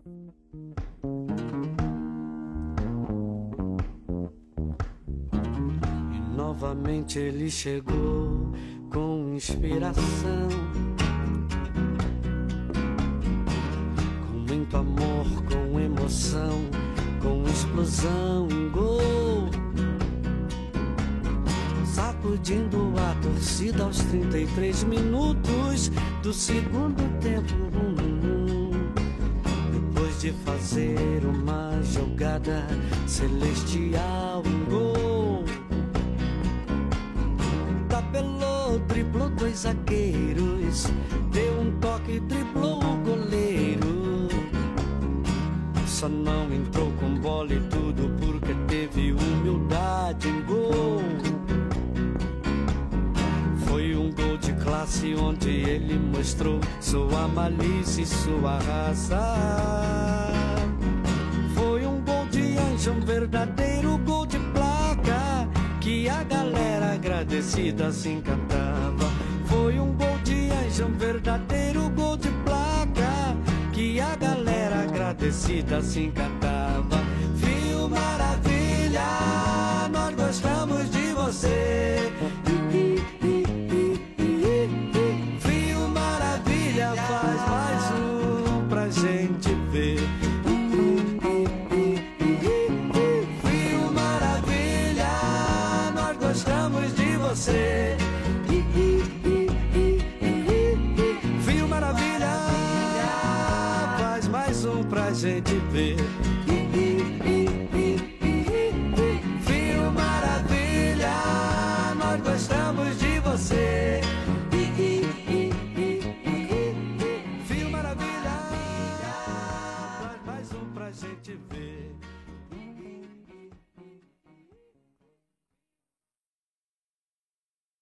Novamente 6.54 7.18
ele 7.18 7.50
chegou 7.50 8.52
com 8.88 9.34
inspiração, 9.34 10.48
com 14.24 14.38
muito 14.48 14.76
amor, 14.76 15.26
com 15.50 15.80
emoção, 15.80 16.52
com 17.20 17.42
explosão, 17.50 18.46
gol. 18.72 19.50
Sacudindo 21.86 22.92
a 23.00 23.20
torcida 23.20 23.82
aos 23.82 23.98
33 23.98 24.84
minutos 24.84 25.90
do 26.22 26.32
segundo 26.32 27.02
tempo. 27.18 27.52
Depois 29.72 30.20
de 30.20 30.30
fazer 30.44 31.24
uma 31.24 31.82
jogada 31.82 32.64
celestial, 33.08 34.44
um 34.46 34.64
gol 34.70 35.03
driblou 39.14 39.30
dois 39.30 39.58
zagueiros, 39.58 40.92
deu 41.30 41.60
um 41.60 41.70
toque, 41.78 42.18
driblou 42.20 42.82
o 42.82 42.96
goleiro. 42.96 44.28
Só 45.86 46.08
não 46.08 46.52
entrou 46.52 46.90
com 46.98 47.14
bola 47.20 47.52
e 47.52 47.60
tudo 47.70 48.10
porque 48.18 48.52
teve 48.66 49.12
humildade 49.12 50.28
em 50.28 50.42
gol. 50.42 51.00
Foi 53.66 53.94
um 53.94 54.10
gol 54.10 54.36
de 54.36 54.52
classe 54.54 55.14
onde 55.14 55.48
ele 55.48 55.96
mostrou 55.96 56.60
sua 56.80 57.28
malícia 57.28 58.02
e 58.02 58.06
sua 58.06 58.58
raça. 58.58 59.36
Foi 61.54 61.86
um 61.86 62.00
gol 62.00 62.26
de 62.30 62.58
anjo, 62.58 62.90
um 62.90 63.00
verdadeiro 63.00 63.93
a 66.08 66.22
galera 66.22 66.92
agradecida 66.94 67.90
se 67.92 68.10
encantava. 68.10 69.10
Foi 69.46 69.78
um 69.78 69.92
gol 69.92 70.18
de 70.24 70.50
anjo, 70.50 70.86
um 70.86 70.92
verdadeiro 70.92 71.88
gol 71.90 72.16
de 72.16 72.28
placa 72.44 73.36
que 73.72 74.00
a 74.00 74.14
galera 74.16 74.82
agradecida 74.82 75.80
se 75.82 76.00
encantava. 76.00 76.98
Fio 77.36 77.88
maravilha, 77.88 79.02
nós 79.90 80.14
gostamos 80.14 80.90
de 80.90 81.12
você. 81.12 82.12
Gente 105.44 105.60
ver. 105.70 106.33